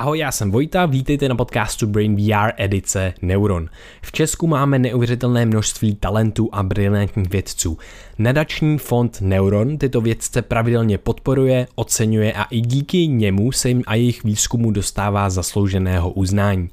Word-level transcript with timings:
Ahoj, 0.00 0.18
já 0.18 0.32
jsem 0.32 0.50
Vojta, 0.50 0.86
vítejte 0.86 1.28
na 1.28 1.34
podcastu 1.34 1.86
Brain 1.86 2.16
VR 2.16 2.50
edice 2.56 3.14
Neuron. 3.22 3.68
V 4.02 4.12
Česku 4.12 4.46
máme 4.46 4.78
neuvěřitelné 4.78 5.46
množství 5.46 5.94
talentů 5.94 6.48
a 6.52 6.62
brilantních 6.62 7.30
vědců. 7.30 7.78
Nadační 8.18 8.78
fond 8.78 9.20
Neuron 9.20 9.78
tyto 9.78 10.00
vědce 10.00 10.42
pravidelně 10.42 10.98
podporuje, 10.98 11.66
oceňuje 11.74 12.32
a 12.32 12.44
i 12.44 12.60
díky 12.60 13.06
němu 13.06 13.52
se 13.52 13.68
jim 13.68 13.82
a 13.86 13.94
jejich 13.94 14.24
výzkumu 14.24 14.70
dostává 14.70 15.30
zaslouženého 15.30 16.10
uznání. 16.10 16.70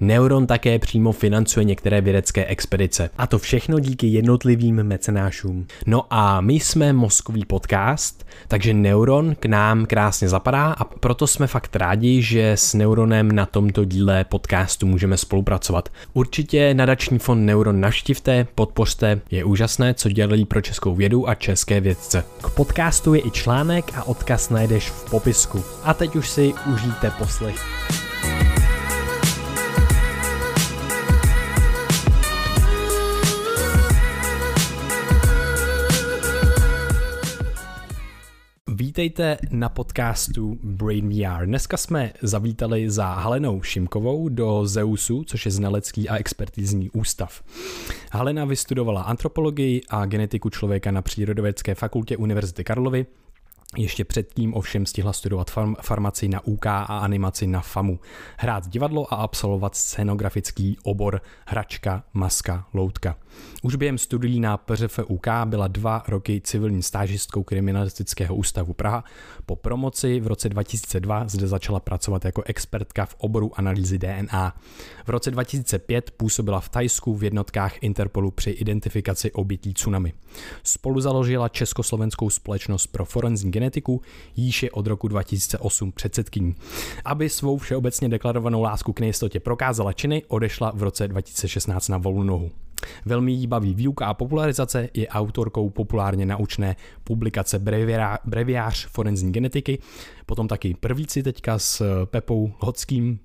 Neuron 0.00 0.46
také 0.46 0.78
přímo 0.78 1.12
financuje 1.12 1.64
některé 1.64 2.00
vědecké 2.00 2.44
expedice. 2.44 3.10
A 3.18 3.26
to 3.26 3.38
všechno 3.38 3.78
díky 3.78 4.06
jednotlivým 4.06 4.82
mecenášům. 4.82 5.66
No 5.86 6.06
a 6.10 6.40
my 6.40 6.54
jsme 6.54 6.92
mozkový 6.92 7.44
podcast, 7.44 8.26
takže 8.48 8.74
Neuron 8.74 9.34
k 9.34 9.46
nám 9.46 9.86
krásně 9.86 10.28
zapadá 10.28 10.72
a 10.72 10.84
proto 10.84 11.26
jsme 11.26 11.46
fakt 11.46 11.76
rádi, 11.76 12.22
že 12.22 12.52
s 12.52 12.74
Neuronem 12.74 13.32
na 13.32 13.46
tomto 13.46 13.84
díle 13.84 14.24
podcastu 14.24 14.86
můžeme 14.86 15.16
spolupracovat. 15.16 15.88
Určitě 16.12 16.74
nadační 16.74 17.18
fond 17.18 17.46
Neuron 17.46 17.80
naštivte, 17.80 18.46
podpořte, 18.54 19.20
je 19.30 19.44
úžasné, 19.44 19.94
co 19.94 20.08
dělají 20.08 20.44
pro 20.44 20.60
českou 20.60 20.94
vědu 20.94 21.28
a 21.28 21.34
české 21.34 21.80
vědce. 21.80 22.24
K 22.42 22.50
podcastu 22.50 23.14
je 23.14 23.20
i 23.20 23.30
článek 23.30 23.84
a 23.94 24.02
odkaz 24.02 24.50
najdeš 24.50 24.90
v 24.90 25.10
popisku. 25.10 25.64
A 25.84 25.94
teď 25.94 26.16
už 26.16 26.28
si 26.28 26.52
užijte 26.72 27.10
poslech. 27.18 28.09
Vítejte 38.80 39.38
na 39.50 39.68
podcastu 39.68 40.58
Brain 40.62 41.08
VR. 41.08 41.46
Dneska 41.46 41.76
jsme 41.76 42.12
zavítali 42.22 42.90
za 42.90 43.06
Halenou 43.06 43.62
Šimkovou 43.62 44.28
do 44.28 44.66
Zeusu, 44.66 45.24
což 45.24 45.44
je 45.44 45.52
znalecký 45.52 46.08
a 46.08 46.16
expertizní 46.16 46.90
ústav. 46.90 47.42
Halena 48.12 48.44
vystudovala 48.44 49.02
antropologii 49.02 49.80
a 49.88 50.06
genetiku 50.06 50.50
člověka 50.50 50.90
na 50.90 51.02
Přírodovědské 51.02 51.74
fakultě 51.74 52.16
Univerzity 52.16 52.64
Karlovy 52.64 53.06
ještě 53.76 54.04
předtím 54.04 54.54
ovšem 54.54 54.86
stihla 54.86 55.12
studovat 55.12 55.50
farm, 55.50 55.74
farmaci 55.82 56.28
na 56.28 56.46
UK 56.46 56.66
a 56.66 56.82
animaci 56.82 57.46
na 57.46 57.60
FAMu, 57.60 58.00
hrát 58.36 58.68
divadlo 58.68 59.14
a 59.14 59.16
absolvovat 59.16 59.76
scenografický 59.76 60.76
obor 60.82 61.20
hračka, 61.46 62.04
maska, 62.12 62.66
loutka. 62.74 63.16
Už 63.62 63.76
během 63.76 63.98
studií 63.98 64.40
na 64.40 64.56
PŘF 64.56 65.00
UK 65.08 65.26
byla 65.44 65.68
dva 65.68 66.02
roky 66.08 66.40
civilní 66.44 66.82
stážistkou 66.82 67.42
kriminalistického 67.42 68.34
ústavu 68.34 68.72
Praha. 68.72 69.04
Po 69.46 69.56
promoci 69.56 70.20
v 70.20 70.26
roce 70.26 70.48
2002 70.48 71.28
zde 71.28 71.46
začala 71.46 71.80
pracovat 71.80 72.24
jako 72.24 72.42
expertka 72.46 73.06
v 73.06 73.14
oboru 73.18 73.52
analýzy 73.54 73.98
DNA. 73.98 74.56
V 75.06 75.08
roce 75.08 75.30
2005 75.30 76.10
působila 76.10 76.60
v 76.60 76.68
Tajsku 76.68 77.14
v 77.14 77.24
jednotkách 77.24 77.82
Interpolu 77.82 78.30
při 78.30 78.50
identifikaci 78.50 79.32
obětí 79.32 79.74
tsunami. 79.74 80.12
Spolu 80.62 81.00
založila 81.00 81.48
Československou 81.48 82.30
společnost 82.30 82.86
pro 82.86 83.04
forenzní 83.04 83.50
genetiku, 83.50 84.02
jíž 84.36 84.62
je 84.62 84.70
od 84.70 84.86
roku 84.86 85.08
2008 85.08 85.92
předsedkyní. 85.92 86.54
Aby 87.04 87.28
svou 87.28 87.58
všeobecně 87.58 88.08
deklarovanou 88.08 88.62
lásku 88.62 88.92
k 88.92 89.00
nejistotě 89.00 89.40
prokázala 89.40 89.92
činy, 89.92 90.22
odešla 90.28 90.72
v 90.74 90.82
roce 90.82 91.08
2016 91.08 91.88
na 91.88 91.98
volnou 91.98 92.22
nohu. 92.22 92.50
Velmi 93.04 93.32
jí 93.32 93.46
baví 93.46 93.74
výuka 93.74 94.06
a 94.06 94.14
popularizace, 94.14 94.88
je 94.94 95.08
autorkou 95.08 95.70
populárně 95.70 96.26
naučné 96.26 96.76
publikace 97.04 97.58
Breviář 98.24 98.86
forenzní 98.86 99.32
genetiky, 99.32 99.78
potom 100.26 100.48
taky 100.48 100.74
prvíci 100.74 101.22
teďka 101.22 101.58
s 101.58 102.04
Pepou 102.04 102.52
Hodským, 102.58 103.18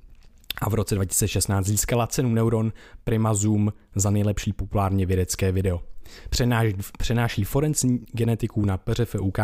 a 0.62 0.70
v 0.70 0.74
roce 0.74 0.96
2016 0.96 1.66
získala 1.66 2.08
cenu 2.08 2.30
Neuron 2.30 2.74
Prima 3.04 3.34
Zoom 3.34 3.74
za 3.96 4.10
nejlepší 4.10 4.54
populárně 4.54 5.06
vědecké 5.06 5.52
video. 5.52 5.95
Přenáší, 6.30 6.76
přenáší 6.98 7.44
forenzní 7.44 8.06
genetiku 8.12 8.66
na 8.66 8.78
PŘFUK, 8.78 9.40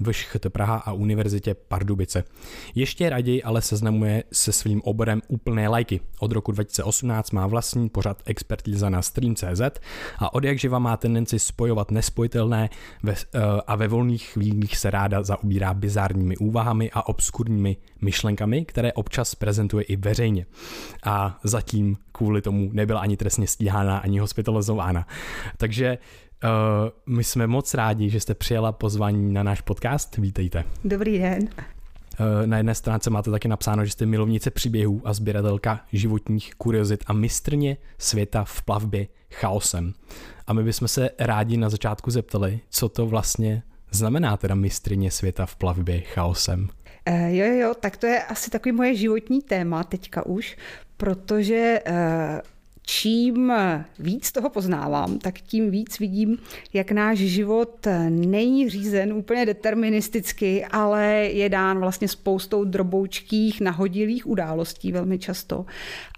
VŠHT 0.00 0.46
Praha 0.48 0.76
a 0.76 0.92
Univerzitě 0.92 1.54
Pardubice. 1.54 2.24
Ještě 2.74 3.10
raději 3.10 3.42
ale 3.42 3.62
seznamuje 3.62 4.24
se 4.32 4.52
svým 4.52 4.82
oborem 4.84 5.22
úplné 5.28 5.68
lajky. 5.68 6.00
Od 6.18 6.32
roku 6.32 6.52
2018 6.52 7.30
má 7.30 7.46
vlastní 7.46 7.88
pořad 7.88 8.22
expertíza 8.24 8.90
na 8.90 9.02
Stream.cz 9.02 9.60
a 10.18 10.34
od 10.34 10.44
jak 10.44 10.58
živa 10.58 10.78
má 10.78 10.96
tendenci 10.96 11.38
spojovat 11.38 11.90
nespojitelné 11.90 12.70
ve, 13.02 13.12
eh, 13.12 13.40
a 13.66 13.76
ve 13.76 13.88
volných 13.88 14.26
chvílích 14.26 14.76
se 14.76 14.90
ráda 14.90 15.22
zaobírá 15.22 15.74
bizárními 15.74 16.36
úvahami 16.36 16.90
a 16.90 17.08
obskurními 17.08 17.76
myšlenkami, 18.00 18.64
které 18.64 18.92
občas 18.92 19.34
prezentuje 19.34 19.84
i 19.84 19.96
veřejně. 19.96 20.46
A 21.04 21.38
zatím 21.44 21.96
kvůli 22.20 22.42
tomu 22.42 22.70
nebyla 22.72 23.00
ani 23.00 23.16
trestně 23.16 23.46
stíhána, 23.46 23.98
ani 23.98 24.18
hospitalizována. 24.18 25.06
Takže 25.56 25.98
uh, 26.44 27.14
my 27.16 27.24
jsme 27.24 27.46
moc 27.46 27.74
rádi, 27.74 28.10
že 28.10 28.20
jste 28.20 28.34
přijela 28.34 28.72
pozvání 28.72 29.32
na 29.32 29.42
náš 29.42 29.60
podcast. 29.60 30.16
Vítejte. 30.16 30.64
Dobrý 30.84 31.18
den. 31.18 31.42
Uh, 31.42 32.46
na 32.46 32.56
jedné 32.56 32.74
stránce 32.74 33.10
máte 33.10 33.30
taky 33.30 33.48
napsáno, 33.48 33.84
že 33.84 33.90
jste 33.90 34.06
milovnice 34.06 34.50
příběhů 34.50 35.00
a 35.04 35.12
sběratelka 35.12 35.80
životních 35.92 36.54
kuriozit 36.54 37.04
a 37.06 37.12
mistrně 37.12 37.76
světa 37.98 38.44
v 38.44 38.62
plavbě 38.62 39.06
chaosem. 39.30 39.92
A 40.46 40.52
my 40.52 40.62
bychom 40.62 40.88
se 40.88 41.10
rádi 41.18 41.56
na 41.56 41.68
začátku 41.68 42.10
zeptali, 42.10 42.60
co 42.70 42.88
to 42.88 43.06
vlastně 43.06 43.62
znamená 43.90 44.36
teda 44.36 44.54
mistrně 44.54 45.10
světa 45.10 45.46
v 45.46 45.56
plavbě 45.56 46.00
chaosem. 46.00 46.68
Uh, 47.10 47.28
jo, 47.28 47.46
jo, 47.46 47.74
tak 47.80 47.96
to 47.96 48.06
je 48.06 48.24
asi 48.24 48.50
takový 48.50 48.72
moje 48.72 48.94
životní 48.94 49.42
téma 49.42 49.84
teďka 49.84 50.26
už, 50.26 50.56
protože 51.00 51.80
uh, 51.88 51.94
čím 52.86 53.52
víc 53.98 54.32
toho 54.32 54.50
poznávám, 54.50 55.18
tak 55.18 55.40
tím 55.40 55.70
víc 55.70 55.98
vidím, 55.98 56.38
jak 56.72 56.92
náš 56.92 57.18
život 57.18 57.86
není 58.08 58.68
řízen 58.68 59.12
úplně 59.12 59.46
deterministicky, 59.46 60.64
ale 60.64 61.06
je 61.32 61.48
dán 61.48 61.78
vlastně 61.78 62.08
spoustou 62.08 62.64
droboučkých 62.64 63.60
nahodilých 63.60 64.26
událostí 64.26 64.92
velmi 64.92 65.18
často. 65.18 65.66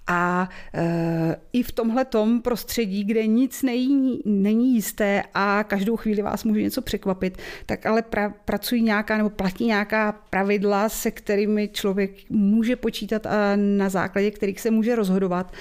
A 0.06 0.48
e, 0.74 1.36
i 1.52 1.62
v 1.62 1.72
tomhle 1.72 2.06
prostředí, 2.42 3.04
kde 3.04 3.26
nic 3.26 3.62
není, 3.62 4.20
není 4.24 4.74
jisté 4.74 5.22
a 5.34 5.64
každou 5.64 5.96
chvíli 5.96 6.22
vás 6.22 6.44
může 6.44 6.62
něco 6.62 6.82
překvapit, 6.82 7.38
tak 7.66 7.86
ale 7.86 8.02
pra, 8.02 8.34
pracují 8.44 8.82
nějaká 8.82 9.16
nebo 9.16 9.30
platí 9.30 9.66
nějaká 9.66 10.12
pravidla, 10.12 10.88
se 10.88 11.10
kterými 11.10 11.68
člověk 11.68 12.30
může 12.30 12.76
počítat 12.76 13.26
a 13.26 13.56
na 13.56 13.88
základě 13.88 14.30
kterých 14.30 14.60
se 14.60 14.70
může 14.70 14.96
rozhodovat. 14.96 15.52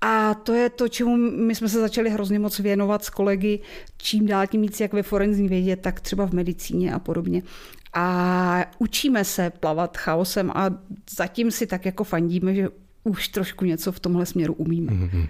A 0.00 0.34
to 0.34 0.52
je 0.52 0.70
to, 0.70 0.88
čemu 0.88 1.16
my 1.16 1.54
jsme 1.54 1.68
se 1.68 1.80
začali 1.80 2.10
hrozně 2.10 2.38
moc 2.38 2.58
věnovat 2.58 3.04
s 3.04 3.10
kolegy, 3.10 3.60
čím 3.96 4.26
dál 4.26 4.46
tím 4.46 4.62
víc, 4.62 4.80
jak 4.80 4.92
ve 4.92 5.02
forenzní 5.02 5.48
vědě, 5.48 5.76
tak 5.76 6.00
třeba 6.00 6.26
v 6.26 6.32
medicíně 6.32 6.92
a 6.92 6.98
podobně. 6.98 7.42
A 7.94 8.64
učíme 8.78 9.24
se 9.24 9.50
plavat 9.50 9.96
chaosem 9.96 10.50
a 10.54 10.70
zatím 11.16 11.50
si 11.50 11.66
tak 11.66 11.86
jako 11.86 12.04
fandíme, 12.04 12.54
že 12.54 12.68
už 13.08 13.28
trošku 13.28 13.64
něco 13.64 13.92
v 13.92 14.00
tomhle 14.00 14.26
směru 14.26 14.54
umíme. 14.54 14.92
Mm-hmm. 14.92 15.28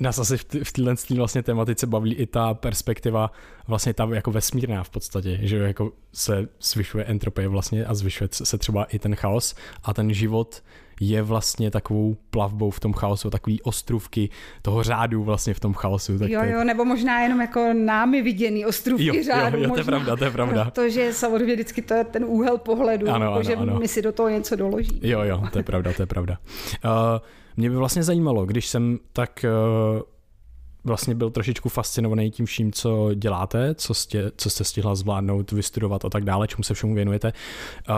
Nás 0.00 0.18
asi 0.18 0.36
v, 0.36 0.72
téhle 0.72 0.94
vlastně 1.16 1.42
tematice 1.42 1.86
baví 1.86 2.14
i 2.14 2.26
ta 2.26 2.54
perspektiva 2.54 3.32
vlastně 3.68 3.94
ta 3.94 4.08
jako 4.12 4.30
vesmírná 4.30 4.84
v 4.84 4.90
podstatě, 4.90 5.38
že 5.42 5.56
jako 5.56 5.92
se 6.12 6.48
zvyšuje 6.62 7.04
entropie 7.04 7.48
vlastně 7.48 7.84
a 7.84 7.94
zvyšuje 7.94 8.28
se 8.32 8.58
třeba 8.58 8.84
i 8.84 8.98
ten 8.98 9.14
chaos 9.14 9.54
a 9.82 9.94
ten 9.94 10.14
život 10.14 10.62
je 11.00 11.22
vlastně 11.22 11.70
takovou 11.70 12.16
plavbou 12.30 12.70
v 12.70 12.80
tom 12.80 12.92
chaosu, 12.92 13.30
takový 13.30 13.62
ostrůvky 13.62 14.28
toho 14.62 14.82
řádu 14.82 15.22
vlastně 15.22 15.54
v 15.54 15.60
tom 15.60 15.74
chaosu. 15.74 16.18
Tak 16.18 16.30
jo, 16.30 16.40
jo, 16.44 16.64
nebo 16.64 16.84
možná 16.84 17.20
jenom 17.20 17.40
jako 17.40 17.72
námi 17.72 18.22
viděný 18.22 18.66
ostrůvky 18.66 19.06
jo, 19.06 19.24
řádu. 19.24 19.58
Jo, 19.58 19.64
jo, 19.64 19.70
to 19.70 19.80
je 19.80 19.84
pravda, 19.84 20.16
to 20.16 20.24
je 20.24 20.30
pravda. 20.30 20.64
Protože 20.64 21.12
samozřejmě 21.12 21.54
vždycky 21.54 21.82
to 21.82 21.94
je 21.94 22.04
ten 22.04 22.24
úhel 22.24 22.58
pohledu, 22.58 23.08
ano, 23.08 23.24
jako, 23.24 23.34
ano, 23.34 23.42
že 23.42 23.56
ano. 23.56 23.78
my 23.78 23.88
si 23.88 24.02
do 24.02 24.12
toho 24.12 24.28
něco 24.28 24.56
doloží. 24.56 25.00
Jo, 25.02 25.22
jo, 25.22 25.42
to 25.52 25.58
je 25.58 25.64
pravda, 25.64 25.92
to 25.92 26.02
je 26.02 26.06
pravda. 26.06 26.38
Uh, 26.84 26.90
mě 27.56 27.70
by 27.70 27.76
vlastně 27.76 28.02
zajímalo, 28.02 28.46
když 28.46 28.68
jsem 28.68 28.98
tak 29.12 29.44
uh, 29.96 30.02
vlastně 30.84 31.14
byl 31.14 31.30
trošičku 31.30 31.68
fascinovaný 31.68 32.30
tím 32.30 32.46
vším, 32.46 32.72
co 32.72 33.14
děláte, 33.14 33.74
co 33.74 33.94
jste, 33.94 34.30
co 34.36 34.50
jste 34.50 34.64
stihla 34.64 34.94
zvládnout, 34.94 35.52
vystudovat 35.52 36.04
a 36.04 36.10
tak 36.10 36.24
dále, 36.24 36.48
čemu 36.48 36.62
se 36.62 36.74
všemu 36.74 36.94
věnujete. 36.94 37.32
Uh, 37.88 37.94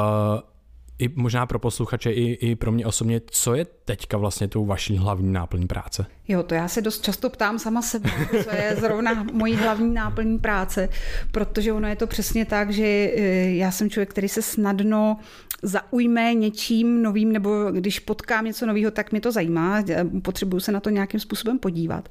i 0.99 1.09
možná 1.15 1.47
pro 1.47 1.59
posluchače, 1.59 2.13
i, 2.13 2.33
i 2.33 2.55
pro 2.57 2.73
mě 2.73 2.87
osobně, 2.87 3.21
co 3.27 3.55
je 3.55 3.67
teďka 3.85 4.17
vlastně 4.17 4.49
tou 4.49 4.67
vaší 4.67 4.97
hlavní 4.97 5.33
náplní 5.33 5.67
práce? 5.67 6.07
Jo, 6.29 6.43
to 6.43 6.55
já 6.55 6.69
se 6.69 6.83
dost 6.83 7.03
často 7.05 7.31
ptám 7.31 7.59
sama 7.59 7.83
sebe, 7.83 8.11
co 8.45 8.57
je 8.57 8.77
zrovna 8.81 9.27
mojí 9.33 9.55
hlavní 9.55 9.95
náplní 9.95 10.39
práce, 10.39 10.89
protože 11.33 11.73
ono 11.73 11.89
je 11.89 11.97
to 11.97 12.07
přesně 12.07 12.45
tak, 12.45 12.71
že 12.71 12.85
eh, 12.85 13.21
já 13.51 13.71
jsem 13.71 13.91
člověk, 13.91 14.11
který 14.11 14.29
se 14.29 14.43
snadno 14.43 15.17
zaujme 15.63 16.35
něčím 16.35 17.03
novým, 17.03 17.33
nebo 17.33 17.71
když 17.71 17.99
potkám 17.99 18.45
něco 18.45 18.67
nového, 18.67 18.91
tak 18.91 19.13
mě 19.13 19.21
to 19.21 19.33
zajímá, 19.33 19.85
potřebuju 20.23 20.61
se 20.61 20.73
na 20.73 20.81
to 20.81 20.91
nějakým 20.91 21.21
způsobem 21.21 21.59
podívat. 21.59 22.09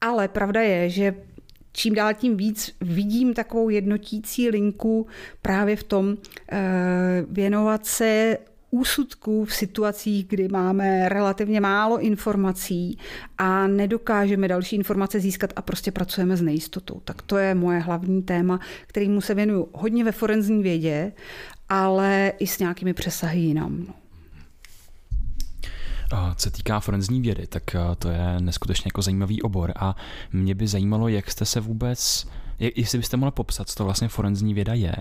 Ale 0.00 0.28
pravda 0.28 0.60
je, 0.60 0.90
že 0.90 1.14
čím 1.72 1.94
dál 1.94 2.14
tím 2.14 2.36
víc 2.36 2.74
vidím 2.80 3.34
takovou 3.34 3.68
jednotící 3.68 4.48
linku 4.48 5.06
právě 5.42 5.76
v 5.76 5.82
tom 5.82 6.16
eh, 6.52 7.24
věnovat 7.28 7.86
se 7.86 8.38
úsudků 8.70 9.44
v 9.44 9.54
situacích, 9.54 10.26
kdy 10.28 10.48
máme 10.48 11.08
relativně 11.08 11.60
málo 11.60 12.00
informací 12.00 12.98
a 13.38 13.66
nedokážeme 13.66 14.48
další 14.48 14.76
informace 14.76 15.20
získat 15.20 15.52
a 15.56 15.62
prostě 15.62 15.92
pracujeme 15.92 16.36
s 16.36 16.42
nejistotou. 16.42 17.00
Tak 17.04 17.22
to 17.22 17.36
je 17.36 17.54
moje 17.54 17.78
hlavní 17.78 18.22
téma, 18.22 18.60
kterýmu 18.86 19.20
se 19.20 19.34
věnuju 19.34 19.68
hodně 19.72 20.04
ve 20.04 20.12
forenzní 20.12 20.62
vědě, 20.62 21.12
ale 21.68 22.32
i 22.38 22.46
s 22.46 22.58
nějakými 22.58 22.94
přesahy 22.94 23.40
jinam. 23.40 23.84
No. 23.88 24.01
Co 26.36 26.50
týká 26.50 26.80
forenzní 26.80 27.20
vědy, 27.20 27.46
tak 27.46 27.76
to 27.98 28.08
je 28.08 28.40
neskutečně 28.40 28.88
jako 28.88 29.02
zajímavý 29.02 29.42
obor 29.42 29.72
a 29.76 29.96
mě 30.32 30.54
by 30.54 30.68
zajímalo, 30.68 31.08
jak 31.08 31.30
jste 31.30 31.44
se 31.44 31.60
vůbec 31.60 32.26
jestli 32.76 32.98
byste 32.98 33.16
mohla 33.16 33.30
popsat, 33.30 33.68
co 33.68 33.74
to 33.74 33.84
vlastně 33.84 34.08
forenzní 34.08 34.54
věda 34.54 34.74
je 34.74 34.94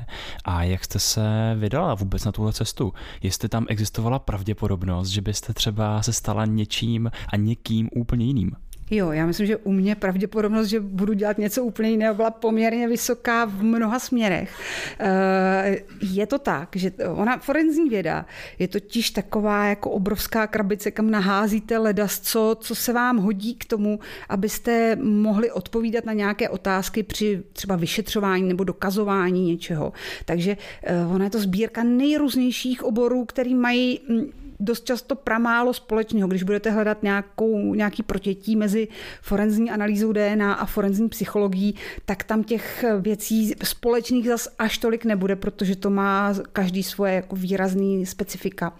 a 0.45 0.63
jak 0.63 0.83
jste 0.83 0.99
se 0.99 1.55
vydala 1.59 1.95
vůbec 1.95 2.25
na 2.25 2.31
tuhle 2.31 2.53
cestu. 2.53 2.93
Jestli 3.23 3.49
tam 3.49 3.65
existovala 3.69 4.19
pravděpodobnost, 4.19 5.07
že 5.07 5.21
byste 5.21 5.53
třeba 5.53 6.03
se 6.03 6.13
stala 6.13 6.45
něčím 6.45 7.11
a 7.27 7.37
někým 7.37 7.89
úplně 7.95 8.25
jiným. 8.25 8.55
Jo, 8.93 9.11
já 9.11 9.25
myslím, 9.25 9.47
že 9.47 9.57
u 9.57 9.71
mě 9.71 9.95
pravděpodobnost, 9.95 10.67
že 10.67 10.79
budu 10.79 11.13
dělat 11.13 11.37
něco 11.37 11.63
úplně 11.63 11.89
jiného, 11.89 12.15
byla 12.15 12.31
poměrně 12.31 12.87
vysoká 12.87 13.45
v 13.45 13.63
mnoha 13.63 13.99
směrech. 13.99 14.59
Eh, 14.99 15.77
je 16.01 16.27
to 16.27 16.39
tak, 16.39 16.69
že 16.75 16.91
ona 17.15 17.37
forenzní 17.37 17.89
věda 17.89 18.25
je 18.59 18.67
totiž 18.67 19.09
taková 19.09 19.65
jako 19.65 19.89
obrovská 19.91 20.47
krabice, 20.47 20.91
kam 20.91 21.11
naházíte 21.11 21.77
ledas, 21.77 22.19
co, 22.19 22.57
co 22.59 22.75
se 22.75 22.93
vám 22.93 23.17
hodí 23.17 23.55
k 23.55 23.65
tomu, 23.65 23.99
abyste 24.29 24.95
mohli 24.95 25.51
odpovídat 25.51 26.05
na 26.05 26.13
nějaké 26.13 26.49
otázky 26.49 27.03
při 27.03 27.43
třeba 27.53 27.75
vyšetřování 27.75 28.43
nebo 28.43 28.63
dokazování 28.63 29.45
něčeho. 29.45 29.93
Takže 30.25 30.57
eh, 30.83 31.05
ona 31.05 31.23
je 31.23 31.31
to 31.31 31.39
sbírka 31.39 31.83
nejrůznějších 31.83 32.83
oborů, 32.83 33.25
který 33.25 33.55
mají 33.55 33.99
hm, 34.09 34.40
dost 34.61 34.85
často 34.85 35.15
pramálo 35.15 35.73
společného. 35.73 36.27
Když 36.27 36.43
budete 36.43 36.71
hledat 36.71 37.03
nějakou, 37.03 37.73
nějaký 37.73 38.03
protětí 38.03 38.55
mezi 38.55 38.87
forenzní 39.21 39.71
analýzou 39.71 40.13
DNA 40.13 40.53
a 40.53 40.65
forenzní 40.65 41.09
psychologií, 41.09 41.75
tak 42.05 42.23
tam 42.23 42.43
těch 42.43 42.85
věcí 42.99 43.53
společných 43.63 44.27
zas 44.27 44.47
až 44.59 44.77
tolik 44.77 45.05
nebude, 45.05 45.35
protože 45.35 45.75
to 45.75 45.89
má 45.89 46.33
každý 46.53 46.83
svoje 46.83 47.13
jako 47.13 47.35
výrazný 47.35 48.05
specifika. 48.05 48.73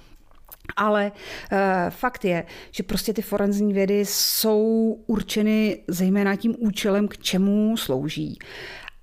Ale 0.76 1.12
e, 1.52 1.86
fakt 1.90 2.26
je, 2.26 2.46
že 2.72 2.84
prostě 2.84 3.14
ty 3.14 3.22
forenzní 3.22 3.74
vědy 3.74 4.06
jsou 4.06 4.98
určeny 5.08 5.84
zejména 5.88 6.36
tím 6.36 6.56
účelem, 6.60 7.08
k 7.08 7.18
čemu 7.18 7.78
slouží. 7.78 8.40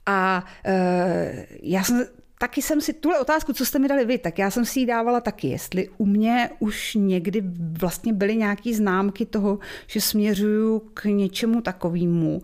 A 0.06 0.44
e, 0.64 1.46
já 1.62 1.84
jsem 1.84 2.06
taky 2.38 2.62
jsem 2.62 2.80
si, 2.80 2.92
tuhle 2.92 3.20
otázku, 3.20 3.52
co 3.52 3.66
jste 3.66 3.78
mi 3.78 3.88
dali 3.88 4.04
vy, 4.04 4.18
tak 4.18 4.38
já 4.38 4.50
jsem 4.50 4.64
si 4.64 4.80
ji 4.80 4.86
dávala 4.86 5.20
taky, 5.20 5.48
jestli 5.48 5.88
u 5.98 6.06
mě 6.06 6.50
už 6.58 6.94
někdy 6.94 7.42
vlastně 7.78 8.12
byly 8.12 8.36
nějaké 8.36 8.74
známky 8.74 9.26
toho, 9.26 9.58
že 9.86 10.00
směřuju 10.00 10.78
k 10.94 11.04
něčemu 11.04 11.60
takovému. 11.60 12.42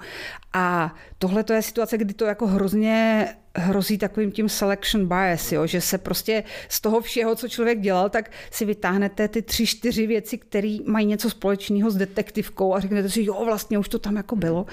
A 0.52 0.94
tohle 1.18 1.44
to 1.44 1.52
je 1.52 1.62
situace, 1.62 1.98
kdy 1.98 2.14
to 2.14 2.24
jako 2.24 2.46
hrozně 2.46 3.28
hrozí 3.56 3.98
takovým 3.98 4.32
tím 4.32 4.48
selection 4.48 5.06
bias, 5.06 5.52
jo? 5.52 5.66
že 5.66 5.80
se 5.80 5.98
prostě 5.98 6.44
z 6.68 6.80
toho 6.80 7.00
všeho, 7.00 7.34
co 7.34 7.48
člověk 7.48 7.80
dělal, 7.80 8.10
tak 8.10 8.30
si 8.50 8.64
vytáhnete 8.64 9.28
ty 9.28 9.42
tři, 9.42 9.66
čtyři 9.66 10.06
věci, 10.06 10.38
které 10.38 10.76
mají 10.86 11.06
něco 11.06 11.30
společného 11.30 11.90
s 11.90 11.96
detektivkou 11.96 12.74
a 12.74 12.80
řeknete 12.80 13.10
si, 13.10 13.24
jo, 13.24 13.44
vlastně 13.44 13.78
už 13.78 13.88
to 13.88 13.98
tam 13.98 14.16
jako 14.16 14.36
bylo. 14.36 14.62
Uh, 14.62 14.68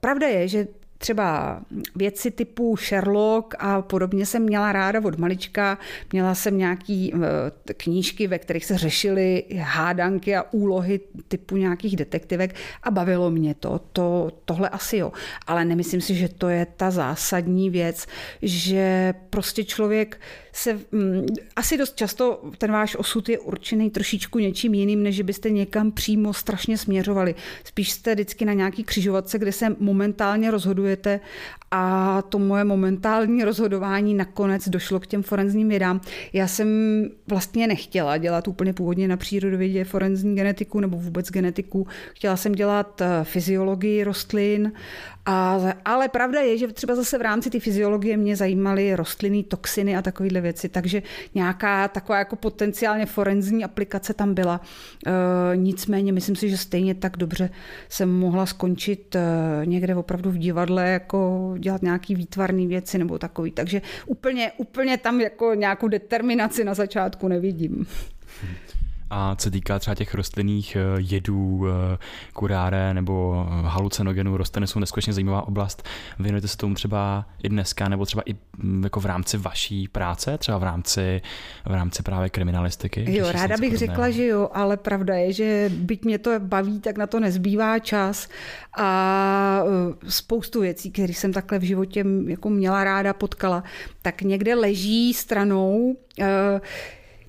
pravda 0.00 0.26
je, 0.26 0.48
že 0.48 0.66
třeba 0.98 1.60
věci 1.94 2.30
typu 2.30 2.76
Sherlock 2.76 3.54
a 3.58 3.82
podobně 3.82 4.26
jsem 4.26 4.42
měla 4.42 4.72
ráda 4.72 5.00
od 5.04 5.18
malička. 5.18 5.78
Měla 6.12 6.34
jsem 6.34 6.58
nějaký 6.58 7.14
eh, 7.14 7.74
knížky, 7.74 8.26
ve 8.26 8.38
kterých 8.38 8.64
se 8.64 8.78
řešily 8.78 9.44
hádanky 9.60 10.36
a 10.36 10.44
úlohy 10.52 11.00
typu 11.28 11.56
nějakých 11.56 11.96
detektivek 11.96 12.54
a 12.82 12.90
bavilo 12.90 13.30
mě 13.30 13.54
to. 13.54 13.80
to. 13.92 14.30
Tohle 14.44 14.68
asi 14.68 14.96
jo. 14.96 15.12
Ale 15.46 15.64
nemyslím 15.64 16.00
si, 16.00 16.14
že 16.14 16.28
to 16.28 16.48
je 16.48 16.66
ta 16.76 16.90
zásadní 16.90 17.70
věc, 17.70 18.06
že 18.42 19.14
prostě 19.30 19.64
člověk 19.64 20.20
se 20.56 20.80
mm, 20.92 21.26
asi 21.56 21.78
dost 21.78 21.96
často 21.96 22.42
ten 22.58 22.72
váš 22.72 22.96
osud 22.96 23.28
je 23.28 23.38
určený 23.38 23.90
trošičku 23.90 24.38
něčím 24.38 24.74
jiným, 24.74 25.02
než 25.02 25.20
byste 25.20 25.50
někam 25.50 25.92
přímo 25.92 26.34
strašně 26.34 26.78
směřovali. 26.78 27.34
Spíš 27.64 27.90
jste 27.90 28.14
vždycky 28.14 28.44
na 28.44 28.52
nějaký 28.52 28.84
křižovatce, 28.84 29.38
kde 29.38 29.52
se 29.52 29.76
momentálně 29.78 30.50
rozhodujete 30.50 31.20
a 31.70 32.22
to 32.22 32.38
moje 32.38 32.64
momentální 32.64 33.44
rozhodování 33.44 34.14
nakonec 34.14 34.68
došlo 34.68 35.00
k 35.00 35.06
těm 35.06 35.22
forenzním 35.22 35.68
vědám. 35.68 36.00
Já 36.32 36.48
jsem 36.48 36.68
vlastně 37.26 37.66
nechtěla 37.66 38.16
dělat 38.16 38.48
úplně 38.48 38.72
původně 38.72 39.08
na 39.08 39.16
přírodovědě 39.16 39.84
forenzní 39.84 40.34
genetiku 40.34 40.80
nebo 40.80 40.96
vůbec 40.96 41.30
genetiku. 41.30 41.86
Chtěla 42.14 42.36
jsem 42.36 42.52
dělat 42.52 43.00
eh, 43.00 43.24
fyziologii 43.24 44.04
rostlin, 44.04 44.72
a, 45.26 45.60
ale 45.84 46.08
pravda 46.08 46.40
je, 46.40 46.58
že 46.58 46.68
třeba 46.68 46.94
zase 46.94 47.18
v 47.18 47.22
rámci 47.22 47.50
té 47.50 47.60
fyziologie 47.60 48.16
mě 48.16 48.36
zajímaly 48.36 48.96
rostliny, 48.96 49.42
toxiny 49.42 49.96
a 49.96 50.02
takovéhle 50.02 50.40
věci, 50.40 50.68
takže 50.68 51.02
nějaká 51.34 51.88
taková 51.88 52.18
jako 52.18 52.36
potenciálně 52.36 53.06
forenzní 53.06 53.64
aplikace 53.64 54.14
tam 54.14 54.34
byla. 54.34 54.60
E, 55.06 55.56
nicméně 55.56 56.12
myslím 56.12 56.36
si, 56.36 56.50
že 56.50 56.56
stejně 56.56 56.94
tak 56.94 57.16
dobře 57.16 57.50
jsem 57.88 58.10
mohla 58.10 58.46
skončit 58.46 59.16
e, 59.16 59.20
někde 59.64 59.94
opravdu 59.94 60.30
v 60.30 60.38
divadle, 60.38 60.88
jako 60.88 61.54
dělat 61.58 61.82
nějaký 61.82 62.14
výtvarné 62.14 62.66
věci 62.66 62.98
nebo 62.98 63.18
takový. 63.18 63.50
Takže 63.50 63.82
úplně, 64.06 64.52
úplně 64.56 64.98
tam 64.98 65.20
jako 65.20 65.54
nějakou 65.54 65.88
determinaci 65.88 66.64
na 66.64 66.74
začátku 66.74 67.28
nevidím. 67.28 67.86
A 69.10 69.36
co 69.36 69.50
týká 69.50 69.78
třeba 69.78 69.94
těch 69.94 70.14
rostlinných 70.14 70.76
eh, 70.76 70.80
jedů, 70.96 71.66
eh, 71.68 71.98
kuráre 72.32 72.94
nebo 72.94 73.46
eh, 73.48 73.68
halucinogenů, 73.68 74.36
rostliny 74.36 74.66
jsou 74.66 74.78
neskutečně 74.78 75.12
zajímavá 75.12 75.48
oblast. 75.48 75.82
Věnujete 76.18 76.48
se 76.48 76.56
tomu 76.56 76.74
třeba 76.74 77.26
i 77.42 77.48
dneska, 77.48 77.88
nebo 77.88 78.06
třeba 78.06 78.22
i 78.26 78.36
mm, 78.58 78.84
jako 78.84 79.00
v 79.00 79.06
rámci 79.06 79.36
vaší 79.36 79.88
práce, 79.88 80.38
třeba 80.38 80.58
v 80.58 80.62
rámci, 80.62 81.22
v 81.64 81.74
rámci 81.74 82.02
právě 82.02 82.30
kriminalistiky? 82.30 83.16
Jo, 83.16 83.32
ráda 83.32 83.56
bych 83.56 83.78
řekla, 83.78 84.10
že 84.10 84.26
jo, 84.26 84.50
ale 84.52 84.76
pravda 84.76 85.14
je, 85.14 85.32
že 85.32 85.70
byť 85.74 86.04
mě 86.04 86.18
to 86.18 86.30
baví, 86.38 86.80
tak 86.80 86.98
na 86.98 87.06
to 87.06 87.20
nezbývá 87.20 87.78
čas 87.78 88.28
a 88.78 89.62
spoustu 90.08 90.60
věcí, 90.60 90.90
které 90.90 91.12
jsem 91.12 91.32
takhle 91.32 91.58
v 91.58 91.62
životě 91.62 92.04
jako 92.26 92.50
měla 92.50 92.84
ráda, 92.84 93.12
potkala, 93.12 93.64
tak 94.02 94.22
někde 94.22 94.54
leží 94.54 95.14
stranou. 95.14 95.96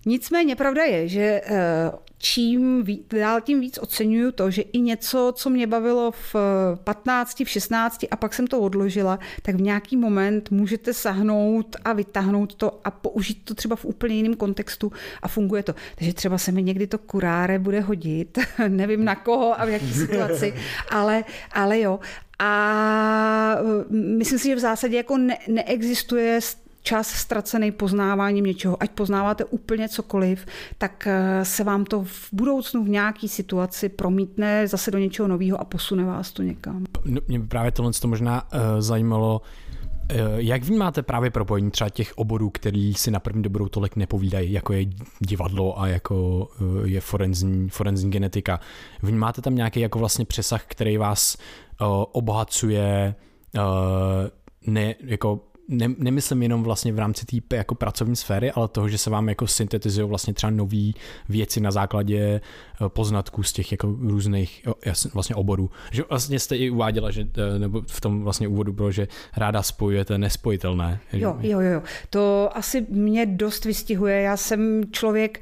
Nicméně 0.08 0.56
pravda 0.56 0.84
je, 0.84 1.08
že 1.08 1.42
eh, 1.46 1.92
čím 2.18 2.86
dál 3.20 3.42
tím 3.42 3.60
víc 3.60 3.78
oceňuju 3.78 4.32
to, 4.32 4.52
že 4.52 4.62
i 4.62 4.80
něco, 4.80 5.34
co 5.36 5.50
mě 5.50 5.68
bavilo 5.68 6.12
v 6.12 6.36
15, 6.84 7.44
v 7.44 7.50
16 7.50 8.06
a 8.12 8.16
pak 8.16 8.34
jsem 8.34 8.48
to 8.48 8.60
odložila, 8.60 9.20
tak 9.42 9.56
v 9.56 9.62
nějaký 9.62 9.98
moment 9.98 10.52
můžete 10.52 10.94
sahnout 10.94 11.76
a 11.86 11.94
vytáhnout 11.94 12.56
to 12.56 12.82
a 12.84 12.92
použít 12.92 13.42
to 13.44 13.56
třeba 13.56 13.76
v 13.76 13.86
úplně 13.86 14.16
jiném 14.16 14.36
kontextu 14.36 14.92
a 15.22 15.28
funguje 15.28 15.64
to. 15.64 15.76
Takže 15.96 16.14
třeba 16.14 16.38
se 16.38 16.52
mi 16.52 16.64
někdy 16.64 16.88
to 16.88 16.98
kuráre 16.98 17.60
bude 17.60 17.82
hodit, 17.82 18.40
nevím 18.68 19.06
na 19.06 19.16
koho 19.16 19.62
a 19.62 19.66
v 19.66 19.70
jaké 19.70 19.88
situaci, 19.88 20.54
ale, 20.90 21.24
ale 21.52 21.80
jo. 21.80 22.00
A 22.40 23.56
eh, 23.60 23.94
myslím 23.94 24.40
si, 24.40 24.48
že 24.48 24.56
v 24.56 24.60
zásadě 24.60 24.98
jako 24.98 25.18
ne, 25.18 25.38
neexistuje 25.48 26.40
čas 26.88 27.08
ztracený 27.08 27.72
poznáváním 27.72 28.46
něčeho, 28.46 28.84
ať 28.84 28.92
poznáváte 28.92 29.46
úplně 29.46 29.90
cokoliv, 29.90 30.46
tak 30.78 31.08
eh, 31.08 31.46
se 31.46 31.64
vám 31.64 31.86
to 31.86 32.04
v 32.04 32.30
budoucnu 32.32 32.84
v 32.84 32.90
nějaké 32.90 33.28
situaci 33.28 33.90
promítne 33.90 34.68
zase 34.68 34.92
do 34.92 34.98
něčeho 34.98 35.28
nového 35.28 35.62
a 35.62 35.66
posune 35.66 36.06
vás 36.06 36.32
to 36.32 36.44
někam. 36.44 36.86
No, 37.06 37.22
mě 37.28 37.40
právě 37.40 37.72
tohle 37.72 37.92
to 38.02 38.08
možná 38.08 38.44
uh, 38.54 38.60
zajímalo, 38.80 39.42
uh, 39.42 40.18
jak 40.36 40.64
vnímáte 40.64 41.04
právě 41.04 41.30
propojení 41.30 41.72
třeba 41.72 41.90
těch 41.90 42.14
oborů, 42.16 42.50
který 42.50 42.94
si 42.94 43.12
na 43.12 43.20
první 43.20 43.44
dobrou 43.44 43.68
tolik 43.68 43.96
nepovídají, 43.96 44.52
jako 44.52 44.74
je 44.74 44.86
divadlo 45.20 45.82
a 45.82 45.88
jako 45.88 46.48
je 46.84 47.02
forenzní, 47.02 47.70
forenzní 47.70 48.12
genetika. 48.12 48.60
Vnímáte 49.02 49.42
tam 49.42 49.56
nějaký 49.56 49.80
jako 49.80 50.00
vlastně 50.00 50.26
přesah, 50.26 50.64
který 50.68 50.98
vás 50.98 51.38
obohacuje 52.12 53.16
ne, 54.68 54.96
jako 55.00 55.40
ne, 55.68 55.88
nemyslím 55.98 56.44
jenom 56.44 56.64
vlastně 56.64 56.94
v 56.94 57.00
rámci 57.00 57.26
té 57.26 57.56
jako 57.56 57.76
pracovní 57.76 58.16
sféry, 58.16 58.52
ale 58.52 58.68
toho, 58.68 58.90
že 58.90 58.98
se 58.98 59.10
vám 59.10 59.30
jako 59.30 59.48
syntetizují 59.48 60.08
vlastně 60.08 60.34
třeba 60.34 60.52
nové 60.52 60.92
věci 61.30 61.60
na 61.60 61.72
základě 61.72 62.20
eh, 62.20 62.90
poznatků 62.90 63.44
z 63.44 63.54
těch 63.54 63.72
jako 63.72 63.96
různých 64.00 64.68
vlastně 65.14 65.36
oborů. 65.36 65.70
Že 65.92 66.04
vlastně 66.10 66.40
jste 66.40 66.58
i 66.58 66.70
uváděla, 66.70 67.12
že 67.12 67.28
eh, 67.38 67.60
nebo 67.60 67.82
v 67.88 68.02
tom 68.02 68.24
vlastně 68.24 68.48
úvodu 68.48 68.74
bylo, 68.74 68.92
že 68.92 69.08
ráda 69.38 69.64
spojujete 69.64 70.18
nespojitelné. 70.18 71.00
Jo, 71.14 71.38
jo, 71.42 71.60
jo. 71.60 71.82
To 72.10 72.50
asi 72.54 72.86
mě 72.90 73.26
dost 73.26 73.66
vystihuje. 73.66 74.22
Já 74.22 74.38
jsem 74.38 74.82
člověk 74.92 75.42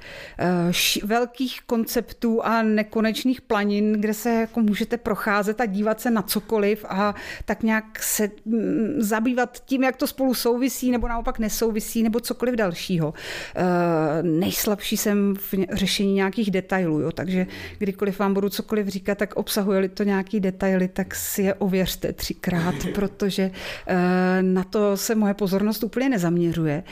uh, 1.01 1.07
velkých 1.07 1.61
konceptů 1.61 2.45
a 2.45 2.61
nekonečných 2.61 3.41
planin, 3.41 3.93
kde 3.93 4.13
se 4.13 4.29
jako 4.29 4.59
můžete 4.59 4.97
procházet 4.97 5.61
a 5.61 5.65
dívat 5.65 6.01
se 6.01 6.11
na 6.11 6.21
cokoliv 6.21 6.85
a 6.89 7.15
tak 7.45 7.63
nějak 7.63 8.03
se 8.03 8.29
mm, 8.45 8.95
zabývat 8.97 9.59
tím, 9.65 9.83
jak 9.83 9.95
to 9.95 10.07
spolu 10.15 10.33
souvisí, 10.33 10.91
nebo 10.91 11.07
naopak 11.07 11.39
nesouvisí, 11.39 12.03
nebo 12.03 12.19
cokoliv 12.19 12.55
dalšího. 12.55 13.13
Eh, 13.55 14.23
nejslabší 14.23 14.97
jsem 14.97 15.35
v 15.35 15.53
řešení 15.73 16.13
nějakých 16.13 16.51
detailů, 16.51 16.99
jo, 16.99 17.11
takže 17.11 17.47
kdykoliv 17.77 18.19
vám 18.19 18.33
budu 18.33 18.49
cokoliv 18.49 18.87
říkat, 18.87 19.17
tak 19.17 19.35
obsahuje-li 19.35 19.89
to 19.89 20.03
nějaký 20.03 20.39
detaily, 20.39 20.87
tak 20.87 21.15
si 21.15 21.41
je 21.41 21.53
ověřte 21.53 22.13
třikrát, 22.13 22.75
protože 22.95 23.51
eh, 23.87 24.41
na 24.41 24.63
to 24.63 24.97
se 24.97 25.15
moje 25.15 25.33
pozornost 25.33 25.83
úplně 25.83 26.09
nezaměřuje. 26.09 26.83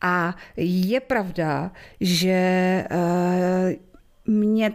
A 0.00 0.36
je 0.56 1.00
pravda, 1.00 1.72
že 2.00 2.34
mě 4.26 4.72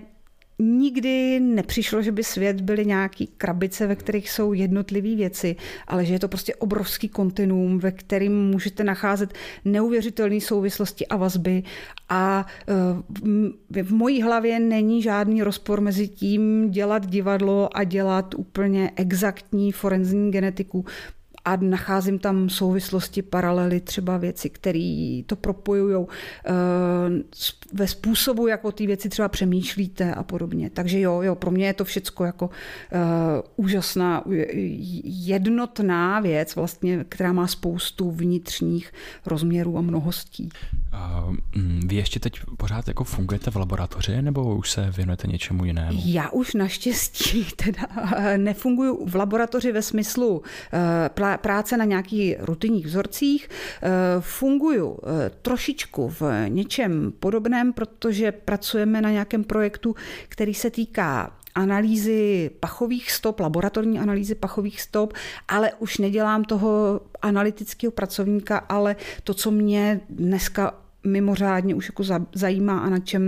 nikdy 0.60 1.40
nepřišlo, 1.40 2.02
že 2.02 2.12
by 2.12 2.24
svět 2.24 2.62
byly 2.62 2.86
nějaký 2.86 3.28
krabice, 3.28 3.88
ve 3.88 3.96
kterých 3.96 4.30
jsou 4.30 4.54
jednotlivé 4.54 5.16
věci, 5.16 5.56
ale 5.88 6.06
že 6.06 6.14
je 6.14 6.20
to 6.20 6.28
prostě 6.28 6.56
obrovský 6.56 7.10
kontinuum, 7.10 7.80
ve 7.80 7.92
kterým 7.92 8.50
můžete 8.50 8.84
nacházet 8.84 9.34
neuvěřitelné 9.66 10.42
souvislosti 10.42 11.08
a 11.08 11.18
vazby. 11.18 11.64
A 12.10 12.46
eh, 13.72 13.84
v 13.84 13.94
mojí 13.94 14.22
hlavě 14.22 14.60
není 14.60 15.02
žádný 15.02 15.44
rozpor 15.44 15.82
mezi 15.82 16.08
tím 16.08 16.72
dělat 16.72 17.06
divadlo 17.06 17.78
a 17.78 17.84
dělat 17.84 18.36
úplně 18.38 18.92
exaktní 18.96 19.72
forenzní 19.72 20.32
genetiku, 20.32 20.86
a 21.50 21.58
nacházím 21.62 22.20
tam 22.20 22.50
souvislosti, 22.50 23.22
paralely, 23.22 23.80
třeba 23.80 24.18
věci, 24.18 24.50
které 24.50 25.22
to 25.26 25.36
propojují 25.36 26.06
eh, 26.46 26.52
ve 27.74 27.88
způsobu, 27.88 28.48
jako 28.48 28.72
ty 28.72 28.88
věci 28.88 29.10
třeba 29.10 29.28
přemýšlíte 29.28 30.14
a 30.14 30.24
podobně. 30.24 30.70
Takže 30.70 31.00
jo, 31.00 31.22
jo, 31.22 31.36
pro 31.36 31.52
mě 31.52 31.66
je 31.66 31.74
to 31.74 31.86
všecko 31.86 32.26
jako 32.26 32.46
uh, 32.46 33.66
úžasná, 33.66 34.24
jednotná 35.04 36.20
věc, 36.20 36.56
vlastně, 36.56 37.06
která 37.10 37.34
má 37.34 37.48
spoustu 37.48 38.12
vnitřních 38.12 38.94
rozměrů 39.26 39.78
a 39.78 39.82
mnohostí. 39.82 40.50
Uh, 40.94 41.36
vy 41.86 41.96
ještě 41.96 42.20
teď 42.20 42.42
pořád 42.58 42.88
jako 42.88 43.04
fungujete 43.04 43.52
v 43.52 43.56
laboratoři, 43.56 44.22
nebo 44.22 44.56
už 44.56 44.72
se 44.72 44.92
věnujete 44.98 45.28
něčemu 45.28 45.66
jinému? 45.66 46.02
Já 46.06 46.30
už 46.30 46.54
naštěstí 46.54 47.48
teda 47.56 47.88
nefunguju 48.38 49.06
v 49.06 49.16
laboratoři 49.16 49.72
ve 49.72 49.82
smyslu 49.82 50.38
uh, 50.38 50.44
práce 51.38 51.78
na 51.78 51.86
nějakých 51.86 52.36
rutinních 52.40 52.86
vzorcích. 52.86 53.50
Eh, 53.82 53.90
funguju 54.20 55.00
eh, 55.04 55.32
trošičku 55.42 56.10
v 56.10 56.22
něčem 56.48 57.14
podobném, 57.20 57.74
protože 57.74 58.32
pracujeme 58.32 59.02
na 59.02 59.12
nějakém 59.12 59.44
projektu, 59.44 59.96
který 60.30 60.54
se 60.54 60.70
týká 60.70 61.39
analýzy 61.56 62.52
pachových 62.60 63.12
stop, 63.12 63.40
laboratorní 63.40 64.00
analýzy 64.00 64.36
pachových 64.36 64.82
stop, 64.82 65.14
ale 65.48 65.74
už 65.80 65.98
nedělám 65.98 66.44
toho 66.44 67.02
analytického 67.22 67.92
pracovníka, 67.92 68.58
ale 68.58 68.96
to, 69.24 69.34
co 69.34 69.52
mě 69.52 70.02
dneska 70.10 70.74
mimořádně 71.04 71.76
už 71.76 71.90
jako 71.90 72.04
zajímá 72.34 72.80
a 72.80 72.90
na 72.90 73.00
čem 73.00 73.24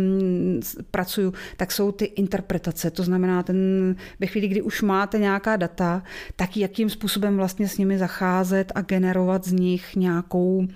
pracuju, 0.92 1.34
tak 1.58 1.72
jsou 1.72 1.92
ty 1.92 2.06
interpretace. 2.06 2.92
To 2.92 3.04
znamená, 3.04 3.44
ten, 3.44 3.96
ve 4.20 4.28
chvíli, 4.28 4.48
kdy 4.48 4.62
už 4.62 4.82
máte 4.82 5.20
nějaká 5.20 5.56
data, 5.56 6.04
tak 6.36 6.58
jakým 6.58 6.90
způsobem 6.90 7.38
vlastně 7.38 7.68
s 7.68 7.78
nimi 7.78 7.98
zacházet 7.98 8.72
a 8.75 8.82
generovat 8.82 9.46
z 9.46 9.51
nich 9.51 9.96
nějakou, 9.96 10.58
uh, 10.58 10.68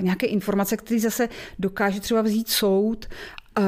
nějaké 0.00 0.26
informace, 0.26 0.76
které 0.76 1.00
zase 1.00 1.28
dokáže 1.58 2.00
třeba 2.00 2.22
vzít 2.22 2.48
soud 2.48 3.06
uh, 3.58 3.64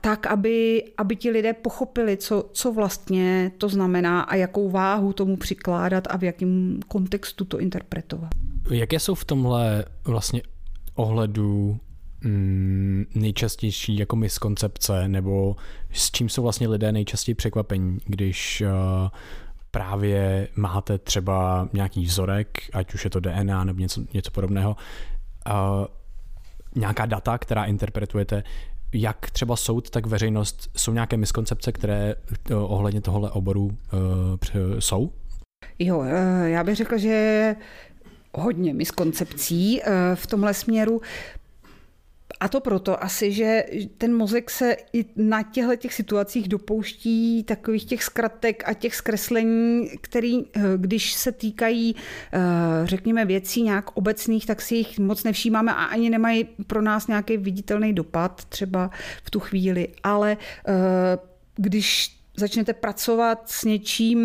tak, 0.00 0.26
aby, 0.26 0.84
aby 0.96 1.16
ti 1.16 1.30
lidé 1.30 1.52
pochopili, 1.52 2.16
co, 2.16 2.50
co 2.52 2.72
vlastně 2.72 3.52
to 3.58 3.68
znamená 3.68 4.20
a 4.20 4.34
jakou 4.34 4.70
váhu 4.70 5.12
tomu 5.12 5.36
přikládat 5.36 6.04
a 6.10 6.16
v 6.16 6.24
jakém 6.24 6.80
kontextu 6.88 7.44
to 7.44 7.60
interpretovat. 7.60 8.30
Jaké 8.70 9.00
jsou 9.00 9.14
v 9.14 9.24
tomhle 9.24 9.84
vlastně 10.04 10.42
ohledu 10.94 11.78
mm, 12.24 13.04
nejčastější 13.14 13.98
jako 13.98 14.16
miskoncepce, 14.16 15.08
nebo 15.08 15.56
s 15.92 16.10
čím 16.10 16.28
jsou 16.28 16.42
vlastně 16.42 16.68
lidé 16.68 16.92
nejčastěji 16.92 17.34
překvapení, 17.34 17.98
když 18.06 18.62
uh, 18.66 19.08
právě 19.70 20.48
máte 20.56 20.98
třeba 20.98 21.68
nějaký 21.72 22.04
vzorek, 22.04 22.58
ať 22.72 22.94
už 22.94 23.04
je 23.04 23.10
to 23.10 23.20
DNA 23.20 23.64
nebo 23.64 23.80
něco, 23.80 24.04
něco 24.14 24.30
podobného, 24.30 24.76
uh, 25.48 25.86
nějaká 26.74 27.06
data, 27.06 27.38
která 27.38 27.64
interpretujete, 27.64 28.44
jak 28.92 29.30
třeba 29.30 29.56
soud, 29.56 29.90
tak 29.90 30.06
veřejnost, 30.06 30.70
jsou 30.76 30.92
nějaké 30.92 31.16
miskoncepce, 31.16 31.72
které 31.72 32.14
uh, 32.50 32.72
ohledně 32.72 33.00
tohohle 33.00 33.30
oboru 33.30 33.76
jsou? 34.78 35.12
Jo, 35.78 36.02
já 36.44 36.64
bych 36.64 36.76
řekla, 36.76 36.98
že 36.98 37.56
hodně 38.34 38.74
miskoncepcí 38.74 39.80
v 40.14 40.26
tomhle 40.26 40.54
směru. 40.54 41.00
A 42.42 42.48
to 42.48 42.60
proto 42.60 43.04
asi, 43.04 43.32
že 43.32 43.64
ten 43.98 44.16
mozek 44.16 44.50
se 44.50 44.76
i 44.92 45.04
na 45.16 45.42
těchto 45.42 45.76
těch 45.76 45.94
situacích 45.94 46.48
dopouští 46.48 47.44
takových 47.44 47.84
těch 47.84 48.04
zkratek 48.04 48.62
a 48.66 48.74
těch 48.74 48.94
zkreslení, 48.94 49.90
který, 50.00 50.40
eh, 50.40 50.60
když 50.76 51.12
se 51.12 51.32
týkají, 51.32 51.96
eh, 52.32 52.38
řekněme, 52.84 53.24
věcí 53.24 53.62
nějak 53.62 53.96
obecných, 53.96 54.46
tak 54.46 54.62
si 54.62 54.74
jich 54.74 54.98
moc 54.98 55.24
nevšímáme 55.24 55.72
a 55.74 55.84
ani 55.84 56.10
nemají 56.10 56.44
pro 56.66 56.82
nás 56.82 57.06
nějaký 57.06 57.36
viditelný 57.36 57.92
dopad 57.92 58.44
třeba 58.44 58.90
v 59.24 59.30
tu 59.30 59.40
chvíli. 59.40 59.88
Ale 60.02 60.36
eh, 60.68 60.72
když 61.56 62.16
začnete 62.36 62.72
pracovat 62.72 63.50
s 63.50 63.64
něčím 63.64 64.18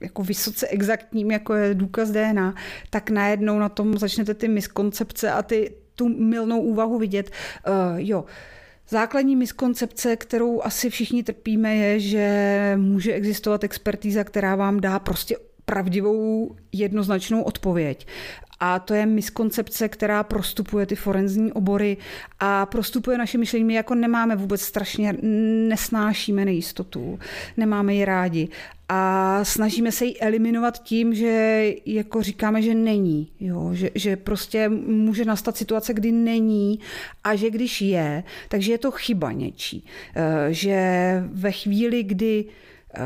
jako 0.00 0.22
vysoce 0.22 0.68
exaktním, 0.68 1.30
jako 1.30 1.54
je 1.54 1.74
důkaz 1.74 2.10
DNA, 2.10 2.54
tak 2.90 3.10
najednou 3.10 3.58
na 3.58 3.68
tom 3.68 3.98
začnete 3.98 4.34
ty 4.34 4.48
miskoncepce 4.48 5.30
a 5.30 5.42
ty, 5.42 5.72
tu 5.94 6.08
milnou 6.08 6.60
úvahu 6.60 6.98
vidět. 6.98 7.30
Uh, 7.68 7.74
jo, 7.96 8.24
Základní 8.90 9.36
miskoncepce, 9.36 10.16
kterou 10.16 10.62
asi 10.62 10.90
všichni 10.90 11.22
trpíme, 11.22 11.74
je, 11.74 12.00
že 12.00 12.72
může 12.76 13.12
existovat 13.12 13.64
expertíza, 13.64 14.24
která 14.24 14.56
vám 14.56 14.80
dá 14.80 14.98
prostě 14.98 15.36
pravdivou 15.64 16.56
jednoznačnou 16.72 17.42
odpověď. 17.42 18.06
A 18.60 18.78
to 18.78 18.94
je 18.94 19.06
miskoncepce, 19.06 19.88
která 19.88 20.22
prostupuje 20.22 20.86
ty 20.86 20.96
forenzní 20.96 21.52
obory 21.52 21.96
a 22.40 22.66
prostupuje 22.66 23.18
naše 23.18 23.38
myšlení. 23.38 23.64
My 23.64 23.74
jako 23.74 23.94
nemáme 23.94 24.36
vůbec 24.36 24.60
strašně, 24.60 25.12
nesnášíme 25.68 26.44
nejistotu, 26.44 27.18
nemáme 27.56 27.94
ji 27.94 28.04
rádi 28.04 28.48
a 28.92 29.40
snažíme 29.44 29.92
se 29.92 30.04
ji 30.04 30.18
eliminovat 30.18 30.82
tím, 30.82 31.14
že 31.14 31.64
jako 31.86 32.22
říkáme, 32.22 32.62
že 32.62 32.74
není. 32.74 33.32
Jo? 33.40 33.70
Že, 33.72 33.90
že 33.94 34.16
prostě 34.16 34.68
může 34.68 35.24
nastat 35.24 35.56
situace, 35.56 35.94
kdy 35.94 36.12
není 36.12 36.80
a 37.24 37.36
že 37.36 37.50
když 37.50 37.80
je, 37.80 38.24
takže 38.48 38.72
je 38.72 38.78
to 38.78 38.90
chyba 38.90 39.32
něčí. 39.32 39.84
Eh, 40.16 40.52
že 40.54 40.80
ve 41.32 41.52
chvíli, 41.52 42.02
kdy 42.02 42.44
eh, 42.94 43.00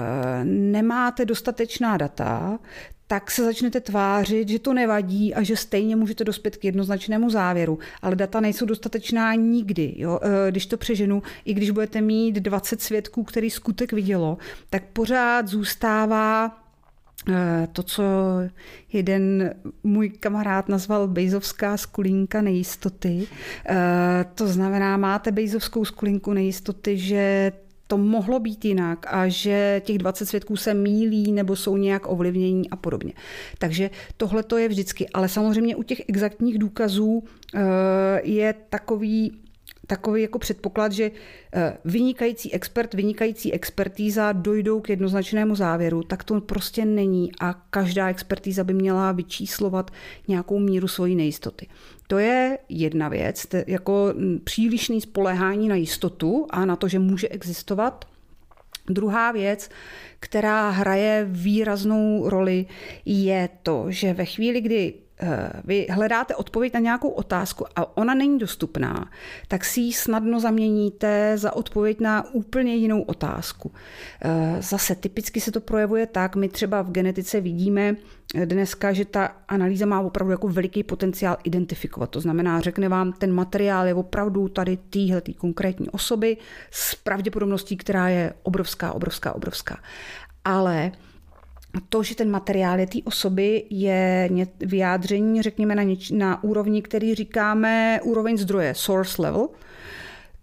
nemáte 0.44 1.24
dostatečná 1.24 1.96
data, 1.96 2.58
tak 3.06 3.30
se 3.30 3.44
začnete 3.44 3.80
tvářit, 3.80 4.48
že 4.48 4.58
to 4.58 4.74
nevadí 4.74 5.34
a 5.34 5.42
že 5.42 5.56
stejně 5.56 5.96
můžete 5.96 6.24
dospět 6.24 6.56
k 6.56 6.64
jednoznačnému 6.64 7.30
závěru. 7.30 7.78
Ale 8.02 8.16
data 8.16 8.40
nejsou 8.40 8.66
dostatečná 8.66 9.34
nikdy. 9.34 9.94
Jo? 9.96 10.20
E, 10.22 10.50
když 10.50 10.66
to 10.66 10.76
přeženu, 10.76 11.22
i 11.44 11.54
když 11.54 11.70
budete 11.70 12.00
mít 12.00 12.32
20 12.32 12.82
svědků, 12.82 13.24
který 13.24 13.50
skutek 13.50 13.92
vidělo, 13.92 14.38
tak 14.70 14.82
pořád 14.92 15.48
zůstává 15.48 16.58
e, 17.28 17.68
to, 17.72 17.82
co 17.82 18.02
jeden 18.92 19.54
můj 19.82 20.08
kamarád 20.08 20.68
nazval 20.68 21.08
bejzovská 21.08 21.76
skulínka 21.76 22.42
nejistoty. 22.42 23.26
E, 23.68 24.24
to 24.34 24.48
znamená, 24.48 24.96
máte 24.96 25.32
bejzovskou 25.32 25.84
skulinku 25.84 26.32
nejistoty, 26.32 26.98
že 26.98 27.52
to 27.86 27.98
mohlo 27.98 28.40
být 28.40 28.64
jinak 28.64 29.06
a 29.08 29.28
že 29.28 29.82
těch 29.84 29.98
20 29.98 30.26
svědků 30.26 30.56
se 30.56 30.74
mílí 30.74 31.32
nebo 31.32 31.56
jsou 31.56 31.76
nějak 31.76 32.08
ovlivnění 32.08 32.70
a 32.70 32.76
podobně. 32.76 33.12
Takže 33.58 33.90
tohle 34.16 34.42
to 34.42 34.58
je 34.58 34.68
vždycky. 34.68 35.08
Ale 35.08 35.28
samozřejmě 35.28 35.76
u 35.76 35.82
těch 35.82 36.02
exaktních 36.08 36.58
důkazů 36.58 37.22
eh, 37.54 37.60
je 38.22 38.54
takový 38.68 39.32
takový 39.86 40.22
jako 40.22 40.38
předpoklad, 40.38 40.92
že 40.92 41.10
eh, 41.52 41.76
vynikající 41.84 42.54
expert, 42.54 42.94
vynikající 42.94 43.52
expertíza 43.52 44.32
dojdou 44.32 44.80
k 44.80 44.88
jednoznačnému 44.88 45.54
závěru, 45.54 46.02
tak 46.02 46.24
to 46.24 46.40
prostě 46.40 46.84
není 46.84 47.32
a 47.40 47.52
každá 47.70 48.08
expertíza 48.08 48.64
by 48.64 48.74
měla 48.74 49.12
vyčíslovat 49.12 49.90
nějakou 50.28 50.58
míru 50.58 50.88
svojí 50.88 51.14
nejistoty. 51.14 51.66
To 52.06 52.18
je 52.18 52.58
jedna 52.68 53.08
věc, 53.08 53.46
jako 53.66 54.14
přílišný 54.44 55.00
spolehání 55.00 55.68
na 55.68 55.76
jistotu 55.76 56.46
a 56.50 56.64
na 56.64 56.76
to, 56.76 56.88
že 56.88 56.98
může 56.98 57.28
existovat. 57.28 58.04
Druhá 58.86 59.32
věc, 59.32 59.70
která 60.20 60.70
hraje 60.70 61.26
výraznou 61.30 62.28
roli, 62.28 62.66
je 63.04 63.48
to, 63.62 63.84
že 63.88 64.12
ve 64.12 64.24
chvíli, 64.24 64.60
kdy 64.60 64.94
vy 65.64 65.86
hledáte 65.90 66.34
odpověď 66.34 66.74
na 66.74 66.80
nějakou 66.80 67.08
otázku 67.08 67.64
a 67.76 67.96
ona 67.96 68.14
není 68.14 68.38
dostupná, 68.38 69.10
tak 69.48 69.64
si 69.64 69.80
ji 69.80 69.92
snadno 69.92 70.40
zaměníte 70.40 71.38
za 71.38 71.56
odpověď 71.56 72.00
na 72.00 72.34
úplně 72.34 72.74
jinou 72.74 73.02
otázku. 73.02 73.72
Eh, 74.22 74.56
zase 74.62 74.94
typicky 74.94 75.40
se 75.40 75.52
to 75.52 75.60
projevuje 75.60 76.06
tak, 76.06 76.36
my 76.36 76.48
třeba 76.48 76.82
v 76.82 76.90
genetice 76.90 77.40
vidíme 77.40 77.96
dneska, 78.44 78.92
že 78.92 79.04
ta 79.04 79.26
analýza 79.48 79.86
má 79.86 80.00
opravdu 80.00 80.30
jako 80.30 80.48
veliký 80.48 80.82
potenciál 80.82 81.36
identifikovat. 81.44 82.10
To 82.10 82.20
znamená, 82.20 82.60
řekne 82.60 82.88
vám, 82.88 83.12
ten 83.12 83.32
materiál 83.32 83.86
je 83.86 83.94
opravdu 83.94 84.48
tady 84.48 84.76
týhle 84.76 85.20
tý 85.20 85.34
konkrétní 85.34 85.90
osoby 85.90 86.36
s 86.70 86.94
pravděpodobností, 86.94 87.76
která 87.76 88.08
je 88.08 88.32
obrovská, 88.42 88.92
obrovská, 88.92 89.32
obrovská. 89.32 89.78
Ale 90.44 90.92
to, 91.88 92.02
že 92.02 92.14
ten 92.14 92.30
materiál 92.30 92.80
je 92.80 92.86
té 92.86 92.98
osoby, 93.04 93.64
je 93.70 94.28
vyjádření, 94.60 95.42
řekněme, 95.42 95.74
na, 95.74 95.82
něč, 95.82 96.10
na 96.10 96.44
úrovni, 96.44 96.82
který 96.82 97.14
říkáme 97.14 98.00
úroveň 98.02 98.36
zdroje, 98.36 98.74
source 98.74 99.22
level. 99.22 99.48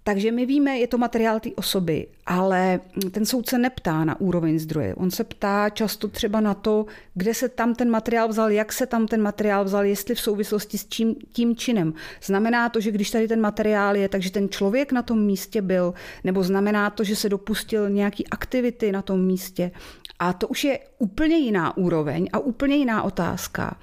Takže 0.03 0.31
my 0.31 0.45
víme, 0.45 0.77
je 0.77 0.87
to 0.87 0.97
materiál 0.97 1.39
té 1.39 1.49
osoby, 1.55 2.07
ale 2.25 2.79
ten 3.11 3.25
soud 3.25 3.49
se 3.49 3.57
neptá 3.57 4.03
na 4.03 4.21
úroveň 4.21 4.59
zdroje. 4.59 4.95
On 4.95 5.11
se 5.11 5.23
ptá 5.23 5.69
často 5.69 6.07
třeba 6.07 6.41
na 6.41 6.53
to, 6.53 6.85
kde 7.13 7.33
se 7.33 7.49
tam 7.49 7.75
ten 7.75 7.89
materiál 7.89 8.27
vzal, 8.27 8.51
jak 8.51 8.73
se 8.73 8.85
tam 8.85 9.07
ten 9.07 9.21
materiál 9.21 9.65
vzal, 9.65 9.85
jestli 9.85 10.15
v 10.15 10.21
souvislosti 10.21 10.77
s 10.77 10.87
čím, 10.87 11.15
tím 11.31 11.55
činem. 11.55 11.93
Znamená 12.23 12.69
to, 12.69 12.79
že 12.79 12.91
když 12.91 13.11
tady 13.11 13.27
ten 13.27 13.41
materiál 13.41 13.95
je, 13.95 14.09
takže 14.09 14.31
ten 14.31 14.49
člověk 14.49 14.91
na 14.91 15.01
tom 15.01 15.21
místě 15.25 15.61
byl, 15.61 15.93
nebo 16.23 16.43
znamená 16.43 16.89
to, 16.89 17.03
že 17.03 17.15
se 17.15 17.29
dopustil 17.29 17.89
nějaký 17.89 18.27
aktivity 18.27 18.91
na 18.91 19.01
tom 19.01 19.25
místě. 19.25 19.71
A 20.19 20.33
to 20.33 20.47
už 20.47 20.63
je 20.63 20.79
úplně 20.97 21.37
jiná 21.37 21.77
úroveň 21.77 22.29
a 22.33 22.39
úplně 22.39 22.75
jiná 22.75 23.03
otázka. 23.03 23.77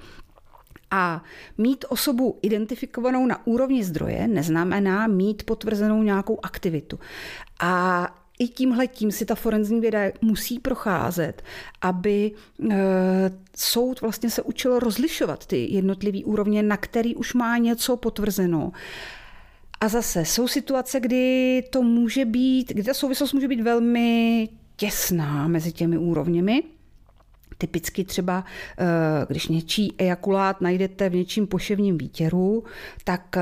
A 0.91 1.23
mít 1.57 1.85
osobu 1.89 2.39
identifikovanou 2.41 3.25
na 3.25 3.47
úrovni 3.47 3.83
zdroje 3.83 4.27
neznamená 4.27 5.07
mít 5.07 5.43
potvrzenou 5.43 6.03
nějakou 6.03 6.39
aktivitu. 6.43 6.99
A 7.59 8.07
i 8.39 8.47
tímhle 8.47 8.87
tím 8.87 9.11
si 9.11 9.25
ta 9.25 9.35
forenzní 9.35 9.81
věda 9.81 9.99
musí 10.21 10.59
procházet, 10.59 11.43
aby 11.81 12.31
e, 12.71 12.75
soud 13.57 14.01
vlastně 14.01 14.29
se 14.29 14.41
učil 14.41 14.79
rozlišovat 14.79 15.45
ty 15.45 15.73
jednotlivé 15.73 16.19
úrovně, 16.23 16.63
na 16.63 16.77
který 16.77 17.15
už 17.15 17.33
má 17.33 17.57
něco 17.57 17.97
potvrzeno. 17.97 18.71
A 19.81 19.87
zase 19.87 20.25
jsou 20.25 20.47
situace, 20.47 20.99
kdy 20.99 21.63
to 21.69 21.81
může 21.81 22.25
být, 22.25 22.69
kdy 22.69 22.83
ta 22.83 22.93
souvislost 22.93 23.33
může 23.33 23.47
být 23.47 23.61
velmi 23.61 24.49
těsná 24.75 25.47
mezi 25.47 25.71
těmi 25.71 25.97
úrovněmi. 25.97 26.63
Typicky 27.61 28.03
třeba, 28.03 28.43
eh, 28.77 28.85
když 29.27 29.47
něčí 29.47 29.93
ejakulát 29.97 30.61
najdete 30.61 31.09
v 31.09 31.15
něčím 31.15 31.47
poševním 31.47 31.97
výtěru, 31.97 32.63
tak 33.03 33.37
eh, 33.37 33.41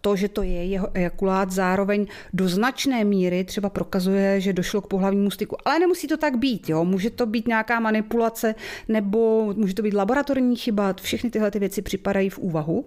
to, 0.00 0.16
že 0.16 0.28
to 0.28 0.42
je 0.42 0.64
jeho 0.64 0.88
ejakulát, 0.94 1.50
zároveň 1.50 2.06
do 2.32 2.48
značné 2.48 3.04
míry 3.04 3.44
třeba 3.44 3.70
prokazuje, 3.70 4.40
že 4.40 4.52
došlo 4.52 4.80
k 4.80 4.86
pohlavnímu 4.86 5.30
styku. 5.30 5.56
Ale 5.64 5.78
nemusí 5.78 6.06
to 6.06 6.16
tak 6.16 6.36
být. 6.36 6.68
Jo? 6.68 6.84
Může 6.84 7.10
to 7.10 7.26
být 7.26 7.48
nějaká 7.48 7.80
manipulace 7.80 8.54
nebo 8.88 9.52
může 9.56 9.74
to 9.74 9.82
být 9.82 9.94
laboratorní 9.94 10.56
chyba. 10.56 10.94
Všechny 11.00 11.30
tyhle 11.30 11.50
ty 11.50 11.58
věci 11.58 11.82
připadají 11.82 12.30
v 12.30 12.38
úvahu. 12.38 12.84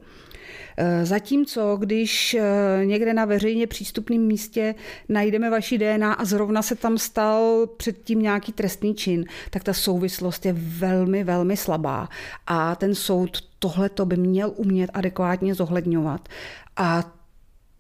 Eh, 0.78 1.06
zatímco, 1.06 1.78
když 1.78 2.34
eh, 2.34 2.86
někde 2.86 3.14
na 3.14 3.26
veřejně 3.26 3.68
přístupném 3.68 4.22
místě 4.22 4.76
najdeme 5.10 5.50
vaši 5.50 5.78
DNA 5.78 6.14
a 6.14 6.26
zrovna 6.26 6.62
se 6.62 6.76
tam 6.76 6.98
stal 6.98 7.68
předtím 7.78 8.22
nějaký 8.22 8.52
trestný 8.52 8.96
čin, 8.96 9.26
tak 9.50 9.64
ta 9.64 9.74
souvislost 9.74 10.46
je 10.46 10.54
velmi, 10.58 11.24
velmi 11.24 11.58
slabá. 11.58 12.10
A 12.48 12.76
ten 12.76 12.96
soud 12.96 13.38
tohle 13.60 13.90
to 13.90 14.06
by 14.06 14.18
měl 14.18 14.54
umět 14.56 14.90
adekvátně 14.94 15.56
zohledňovat. 15.56 16.30
A 16.78 17.14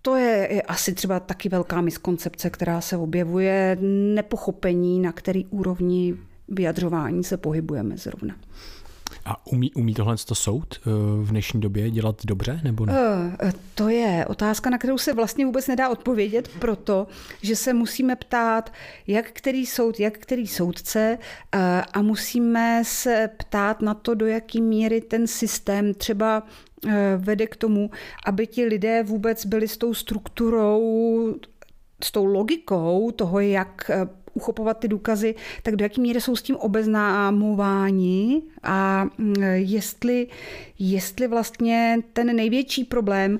to 0.02 0.16
je 0.16 0.62
asi 0.62 0.94
třeba 0.94 1.20
taky 1.20 1.50
velká 1.50 1.82
miskoncepce, 1.82 2.50
která 2.50 2.82
se 2.82 2.98
objevuje, 2.98 3.78
nepochopení, 4.16 5.00
na 5.00 5.12
který 5.12 5.46
úrovni 5.46 6.18
vyjadřování 6.48 7.24
se 7.24 7.38
pohybujeme 7.38 7.98
zrovna. 7.98 8.36
A 9.25 9.48
umí, 9.48 9.74
umí 9.74 9.94
tohle 9.94 10.16
to 10.18 10.36
soud 10.36 10.75
eh, 10.75 10.90
v 11.22 11.30
dnešní 11.30 11.62
době 11.62 11.90
dělat 11.90 12.25
dobře 12.25 12.62
nebo 12.63 12.86
ne? 12.86 12.94
Eh, 13.44 13.54
to 13.75 13.90
je 13.90 14.25
otázka, 14.30 14.70
na 14.70 14.78
kterou 14.78 14.98
se 14.98 15.13
vlastně 15.13 15.46
vůbec 15.46 15.68
nedá 15.68 15.90
odpovědět, 15.90 16.48
proto, 16.60 17.08
že 17.42 17.56
se 17.56 17.74
musíme 17.74 18.16
ptát, 18.16 18.74
jak 19.08 19.32
který 19.32 19.66
soud, 19.66 20.00
jak 20.00 20.18
který 20.18 20.48
soudce 20.48 21.18
eh, 21.56 21.82
a 21.94 22.01
musíme 22.01 22.84
se 22.86 23.29
ptát 23.38 23.81
na 23.81 23.94
to, 23.94 24.14
do 24.14 24.25
jaký 24.25 24.62
míry 24.62 25.01
ten 25.01 25.27
systém 25.27 25.94
třeba 25.94 26.44
vede 27.18 27.48
k 27.48 27.55
tomu, 27.55 27.92
aby 28.25 28.48
ti 28.48 28.66
lidé 28.66 29.03
vůbec 29.03 29.46
byli 29.46 29.68
s 29.68 29.77
tou 29.77 29.94
strukturou 29.94 31.36
s 32.03 32.12
tou 32.12 32.25
logikou 32.25 33.12
toho, 33.12 33.40
jak 33.40 33.92
uchopovat 34.33 34.79
ty 34.79 34.87
důkazy, 34.87 35.35
tak 35.63 35.75
do 35.75 35.85
jaké 35.85 36.01
míry 36.01 36.22
jsou 36.22 36.35
s 36.35 36.41
tím 36.41 36.55
obeznámováni 36.55 38.41
a 38.63 39.05
mm, 39.17 39.33
jestli, 39.53 40.27
jestli 40.79 41.27
vlastně 41.27 41.98
ten 42.13 42.35
největší 42.35 42.83
problém 42.83 43.39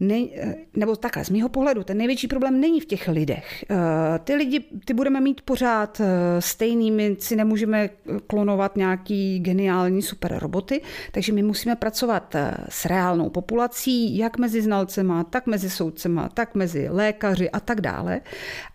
ne, 0.00 0.26
nebo 0.74 0.96
takhle, 0.96 1.24
z 1.24 1.30
mého 1.30 1.48
pohledu, 1.48 1.84
ten 1.84 1.98
největší 1.98 2.28
problém 2.28 2.60
není 2.60 2.80
v 2.80 2.86
těch 2.86 3.08
lidech. 3.08 3.64
Eh, 3.70 3.74
ty 4.18 4.34
lidi, 4.34 4.64
ty 4.84 4.94
budeme 4.94 5.20
mít 5.20 5.40
pořád 5.40 6.00
eh, 6.00 6.40
stejný, 6.40 6.90
my 6.90 7.16
si 7.18 7.36
nemůžeme 7.36 7.90
klonovat 8.26 8.76
nějaký 8.76 9.38
geniální 9.38 10.02
super 10.02 10.38
roboty, 10.38 10.80
takže 11.12 11.32
my 11.32 11.42
musíme 11.42 11.76
pracovat 11.76 12.34
eh, 12.34 12.54
s 12.68 12.84
reálnou 12.84 13.30
populací, 13.30 14.18
jak 14.18 14.38
mezi 14.38 14.62
znalcema, 14.62 15.24
tak 15.24 15.46
mezi 15.46 15.70
soudcema, 15.70 16.28
tak 16.28 16.54
mezi 16.54 16.88
lékaři 16.90 17.50
a 17.50 17.60
tak 17.60 17.80
dále. 17.80 18.20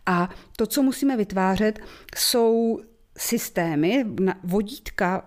A 0.06 0.30
to, 0.58 0.68
co 0.68 0.84
musíme 0.84 1.18
vytvářet, 1.18 1.80
jsou 2.16 2.80
systémy, 3.18 4.06
vodítka, 4.44 5.26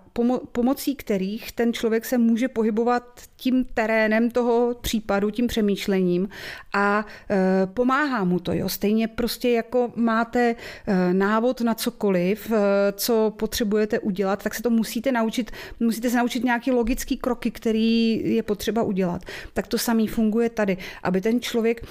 pomocí 0.52 0.96
kterých 0.96 1.52
ten 1.52 1.72
člověk 1.72 2.04
se 2.04 2.18
může 2.18 2.48
pohybovat 2.48 3.20
tím 3.36 3.64
terénem 3.74 4.30
toho 4.30 4.74
případu, 4.80 5.30
tím 5.30 5.46
přemýšlením 5.46 6.28
a 6.74 7.06
e, 7.30 7.66
pomáhá 7.66 8.24
mu 8.24 8.38
to. 8.38 8.52
Jo. 8.52 8.68
Stejně 8.68 9.08
prostě 9.08 9.50
jako 9.50 9.92
máte 9.96 10.54
e, 10.86 11.14
návod 11.14 11.60
na 11.60 11.74
cokoliv, 11.74 12.52
e, 12.52 12.56
co 12.92 13.32
potřebujete 13.38 13.98
udělat, 13.98 14.42
tak 14.42 14.54
se 14.54 14.62
to 14.62 14.70
musíte 14.70 15.12
naučit, 15.12 15.50
musíte 15.80 16.10
se 16.10 16.16
naučit 16.16 16.44
nějaký 16.44 16.70
logický 16.70 17.16
kroky, 17.16 17.50
který 17.50 18.20
je 18.34 18.42
potřeba 18.42 18.82
udělat. 18.82 19.22
Tak 19.52 19.66
to 19.66 19.78
samý 19.78 20.06
funguje 20.06 20.50
tady, 20.50 20.76
aby 21.02 21.20
ten 21.20 21.40
člověk 21.40 21.86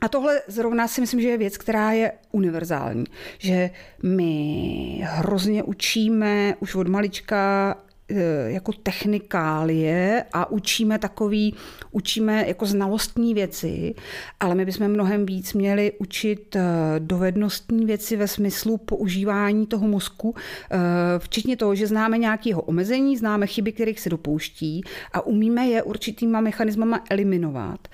a 0.00 0.08
tohle 0.08 0.42
zrovna 0.46 0.88
si 0.88 1.00
myslím, 1.00 1.20
že 1.20 1.28
je 1.28 1.38
věc, 1.38 1.58
která 1.58 1.92
je 1.92 2.12
univerzální. 2.32 3.04
Že 3.38 3.70
my 4.02 5.00
hrozně 5.04 5.62
učíme 5.62 6.54
už 6.60 6.74
od 6.74 6.88
malička 6.88 7.76
eh, 8.08 8.14
jako 8.50 8.72
technikálie 8.72 10.24
a 10.32 10.50
učíme 10.50 10.98
takový, 10.98 11.54
učíme 11.90 12.44
jako 12.48 12.66
znalostní 12.66 13.34
věci, 13.34 13.94
ale 14.40 14.54
my 14.54 14.64
bychom 14.64 14.88
mnohem 14.88 15.26
víc 15.26 15.52
měli 15.52 15.92
učit 15.98 16.56
eh, 16.56 16.62
dovednostní 16.98 17.86
věci 17.86 18.16
ve 18.16 18.28
smyslu 18.28 18.76
používání 18.76 19.66
toho 19.66 19.88
mozku, 19.88 20.34
eh, 20.70 20.78
včetně 21.18 21.56
toho, 21.56 21.74
že 21.74 21.86
známe 21.86 22.18
nějaké 22.18 22.48
jeho 22.48 22.62
omezení, 22.62 23.16
známe 23.16 23.46
chyby, 23.46 23.72
kterých 23.72 24.00
se 24.00 24.10
dopouští 24.10 24.82
a 25.12 25.26
umíme 25.26 25.66
je 25.66 25.82
určitýma 25.82 26.40
mechanismama 26.40 27.04
eliminovat 27.10 27.88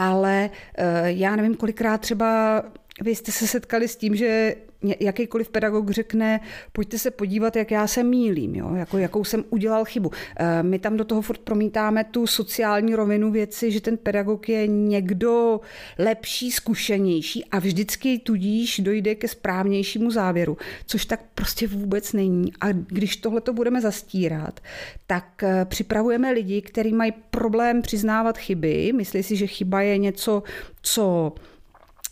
ale 0.00 0.50
eh, 0.78 1.12
já 1.12 1.36
nevím, 1.36 1.54
kolikrát 1.54 2.00
třeba 2.00 2.62
vy 3.00 3.14
jste 3.14 3.32
se 3.32 3.46
setkali 3.46 3.88
s 3.88 3.96
tím, 3.96 4.16
že 4.16 4.54
jakýkoliv 5.00 5.48
pedagog 5.48 5.90
řekne, 5.90 6.40
pojďte 6.72 6.98
se 6.98 7.10
podívat, 7.10 7.56
jak 7.56 7.70
já 7.70 7.86
se 7.86 8.02
mílím, 8.02 8.54
jo? 8.54 8.74
Jako, 8.74 8.98
jakou 8.98 9.24
jsem 9.24 9.44
udělal 9.50 9.84
chybu. 9.84 10.10
Eh, 10.36 10.62
my 10.62 10.78
tam 10.78 10.96
do 10.96 11.04
toho 11.04 11.22
furt 11.22 11.40
promítáme 11.40 12.04
tu 12.04 12.26
sociální 12.26 12.94
rovinu 12.94 13.30
věci, 13.30 13.70
že 13.70 13.80
ten 13.80 13.96
pedagog 13.96 14.48
je 14.48 14.66
někdo 14.66 15.60
lepší, 15.98 16.50
zkušenější 16.50 17.44
a 17.44 17.58
vždycky 17.58 18.18
tudíž 18.18 18.80
dojde 18.80 19.14
ke 19.14 19.28
správnějšímu 19.28 20.10
závěru, 20.10 20.56
což 20.86 21.04
tak 21.04 21.20
prostě 21.34 21.66
vůbec 21.66 22.12
není. 22.12 22.52
A 22.60 22.72
když 22.72 23.16
tohle 23.16 23.40
to 23.40 23.52
budeme 23.52 23.80
zastírat, 23.80 24.60
tak 25.06 25.42
eh, 25.42 25.64
připravujeme 25.64 26.32
lidi, 26.32 26.62
kteří 26.62 26.92
mají 26.92 27.12
problém 27.30 27.82
přiznávat 27.82 28.38
chyby, 28.38 28.92
myslí 28.96 29.22
si, 29.22 29.36
že 29.36 29.46
chyba 29.46 29.82
je 29.82 29.98
něco, 29.98 30.42
co 30.82 31.32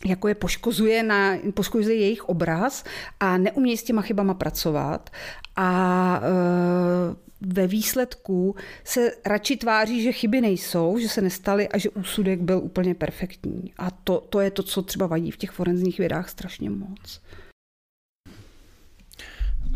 jako 0.05 0.27
je 0.27 0.35
poškozuje, 0.35 1.03
na, 1.03 1.37
poškozuje 1.53 1.95
jejich 1.95 2.29
obraz 2.29 2.83
a 3.19 3.37
neumějí 3.37 3.77
s 3.77 3.83
těma 3.83 4.01
chybama 4.01 4.33
pracovat 4.33 5.09
a 5.55 6.21
e, 6.23 7.29
ve 7.41 7.67
výsledku 7.67 8.55
se 8.83 9.11
radši 9.25 9.57
tváří, 9.57 10.03
že 10.03 10.11
chyby 10.11 10.41
nejsou, 10.41 10.97
že 10.97 11.09
se 11.09 11.21
nestaly 11.21 11.69
a 11.69 11.77
že 11.77 11.89
úsudek 11.89 12.39
byl 12.39 12.57
úplně 12.57 12.95
perfektní. 12.95 13.73
A 13.77 13.91
to, 13.91 14.25
to 14.29 14.39
je 14.39 14.51
to, 14.51 14.63
co 14.63 14.81
třeba 14.81 15.07
vadí 15.07 15.31
v 15.31 15.37
těch 15.37 15.51
forenzních 15.51 15.97
vědách 15.97 16.29
strašně 16.29 16.69
moc. 16.69 17.21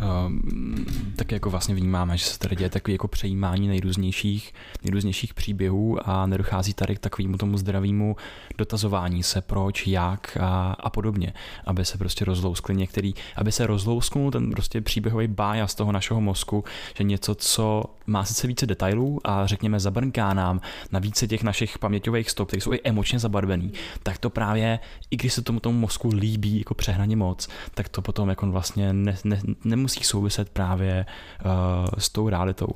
Um, 0.04 0.86
tak 1.16 1.32
jako 1.32 1.50
vlastně 1.50 1.76
vnímáme, 1.76 2.18
že 2.18 2.26
se 2.26 2.40
tady 2.40 2.56
děje 2.56 2.70
takové 2.70 2.94
jako 2.94 3.08
přejímání 3.08 3.68
nejrůznějších, 3.68 4.54
nejrůznějších 4.84 5.34
příběhů 5.34 6.10
a 6.10 6.26
nedochází 6.26 6.74
tady 6.74 6.96
k 6.96 7.00
takovému 7.00 7.38
tomu 7.38 7.58
zdravému 7.58 8.16
dotazování 8.58 9.24
se 9.24 9.42
proč, 9.42 9.88
jak 9.88 10.38
a, 10.42 10.76
a 10.80 10.90
podobně, 10.90 11.34
aby 11.66 11.86
se 11.86 11.98
prostě 11.98 12.26
rozlouskli 12.26 12.76
některý, 12.76 13.14
aby 13.36 13.52
se 13.52 13.68
rozlousknul 13.68 14.32
ten 14.32 14.52
prostě 14.52 14.82
příběhový 14.82 15.28
bája 15.28 15.68
z 15.68 15.76
toho 15.76 15.92
našeho 15.92 16.22
mozku, 16.22 16.64
že 16.98 17.04
něco, 17.04 17.36
co 17.36 17.84
má 18.08 18.26
sice 18.26 18.48
více 18.48 18.66
detailů 18.66 19.20
a 19.24 19.48
řekněme 19.48 19.80
zabrnká 19.80 20.34
nám 20.34 20.62
na 20.92 21.00
více 21.00 21.28
těch 21.28 21.44
našich 21.44 21.80
paměťových 21.80 22.30
stop, 22.30 22.48
které 22.48 22.62
jsou 22.62 22.74
i 22.74 22.82
emočně 22.84 23.20
zabarvený, 23.20 23.74
tak 24.04 24.18
to 24.18 24.30
právě, 24.30 24.80
i 25.12 25.16
když 25.16 25.34
se 25.34 25.42
tomu 25.42 25.60
tomu 25.60 25.80
mozku 25.80 26.08
líbí 26.08 26.58
jako 26.58 26.74
přehnaně 26.74 27.16
moc, 27.16 27.50
tak 27.74 27.90
to 27.90 28.02
potom 28.02 28.30
jako 28.30 28.52
vlastně 28.52 28.94
ne, 28.94 29.18
ne, 29.24 29.42
nemusí 29.64 29.93
souviset 30.02 30.50
právě 30.50 31.06
uh, 31.46 31.52
s 31.98 32.10
tou 32.10 32.30
realitou. 32.30 32.68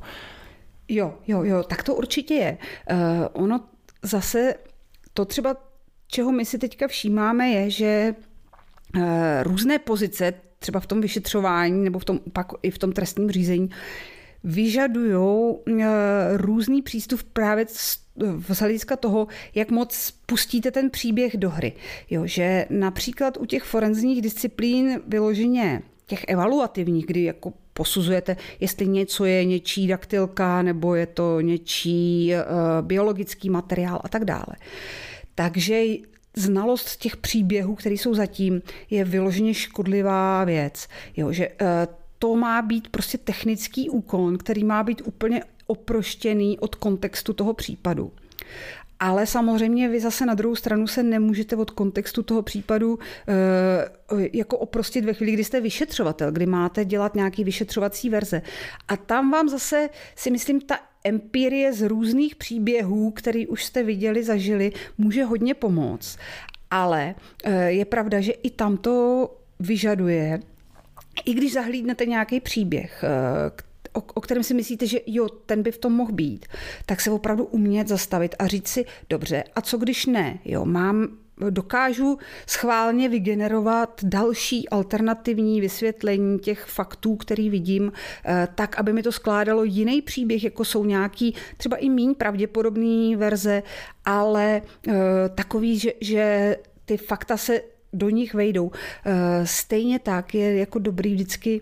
Jo, 0.88 1.14
jo, 1.28 1.44
jo, 1.44 1.64
tak 1.64 1.84
to 1.84 1.96
určitě 1.96 2.34
je. 2.34 2.58
Uh, 2.92 2.98
ono 3.34 3.60
zase, 4.04 4.54
to 5.14 5.26
třeba, 5.26 5.56
čeho 6.08 6.32
my 6.32 6.46
si 6.46 6.58
teďka 6.58 6.88
všímáme, 6.88 7.50
je, 7.50 7.70
že 7.70 8.16
uh, 8.96 9.04
různé 9.44 9.80
pozice, 9.80 10.34
třeba 10.60 10.80
v 10.80 10.88
tom 10.88 11.02
vyšetřování 11.02 11.84
nebo 11.84 12.00
v 12.00 12.06
tom, 12.06 12.20
pak 12.34 12.48
i 12.64 12.72
v 12.72 12.78
tom 12.78 12.92
trestním 12.92 13.32
řízení, 13.32 13.70
vyžadují 14.44 15.56
různý 16.36 16.82
přístup 16.82 17.24
právě 17.34 17.66
z 18.52 18.60
hlediska 18.60 18.96
toho, 18.96 19.28
jak 19.56 19.72
moc 19.72 20.14
pustíte 20.26 20.72
ten 20.72 20.90
příběh 20.90 21.38
do 21.38 21.50
hry. 21.50 21.74
Jo, 22.10 22.26
že 22.26 22.66
například 22.70 23.38
u 23.38 23.46
těch 23.46 23.64
forenzních 23.64 24.22
disciplín 24.22 25.02
vyloženě 25.08 25.82
těch 26.08 26.24
evaluativních, 26.28 27.06
kdy 27.06 27.24
jako 27.24 27.54
posuzujete, 27.74 28.38
jestli 28.60 28.88
něco 28.88 29.26
je 29.26 29.46
něčí 29.46 29.88
daktylka 29.88 30.62
nebo 30.62 30.96
je 30.96 31.06
to 31.06 31.42
něčí 31.42 32.32
uh, 32.34 32.88
biologický 32.88 33.50
materiál 33.50 34.02
a 34.04 34.10
tak 34.10 34.26
dále. 34.26 34.56
Takže 35.36 35.84
znalost 36.36 36.96
těch 36.96 37.18
příběhů, 37.18 37.76
které 37.76 37.96
jsou 37.96 38.14
zatím, 38.14 38.62
je 38.90 39.06
vyloženě 39.06 39.54
škodlivá 39.54 40.44
věc. 40.44 40.88
Jo, 41.18 41.32
že 41.32 41.50
uh, 41.50 41.56
to 42.20 42.36
má 42.36 42.62
být 42.62 42.88
prostě 42.88 43.18
technický 43.18 43.90
úkon, 43.90 44.38
který 44.38 44.64
má 44.64 44.84
být 44.84 45.02
úplně 45.06 45.44
oproštěný 45.68 46.60
od 46.60 46.76
kontextu 46.76 47.34
toho 47.34 47.54
případu. 47.54 48.12
Ale 49.00 49.26
samozřejmě 49.26 49.90
vy 49.90 50.00
zase 50.00 50.26
na 50.26 50.34
druhou 50.34 50.56
stranu 50.56 50.88
se 50.88 51.04
nemůžete 51.04 51.56
od 51.56 51.72
kontextu 51.72 52.24
toho 52.24 52.42
případu 52.42 53.00
e, 53.28 54.30
jako 54.34 54.58
oprostit 54.58 55.06
ve 55.06 55.14
chvíli, 55.14 55.32
kdy 55.32 55.44
jste 55.44 55.62
vyšetřovatel, 55.62 56.32
kdy 56.32 56.46
máte 56.46 56.86
dělat 56.86 57.16
nějaký 57.16 57.44
vyšetřovací 57.44 58.10
verze. 58.10 58.42
A 58.88 58.98
tam 58.98 59.32
vám 59.32 59.50
zase 59.50 59.90
si 60.16 60.32
myslím, 60.32 60.62
ta 60.62 60.80
empirie 61.04 61.74
z 61.74 61.88
různých 61.88 62.36
příběhů, 62.36 63.12
který 63.12 63.48
už 63.48 63.64
jste 63.64 63.84
viděli, 63.84 64.24
zažili, 64.24 64.72
může 64.98 65.24
hodně 65.24 65.54
pomoct. 65.54 66.18
Ale 66.72 67.16
e, 67.44 67.72
je 67.72 67.86
pravda, 67.86 68.22
že 68.22 68.32
i 68.32 68.50
tam 68.50 68.78
to 68.78 69.30
vyžaduje 69.60 70.40
i 71.26 71.34
když 71.34 71.54
zahlídnete 71.54 72.06
nějaký 72.06 72.40
příběh, 72.40 73.04
eh, 73.04 73.52
o, 73.98 74.04
o 74.14 74.22
kterém 74.22 74.44
si 74.44 74.54
myslíte, 74.54 74.88
že 74.88 75.00
jo, 75.06 75.30
ten 75.30 75.64
by 75.64 75.72
v 75.72 75.78
tom 75.78 75.94
mohl 75.94 76.12
být, 76.12 76.46
tak 76.86 77.02
se 77.02 77.12
opravdu 77.12 77.46
umět 77.46 77.88
zastavit 77.88 78.36
a 78.40 78.48
říct 78.48 78.68
si, 78.68 78.86
dobře, 79.10 79.44
a 79.56 79.62
co 79.62 79.78
když 79.78 80.06
ne? 80.06 80.40
Jo, 80.46 80.66
mám 80.66 81.08
dokážu 81.50 82.18
schválně 82.48 83.10
vygenerovat 83.10 84.02
další 84.04 84.70
alternativní 84.70 85.62
vysvětlení 85.62 86.40
těch 86.40 86.66
faktů, 86.66 87.16
který 87.16 87.50
vidím, 87.50 87.92
eh, 88.26 88.48
tak, 88.56 88.80
aby 88.80 88.94
mi 88.94 89.04
to 89.04 89.12
skládalo 89.12 89.64
jiný 89.64 90.02
příběh, 90.02 90.44
jako 90.44 90.66
jsou 90.66 90.86
nějaký 90.86 91.36
třeba 91.58 91.78
i 91.78 91.90
míň 91.90 92.16
pravděpodobný 92.16 93.16
verze, 93.16 93.64
ale 94.06 94.62
eh, 94.88 94.94
takový, 95.36 95.80
že, 95.80 95.94
že 96.02 96.58
ty 96.86 96.98
fakta 96.98 97.38
se 97.38 97.62
do 97.94 98.10
nich 98.10 98.34
vejdou. 98.34 98.72
Eh, 99.06 99.46
stejně 99.46 100.00
tak 100.00 100.36
je 100.36 100.58
jako 100.58 100.80
dobrý 100.80 101.14
vždycky 101.14 101.62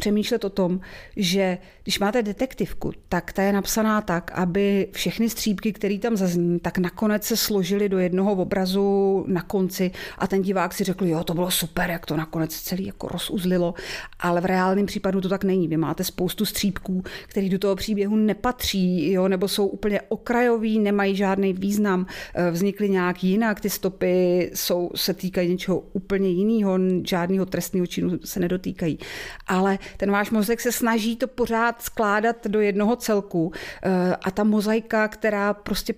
přemýšlet 0.00 0.44
o 0.44 0.50
tom, 0.50 0.80
že 1.16 1.58
když 1.82 1.98
máte 1.98 2.22
detektivku, 2.22 2.92
tak 3.08 3.32
ta 3.32 3.42
je 3.42 3.52
napsaná 3.52 4.00
tak, 4.00 4.30
aby 4.34 4.88
všechny 4.92 5.30
střípky, 5.30 5.72
které 5.72 5.98
tam 5.98 6.16
zazní, 6.16 6.60
tak 6.60 6.78
nakonec 6.78 7.24
se 7.24 7.36
složily 7.36 7.88
do 7.88 7.98
jednoho 7.98 8.32
obrazu 8.32 9.24
na 9.28 9.42
konci 9.42 9.90
a 10.18 10.26
ten 10.26 10.42
divák 10.42 10.74
si 10.74 10.84
řekl, 10.84 11.06
jo, 11.06 11.24
to 11.24 11.34
bylo 11.34 11.50
super, 11.50 11.90
jak 11.90 12.06
to 12.06 12.16
nakonec 12.16 12.54
celý 12.54 12.86
jako 12.86 13.08
rozuzlilo, 13.08 13.74
ale 14.20 14.40
v 14.40 14.44
reálném 14.44 14.86
případu 14.86 15.20
to 15.20 15.28
tak 15.28 15.44
není. 15.44 15.68
Vy 15.68 15.76
máte 15.76 16.04
spoustu 16.04 16.44
střípků, 16.44 17.02
které 17.26 17.48
do 17.48 17.58
toho 17.58 17.76
příběhu 17.76 18.16
nepatří, 18.16 19.12
jo, 19.12 19.28
nebo 19.28 19.48
jsou 19.48 19.66
úplně 19.66 20.00
okrajový, 20.08 20.78
nemají 20.78 21.16
žádný 21.16 21.52
význam, 21.52 22.06
eh, 22.34 22.50
vznikly 22.50 22.90
nějak 22.90 23.24
jinak, 23.24 23.60
ty 23.60 23.70
stopy 23.70 24.50
jsou, 24.54 24.90
se 24.94 25.14
týkají 25.14 25.50
něčeho 25.50 25.82
úplně 25.92 26.28
jiného, 26.28 26.78
žádného 27.06 27.46
trestného 27.46 27.86
činu 27.86 28.18
se 28.24 28.40
nedotýkají. 28.40 28.98
Ale 29.46 29.78
ten 29.96 30.10
váš 30.10 30.30
mozek 30.30 30.60
se 30.60 30.72
snaží 30.72 31.16
to 31.16 31.28
pořád 31.28 31.82
skládat 31.82 32.46
do 32.46 32.60
jednoho 32.60 32.96
celku 32.96 33.52
eh, 33.82 34.16
a 34.22 34.30
ta 34.30 34.44
mozaika, 34.44 35.08
která 35.08 35.54
prostě 35.54 35.94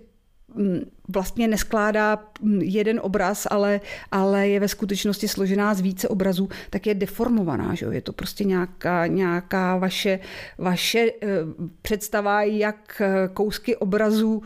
mm, 0.54 0.80
vlastně 1.08 1.48
neskládá 1.48 2.18
mm, 2.40 2.62
jeden 2.62 3.00
obraz, 3.02 3.46
ale, 3.50 3.80
ale 4.10 4.48
je 4.48 4.60
ve 4.60 4.68
skutečnosti 4.68 5.28
složená 5.28 5.74
z 5.74 5.80
více 5.80 6.08
obrazů, 6.08 6.48
tak 6.70 6.86
je 6.86 6.94
deformovaná. 6.94 7.74
Že? 7.74 7.86
Je 7.90 8.00
to 8.00 8.12
prostě 8.12 8.44
nějaká, 8.44 9.06
nějaká 9.06 9.76
vaše, 9.76 10.18
vaše 10.58 11.06
eh, 11.22 11.26
představa, 11.82 12.42
jak 12.42 13.02
eh, 13.04 13.28
kousky 13.34 13.76
obrazů 13.76 14.42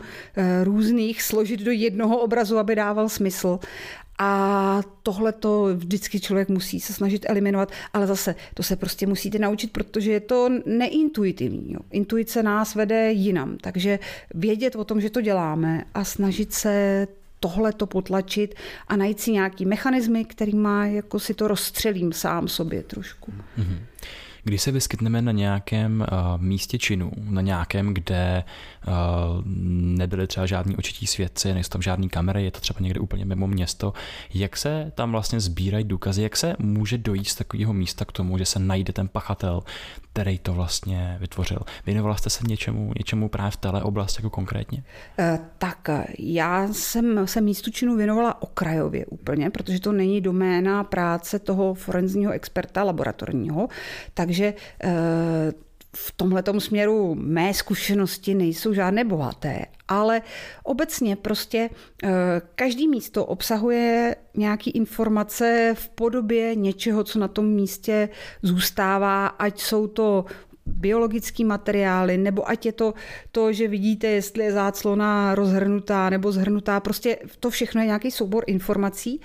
různých 0.63 1.21
složit 1.21 1.59
do 1.59 1.71
jednoho 1.71 2.17
obrazu, 2.17 2.57
aby 2.57 2.75
dával 2.75 3.09
smysl. 3.09 3.59
A 4.19 4.81
tohle 5.03 5.31
to 5.31 5.69
vždycky 5.75 6.19
člověk 6.19 6.49
musí 6.49 6.79
se 6.79 6.93
snažit 6.93 7.25
eliminovat, 7.29 7.71
ale 7.93 8.07
zase 8.07 8.35
to 8.53 8.63
se 8.63 8.75
prostě 8.75 9.07
musíte 9.07 9.39
naučit, 9.39 9.71
protože 9.71 10.11
je 10.11 10.19
to 10.19 10.49
neintuitivní. 10.65 11.73
Jo. 11.73 11.79
Intuice 11.91 12.43
nás 12.43 12.75
vede 12.75 13.11
jinam, 13.11 13.57
takže 13.57 13.99
vědět 14.33 14.75
o 14.75 14.83
tom, 14.83 15.01
že 15.01 15.09
to 15.09 15.21
děláme 15.21 15.83
a 15.93 16.03
snažit 16.03 16.53
se 16.53 17.07
tohle 17.39 17.73
to 17.73 17.85
potlačit 17.85 18.55
a 18.87 18.95
najít 18.95 19.19
si 19.19 19.31
nějaký 19.31 19.65
mechanismy, 19.65 20.25
který 20.25 20.55
má, 20.55 20.85
jako 20.85 21.19
si 21.19 21.33
to 21.33 21.47
rozstřelím 21.47 22.13
sám 22.13 22.47
sobě 22.47 22.83
trošku. 22.83 23.31
Mm-hmm. 23.31 23.79
Když 24.47 24.61
se 24.61 24.71
vyskytneme 24.71 25.21
na 25.21 25.31
nějakém 25.31 26.05
uh, 26.11 26.41
místě 26.41 26.77
činu, 26.77 27.11
na 27.17 27.41
nějakém, 27.41 27.93
kde 27.93 28.43
uh, 28.87 28.93
nebyly 29.97 30.27
třeba 30.27 30.45
žádní 30.45 30.77
očití 30.77 31.07
svědci, 31.07 31.53
nejsou 31.53 31.69
tam 31.69 31.81
žádný 31.81 32.09
kamery, 32.09 32.43
je 32.43 32.51
to 32.51 32.59
třeba 32.59 32.79
někde 32.79 32.99
úplně 32.99 33.25
mimo 33.25 33.47
město, 33.47 33.93
jak 34.33 34.57
se 34.57 34.91
tam 34.95 35.11
vlastně 35.11 35.39
sbírají 35.39 35.83
důkazy, 35.83 36.23
jak 36.23 36.37
se 36.37 36.55
může 36.59 36.97
dojít 36.97 37.27
z 37.27 37.35
takového 37.35 37.73
místa 37.73 38.05
k 38.05 38.11
tomu, 38.11 38.37
že 38.37 38.45
se 38.45 38.59
najde 38.59 38.93
ten 38.93 39.07
pachatel, 39.07 39.63
který 40.21 40.39
to 40.39 40.53
vlastně 40.53 41.17
vytvořil. 41.19 41.59
Věnovala 41.85 42.15
jste 42.15 42.29
se 42.29 42.43
něčemu, 42.47 42.91
něčemu 42.97 43.29
právě 43.29 43.51
v 43.51 43.57
téhle 43.57 43.83
oblasti 43.83 44.19
jako 44.19 44.29
konkrétně? 44.29 44.83
Uh, 45.19 45.45
tak 45.57 45.89
já 46.19 46.67
jsem 46.71 47.27
se 47.27 47.41
místu 47.41 47.71
činu 47.71 47.95
věnovala 47.95 48.41
okrajově 48.41 49.05
úplně, 49.05 49.49
protože 49.49 49.79
to 49.79 49.91
není 49.91 50.21
doména 50.21 50.83
práce 50.83 51.39
toho 51.39 51.73
forenzního 51.73 52.31
experta 52.31 52.83
laboratorního, 52.83 53.67
takže 54.13 54.37
takže 54.37 54.53
eh, 54.83 55.51
v 56.05 56.11
tomhle 56.11 56.43
směru 56.59 57.15
mé 57.15 57.53
zkušenosti 57.53 58.35
nejsou 58.35 58.73
žádné 58.73 59.03
bohaté, 59.03 59.65
ale 59.87 60.21
obecně 60.63 61.15
prostě 61.15 61.69
eh, 62.03 62.09
každý 62.55 62.87
místo 62.87 63.25
obsahuje 63.25 64.15
nějaké 64.35 64.69
informace 64.69 65.73
v 65.77 65.89
podobě 65.89 66.55
něčeho, 66.55 67.03
co 67.03 67.19
na 67.19 67.27
tom 67.27 67.45
místě 67.45 68.09
zůstává, 68.41 69.27
ať 69.27 69.61
jsou 69.61 69.87
to 69.87 70.25
biologické 70.65 71.45
materiály, 71.45 72.17
nebo 72.17 72.49
ať 72.49 72.65
je 72.65 72.71
to 72.71 72.93
to, 73.31 73.53
že 73.53 73.67
vidíte, 73.67 74.07
jestli 74.07 74.43
je 74.43 74.51
záclona 74.51 75.35
rozhrnutá 75.35 76.09
nebo 76.09 76.31
zhrnutá, 76.31 76.79
prostě 76.79 77.17
to 77.39 77.49
všechno 77.49 77.81
je 77.81 77.87
nějaký 77.87 78.11
soubor 78.11 78.43
informací. 78.47 79.21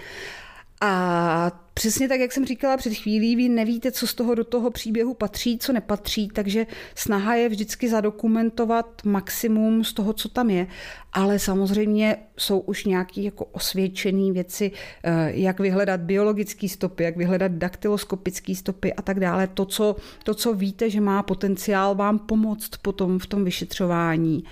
A 0.80 1.61
přesně 1.74 2.08
tak, 2.08 2.20
jak 2.20 2.32
jsem 2.32 2.46
říkala 2.46 2.76
před 2.76 2.94
chvílí, 2.94 3.36
vy 3.36 3.48
nevíte, 3.48 3.92
co 3.92 4.06
z 4.06 4.14
toho 4.14 4.34
do 4.34 4.44
toho 4.44 4.70
příběhu 4.70 5.14
patří, 5.14 5.58
co 5.58 5.72
nepatří, 5.72 6.28
takže 6.28 6.66
snaha 6.94 7.34
je 7.34 7.48
vždycky 7.48 7.88
zadokumentovat 7.88 9.04
maximum 9.04 9.84
z 9.84 9.92
toho, 9.92 10.12
co 10.12 10.28
tam 10.28 10.50
je. 10.50 10.66
Ale 11.12 11.38
samozřejmě 11.38 12.16
jsou 12.36 12.58
už 12.58 12.84
nějaké 12.84 13.20
jako 13.20 13.44
osvědčené 13.44 14.32
věci, 14.32 14.72
eh, 15.04 15.32
jak 15.34 15.60
vyhledat 15.60 16.00
biologické 16.00 16.68
stopy, 16.68 17.02
jak 17.02 17.16
vyhledat 17.16 17.52
daktyloskopické 17.52 18.54
stopy 18.54 18.94
a 18.94 19.02
tak 19.02 19.20
dále. 19.20 19.46
To 19.46 19.64
co, 19.64 19.96
to, 20.24 20.34
co 20.34 20.54
víte, 20.54 20.90
že 20.90 21.00
má 21.00 21.22
potenciál 21.22 21.94
vám 21.94 22.18
pomoct 22.18 22.70
potom 22.82 23.18
v 23.18 23.26
tom 23.26 23.44
vyšetřování 23.44 24.44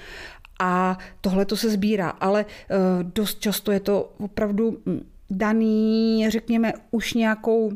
a 0.61 0.99
tohle 1.21 1.45
to 1.45 1.57
se 1.57 1.71
sbírá, 1.71 2.09
ale 2.09 2.45
eh, 2.45 2.77
dost 3.03 3.41
často 3.41 3.73
je 3.73 3.81
to 3.81 4.13
opravdu 4.19 4.79
hm, 4.87 5.07
daný, 5.31 6.25
řekněme, 6.31 6.73
už 6.91 7.15
nějakou 7.15 7.71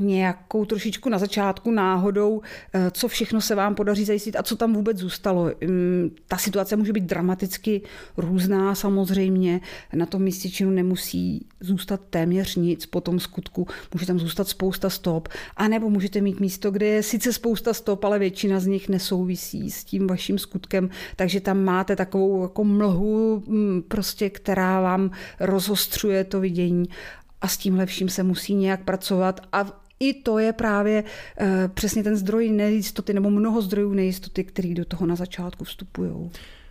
nějakou 0.00 0.64
trošičku 0.64 1.08
na 1.08 1.18
začátku 1.18 1.70
náhodou, 1.70 2.42
eh, 2.72 2.90
co 2.90 3.08
všechno 3.08 3.40
se 3.40 3.54
vám 3.54 3.74
podaří 3.74 4.04
zajistit 4.04 4.36
a 4.36 4.42
co 4.42 4.56
tam 4.56 4.72
vůbec 4.72 4.96
zůstalo. 4.96 5.50
Mm, 5.66 6.10
ta 6.28 6.36
situace 6.36 6.76
může 6.76 6.92
být 6.92 7.04
dramaticky 7.04 7.82
různá 8.16 8.74
samozřejmě. 8.74 9.60
Na 9.92 10.06
tom 10.06 10.22
místě 10.22 10.50
činu 10.50 10.70
nemusí 10.70 11.46
zůstat 11.60 12.00
téměř 12.10 12.56
nic 12.56 12.86
po 12.86 13.00
tom 13.00 13.20
skutku. 13.20 13.66
Může 13.94 14.06
tam 14.06 14.18
zůstat 14.18 14.48
spousta 14.48 14.90
stop. 14.90 15.28
A 15.56 15.68
nebo 15.68 15.90
můžete 15.90 16.20
mít 16.20 16.40
místo, 16.40 16.70
kde 16.70 16.86
je 16.86 17.02
sice 17.02 17.32
spousta 17.32 17.74
stop, 17.74 18.04
ale 18.04 18.18
většina 18.18 18.60
z 18.60 18.66
nich 18.66 18.88
nesouvisí 18.88 19.70
s 19.70 19.84
tím 19.84 20.06
vaším 20.06 20.38
skutkem. 20.38 20.90
Takže 21.16 21.40
tam 21.40 21.64
máte 21.64 21.96
takovou 21.96 22.42
jako 22.42 22.64
mlhu, 22.64 23.42
mm, 23.46 23.82
prostě, 23.88 24.30
která 24.30 24.80
vám 24.80 25.10
rozostřuje 25.40 26.24
to 26.24 26.40
vidění 26.40 26.88
a 27.40 27.48
s 27.48 27.56
tímhle 27.56 27.86
vším 27.86 28.08
se 28.08 28.22
musí 28.22 28.54
nějak 28.54 28.84
pracovat 28.84 29.40
a 29.52 29.79
i 30.00 30.14
to 30.14 30.38
je 30.38 30.52
právě 30.52 31.04
uh, 31.04 31.46
přesně 31.74 32.02
ten 32.02 32.16
zdroj 32.16 32.50
nejistoty 32.50 33.12
nebo 33.12 33.30
mnoho 33.30 33.62
zdrojů 33.62 33.94
nejistoty, 33.94 34.44
který 34.44 34.74
do 34.74 34.84
toho 34.84 35.06
na 35.06 35.16
začátku 35.16 35.64
vstupují. 35.64 36.30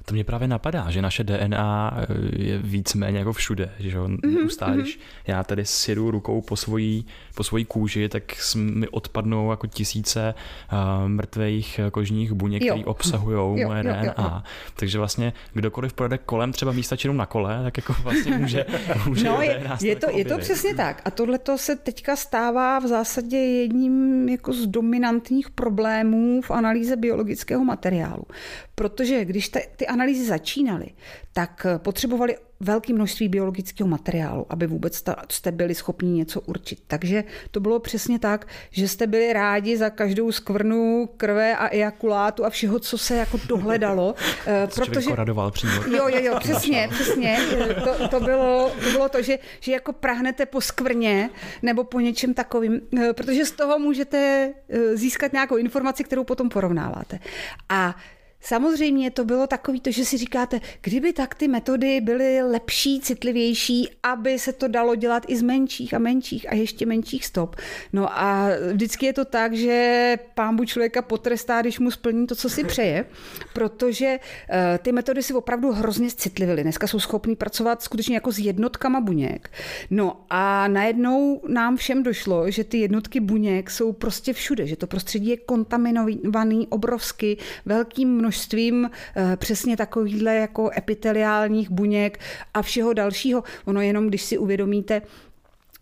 To 0.10 0.14
mě 0.14 0.24
právě 0.24 0.48
napadá, 0.48 0.92
že 0.92 1.02
naše 1.02 1.24
DNA 1.24 1.98
eh, 1.98 2.06
je 2.44 2.58
víceméně 2.58 3.20
jako 3.20 3.34
všude, 3.34 3.72
že 3.80 3.98
jo, 3.98 4.08
mm-hmm. 4.08 4.74
když 4.74 5.00
já 5.28 5.44
tady 5.44 5.66
sjedu 5.66 6.12
rukou 6.12 6.42
po 6.42 6.56
svojí, 6.56 7.06
po 7.36 7.44
svojí 7.44 7.66
kůži, 7.66 8.10
tak 8.10 8.24
mi 8.56 8.88
odpadnou 8.88 9.52
jako 9.52 9.68
tisíce 9.68 10.34
uh, 10.72 11.08
mrtvých 11.08 11.80
kožních 11.92 12.34
buněk, 12.34 12.64
které 12.64 12.86
obsahují 12.86 13.66
moje 13.66 13.78
jo, 13.78 13.84
DNA. 13.84 14.04
Jo, 14.04 14.14
jo. 14.18 14.42
Takže 14.76 14.98
vlastně 14.98 15.34
kdokoliv 15.54 15.94
projde 15.94 16.18
kolem 16.18 16.52
třeba 16.52 16.72
místa 16.72 16.96
činu 16.96 17.14
na 17.14 17.26
kole, 17.26 17.60
tak 17.64 17.78
jako 17.78 17.96
vlastně 18.04 18.38
může, 18.38 18.66
může 19.08 19.24
no, 19.24 19.42
je, 19.42 19.62
je, 19.82 19.96
to, 19.96 20.18
je 20.18 20.26
to 20.26 20.38
přesně 20.38 20.76
tak. 20.76 21.02
A 21.06 21.12
tohle 21.12 21.40
to 21.40 21.58
se 21.58 21.76
teďka 21.76 22.16
stává 22.16 22.80
v 22.80 22.88
zásadě 22.88 23.38
jedním 23.38 24.30
jako 24.30 24.54
z 24.54 24.68
dominantních 24.68 25.50
problémů 25.50 26.42
v 26.42 26.52
analýze 26.52 26.96
biologického 26.96 27.64
materiálu. 27.64 28.24
Protože 28.76 29.26
když 29.26 29.50
te, 29.50 29.62
ty 29.76 29.88
analýzy 30.00 30.26
začínaly, 30.26 30.88
tak 31.34 31.66
potřebovali 31.78 32.38
velké 32.60 32.94
množství 32.94 33.30
biologického 33.30 33.88
materiálu, 33.88 34.46
aby 34.50 34.68
vůbec 34.68 35.02
ta, 35.02 35.16
jste 35.32 35.52
byli 35.52 35.76
schopni 35.76 36.10
něco 36.10 36.42
určit. 36.42 36.80
Takže 36.88 37.24
to 37.52 37.60
bylo 37.60 37.80
přesně 37.80 38.20
tak, 38.20 38.48
že 38.72 38.88
jste 38.88 39.08
byli 39.08 39.34
rádi 39.34 39.78
za 39.78 39.90
každou 39.90 40.32
skvrnu 40.32 41.10
krve 41.18 41.56
a 41.56 41.68
ejakulátu 41.68 42.46
a 42.46 42.50
všeho, 42.50 42.80
co 42.80 42.98
se 42.98 43.16
jako 43.16 43.40
dohledalo. 43.48 44.16
Eh, 44.46 44.68
protože 44.76 45.16
radoval 45.16 45.52
přímo. 45.52 45.74
Jo, 45.74 46.08
jo, 46.08 46.20
jo, 46.22 46.36
přesně, 46.40 46.88
přesně. 46.92 47.38
To, 47.84 48.08
to, 48.08 48.20
bylo, 48.20 48.72
to 48.84 48.92
bylo 48.92 49.10
to, 49.10 49.22
že, 49.22 49.40
že 49.60 49.72
jako 49.72 49.94
prahnete 49.94 50.46
po 50.46 50.62
skvrně 50.62 51.30
nebo 51.62 51.84
po 51.84 52.00
něčem 52.00 52.34
takovým, 52.34 52.82
eh, 53.00 53.14
protože 53.14 53.46
z 53.46 53.52
toho 53.52 53.80
můžete 53.80 54.54
eh, 54.70 54.96
získat 54.98 55.34
nějakou 55.34 55.56
informaci, 55.56 56.04
kterou 56.04 56.24
potom 56.24 56.50
porovnáváte. 56.50 57.20
A 57.70 57.96
Samozřejmě 58.42 59.12
to 59.12 59.26
bylo 59.26 59.48
takový 59.48 59.80
to, 59.80 59.92
že 59.92 60.06
si 60.06 60.18
říkáte, 60.18 60.62
kdyby 60.82 61.14
tak 61.14 61.36
ty 61.36 61.48
metody 61.48 62.02
byly 62.02 62.42
lepší, 62.42 63.00
citlivější, 63.00 63.90
aby 64.04 64.40
se 64.40 64.54
to 64.54 64.68
dalo 64.68 64.96
dělat 64.96 65.24
i 65.28 65.38
z 65.38 65.42
menších 65.42 65.94
a 65.94 66.00
menších 66.00 66.52
a 66.52 66.56
ještě 66.56 66.86
menších 66.86 67.26
stop. 67.26 67.56
No 67.94 68.20
a 68.20 68.48
vždycky 68.74 69.06
je 69.06 69.14
to 69.14 69.26
tak, 69.26 69.54
že 69.54 70.18
pámbu 70.34 70.66
člověka 70.66 71.02
potrestá, 71.02 71.62
když 71.62 71.80
mu 71.80 71.92
splní 71.92 72.28
to, 72.28 72.36
co 72.36 72.50
si 72.50 72.64
přeje, 72.64 73.06
protože 73.54 74.20
eh, 74.50 74.80
ty 74.82 74.92
metody 74.92 75.24
si 75.24 75.34
opravdu 75.34 75.72
hrozně 75.72 76.10
citlivily. 76.10 76.64
Dneska 76.64 76.88
jsou 76.88 77.00
schopní 77.00 77.36
pracovat 77.36 77.82
skutečně 77.82 78.16
jako 78.16 78.32
s 78.32 78.40
jednotkama 78.40 79.02
buněk. 79.02 79.52
No 79.90 80.26
a 80.30 80.68
najednou 80.68 81.42
nám 81.48 81.78
všem 81.78 82.04
došlo, 82.04 82.52
že 82.52 82.64
ty 82.64 82.78
jednotky 82.78 83.20
buněk 83.20 83.70
jsou 83.70 83.94
prostě 83.94 84.34
všude, 84.34 84.68
že 84.68 84.76
to 84.76 84.88
prostředí 84.88 85.30
je 85.30 85.38
kontaminovaný 85.38 86.68
obrovsky 86.68 87.38
velkým 87.66 88.10
množstvím 88.10 88.29
eh, 89.16 89.38
přesně 89.38 89.78
takovýchhle 89.78 90.36
jako 90.36 90.70
epiteliálních 90.78 91.70
buněk 91.70 92.20
a 92.54 92.62
všeho 92.62 92.94
dalšího. 92.94 93.44
Ono 93.66 93.82
jenom, 93.82 94.08
když 94.08 94.22
si 94.22 94.38
uvědomíte, 94.38 95.02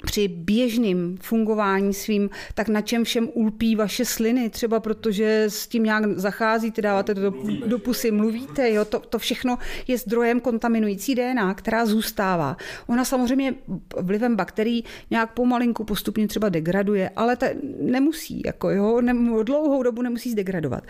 při 0.05 0.27
běžném 0.27 1.17
fungování 1.21 1.93
svým, 1.93 2.29
tak 2.53 2.67
na 2.67 2.81
čem 2.81 3.03
všem 3.03 3.29
ulpí 3.33 3.75
vaše 3.75 4.05
sliny, 4.05 4.49
třeba 4.49 4.79
protože 4.79 5.43
s 5.47 5.67
tím 5.67 5.83
nějak 5.83 6.07
zacházíte, 6.07 6.81
dáváte 6.81 7.15
to 7.15 7.21
do, 7.21 7.33
do 7.65 7.79
pusy, 7.79 8.11
mluvíte, 8.11 8.71
jo, 8.71 8.85
to, 8.85 8.99
to 8.99 9.19
všechno 9.19 9.57
je 9.87 9.97
zdrojem 9.97 10.39
kontaminující 10.39 11.15
DNA, 11.15 11.53
která 11.53 11.85
zůstává. 11.85 12.57
Ona 12.87 13.05
samozřejmě 13.05 13.55
vlivem 13.99 14.35
bakterií 14.35 14.83
nějak 15.09 15.33
pomalinku 15.33 15.83
postupně 15.83 16.27
třeba 16.27 16.49
degraduje, 16.49 17.09
ale 17.15 17.35
ta 17.35 17.47
nemusí, 17.81 18.41
jako 18.45 18.69
jo, 18.69 19.01
ne, 19.01 19.13
dlouhou 19.43 19.83
dobu 19.83 20.01
nemusí 20.01 20.31
zdegradovat. 20.31 20.83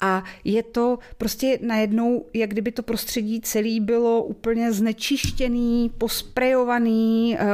A 0.00 0.24
je 0.44 0.62
to 0.62 0.98
prostě 1.18 1.58
najednou, 1.62 2.26
jak 2.34 2.50
kdyby 2.50 2.72
to 2.72 2.82
prostředí 2.82 3.40
celé 3.40 3.80
bylo 3.80 4.22
úplně 4.22 4.72
znečištěný, 4.72 5.92
posprejovaný, 5.98 7.36
uh, 7.40 7.48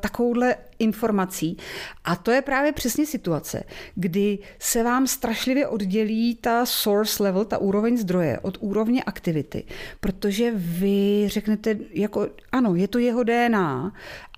takovouhle 0.00 0.45
informací. 0.78 1.56
A 2.04 2.16
to 2.16 2.30
je 2.30 2.42
právě 2.42 2.72
přesně 2.72 3.06
situace, 3.06 3.64
kdy 3.94 4.38
se 4.58 4.82
vám 4.82 5.06
strašlivě 5.06 5.66
oddělí 5.66 6.34
ta 6.34 6.66
source 6.66 7.22
level, 7.22 7.44
ta 7.44 7.58
úroveň 7.58 7.96
zdroje 7.96 8.38
od 8.42 8.58
úrovně 8.60 9.02
aktivity, 9.02 9.64
protože 10.00 10.52
vy 10.54 11.28
řeknete, 11.28 11.76
jako 11.90 12.28
ano, 12.52 12.74
je 12.74 12.88
to 12.88 12.98
jeho 12.98 13.24
DNA, 13.24 13.92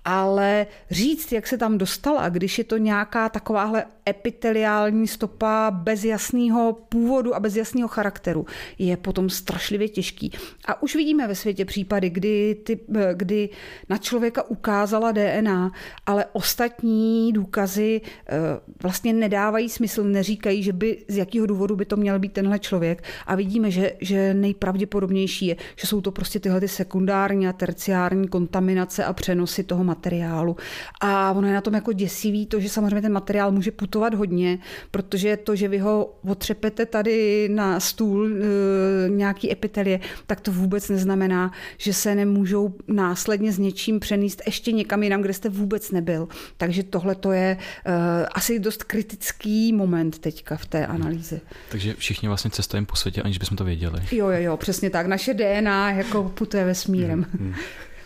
ale 0.05 0.67
říct, 0.91 1.33
jak 1.33 1.47
se 1.47 1.59
tam 1.59 1.79
dostala, 1.79 2.29
když 2.29 2.59
je 2.59 2.65
to 2.65 2.77
nějaká 2.77 3.29
takováhle 3.29 3.85
epiteliální 4.09 5.09
stopa 5.09 5.71
bez 5.71 6.05
jasného 6.05 6.79
původu 6.89 7.35
a 7.35 7.41
bez 7.41 7.57
jasného 7.57 7.89
charakteru, 7.89 8.47
je 8.79 8.97
potom 8.97 9.31
strašlivě 9.31 9.89
těžký. 9.89 10.33
A 10.65 10.83
už 10.83 10.97
vidíme 10.97 11.29
ve 11.29 11.35
světě 11.35 11.65
případy, 11.65 12.11
kdy, 12.11 12.55
ty, 12.55 12.81
kdy 13.13 13.49
na 13.89 13.99
člověka 13.99 14.43
ukázala 14.43 15.13
DNA, 15.13 15.73
ale 16.07 16.27
ostatní 16.33 17.33
důkazy 17.33 18.01
eh, 18.01 18.37
vlastně 18.83 19.13
nedávají 19.13 19.69
smysl, 19.69 20.05
neříkají, 20.05 20.63
že 20.63 20.73
by 20.73 21.05
z 21.09 21.17
jakého 21.17 21.47
důvodu 21.47 21.77
by 21.77 21.85
to 21.85 21.97
měl 21.97 22.19
být 22.19 22.33
tenhle 22.33 22.59
člověk. 22.59 23.03
A 23.27 23.35
vidíme, 23.35 23.71
že, 23.71 23.93
že 24.01 24.35
nejpravděpodobnější 24.35 25.47
je, 25.47 25.57
že 25.77 25.87
jsou 25.87 26.01
to 26.01 26.13
prostě 26.13 26.41
tyhle 26.41 26.61
ty 26.61 26.69
sekundární 26.69 27.49
a 27.49 27.53
terciární 27.53 28.29
kontaminace 28.29 29.05
a 29.05 29.13
přenosy 29.13 29.63
toho 29.63 29.85
materiálu. 29.85 30.57
A 31.01 31.33
ono 31.33 31.49
je 31.49 31.55
na 31.55 31.61
tom 31.61 31.75
jako 31.75 31.93
děsivý 31.93 32.47
to, 32.47 32.61
že 32.61 32.69
samozřejmě 32.69 33.03
ten 33.03 33.13
materiál 33.13 33.53
může 33.53 33.71
putovat 33.71 33.98
hodně, 34.15 34.59
protože 34.91 35.37
to, 35.37 35.57
že 35.57 35.69
vy 35.69 35.79
ho 35.79 36.15
otřepete 36.29 36.87
tady 36.87 37.49
na 37.49 37.81
stůl 37.81 38.27
e, 38.27 39.09
nějaký 39.09 39.53
epitelie, 39.53 40.01
tak 40.27 40.41
to 40.41 40.53
vůbec 40.53 40.89
neznamená, 40.89 41.53
že 41.77 41.93
se 41.93 42.15
nemůžou 42.15 42.75
následně 42.89 43.53
s 43.53 43.59
něčím 43.59 44.01
přenést 44.01 44.43
ještě 44.47 44.73
někam 44.73 45.03
jinam, 45.03 45.23
kde 45.23 45.33
jste 45.33 45.49
vůbec 45.49 45.91
nebyl. 45.91 46.29
Takže 46.57 46.83
tohle 46.83 47.15
to 47.15 47.33
je 47.33 47.57
e, 47.85 48.27
asi 48.27 48.59
dost 48.59 48.85
kritický 48.85 49.73
moment 49.73 50.19
teďka 50.19 50.57
v 50.57 50.67
té 50.67 50.87
analýze. 50.87 51.41
Takže 51.71 51.95
všichni 51.99 52.29
vlastně 52.29 52.51
cestujeme 52.51 52.87
po 52.87 52.97
světě, 52.97 53.23
aniž 53.23 53.39
bychom 53.39 53.57
to 53.57 53.65
věděli. 53.65 54.01
Jo, 54.13 54.29
jo, 54.29 54.39
jo, 54.39 54.57
přesně 54.57 54.91
tak. 54.91 55.07
Naše 55.07 55.35
DNA 55.35 55.93
jako 55.93 56.25
putuje 56.25 56.65
vesmírem. 56.65 57.27
Hmm, 57.39 57.47
hmm. 57.47 57.55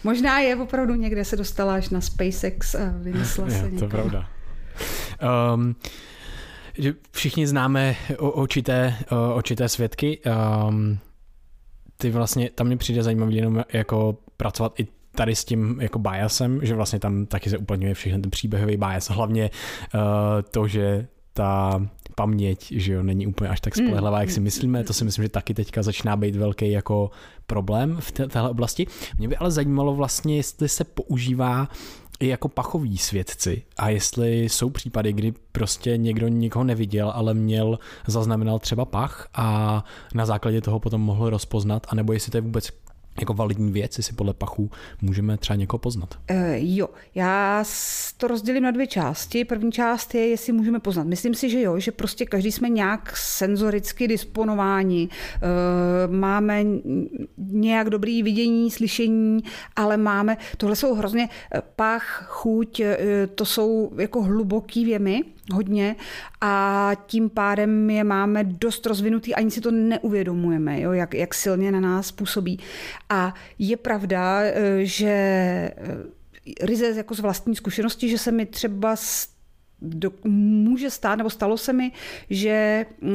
Možná 0.04 0.40
je 0.40 0.56
opravdu 0.56 0.94
někde 0.94 1.24
se 1.24 1.36
dostala 1.36 1.74
až 1.74 1.88
na 1.88 2.00
SpaceX 2.00 2.74
a 2.74 2.94
vynesla 2.96 3.50
se 3.50 3.54
někam. 3.56 3.78
To 3.78 3.84
je 3.84 3.90
pravda. 3.90 4.28
Um, 5.54 5.76
všichni 7.10 7.46
známe 7.46 7.96
očité, 8.18 8.94
očité 9.34 9.68
svědky. 9.68 10.20
Um, 10.68 10.98
ty 11.96 12.10
vlastně, 12.10 12.50
tam 12.54 12.68
mi 12.68 12.76
přijde 12.76 13.02
zajímavý 13.02 13.36
jenom 13.36 13.64
jako 13.72 14.18
pracovat 14.36 14.80
i 14.80 14.86
tady 15.14 15.34
s 15.34 15.44
tím 15.44 15.80
jako 15.80 15.98
biasem, 15.98 16.60
že 16.62 16.74
vlastně 16.74 16.98
tam 16.98 17.26
taky 17.26 17.50
se 17.50 17.58
uplatňuje 17.58 17.94
všechny 17.94 18.20
ten 18.20 18.30
příběhový 18.30 18.76
bias. 18.76 19.10
Hlavně 19.10 19.50
uh, 19.94 20.00
to, 20.50 20.68
že 20.68 21.06
ta 21.32 21.82
paměť, 22.14 22.72
že 22.76 22.92
jo, 22.92 23.02
není 23.02 23.26
úplně 23.26 23.50
až 23.50 23.60
tak 23.60 23.74
spolehlivá, 23.74 24.20
jak 24.20 24.30
si 24.30 24.40
myslíme. 24.40 24.84
To 24.84 24.92
si 24.92 25.04
myslím, 25.04 25.22
že 25.22 25.28
taky 25.28 25.54
teďka 25.54 25.82
začíná 25.82 26.16
být 26.16 26.36
velký 26.36 26.70
jako 26.70 27.10
problém 27.46 27.96
v 28.00 28.12
téhle 28.12 28.50
oblasti. 28.50 28.86
Mě 29.18 29.28
by 29.28 29.36
ale 29.36 29.50
zajímalo 29.50 29.94
vlastně, 29.94 30.36
jestli 30.36 30.68
se 30.68 30.84
používá 30.84 31.68
i 32.22 32.28
jako 32.28 32.48
pachoví 32.48 32.98
svědci 32.98 33.62
a 33.76 33.88
jestli 33.88 34.42
jsou 34.42 34.70
případy, 34.70 35.12
kdy 35.12 35.32
prostě 35.52 35.96
někdo 35.96 36.28
nikoho 36.28 36.64
neviděl, 36.64 37.12
ale 37.14 37.34
měl, 37.34 37.78
zaznamenal 38.06 38.58
třeba 38.58 38.84
pach 38.84 39.28
a 39.34 39.84
na 40.14 40.26
základě 40.26 40.60
toho 40.60 40.80
potom 40.80 41.00
mohl 41.00 41.30
rozpoznat, 41.30 41.86
anebo 41.88 42.12
jestli 42.12 42.30
to 42.30 42.36
je 42.36 42.40
vůbec 42.40 42.70
jako 43.20 43.34
validní 43.34 43.72
věc, 43.72 43.98
jestli 43.98 44.16
podle 44.16 44.34
pachu 44.34 44.70
můžeme 45.02 45.36
třeba 45.36 45.56
někoho 45.56 45.78
poznat? 45.78 46.14
Uh, 46.30 46.36
jo, 46.54 46.88
já 47.14 47.64
to 48.16 48.28
rozdělím 48.28 48.62
na 48.62 48.70
dvě 48.70 48.86
části. 48.86 49.44
První 49.44 49.72
část 49.72 50.14
je, 50.14 50.28
jestli 50.28 50.52
můžeme 50.52 50.80
poznat. 50.80 51.06
Myslím 51.06 51.34
si, 51.34 51.50
že 51.50 51.60
jo, 51.60 51.78
že 51.78 51.92
prostě 51.92 52.26
každý 52.26 52.52
jsme 52.52 52.68
nějak 52.68 53.16
senzoricky 53.16 54.08
disponováni, 54.08 55.08
uh, 55.08 56.14
máme 56.14 56.64
nějak 57.38 57.90
dobrý 57.90 58.22
vidění, 58.22 58.70
slyšení, 58.70 59.40
ale 59.76 59.96
máme, 59.96 60.36
tohle 60.56 60.76
jsou 60.76 60.94
hrozně 60.94 61.28
eh, 61.54 61.62
pach, 61.76 62.24
chuť, 62.28 62.80
uh, 62.80 62.86
to 63.34 63.44
jsou 63.44 63.92
jako 63.98 64.22
hluboký 64.22 64.84
věmy, 64.84 65.22
hodně 65.50 65.96
a 66.40 66.90
tím 67.06 67.30
pádem 67.30 67.90
je 67.90 68.04
máme 68.04 68.44
dost 68.44 68.86
rozvinutý, 68.86 69.34
ani 69.34 69.50
si 69.50 69.60
to 69.60 69.70
neuvědomujeme, 69.70 70.80
jo, 70.80 70.92
jak, 70.92 71.14
jak 71.14 71.34
silně 71.34 71.72
na 71.72 71.80
nás 71.80 72.12
působí. 72.12 72.58
A 73.08 73.34
je 73.58 73.76
pravda, 73.76 74.40
eh, 74.42 74.54
že 74.82 75.08
eh, 75.08 75.76
ryze 76.60 76.86
jako 76.86 77.14
z 77.14 77.20
vlastní 77.20 77.56
zkušenosti, 77.56 78.08
že 78.08 78.18
se 78.18 78.32
mi 78.32 78.46
třeba 78.46 78.96
do, 79.82 80.12
může 80.24 80.90
stát, 80.90 81.16
nebo 81.16 81.30
stalo 81.30 81.58
se 81.58 81.72
mi, 81.72 81.92
že 82.30 82.86
uh, 83.02 83.12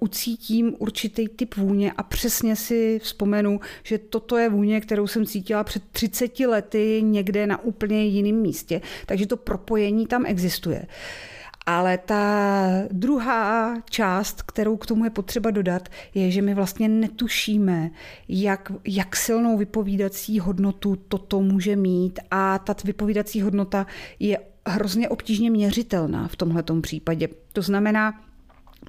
ucítím 0.00 0.74
určitý 0.78 1.28
typ 1.28 1.56
vůně 1.56 1.92
a 1.92 2.02
přesně 2.02 2.56
si 2.56 3.00
vzpomenu, 3.02 3.60
že 3.82 3.98
toto 3.98 4.36
je 4.36 4.48
vůně, 4.48 4.80
kterou 4.80 5.06
jsem 5.06 5.26
cítila 5.26 5.64
před 5.64 5.82
30 5.92 6.40
lety 6.40 7.00
někde 7.04 7.46
na 7.46 7.64
úplně 7.64 8.04
jiném 8.04 8.36
místě. 8.36 8.80
Takže 9.06 9.26
to 9.26 9.36
propojení 9.36 10.06
tam 10.06 10.26
existuje. 10.26 10.78
Uh, 10.80 11.31
ale 11.66 11.98
ta 11.98 12.64
druhá 12.90 13.74
část, 13.90 14.42
kterou 14.42 14.76
k 14.76 14.86
tomu 14.86 15.04
je 15.04 15.10
potřeba 15.10 15.50
dodat, 15.50 15.88
je, 16.14 16.30
že 16.30 16.42
my 16.42 16.54
vlastně 16.54 16.88
netušíme, 16.88 17.90
jak, 18.28 18.72
jak 18.86 19.16
silnou 19.16 19.56
vypovídací 19.56 20.38
hodnotu 20.38 20.96
toto 20.96 21.40
může 21.40 21.76
mít 21.76 22.20
a 22.30 22.58
ta 22.58 22.74
vypovídací 22.84 23.42
hodnota 23.42 23.86
je 24.18 24.38
hrozně 24.66 25.08
obtížně 25.08 25.50
měřitelná 25.50 26.28
v 26.28 26.36
tomhle 26.36 26.64
případě. 26.82 27.28
To 27.52 27.62
znamená, 27.62 28.20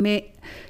my 0.01 0.23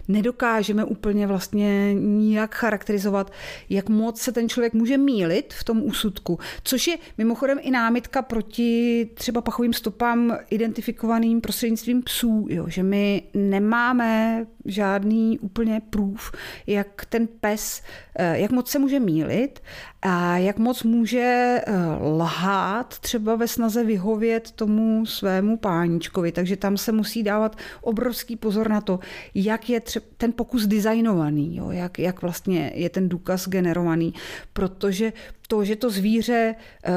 nedokážeme 0.07 0.83
úplně 0.83 1.27
vlastně 1.27 1.93
nijak 1.93 2.55
charakterizovat, 2.55 3.31
jak 3.69 3.89
moc 3.89 4.21
se 4.21 4.31
ten 4.31 4.49
člověk 4.49 4.73
může 4.73 4.97
mílit 4.97 5.53
v 5.53 5.63
tom 5.63 5.83
úsudku, 5.83 6.39
což 6.63 6.87
je 6.87 6.97
mimochodem 7.17 7.57
i 7.61 7.71
námitka 7.71 8.21
proti 8.21 9.09
třeba 9.13 9.41
pachovým 9.41 9.73
stopám 9.73 10.37
identifikovaným 10.49 11.41
prostřednictvím 11.41 12.03
psů, 12.03 12.47
jo, 12.49 12.65
že 12.67 12.83
my 12.83 13.23
nemáme 13.33 14.45
žádný 14.65 15.39
úplně 15.39 15.81
prův, 15.89 16.31
jak 16.67 17.05
ten 17.05 17.27
pes, 17.27 17.81
eh, 18.15 18.39
jak 18.39 18.51
moc 18.51 18.69
se 18.69 18.79
může 18.79 18.99
mílit 18.99 19.59
a 20.01 20.37
jak 20.37 20.57
moc 20.57 20.83
může 20.83 21.61
eh, 21.65 21.73
lhát 22.01 22.99
třeba 22.99 23.35
ve 23.35 23.47
snaze 23.47 23.83
vyhovět 23.83 24.51
tomu 24.51 25.05
svému 25.05 25.57
páničkovi. 25.57 26.31
Takže 26.31 26.57
tam 26.57 26.77
se 26.77 26.91
musí 26.91 27.23
dávat 27.23 27.55
obrovský 27.81 28.35
pozor 28.35 28.69
na 28.69 28.81
to, 28.81 28.99
jak 29.35 29.62
je 29.69 29.79
třeba 29.79 30.05
ten 30.17 30.33
pokus 30.33 30.67
designovaný, 30.67 31.55
jo, 31.55 31.71
jak, 31.71 31.99
jak 31.99 32.21
vlastně 32.21 32.71
je 32.75 32.89
ten 32.89 33.09
důkaz 33.09 33.47
generovaný, 33.47 34.13
protože 34.53 35.13
to, 35.53 35.65
že 35.65 35.75
to 35.75 35.89
zvíře 35.89 36.55
eh, 36.83 36.91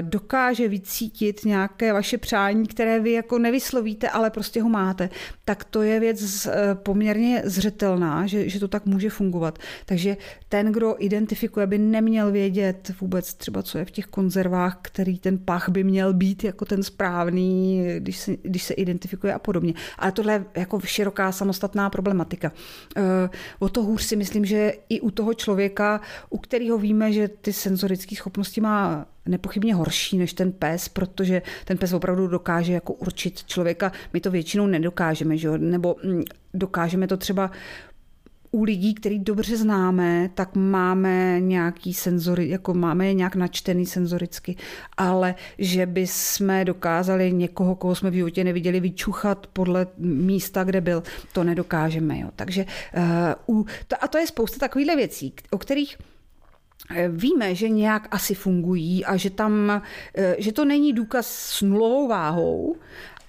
dokáže 0.00 0.68
vycítit 0.68 1.44
nějaké 1.44 1.92
vaše 1.92 2.18
přání, 2.18 2.66
které 2.66 3.00
vy 3.00 3.12
jako 3.12 3.38
nevyslovíte, 3.38 4.08
ale 4.08 4.30
prostě 4.30 4.62
ho 4.62 4.68
máte, 4.68 5.10
tak 5.44 5.64
to 5.64 5.82
je 5.82 6.00
věc 6.00 6.46
eh, 6.46 6.74
poměrně 6.74 7.42
zřetelná, 7.44 8.26
že, 8.26 8.48
že 8.48 8.60
to 8.60 8.68
tak 8.68 8.86
může 8.86 9.10
fungovat. 9.10 9.58
Takže 9.86 10.16
ten, 10.48 10.72
kdo 10.72 10.96
identifikuje, 10.98 11.66
by 11.66 11.78
neměl 11.78 12.30
vědět 12.30 12.92
vůbec 13.00 13.34
třeba, 13.34 13.62
co 13.62 13.78
je 13.78 13.84
v 13.84 13.90
těch 13.90 14.06
konzervách, 14.06 14.78
který 14.82 15.18
ten 15.18 15.38
pach 15.38 15.68
by 15.68 15.84
měl 15.84 16.14
být 16.14 16.44
jako 16.44 16.64
ten 16.64 16.82
správný, 16.82 17.84
když 17.98 18.18
se, 18.18 18.36
když 18.42 18.62
se 18.62 18.74
identifikuje 18.74 19.34
a 19.34 19.38
podobně. 19.38 19.74
Ale 19.98 20.12
tohle 20.12 20.32
je 20.32 20.44
jako 20.54 20.80
široká 20.80 21.32
samostatná 21.32 21.90
problematika. 21.90 22.52
Eh, 22.96 23.30
o 23.58 23.68
to 23.68 23.82
hůř 23.82 24.02
si 24.02 24.16
myslím, 24.16 24.44
že 24.44 24.72
i 24.88 25.00
u 25.00 25.10
toho 25.10 25.34
člověka, 25.34 26.00
u 26.30 26.38
kterého 26.38 26.78
víme, 26.78 27.12
že 27.12 27.28
ty 27.28 27.52
senzory 27.52 27.99
lidských 28.00 28.18
schopností 28.18 28.60
má 28.60 29.06
nepochybně 29.26 29.74
horší 29.74 30.18
než 30.18 30.32
ten 30.32 30.52
pes, 30.52 30.88
protože 30.88 31.42
ten 31.64 31.78
pes 31.78 31.92
opravdu 31.92 32.26
dokáže 32.26 32.72
jako 32.72 32.92
určit 32.92 33.44
člověka. 33.44 33.92
My 34.12 34.20
to 34.20 34.30
většinou 34.30 34.66
nedokážeme, 34.66 35.36
že 35.36 35.58
nebo 35.58 35.96
mm, 36.04 36.22
dokážeme 36.54 37.06
to 37.06 37.16
třeba 37.16 37.50
u 38.50 38.62
lidí, 38.62 38.94
který 38.94 39.18
dobře 39.18 39.56
známe, 39.56 40.30
tak 40.34 40.56
máme 40.56 41.40
nějaký 41.40 41.94
senzory, 41.94 42.48
jako 42.48 42.74
máme 42.74 43.06
je 43.06 43.14
nějak 43.14 43.36
načtený 43.36 43.86
senzoricky, 43.86 44.56
ale 44.96 45.34
že 45.58 45.86
by 45.86 46.06
jsme 46.06 46.64
dokázali 46.64 47.32
někoho, 47.32 47.74
koho 47.74 47.94
jsme 47.94 48.10
v 48.10 48.14
životě 48.14 48.44
neviděli, 48.44 48.80
vyčuchat 48.80 49.46
podle 49.46 49.86
místa, 49.98 50.64
kde 50.64 50.80
byl, 50.80 51.02
to 51.32 51.44
nedokážeme. 51.44 52.18
Jo. 52.18 52.28
Takže 52.36 52.66
uh, 53.46 53.60
u, 53.60 53.66
to, 53.88 54.04
a 54.04 54.08
to 54.08 54.18
je 54.18 54.26
spousta 54.26 54.58
takovýchhle 54.58 54.96
věcí, 54.96 55.32
o 55.50 55.58
kterých 55.58 55.96
víme, 57.08 57.54
že 57.54 57.68
nějak 57.68 58.08
asi 58.10 58.34
fungují 58.34 59.04
a 59.04 59.16
že 59.16 59.30
tam, 59.30 59.82
eh, 60.14 60.36
že 60.38 60.52
to 60.52 60.64
není 60.64 60.92
důkaz 60.92 61.26
s 61.26 61.62
nulovou 61.62 62.08
váhou, 62.08 62.76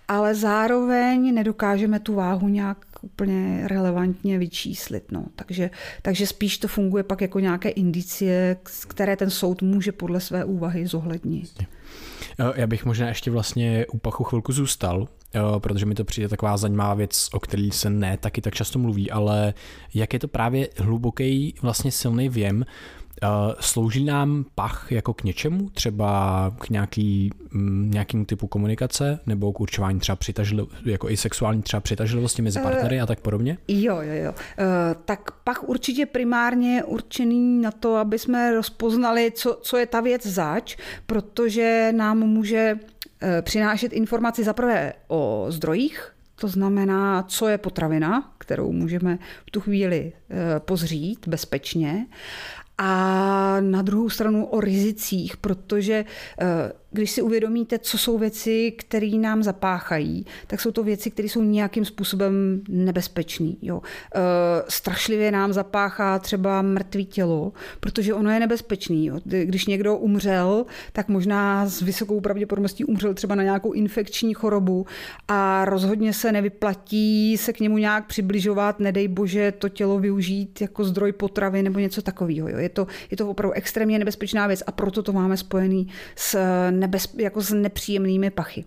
ale 0.07 0.35
zároveň 0.35 1.33
nedokážeme 1.33 1.99
tu 1.99 2.15
váhu 2.15 2.47
nějak 2.47 2.77
úplně 3.01 3.67
relevantně 3.67 4.37
vyčíslit. 4.37 5.11
No. 5.11 5.25
Takže, 5.35 5.69
takže 6.01 6.27
spíš 6.27 6.57
to 6.57 6.67
funguje 6.67 7.03
pak 7.03 7.21
jako 7.21 7.39
nějaké 7.39 7.69
indicie, 7.69 8.57
které 8.87 9.17
ten 9.17 9.29
soud 9.29 9.61
může 9.61 9.91
podle 9.91 10.19
své 10.19 10.45
úvahy 10.45 10.87
zohlednit. 10.87 11.63
Eh, 12.39 12.53
já 12.55 12.67
bych 12.67 12.85
možná 12.85 13.07
ještě 13.07 13.31
vlastně 13.31 13.85
u 13.91 13.97
pachu 13.97 14.23
chvilku 14.23 14.51
zůstal, 14.51 15.07
protože 15.59 15.85
mi 15.85 15.95
to 15.95 16.03
přijde 16.03 16.27
taková 16.27 16.57
zajímavá 16.57 16.93
věc, 16.93 17.29
o 17.33 17.39
který 17.39 17.71
se 17.71 17.89
ne 17.89 18.17
taky 18.17 18.41
tak 18.41 18.53
často 18.53 18.79
mluví, 18.79 19.11
ale 19.11 19.53
jak 19.93 20.13
je 20.13 20.19
to 20.19 20.27
právě 20.27 20.69
hluboký, 20.77 21.55
vlastně 21.61 21.91
silný 21.91 22.29
věm, 22.29 22.65
slouží 23.59 24.03
nám 24.03 24.45
pach 24.55 24.91
jako 24.91 25.13
k 25.13 25.23
něčemu, 25.23 25.69
třeba 25.69 26.51
k 26.59 26.69
nějaký, 26.69 27.29
mm, 27.51 27.91
nějakému 27.91 28.25
typu 28.25 28.47
komunikace 28.47 29.19
nebo 29.25 29.53
k 29.53 29.59
určování 29.59 29.99
třeba 29.99 30.15
přitažlivosti, 30.15 30.91
jako 30.91 31.09
i 31.09 31.17
sexuální 31.17 31.61
třeba 31.61 31.81
přitažlivosti 31.81 32.41
mezi 32.41 32.59
eh, 32.59 32.63
partnery 32.63 33.01
a 33.01 33.05
tak 33.05 33.19
podobně? 33.19 33.57
Jo, 33.67 33.95
jo, 34.01 34.13
jo. 34.23 34.31
Uh, 34.31 34.35
tak 35.05 35.31
pach 35.31 35.63
určitě 35.63 36.05
primárně 36.05 36.83
určený 36.83 37.61
na 37.61 37.71
to, 37.71 37.95
aby 37.95 38.19
jsme 38.19 38.53
rozpoznali, 38.53 39.31
co, 39.35 39.59
co 39.61 39.77
je 39.77 39.85
ta 39.85 40.01
věc 40.01 40.25
zač, 40.25 40.77
protože 41.05 41.91
nám 41.95 42.19
může 42.19 42.79
přinášet 43.41 43.93
informaci 43.93 44.43
zaprvé 44.43 44.93
o 45.07 45.45
zdrojích, 45.49 46.13
to 46.35 46.47
znamená, 46.47 47.23
co 47.23 47.47
je 47.47 47.57
potravina, 47.57 48.33
kterou 48.37 48.71
můžeme 48.71 49.17
v 49.47 49.51
tu 49.51 49.59
chvíli 49.59 50.13
pozřít 50.59 51.27
bezpečně 51.27 52.05
a 52.83 53.57
na 53.59 53.81
druhou 53.81 54.09
stranu 54.09 54.45
o 54.45 54.59
rizicích, 54.59 55.37
protože 55.37 56.05
eh, 56.39 56.45
když 56.91 57.11
si 57.11 57.21
uvědomíte, 57.21 57.79
co 57.79 57.97
jsou 57.97 58.17
věci, 58.17 58.71
které 58.71 59.07
nám 59.07 59.43
zapáchají, 59.43 60.25
tak 60.47 60.61
jsou 60.61 60.71
to 60.71 60.83
věci, 60.83 61.11
které 61.11 61.29
jsou 61.29 61.43
nějakým 61.43 61.85
způsobem 61.85 62.61
nebezpečné. 62.69 63.51
Jo. 63.61 63.81
E, 64.15 64.19
strašlivě 64.67 65.31
nám 65.31 65.53
zapáchá 65.53 66.19
třeba 66.19 66.61
mrtvý 66.61 67.05
tělo, 67.05 67.53
protože 67.79 68.13
ono 68.13 68.31
je 68.31 68.39
nebezpečný. 68.39 69.05
Jo. 69.05 69.19
Když 69.23 69.65
někdo 69.65 69.97
umřel, 69.97 70.65
tak 70.93 71.07
možná 71.07 71.67
s 71.67 71.81
vysokou 71.81 72.21
pravděpodobností 72.21 72.85
umřel 72.85 73.13
třeba 73.13 73.35
na 73.35 73.43
nějakou 73.43 73.71
infekční 73.71 74.33
chorobu 74.33 74.85
a 75.27 75.65
rozhodně 75.65 76.13
se 76.13 76.31
nevyplatí 76.31 77.37
se 77.37 77.53
k 77.53 77.59
němu 77.59 77.77
nějak 77.77 78.07
přibližovat, 78.07 78.79
nedej 78.79 79.07
bože 79.07 79.51
to 79.51 79.69
tělo 79.69 79.99
využít 79.99 80.61
jako 80.61 80.83
zdroj 80.83 81.11
potravy 81.11 81.63
nebo 81.63 81.79
něco 81.79 82.01
takového. 82.01 82.49
Jo. 82.49 82.57
Je, 82.57 82.69
to, 82.69 82.87
je 83.11 83.17
to 83.17 83.29
opravdu 83.29 83.53
extrémně 83.53 83.99
nebezpečná 83.99 84.47
věc 84.47 84.63
a 84.67 84.71
proto 84.71 85.03
to 85.03 85.13
máme 85.13 85.37
spojený 85.37 85.87
s 86.15 86.37
nebez, 86.81 87.13
jako 87.17 87.41
s 87.41 87.53
nepříjemnými 87.53 88.29
pachy. 88.29 88.65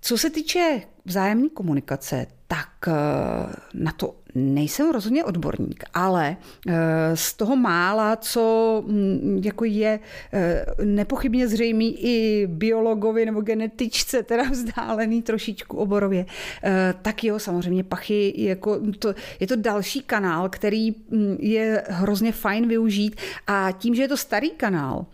Co 0.00 0.18
se 0.18 0.30
týče 0.30 0.82
vzájemné 1.04 1.48
komunikace, 1.48 2.26
tak 2.48 2.88
eh, 2.88 2.92
na 3.74 3.92
to 3.92 4.14
nejsem 4.34 4.90
rozhodně 4.90 5.24
odborník, 5.24 5.84
ale 5.94 6.36
eh, 6.68 6.74
z 7.14 7.34
toho 7.34 7.56
mála, 7.56 8.16
co 8.16 8.82
mm, 8.86 9.40
jako 9.44 9.64
je 9.64 10.00
eh, 10.32 10.66
nepochybně 10.84 11.48
zřejmý 11.48 11.96
i 12.04 12.46
biologovi 12.46 13.26
nebo 13.26 13.40
genetičce, 13.40 14.22
teda 14.22 14.42
vzdálený 14.50 15.22
trošičku 15.22 15.76
oborově, 15.76 16.26
tak 17.02 17.24
jo, 17.24 17.38
samozřejmě 17.38 17.84
pachy, 17.84 18.34
jako 18.36 18.80
to, 18.98 19.14
je 19.40 19.46
to 19.46 19.56
další 19.56 20.00
kanál, 20.00 20.48
který 20.48 20.90
mm, 20.90 21.36
je 21.40 21.82
hrozně 21.88 22.32
fajn 22.32 22.68
využít 22.68 23.20
a 23.46 23.72
tím, 23.72 23.94
že 23.94 24.02
je 24.02 24.08
to 24.08 24.16
starý 24.16 24.50
kanál, 24.50 25.06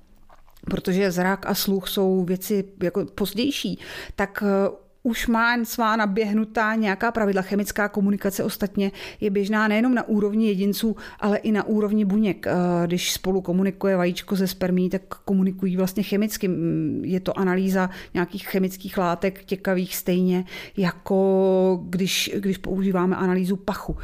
protože 0.71 1.11
zrak 1.11 1.47
a 1.47 1.55
sluch 1.55 1.89
jsou 1.89 2.25
věci 2.25 2.65
jako 2.83 3.05
pozdější, 3.05 3.79
tak 4.17 4.45
eh, 4.47 4.71
už 5.03 5.27
má 5.27 5.65
svá 5.65 5.97
naběhnutá 5.97 6.75
nějaká 6.75 7.13
pravidla. 7.13 7.43
Chemická 7.43 7.89
komunikace 7.89 8.45
ostatně 8.45 8.93
je 9.21 9.31
běžná 9.31 9.69
nejenom 9.69 9.95
na 9.95 10.09
úrovni 10.09 10.47
jedinců, 10.47 10.97
ale 11.21 11.37
i 11.37 11.53
na 11.53 11.65
úrovni 11.65 12.05
buněk. 12.05 12.47
Eh, 12.47 12.53
když 12.87 13.13
spolu 13.13 13.41
komunikuje 13.41 13.97
vajíčko 13.97 14.37
ze 14.37 14.47
spermí, 14.47 14.91
tak 14.91 15.03
komunikují 15.25 15.77
vlastně 15.77 16.03
chemicky. 16.03 16.49
Mm, 16.49 17.03
je 17.05 17.21
to 17.21 17.39
analýza 17.39 17.91
nějakých 18.15 18.49
chemických 18.49 18.99
látek 18.99 19.45
těkavých 19.45 19.97
stejně, 19.97 20.45
jako 20.77 21.81
když, 21.85 22.31
když 22.39 22.59
používáme 22.59 23.17
analýzu 23.17 23.57
pachu. 23.57 23.97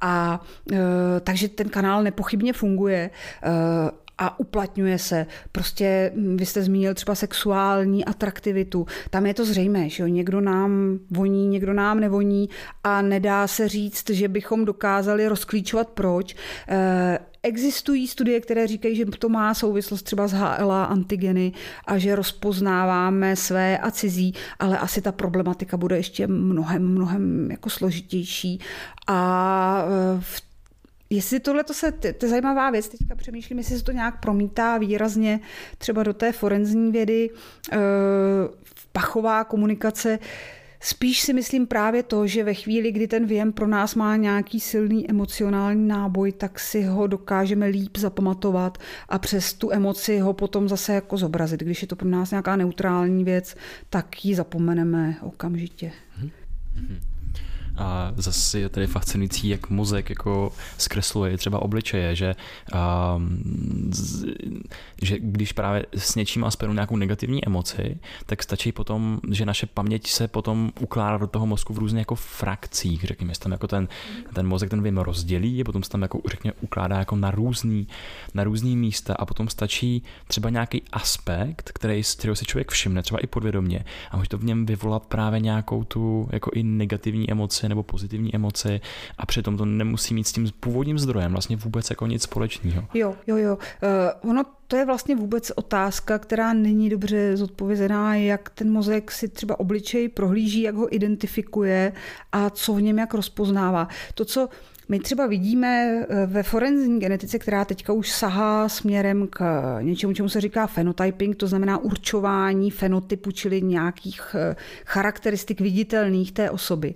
A 0.00 0.40
e, 0.72 0.76
takže 1.20 1.48
ten 1.48 1.68
kanál 1.68 2.02
nepochybně 2.02 2.52
funguje. 2.52 3.10
E, 3.42 4.01
a 4.22 4.38
uplatňuje 4.38 4.98
se. 4.98 5.26
Prostě 5.52 6.12
hm, 6.14 6.36
vy 6.36 6.46
jste 6.46 6.62
zmínil 6.62 6.94
třeba 6.94 7.14
sexuální 7.14 8.04
atraktivitu. 8.04 8.86
Tam 9.10 9.26
je 9.26 9.34
to 9.34 9.44
zřejmé, 9.44 9.88
že 9.88 10.02
jo? 10.02 10.06
někdo 10.06 10.40
nám 10.40 10.98
voní, 11.10 11.46
někdo 11.46 11.72
nám 11.72 12.00
nevoní 12.00 12.48
a 12.84 13.02
nedá 13.02 13.46
se 13.46 13.68
říct, 13.68 14.10
že 14.10 14.28
bychom 14.28 14.64
dokázali 14.64 15.28
rozklíčovat 15.28 15.88
proč. 15.88 16.36
Eh, 16.68 17.18
existují 17.42 18.08
studie, 18.08 18.40
které 18.40 18.66
říkají, 18.66 18.96
že 18.96 19.04
to 19.04 19.28
má 19.28 19.54
souvislost 19.54 20.02
třeba 20.02 20.28
s 20.28 20.32
HLA 20.32 20.84
antigeny 20.84 21.52
a 21.86 21.98
že 21.98 22.16
rozpoznáváme 22.16 23.36
své 23.36 23.78
a 23.78 23.90
cizí, 23.90 24.34
ale 24.58 24.78
asi 24.78 25.02
ta 25.02 25.12
problematika 25.12 25.76
bude 25.76 25.96
ještě 25.96 26.26
mnohem, 26.26 26.88
mnohem 26.88 27.50
jako 27.50 27.70
složitější. 27.70 28.60
A 29.06 29.84
eh, 29.86 30.20
v 30.20 30.51
Jestli 31.14 31.40
tohle 31.40 31.64
to 31.64 31.74
se, 31.74 31.92
to 31.92 32.26
je 32.26 32.28
zajímavá 32.28 32.70
věc, 32.70 32.88
teďka 32.88 33.14
přemýšlím, 33.14 33.58
jestli 33.58 33.78
se 33.78 33.84
to 33.84 33.92
nějak 33.92 34.20
promítá 34.20 34.78
výrazně 34.78 35.40
třeba 35.78 36.02
do 36.02 36.12
té 36.12 36.32
forenzní 36.32 36.92
vědy, 36.92 37.30
eh, 37.72 37.78
pachová 38.92 39.44
komunikace, 39.44 40.18
Spíš 40.84 41.20
si 41.20 41.32
myslím 41.32 41.66
právě 41.66 42.02
to, 42.02 42.26
že 42.26 42.44
ve 42.44 42.54
chvíli, 42.54 42.92
kdy 42.92 43.08
ten 43.08 43.26
věm 43.26 43.52
pro 43.52 43.66
nás 43.66 43.94
má 43.94 44.16
nějaký 44.16 44.60
silný 44.60 45.10
emocionální 45.10 45.88
náboj, 45.88 46.32
tak 46.32 46.60
si 46.60 46.82
ho 46.82 47.06
dokážeme 47.06 47.66
líp 47.66 47.96
zapamatovat 47.96 48.78
a 49.08 49.18
přes 49.18 49.52
tu 49.52 49.72
emoci 49.72 50.18
ho 50.18 50.32
potom 50.32 50.68
zase 50.68 50.94
jako 50.94 51.16
zobrazit. 51.16 51.60
Když 51.60 51.82
je 51.82 51.88
to 51.88 51.96
pro 51.96 52.08
nás 52.08 52.30
nějaká 52.30 52.56
neutrální 52.56 53.24
věc, 53.24 53.56
tak 53.90 54.24
ji 54.24 54.34
zapomeneme 54.34 55.16
okamžitě. 55.22 55.92
Mm-hmm. 56.20 57.11
A 57.82 58.12
zase 58.16 58.58
je 58.58 58.68
tady 58.68 58.86
fascinující, 58.86 59.48
jak 59.48 59.70
mozek 59.70 60.10
jako 60.10 60.52
zkresluje 60.78 61.38
třeba 61.38 61.62
obličeje, 61.62 62.16
že, 62.16 62.34
um, 63.16 63.38
z, 63.90 64.24
že 65.02 65.18
když 65.18 65.52
právě 65.52 65.86
s 65.96 66.14
něčím 66.14 66.44
spojenou 66.48 66.74
nějakou 66.74 66.96
negativní 66.96 67.46
emoci, 67.46 67.98
tak 68.26 68.42
stačí 68.42 68.72
potom, 68.72 69.20
že 69.30 69.46
naše 69.46 69.66
paměť 69.66 70.08
se 70.08 70.28
potom 70.28 70.72
ukládá 70.80 71.18
do 71.18 71.26
toho 71.26 71.46
mozku 71.46 71.74
v 71.74 71.78
různých 71.78 72.00
jako 72.00 72.14
frakcích, 72.14 73.04
řekněme, 73.04 73.32
tam 73.38 73.52
jako 73.52 73.68
ten, 73.68 73.88
ten 74.34 74.46
mozek 74.46 74.70
ten 74.70 74.82
vím 74.82 74.98
rozdělí 74.98 75.60
a 75.60 75.64
potom 75.64 75.82
se 75.82 75.90
tam 75.90 76.02
jako 76.02 76.20
řekněme 76.30 76.54
ukládá 76.60 76.98
jako 76.98 77.16
na 77.16 77.30
různý, 77.30 77.88
na 78.34 78.44
různý 78.44 78.76
místa. 78.76 79.14
A 79.14 79.24
potom 79.24 79.48
stačí 79.48 80.02
třeba 80.26 80.50
nějaký 80.50 80.82
aspekt, 80.92 81.70
který, 81.74 82.04
z 82.04 82.14
kterého 82.14 82.36
si 82.36 82.44
člověk 82.44 82.70
všimne, 82.70 83.02
třeba 83.02 83.20
i 83.20 83.26
podvědomě 83.26 83.84
a 84.10 84.16
může 84.16 84.28
to 84.28 84.38
v 84.38 84.44
něm 84.44 84.66
vyvolat 84.66 85.06
právě 85.06 85.40
nějakou 85.40 85.84
tu 85.84 86.28
jako 86.32 86.50
i 86.54 86.62
negativní 86.62 87.30
emoci 87.30 87.71
nebo 87.72 87.82
pozitivní 87.82 88.34
emoci 88.34 88.80
a 89.18 89.26
přitom 89.26 89.56
to 89.56 89.64
nemusí 89.64 90.14
mít 90.14 90.26
s 90.26 90.32
tím 90.32 90.50
původním 90.60 90.98
zdrojem 90.98 91.32
vlastně 91.32 91.56
vůbec 91.56 91.90
jako 91.90 92.06
nic 92.06 92.22
společného. 92.22 92.84
Jo, 92.94 93.14
jo, 93.26 93.36
jo. 93.36 93.58
Uh, 94.22 94.30
ono 94.30 94.44
to 94.66 94.76
je 94.76 94.86
vlastně 94.86 95.16
vůbec 95.16 95.52
otázka, 95.56 96.18
která 96.18 96.52
není 96.52 96.90
dobře 96.90 97.36
zodpovězená, 97.36 98.16
jak 98.16 98.50
ten 98.50 98.72
mozek 98.72 99.10
si 99.10 99.28
třeba 99.28 99.60
obličej 99.60 100.08
prohlíží, 100.08 100.62
jak 100.62 100.74
ho 100.74 100.94
identifikuje 100.94 101.92
a 102.32 102.50
co 102.50 102.74
v 102.74 102.82
něm 102.82 102.98
jak 102.98 103.14
rozpoznává. 103.14 103.88
To, 104.14 104.24
co 104.24 104.48
my 104.88 104.98
třeba 104.98 105.26
vidíme 105.26 106.06
eh, 106.08 106.26
ve 106.26 106.42
forenzní 106.42 107.00
genetice, 107.00 107.38
která 107.38 107.64
teďka 107.64 107.92
už 107.92 108.12
sahá 108.12 108.68
směrem 108.68 109.28
k 109.30 109.40
něčemu, 109.80 110.12
čemu 110.12 110.28
se 110.28 110.40
říká 110.40 110.66
phenotyping, 110.66 111.36
to 111.36 111.46
znamená 111.46 111.78
určování 111.78 112.70
fenotypu, 112.70 113.30
čili 113.30 113.62
nějakých 113.62 114.36
eh, 114.38 114.56
charakteristik 114.86 115.60
viditelných 115.60 116.32
té 116.32 116.50
osoby, 116.50 116.94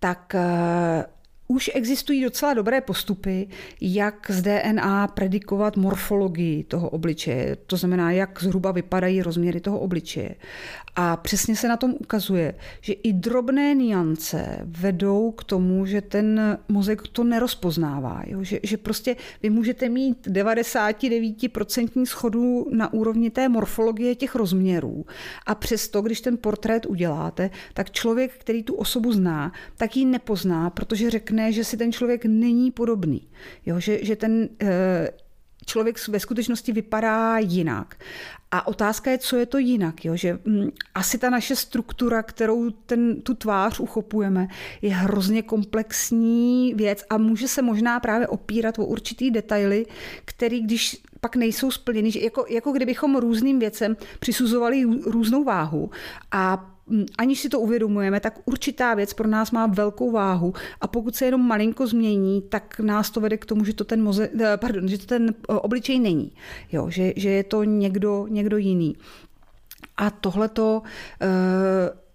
tak 0.00 0.34
eh, 0.34 1.15
už 1.48 1.70
existují 1.74 2.22
docela 2.22 2.54
dobré 2.54 2.80
postupy, 2.80 3.48
jak 3.80 4.30
z 4.30 4.42
DNA 4.42 5.08
predikovat 5.08 5.76
morfologii 5.76 6.64
toho 6.64 6.88
obličeje, 6.90 7.56
to 7.66 7.76
znamená, 7.76 8.10
jak 8.12 8.42
zhruba 8.42 8.72
vypadají 8.72 9.22
rozměry 9.22 9.60
toho 9.60 9.78
obličeje. 9.78 10.34
A 10.96 11.16
přesně 11.16 11.56
se 11.56 11.68
na 11.68 11.76
tom 11.76 11.94
ukazuje, 12.00 12.54
že 12.80 12.92
i 12.92 13.12
drobné 13.12 13.74
niance 13.74 14.58
vedou 14.64 15.30
k 15.30 15.44
tomu, 15.44 15.86
že 15.86 16.00
ten 16.00 16.58
mozek 16.68 17.02
to 17.12 17.24
nerozpoznává. 17.24 18.22
Jo? 18.26 18.42
Že, 18.42 18.60
že 18.62 18.76
prostě 18.76 19.16
vy 19.42 19.50
můžete 19.50 19.88
mít 19.88 20.26
99% 20.26 22.04
schodu 22.04 22.66
na 22.72 22.92
úrovni 22.92 23.30
té 23.30 23.48
morfologie 23.48 24.14
těch 24.14 24.34
rozměrů. 24.34 25.06
A 25.46 25.54
přesto, 25.54 26.02
když 26.02 26.20
ten 26.20 26.36
portrét 26.36 26.86
uděláte, 26.86 27.50
tak 27.74 27.90
člověk, 27.90 28.32
který 28.38 28.62
tu 28.62 28.74
osobu 28.74 29.12
zná, 29.12 29.52
tak 29.76 29.96
ji 29.96 30.04
nepozná, 30.04 30.70
protože 30.70 31.10
řekne, 31.10 31.35
že 31.52 31.64
si 31.64 31.76
ten 31.76 31.92
člověk 31.92 32.24
není 32.24 32.70
podobný. 32.70 33.28
Jo? 33.66 33.80
Že, 33.80 34.04
že 34.04 34.16
ten 34.16 34.48
eh, 34.62 35.10
člověk 35.66 36.08
ve 36.08 36.20
skutečnosti 36.20 36.72
vypadá 36.72 37.38
jinak. 37.38 37.94
A 38.50 38.66
otázka 38.66 39.10
je, 39.10 39.18
co 39.18 39.36
je 39.36 39.46
to 39.46 39.58
jinak. 39.58 40.04
Jo? 40.04 40.16
Že 40.16 40.38
hm, 40.46 40.70
asi 40.94 41.18
ta 41.18 41.30
naše 41.30 41.56
struktura, 41.56 42.22
kterou 42.22 42.70
ten, 42.70 43.22
tu 43.22 43.34
tvář 43.34 43.80
uchopujeme, 43.80 44.48
je 44.82 44.90
hrozně 44.90 45.42
komplexní 45.42 46.74
věc 46.74 47.04
a 47.10 47.18
může 47.18 47.48
se 47.48 47.62
možná 47.62 48.00
právě 48.00 48.28
opírat 48.28 48.78
o 48.78 48.84
určitý 48.84 49.30
detaily, 49.30 49.86
který 50.24 50.62
když 50.62 51.02
pak 51.20 51.36
nejsou 51.36 51.70
splněny, 51.70 52.10
že 52.10 52.20
jako, 52.20 52.44
jako 52.48 52.72
kdybychom 52.72 53.16
různým 53.16 53.58
věcem 53.58 53.96
přisuzovali 54.18 54.84
různou 55.04 55.44
váhu 55.44 55.90
a 56.32 56.75
aniž 57.18 57.40
si 57.40 57.48
to 57.48 57.60
uvědomujeme, 57.60 58.20
tak 58.20 58.38
určitá 58.44 58.94
věc 58.94 59.14
pro 59.14 59.28
nás 59.28 59.50
má 59.50 59.66
velkou 59.66 60.10
váhu 60.10 60.54
a 60.80 60.86
pokud 60.86 61.16
se 61.16 61.24
jenom 61.24 61.48
malinko 61.48 61.86
změní, 61.86 62.42
tak 62.42 62.80
nás 62.80 63.10
to 63.10 63.20
vede 63.20 63.36
k 63.36 63.44
tomu, 63.46 63.64
že 63.64 63.74
to 63.74 63.84
ten, 63.84 64.02
moze, 64.02 64.28
eh, 64.40 64.56
pardon, 64.56 64.88
že 64.88 64.98
to 64.98 65.06
ten 65.06 65.28
eh, 65.28 65.52
obličej 65.52 65.98
není. 65.98 66.32
Jo, 66.72 66.90
že, 66.90 67.12
že 67.16 67.30
je 67.30 67.44
to 67.44 67.64
někdo, 67.64 68.26
někdo 68.30 68.56
jiný. 68.56 68.96
A 69.96 70.10
tohleto 70.10 70.82
uh, 70.82 72.05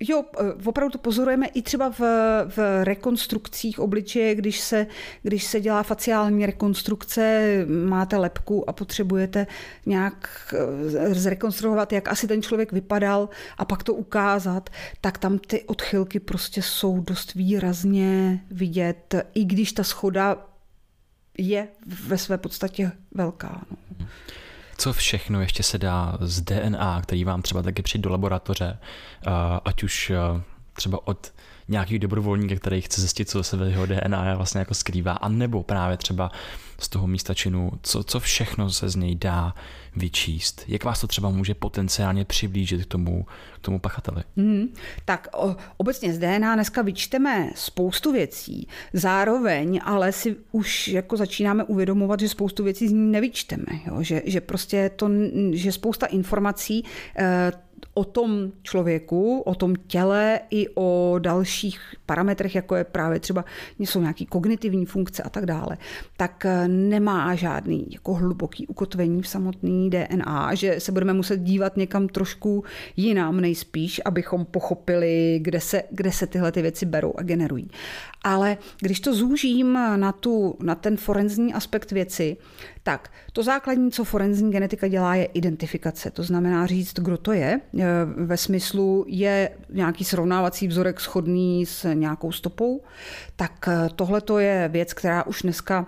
Jo, 0.00 0.24
opravdu 0.66 0.92
to 0.92 0.98
pozorujeme 0.98 1.46
i 1.46 1.62
třeba 1.62 1.90
v, 1.90 2.00
v 2.46 2.84
rekonstrukcích 2.84 3.78
obličeje, 3.78 4.34
když 4.34 4.60
se, 4.60 4.86
když 5.22 5.44
se 5.44 5.60
dělá 5.60 5.82
faciální 5.82 6.46
rekonstrukce, 6.46 7.48
máte 7.84 8.16
lepku 8.16 8.70
a 8.70 8.72
potřebujete 8.72 9.46
nějak 9.86 10.54
eh, 10.54 11.14
zrekonstruovat, 11.14 11.92
jak 11.92 12.08
asi 12.08 12.26
ten 12.26 12.42
člověk 12.42 12.72
vypadal 12.72 13.28
a 13.58 13.64
pak 13.64 13.82
to 13.82 13.94
ukázat, 13.94 14.70
tak 15.00 15.18
tam 15.18 15.38
ty 15.38 15.62
odchylky 15.62 16.20
prostě 16.20 16.62
jsou 16.62 17.00
dost 17.00 17.34
výrazně 17.34 18.40
vidět, 18.50 19.14
i 19.34 19.44
když 19.44 19.72
ta 19.72 19.84
schoda 19.84 20.46
je 21.38 21.68
ve 22.06 22.18
své 22.18 22.38
podstatě 22.38 22.92
velká. 23.14 23.64
No 23.70 24.06
co 24.78 24.92
všechno 24.92 25.40
ještě 25.40 25.62
se 25.62 25.78
dá 25.78 26.18
z 26.20 26.40
DNA, 26.40 27.02
který 27.02 27.24
vám 27.24 27.42
třeba 27.42 27.62
taky 27.62 27.82
přijde 27.82 28.02
do 28.02 28.10
laboratoře, 28.10 28.78
ať 29.64 29.82
už 29.82 30.12
třeba 30.72 31.06
od 31.06 31.32
nějakých 31.68 31.98
dobrovolníků, 31.98 32.54
který 32.56 32.80
chce 32.80 33.00
zjistit, 33.00 33.30
co 33.30 33.42
se 33.42 33.56
ve 33.56 33.70
jeho 33.70 33.86
DNA 33.86 34.34
vlastně 34.34 34.58
jako 34.58 34.74
skrývá, 34.74 35.12
a 35.12 35.28
nebo 35.28 35.62
právě 35.62 35.96
třeba 35.96 36.30
z 36.80 36.88
toho 36.88 37.06
místa 37.06 37.34
činu, 37.34 37.72
co, 37.82 38.04
co 38.04 38.20
všechno 38.20 38.70
se 38.70 38.88
z 38.88 38.96
něj 38.96 39.14
dá 39.14 39.54
vyčíst. 39.98 40.64
Jak 40.68 40.84
vás 40.84 41.00
to 41.00 41.06
třeba 41.06 41.30
může 41.30 41.54
potenciálně 41.54 42.24
přiblížit 42.24 42.82
k 42.84 42.86
tomu, 42.86 43.26
k 43.54 43.58
tomu 43.58 43.78
pachateli? 43.78 44.22
Hmm, 44.36 44.68
tak 45.04 45.28
o, 45.36 45.56
obecně 45.76 46.12
z 46.14 46.18
DNA 46.18 46.54
dneska 46.54 46.82
vyčteme 46.82 47.50
spoustu 47.54 48.12
věcí. 48.12 48.68
Zároveň 48.92 49.80
ale 49.84 50.12
si 50.12 50.36
už 50.52 50.88
jako 50.88 51.16
začínáme 51.16 51.64
uvědomovat, 51.64 52.20
že 52.20 52.28
spoustu 52.28 52.64
věcí 52.64 52.88
z 52.88 52.92
ní 52.92 53.10
nevyčteme. 53.12 53.64
Jo? 53.86 54.02
Že, 54.02 54.22
že 54.24 54.40
prostě 54.40 54.90
to, 54.96 55.10
že 55.52 55.72
spousta 55.72 56.06
informací 56.06 56.84
eh, 57.16 57.52
o 57.94 58.04
tom 58.04 58.52
člověku, 58.62 59.40
o 59.40 59.54
tom 59.54 59.74
těle 59.86 60.40
i 60.50 60.68
o 60.74 61.14
dalších 61.18 61.80
parametrech, 62.06 62.54
jako 62.54 62.76
je 62.76 62.84
právě 62.84 63.20
třeba 63.20 63.44
jsou 63.78 64.00
nějaký 64.00 64.26
kognitivní 64.26 64.86
funkce 64.86 65.22
a 65.22 65.28
tak 65.28 65.46
dále, 65.46 65.78
tak 66.16 66.44
eh, 66.46 66.68
nemá 66.68 67.34
žádný 67.34 67.86
jako 67.90 68.14
hluboký 68.14 68.66
ukotvení 68.66 69.22
v 69.22 69.28
samotný 69.28 69.90
DNA, 69.90 70.54
že 70.54 70.80
se 70.80 70.92
budeme 70.92 71.12
muset 71.12 71.40
dívat 71.40 71.76
někam 71.76 72.08
trošku 72.08 72.64
jinam 72.96 73.40
nejspíš, 73.40 74.00
abychom 74.04 74.44
pochopili, 74.44 75.38
kde 75.42 75.60
se, 75.60 75.82
kde 75.90 76.12
se 76.12 76.26
tyhle 76.26 76.52
ty 76.52 76.62
věci 76.62 76.86
berou 76.86 77.12
a 77.16 77.22
generují. 77.22 77.70
Ale 78.24 78.56
když 78.80 79.00
to 79.00 79.14
zúžím 79.14 79.72
na, 79.72 80.12
tu, 80.12 80.56
na 80.62 80.74
ten 80.74 80.96
forenzní 80.96 81.54
aspekt 81.54 81.92
věci, 81.92 82.36
tak 82.82 83.10
to 83.32 83.42
základní, 83.42 83.90
co 83.90 84.04
forenzní 84.04 84.50
genetika 84.50 84.88
dělá, 84.88 85.14
je 85.14 85.24
identifikace. 85.24 86.10
To 86.10 86.22
znamená 86.22 86.66
říct, 86.66 86.94
kdo 86.94 87.18
to 87.18 87.32
je, 87.32 87.60
ve 88.16 88.36
smyslu 88.36 89.04
je 89.08 89.50
nějaký 89.70 90.04
srovnávací 90.04 90.68
vzorek 90.68 91.00
schodný 91.00 91.66
s 91.66 91.94
nějakou 91.94 92.32
stopou, 92.32 92.82
tak 93.36 93.68
tohle 93.96 94.20
to 94.20 94.38
je 94.38 94.68
věc, 94.72 94.94
která 94.94 95.26
už 95.26 95.42
dneska 95.42 95.86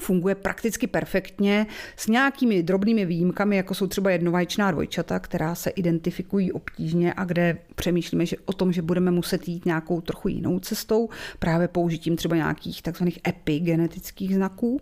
funguje 0.00 0.34
prakticky 0.34 0.86
perfektně 0.86 1.66
s 1.96 2.06
nějakými 2.06 2.62
drobnými 2.62 3.04
výjimkami, 3.04 3.56
jako 3.56 3.74
jsou 3.74 3.86
třeba 3.86 4.10
jednovaječná 4.10 4.70
dvojčata, 4.70 5.18
která 5.18 5.54
se 5.54 5.70
identifikují 5.70 6.52
obtížně 6.52 7.14
a 7.16 7.24
kde 7.24 7.58
přemýšlíme 7.74 8.26
že 8.26 8.36
o 8.44 8.52
tom, 8.52 8.72
že 8.72 8.82
budeme 8.82 9.10
muset 9.10 9.48
jít 9.48 9.66
nějakou 9.66 10.00
trochu 10.00 10.28
jinou 10.28 10.58
cestou, 10.58 11.08
právě 11.38 11.68
použitím 11.68 12.16
třeba 12.16 12.36
nějakých 12.36 12.82
takzvaných 12.82 13.18
epigenetických 13.28 14.34
znaků. 14.34 14.80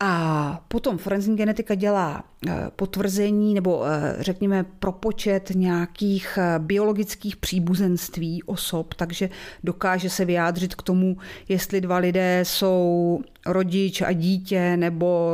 A 0.00 0.64
potom 0.68 0.98
forenzní 0.98 1.36
genetika 1.36 1.74
dělá 1.74 2.24
eh, 2.46 2.54
potvrzení 2.76 3.54
nebo 3.54 3.86
eh, 3.86 4.16
řekněme 4.20 4.64
propočet 4.78 5.50
nějakých 5.54 6.38
eh, 6.38 6.58
biologických 6.58 7.36
příbuzenství 7.36 8.42
osob, 8.42 8.94
takže 8.94 9.30
dokáže 9.64 10.10
se 10.10 10.24
vyjádřit 10.24 10.74
k 10.74 10.82
tomu, 10.82 11.16
jestli 11.48 11.80
dva 11.80 11.96
lidé 11.96 12.40
jsou 12.42 13.20
rodič 13.46 14.02
a 14.02 14.12
dítě 14.12 14.76
nebo 14.76 15.30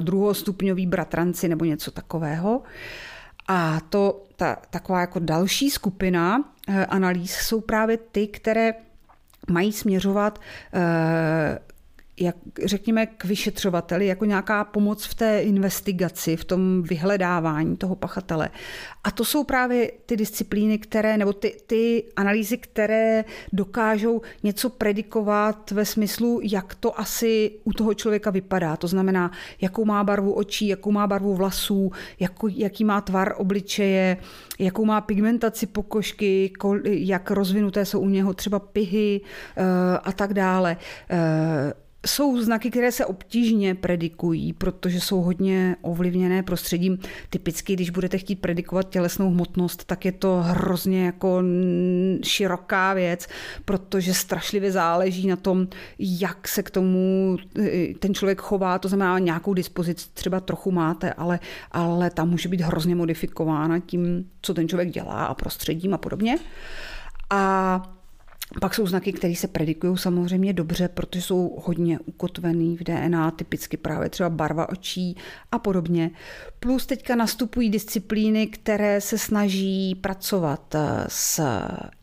druhostupňoví 0.00 0.86
bratranci 0.86 1.48
nebo 1.48 1.64
něco 1.64 1.90
takového. 1.90 2.62
A 3.48 3.80
to 3.80 4.24
ta, 4.36 4.56
taková 4.70 5.00
jako 5.00 5.18
další 5.18 5.70
skupina 5.70 6.44
analýz 6.88 7.36
jsou 7.36 7.60
právě 7.60 7.96
ty, 7.96 8.26
které 8.26 8.74
mají 9.50 9.72
směřovat 9.72 10.38
jak 12.20 12.36
řekněme, 12.64 13.06
k 13.06 13.24
vyšetřovateli, 13.24 14.06
jako 14.06 14.24
nějaká 14.24 14.64
pomoc 14.64 15.04
v 15.04 15.14
té 15.14 15.42
investigaci, 15.42 16.36
v 16.36 16.44
tom 16.44 16.82
vyhledávání 16.82 17.76
toho 17.76 17.96
pachatele. 17.96 18.48
A 19.04 19.10
to 19.10 19.24
jsou 19.24 19.44
právě 19.44 19.92
ty 20.06 20.16
disciplíny, 20.16 20.78
které, 20.78 21.16
nebo 21.16 21.32
ty, 21.32 21.56
ty 21.66 22.04
analýzy, 22.16 22.58
které 22.58 23.24
dokážou 23.52 24.20
něco 24.42 24.70
predikovat 24.70 25.70
ve 25.70 25.84
smyslu, 25.84 26.40
jak 26.42 26.74
to 26.74 27.00
asi 27.00 27.50
u 27.64 27.72
toho 27.72 27.94
člověka 27.94 28.30
vypadá. 28.30 28.76
To 28.76 28.86
znamená, 28.86 29.30
jakou 29.60 29.84
má 29.84 30.04
barvu 30.04 30.32
očí, 30.32 30.68
jakou 30.68 30.90
má 30.90 31.06
barvu 31.06 31.34
vlasů, 31.34 31.92
jako, 32.20 32.48
jaký 32.48 32.84
má 32.84 33.00
tvar 33.00 33.34
obličeje, 33.36 34.16
jakou 34.58 34.84
má 34.84 35.00
pigmentaci 35.00 35.66
pokožky, 35.66 36.52
jak 36.84 37.30
rozvinuté 37.30 37.84
jsou 37.84 38.00
u 38.00 38.08
něho 38.08 38.34
třeba 38.34 38.58
pihy 38.58 39.20
eh, 39.56 39.98
a 39.98 40.12
tak 40.12 40.34
dále 40.34 40.76
eh, 41.10 41.72
jsou 42.06 42.42
znaky, 42.42 42.70
které 42.70 42.92
se 42.92 43.06
obtížně 43.06 43.74
predikují, 43.74 44.52
protože 44.52 45.00
jsou 45.00 45.22
hodně 45.22 45.76
ovlivněné 45.82 46.42
prostředím. 46.42 46.98
Typicky, 47.30 47.72
když 47.72 47.90
budete 47.90 48.18
chtít 48.18 48.36
predikovat 48.36 48.90
tělesnou 48.90 49.30
hmotnost, 49.30 49.84
tak 49.84 50.04
je 50.04 50.12
to 50.12 50.42
hrozně 50.42 51.06
jako 51.06 51.42
široká 52.24 52.94
věc, 52.94 53.26
protože 53.64 54.14
strašlivě 54.14 54.72
záleží 54.72 55.26
na 55.26 55.36
tom, 55.36 55.68
jak 55.98 56.48
se 56.48 56.62
k 56.62 56.70
tomu 56.70 57.36
e, 57.58 57.94
ten 57.94 58.14
člověk 58.14 58.40
chová, 58.40 58.78
to 58.78 58.88
znamená 58.88 59.18
nějakou 59.18 59.54
dispozici 59.54 60.06
třeba 60.14 60.40
trochu 60.40 60.70
máte, 60.70 61.12
ale, 61.12 61.38
ale 61.72 62.10
ta 62.10 62.24
může 62.24 62.48
být 62.48 62.60
hrozně 62.60 62.94
modifikována 62.94 63.78
tím, 63.78 64.30
co 64.42 64.54
ten 64.54 64.68
člověk 64.68 64.90
dělá 64.90 65.24
a 65.24 65.34
prostředím 65.34 65.94
a 65.94 65.98
podobně. 65.98 66.38
A 67.30 67.95
pak 68.60 68.74
jsou 68.74 68.86
znaky, 68.86 69.12
které 69.12 69.34
se 69.34 69.48
predikují 69.48 69.98
samozřejmě 69.98 70.52
dobře, 70.52 70.88
protože 70.88 71.22
jsou 71.22 71.58
hodně 71.64 71.98
ukotvený 71.98 72.76
v 72.76 72.84
DNA, 72.84 73.30
typicky 73.30 73.76
právě 73.76 74.08
třeba 74.08 74.30
barva 74.30 74.68
očí 74.68 75.16
a 75.52 75.58
podobně. 75.58 76.10
Plus 76.60 76.86
teďka 76.86 77.16
nastupují 77.16 77.70
disciplíny, 77.70 78.46
které 78.46 79.00
se 79.00 79.18
snaží 79.18 79.94
pracovat 79.94 80.74
eh, 80.74 81.04
s 81.08 81.42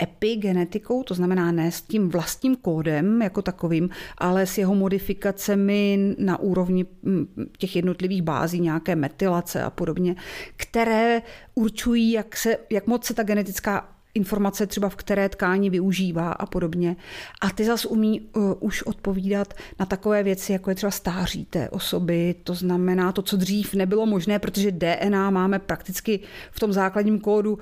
epigenetikou, 0.02 1.04
to 1.04 1.14
znamená 1.14 1.52
ne 1.52 1.72
s 1.72 1.82
tím 1.82 2.10
vlastním 2.10 2.56
kódem 2.56 3.22
jako 3.22 3.42
takovým, 3.42 3.90
ale 4.18 4.46
s 4.46 4.58
jeho 4.58 4.76
modifikacemi 4.76 6.16
na 6.18 6.40
úrovni 6.40 6.86
hm, 7.04 7.26
těch 7.58 7.76
jednotlivých 7.76 8.22
bází, 8.22 8.60
nějaké 8.60 8.96
metylace 8.96 9.64
a 9.64 9.70
podobně, 9.70 10.16
které 10.56 11.22
určují, 11.56 12.12
jak, 12.12 12.38
se, 12.38 12.58
jak 12.70 12.88
moc 12.88 13.06
se 13.06 13.14
ta 13.14 13.24
genetická 13.24 13.93
informace 14.16 14.68
třeba 14.68 14.90
v 14.90 14.96
které 14.96 15.30
tkáni 15.30 15.70
využívá 15.70 16.32
a 16.32 16.46
podobně. 16.46 16.96
A 17.42 17.50
ty 17.50 17.66
zas 17.66 17.86
umí 17.86 18.22
uh, 18.22 18.54
už 18.60 18.84
odpovídat 18.84 19.54
na 19.80 19.86
takové 19.86 20.24
věci, 20.24 20.52
jako 20.52 20.70
je 20.70 20.76
třeba 20.76 20.92
stáří 20.92 21.46
té 21.46 21.70
osoby, 21.70 22.36
to 22.44 22.54
znamená 22.54 23.12
to, 23.12 23.22
co 23.22 23.38
dřív 23.38 23.74
nebylo 23.74 24.06
možné, 24.06 24.40
protože 24.40 24.72
DNA 24.72 25.30
máme 25.30 25.60
prakticky 25.60 26.20
v 26.52 26.60
tom 26.60 26.74
základním 26.74 27.20
kódu 27.20 27.60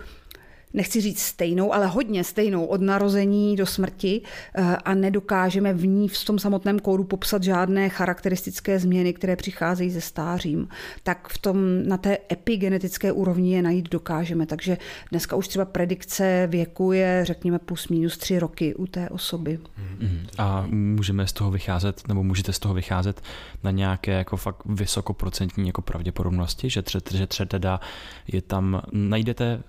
nechci 0.73 1.01
říct 1.01 1.19
stejnou, 1.19 1.73
ale 1.73 1.87
hodně 1.87 2.23
stejnou 2.23 2.65
od 2.65 2.81
narození 2.81 3.55
do 3.55 3.65
smrti 3.65 4.21
eh, 4.55 4.75
a 4.75 4.93
nedokážeme 4.93 5.73
v 5.73 5.87
ní 5.87 6.07
v 6.07 6.25
tom 6.25 6.39
samotném 6.39 6.79
kódu 6.79 7.03
popsat 7.03 7.43
žádné 7.43 7.89
charakteristické 7.89 8.79
změny, 8.79 9.13
které 9.13 9.35
přicházejí 9.35 9.89
ze 9.89 10.01
stářím, 10.01 10.67
tak 11.03 11.27
v 11.27 11.37
tom 11.37 11.87
na 11.87 11.97
té 11.97 12.17
epigenetické 12.31 13.11
úrovni 13.11 13.53
je 13.53 13.61
najít 13.61 13.89
dokážeme. 13.89 14.45
Takže 14.45 14.77
dneska 15.11 15.35
už 15.35 15.47
třeba 15.47 15.65
predikce 15.65 16.47
věku 16.51 16.91
je, 16.91 17.25
řekněme, 17.25 17.59
plus 17.59 17.87
minus 17.87 18.17
tři 18.17 18.39
roky 18.39 18.75
u 18.75 18.87
té 18.87 19.09
osoby. 19.09 19.59
A 20.37 20.65
můžeme 20.69 21.27
z 21.27 21.33
toho 21.33 21.51
vycházet, 21.51 22.07
nebo 22.07 22.23
můžete 22.23 22.53
z 22.53 22.59
toho 22.59 22.73
vycházet 22.73 23.21
na 23.63 23.71
nějaké 23.71 24.11
jako 24.11 24.37
fakt 24.37 24.65
vysokoprocentní 24.65 25.67
jako 25.67 25.81
pravděpodobnosti, 25.81 26.69
že 26.69 26.81
třeba, 26.81 27.01
že 27.13 27.45
teda 27.45 27.79
je 28.27 28.41
tam, 28.41 28.81
najdete 28.91 29.45
eh, 29.45 29.61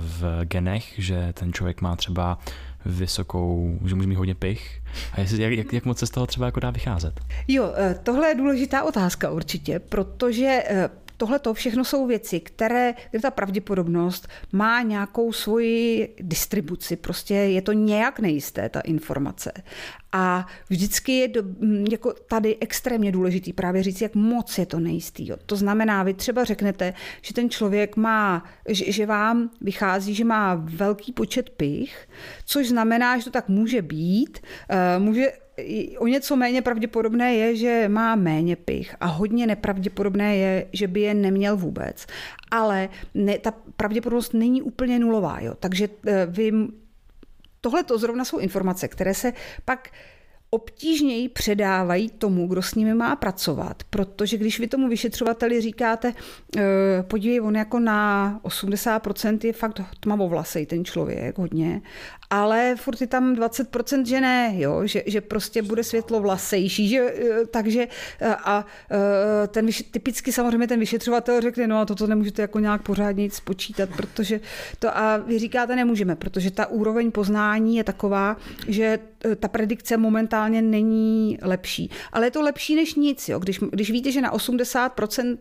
v 0.00 0.45
genech, 0.46 0.94
že 0.98 1.32
ten 1.32 1.52
člověk 1.52 1.80
má 1.80 1.96
třeba 1.96 2.38
vysokou, 2.86 3.78
že 3.84 3.94
může 3.94 4.08
mít 4.08 4.14
hodně 4.14 4.34
pich. 4.34 4.82
A 5.12 5.20
jestli, 5.20 5.42
jak, 5.42 5.52
jak, 5.52 5.72
jak 5.72 5.84
moc 5.84 5.98
se 5.98 6.06
z 6.06 6.10
toho 6.10 6.26
třeba 6.26 6.46
jako 6.46 6.60
dá 6.60 6.70
vycházet? 6.70 7.20
Jo, 7.48 7.72
eh, 7.76 7.94
tohle 8.02 8.28
je 8.28 8.34
důležitá 8.34 8.82
otázka 8.82 9.30
určitě, 9.30 9.78
protože 9.78 10.62
eh, 10.66 10.88
Tohle 11.16 11.38
to 11.38 11.54
všechno 11.54 11.84
jsou 11.84 12.06
věci, 12.06 12.40
které, 12.40 12.94
kde 13.10 13.20
ta 13.20 13.30
pravděpodobnost 13.30 14.28
má 14.52 14.82
nějakou 14.82 15.32
svoji 15.32 16.14
distribuci. 16.20 16.96
Prostě 16.96 17.34
je 17.34 17.62
to 17.62 17.72
nějak 17.72 18.20
nejisté, 18.20 18.68
ta 18.68 18.80
informace. 18.80 19.52
A 20.12 20.46
vždycky 20.70 21.12
je 21.12 21.28
do, 21.28 21.42
jako 21.90 22.12
tady 22.12 22.56
extrémně 22.60 23.12
důležitý 23.12 23.52
právě 23.52 23.82
říct, 23.82 24.00
jak 24.00 24.14
moc 24.14 24.58
je 24.58 24.66
to 24.66 24.80
nejistý. 24.80 25.28
Jo. 25.28 25.36
To 25.46 25.56
znamená, 25.56 26.02
vy 26.02 26.14
třeba 26.14 26.44
řeknete, 26.44 26.94
že 27.22 27.34
ten 27.34 27.50
člověk 27.50 27.96
má, 27.96 28.44
že, 28.68 28.92
že 28.92 29.06
vám 29.06 29.50
vychází, 29.60 30.14
že 30.14 30.24
má 30.24 30.54
velký 30.54 31.12
počet 31.12 31.50
pich, 31.50 32.08
což 32.44 32.68
znamená, 32.68 33.18
že 33.18 33.24
to 33.24 33.30
tak 33.30 33.48
může 33.48 33.82
být. 33.82 34.38
Uh, 34.98 35.04
může 35.04 35.32
o 35.98 36.06
něco 36.06 36.36
méně 36.36 36.62
pravděpodobné 36.62 37.34
je, 37.34 37.56
že 37.56 37.88
má 37.88 38.14
méně 38.14 38.56
pich 38.56 38.96
a 39.00 39.06
hodně 39.06 39.46
nepravděpodobné 39.46 40.36
je, 40.36 40.66
že 40.72 40.86
by 40.88 41.00
je 41.00 41.14
neměl 41.14 41.56
vůbec. 41.56 42.06
Ale 42.50 42.88
ne, 43.14 43.38
ta 43.38 43.52
pravděpodobnost 43.76 44.34
není 44.34 44.62
úplně 44.62 44.98
nulová. 44.98 45.40
Jo. 45.40 45.54
Takže 45.60 45.88
eh, 46.06 46.26
vy 46.26 46.52
tohle 47.60 47.84
to 47.84 47.98
zrovna 47.98 48.24
jsou 48.24 48.38
informace, 48.38 48.88
které 48.88 49.14
se 49.14 49.32
pak 49.64 49.90
obtížněji 50.50 51.28
předávají 51.28 52.10
tomu, 52.10 52.46
kdo 52.46 52.62
s 52.62 52.74
nimi 52.74 52.94
má 52.94 53.16
pracovat, 53.16 53.82
protože 53.90 54.36
když 54.36 54.60
vy 54.60 54.66
tomu 54.66 54.88
vyšetřovateli 54.88 55.60
říkáte, 55.60 56.14
eh, 56.56 56.62
podívej, 57.02 57.40
on 57.40 57.56
jako 57.56 57.78
na 57.78 58.40
80% 58.42 59.44
je 59.44 59.52
fakt 59.52 59.80
tmavovlasej 60.00 60.66
ten 60.66 60.84
člověk 60.84 61.38
hodně 61.38 61.80
ale 62.30 62.74
furt 62.76 63.00
je 63.00 63.06
tam 63.06 63.34
20% 63.34 64.04
že 64.04 64.20
ne, 64.20 64.54
jo? 64.56 64.86
Že, 64.86 65.02
že 65.06 65.20
prostě 65.20 65.62
bude 65.62 65.84
světlo 65.84 66.20
vlasejší, 66.20 66.88
že, 66.88 66.98
eh, 66.98 67.46
takže 67.46 67.88
eh, 68.20 68.36
a 68.44 68.66
eh, 68.90 69.46
ten 69.46 69.68
typicky 69.90 70.32
samozřejmě 70.32 70.66
ten 70.66 70.80
vyšetřovatel 70.80 71.40
řekne, 71.40 71.66
no 71.66 71.80
a 71.80 71.84
toto 71.84 72.06
nemůžete 72.06 72.42
jako 72.42 72.58
nějak 72.58 72.82
pořádně 72.82 73.30
spočítat, 73.30 73.88
protože 73.96 74.40
to 74.78 74.98
a 74.98 75.16
vy 75.16 75.38
říkáte 75.38 75.76
nemůžeme, 75.76 76.16
protože 76.16 76.50
ta 76.50 76.66
úroveň 76.66 77.10
poznání 77.10 77.76
je 77.76 77.84
taková, 77.84 78.36
že 78.68 78.98
ta 79.40 79.48
predikce 79.48 79.96
momentálně 79.96 80.62
není 80.62 81.38
lepší. 81.42 81.90
Ale 82.12 82.26
je 82.26 82.30
to 82.30 82.42
lepší 82.42 82.74
než 82.74 82.94
nic, 82.94 83.28
jo? 83.28 83.38
Když, 83.38 83.58
když 83.70 83.90
víte, 83.90 84.12
že 84.12 84.20
na 84.20 84.32
80% 84.32 85.38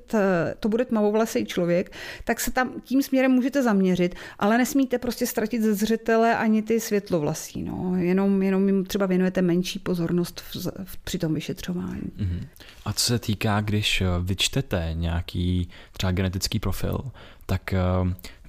to 0.60 0.70
bude 0.70 0.86
tmavovlasej 0.86 1.46
člověk, 1.46 1.92
tak 2.24 2.40
se 2.40 2.52
tam 2.52 2.74
tím 2.84 3.02
směrem 3.02 3.32
můžete 3.32 3.64
zaměřit, 3.64 4.16
ale 4.40 4.58
nesmíte 4.58 4.98
prostě 4.98 5.28
ztratit 5.28 5.62
ze 5.62 5.74
zřetele 5.74 6.36
ani 6.36 6.62
ty 6.62 6.75
ty 6.76 6.80
světlovlasí, 6.82 7.64
no. 7.64 7.96
jenom, 7.96 8.44
jenom 8.44 8.68
jim 8.68 8.86
třeba 8.86 9.06
věnujete 9.06 9.42
menší 9.42 9.80
pozornost 9.80 10.42
v, 10.42 10.56
v, 10.84 10.98
při 10.98 11.18
tom 11.18 11.34
vyšetřování. 11.34 12.12
Mm-hmm. 12.18 12.48
A 12.86 12.94
co 12.94 13.06
se 13.06 13.20
týká, 13.20 13.62
když 13.62 14.02
eh, 14.02 14.06
vyčtete 14.22 14.90
nějaký 14.94 15.70
třeba 15.92 16.12
genetický 16.12 16.60
profil, 16.60 17.00
tak 17.46 17.74
eh, 17.74 17.80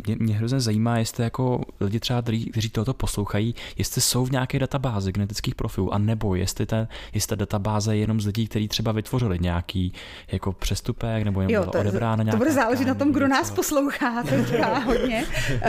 mě, 0.07 0.17
mě 0.19 0.35
hrozně 0.35 0.61
zajímá, 0.61 0.99
jestli 0.99 1.25
jako 1.25 1.61
lidi 1.81 2.01
třeba, 2.01 2.23
kteří 2.23 2.71
tohoto 2.73 2.95
poslouchají, 2.95 3.55
jestli 3.79 4.01
jsou 4.01 4.25
v 4.25 4.31
nějaké 4.31 4.59
databázi 4.59 5.13
genetických 5.13 5.55
profilů, 5.55 5.95
a 5.95 5.99
nebo 5.99 6.35
jestli, 6.35 6.67
ta, 6.67 6.89
jestli 7.13 7.29
ta 7.29 7.35
databáze 7.35 7.97
je 7.97 8.01
jenom 8.01 8.21
z 8.21 8.27
lidí, 8.27 8.49
kteří 8.49 8.69
třeba 8.69 8.93
vytvořili 8.93 9.39
nějaký 9.39 9.93
jako 10.33 10.53
přestupek, 10.53 11.23
nebo 11.23 11.41
jim 11.41 11.51
jo, 11.51 11.65
to, 11.65 11.79
odebrána 11.79 12.23
nějaká 12.23 12.39
To 12.39 12.45
bude 12.45 12.53
záležet 12.53 12.87
na 12.87 12.95
tom, 12.95 13.13
kdo 13.13 13.29
nás 13.29 13.51
poslouchá 13.51 14.23
teďka 14.23 14.79
hodně. 14.79 15.25
Uh, 15.51 15.61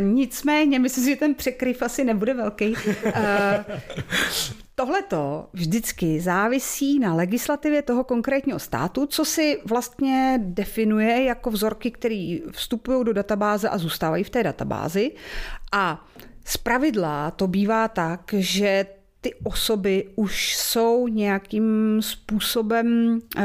nicméně, 0.00 0.78
myslím 0.78 1.04
si, 1.04 1.10
že 1.10 1.16
ten 1.16 1.34
překryv 1.34 1.82
asi 1.82 2.04
nebude 2.04 2.34
velký. 2.34 2.74
Uh, 3.06 3.12
Tohleto 4.78 5.48
vždycky 5.52 6.20
závisí 6.20 6.98
na 6.98 7.14
legislativě 7.14 7.82
toho 7.82 8.04
konkrétního 8.04 8.58
státu, 8.58 9.06
co 9.06 9.24
si 9.24 9.60
vlastně 9.64 10.40
definuje 10.42 11.22
jako 11.24 11.50
vzorky, 11.50 11.90
které 11.90 12.38
vstupují 12.50 13.04
do 13.04 13.12
databáze 13.12 13.68
a 13.68 13.78
zůstávají 13.78 14.24
v 14.24 14.30
té 14.30 14.42
databázi. 14.42 15.10
A 15.72 16.06
z 16.44 16.56
pravidla 16.56 17.30
to 17.30 17.46
bývá 17.46 17.88
tak, 17.88 18.34
že 18.36 18.86
ty 19.20 19.34
osoby 19.44 20.08
už 20.16 20.56
jsou 20.56 21.08
nějakým 21.08 21.98
způsobem, 22.02 23.18
eh, 23.36 23.42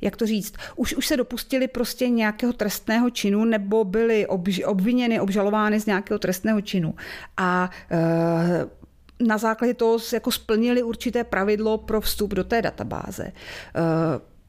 jak 0.00 0.16
to 0.16 0.26
říct, 0.26 0.54
už, 0.76 0.94
už 0.94 1.06
se 1.06 1.16
dopustili 1.16 1.68
prostě 1.68 2.08
nějakého 2.08 2.52
trestného 2.52 3.10
činu 3.10 3.44
nebo 3.44 3.84
byly 3.84 4.26
obviněny, 4.66 5.20
obžalovány 5.20 5.80
z 5.80 5.86
nějakého 5.86 6.18
trestného 6.18 6.60
činu. 6.60 6.94
A 7.36 7.70
eh, 7.90 8.66
na 9.20 9.38
základě 9.38 9.74
toho 9.74 9.98
jako 10.12 10.32
splnili 10.32 10.82
určité 10.82 11.24
pravidlo 11.24 11.78
pro 11.78 12.00
vstup 12.00 12.34
do 12.34 12.44
té 12.44 12.62
databáze. 12.62 13.24
Eh, 13.24 13.32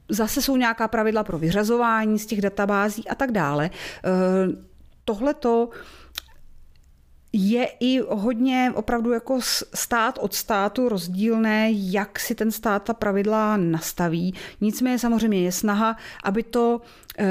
zase 0.08 0.42
jsou 0.42 0.56
nějaká 0.56 0.88
pravidla 0.88 1.24
pro 1.24 1.38
vyřazování 1.38 2.18
z 2.18 2.26
těch 2.26 2.40
databází 2.40 3.08
a 3.08 3.14
tak 3.14 3.32
dále. 3.32 3.70
Eh, 4.04 4.68
Tohle 5.08 5.34
to 5.34 5.68
je 7.32 7.68
i 7.80 8.00
hodně 8.08 8.72
opravdu 8.74 9.12
jako 9.12 9.38
stát 9.74 10.18
od 10.20 10.34
státu 10.34 10.88
rozdílné, 10.88 11.68
jak 11.72 12.20
si 12.20 12.34
ten 12.34 12.50
stát 12.50 12.82
ta 12.82 12.94
pravidla 12.94 13.56
nastaví. 13.56 14.34
Nicméně 14.60 14.98
samozřejmě 14.98 15.40
je 15.40 15.52
snaha, 15.52 15.96
aby 16.24 16.42
to, 16.42 16.80
eh, 17.18 17.26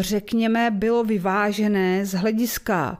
řekněme, 0.00 0.70
bylo 0.70 1.04
vyvážené 1.04 2.06
z 2.06 2.14
hlediska 2.14 2.98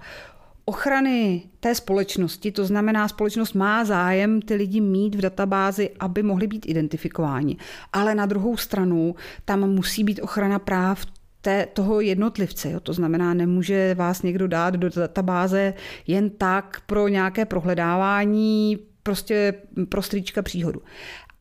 ochrany 0.68 1.42
té 1.60 1.74
společnosti, 1.74 2.52
to 2.52 2.64
znamená, 2.64 3.08
společnost 3.08 3.52
má 3.52 3.84
zájem 3.84 4.42
ty 4.42 4.54
lidi 4.54 4.80
mít 4.80 5.14
v 5.14 5.20
databázi, 5.20 5.90
aby 6.00 6.22
mohli 6.22 6.46
být 6.46 6.66
identifikováni. 6.68 7.56
Ale 7.92 8.14
na 8.14 8.26
druhou 8.26 8.56
stranu 8.56 9.14
tam 9.44 9.70
musí 9.70 10.04
být 10.04 10.20
ochrana 10.22 10.58
práv 10.58 11.06
té, 11.40 11.66
toho 11.72 12.00
jednotlivce. 12.00 12.70
Jo? 12.70 12.80
To 12.80 12.92
znamená, 12.92 13.34
nemůže 13.34 13.94
vás 13.94 14.22
někdo 14.22 14.48
dát 14.48 14.74
do 14.74 14.88
databáze 14.90 15.74
jen 16.06 16.30
tak 16.30 16.80
pro 16.86 17.08
nějaké 17.08 17.44
prohledávání, 17.44 18.78
prostě 19.02 19.54
pro 19.88 20.02
strýčka 20.02 20.42
příhodu. 20.42 20.82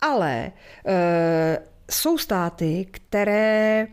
Ale 0.02 0.52
e, 0.86 1.60
jsou 1.92 2.18
státy, 2.18 2.88
které 2.92 3.88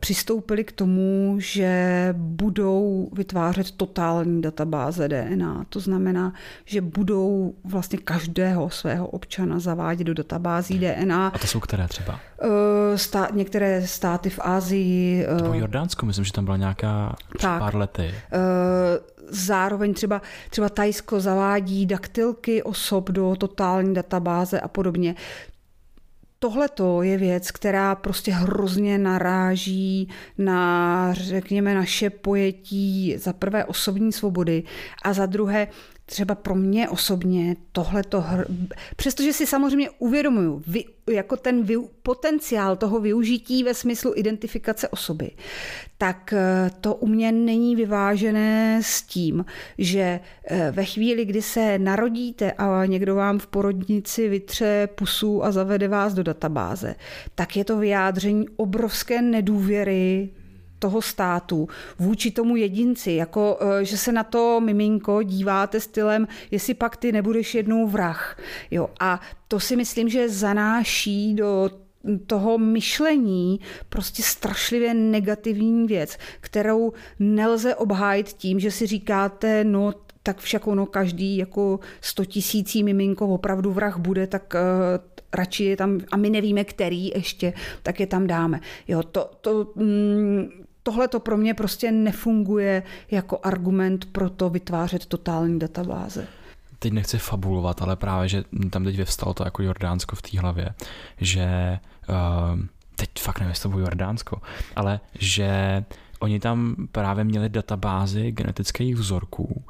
přistoupili 0.00 0.64
k 0.64 0.72
tomu, 0.72 1.36
že 1.38 2.08
budou 2.18 3.08
vytvářet 3.12 3.70
totální 3.70 4.42
databáze 4.42 5.08
DNA. 5.08 5.64
To 5.68 5.80
znamená, 5.80 6.32
že 6.64 6.80
budou 6.80 7.54
vlastně 7.64 7.98
každého 7.98 8.70
svého 8.70 9.06
občana 9.06 9.58
zavádět 9.58 10.04
do 10.04 10.14
databází 10.14 10.78
DNA. 10.78 11.28
A 11.28 11.38
to 11.38 11.46
jsou 11.46 11.60
které 11.60 11.88
třeba? 11.88 12.20
Eh, 12.42 12.98
Stá, 12.98 13.28
některé 13.32 13.86
státy 13.86 14.30
v 14.30 14.38
Ázii. 14.42 15.26
To 15.38 15.42
bylo 15.42 15.54
eh, 15.54 15.58
Jordánsko, 15.58 16.06
myslím, 16.06 16.24
že 16.24 16.32
tam 16.32 16.44
byla 16.44 16.56
nějaká 16.56 17.16
tak, 17.40 17.60
pár 17.60 17.76
lety. 17.76 18.14
Zároveň 19.28 19.94
třeba, 19.94 20.22
třeba 20.50 20.68
Tajsko 20.68 21.20
zavádí 21.20 21.86
daktylky 21.86 22.62
osob 22.62 23.10
do 23.10 23.36
totální 23.38 23.94
databáze 23.94 24.60
a 24.60 24.68
podobně 24.68 25.14
tohle 26.44 26.68
je 27.02 27.16
věc, 27.18 27.50
která 27.50 27.94
prostě 27.94 28.32
hrozně 28.32 28.98
naráží 28.98 30.08
na, 30.38 31.14
řekněme, 31.14 31.74
naše 31.74 32.10
pojetí 32.10 33.14
za 33.18 33.32
prvé 33.32 33.64
osobní 33.64 34.12
svobody 34.12 34.62
a 35.02 35.12
za 35.12 35.26
druhé 35.26 35.68
třeba 36.06 36.34
pro 36.34 36.54
mě 36.54 36.88
osobně 36.88 37.56
tohle 37.72 38.02
to, 38.02 38.24
přestože 38.96 39.32
si 39.32 39.46
samozřejmě 39.46 39.90
uvědomuju 39.90 40.62
vy, 40.66 40.84
jako 41.10 41.36
ten 41.36 41.62
vy, 41.62 41.76
potenciál 42.02 42.76
toho 42.76 43.00
využití 43.00 43.64
ve 43.64 43.74
smyslu 43.74 44.12
identifikace 44.16 44.88
osoby, 44.88 45.30
tak 45.98 46.32
eh, 46.32 46.70
to 46.80 46.94
u 46.94 47.06
mě 47.06 47.32
není 47.32 47.76
vyvážené 47.76 48.80
s 48.82 49.02
tím, 49.02 49.44
že 49.78 50.20
eh, 50.44 50.70
ve 50.70 50.84
chvíli, 50.84 51.24
kdy 51.24 51.42
se 51.42 51.78
narodíte 51.78 52.52
a 52.52 52.86
někdo 52.86 53.14
vám 53.14 53.38
v 53.38 53.46
porodnici 53.46 54.28
vytře 54.28 54.88
pusu 54.94 55.44
a 55.44 55.52
zavede 55.52 55.88
vás 55.88 56.14
do 56.14 56.22
databáze, 56.22 56.94
tak 57.34 57.56
je 57.56 57.64
to 57.64 57.78
vyjádření 57.78 58.46
obrovské 58.56 59.22
nedůvěry 59.22 60.30
toho 60.84 61.02
státu 61.02 61.68
vůči 61.98 62.30
tomu 62.30 62.56
jedinci, 62.56 63.12
jako 63.12 63.58
eh, 63.60 63.84
že 63.84 63.96
se 63.96 64.12
na 64.12 64.24
to 64.24 64.60
miminko 64.60 65.22
díváte 65.22 65.80
stylem, 65.80 66.28
jestli 66.50 66.74
pak 66.74 66.96
ty 66.96 67.12
nebudeš 67.12 67.54
jednou 67.54 67.88
vrah. 67.88 68.38
Jo, 68.70 68.88
a 69.00 69.20
to 69.48 69.60
si 69.60 69.76
myslím, 69.76 70.08
že 70.08 70.28
zanáší 70.28 71.34
do 71.34 71.70
toho 72.26 72.58
myšlení 72.58 73.60
prostě 73.88 74.22
strašlivě 74.22 74.94
negativní 74.94 75.86
věc, 75.86 76.18
kterou 76.40 76.92
nelze 77.18 77.74
obhájit 77.74 78.28
tím, 78.28 78.60
že 78.60 78.70
si 78.70 78.86
říkáte, 78.86 79.64
no 79.64 79.92
tak 80.22 80.38
však 80.38 80.66
ono 80.66 80.86
každý 80.86 81.36
jako 81.36 81.80
sto 82.00 82.24
tisící 82.24 82.82
miminko 82.82 83.28
opravdu 83.28 83.72
vrah 83.72 83.98
bude, 83.98 84.26
tak 84.26 84.54
uh, 84.54 84.60
radši 85.34 85.64
je 85.64 85.76
tam, 85.76 86.00
a 86.12 86.16
my 86.16 86.30
nevíme, 86.30 86.64
který 86.64 87.08
ještě, 87.08 87.52
tak 87.82 88.00
je 88.00 88.06
tam 88.06 88.26
dáme. 88.26 88.60
Jo, 88.88 89.02
to, 89.02 89.30
to, 89.40 89.72
mm, 89.74 90.63
tohle 90.84 91.08
to 91.08 91.20
pro 91.20 91.36
mě 91.36 91.54
prostě 91.54 91.92
nefunguje 91.92 92.82
jako 93.10 93.38
argument 93.42 94.04
pro 94.04 94.30
to 94.30 94.50
vytvářet 94.50 95.06
totální 95.06 95.58
databáze. 95.58 96.26
Teď 96.78 96.92
nechci 96.92 97.18
fabulovat, 97.18 97.82
ale 97.82 97.96
právě, 97.96 98.28
že 98.28 98.44
tam 98.70 98.84
teď 98.84 98.96
vyvstalo 98.96 99.34
to 99.34 99.44
jako 99.44 99.62
Jordánsko 99.62 100.16
v 100.16 100.22
té 100.22 100.40
hlavě, 100.40 100.68
že 101.20 101.78
uh, 102.08 102.60
teď 102.96 103.10
fakt 103.18 103.40
nevím, 103.40 103.50
jestli 103.50 103.70
to 103.70 103.78
Jordánsko, 103.78 104.42
ale 104.76 105.00
že 105.18 105.84
Oni 106.24 106.40
tam 106.40 106.76
právě 106.92 107.24
měli 107.24 107.48
databázy 107.48 108.32
genetických 108.32 108.96
vzorků 108.96 109.64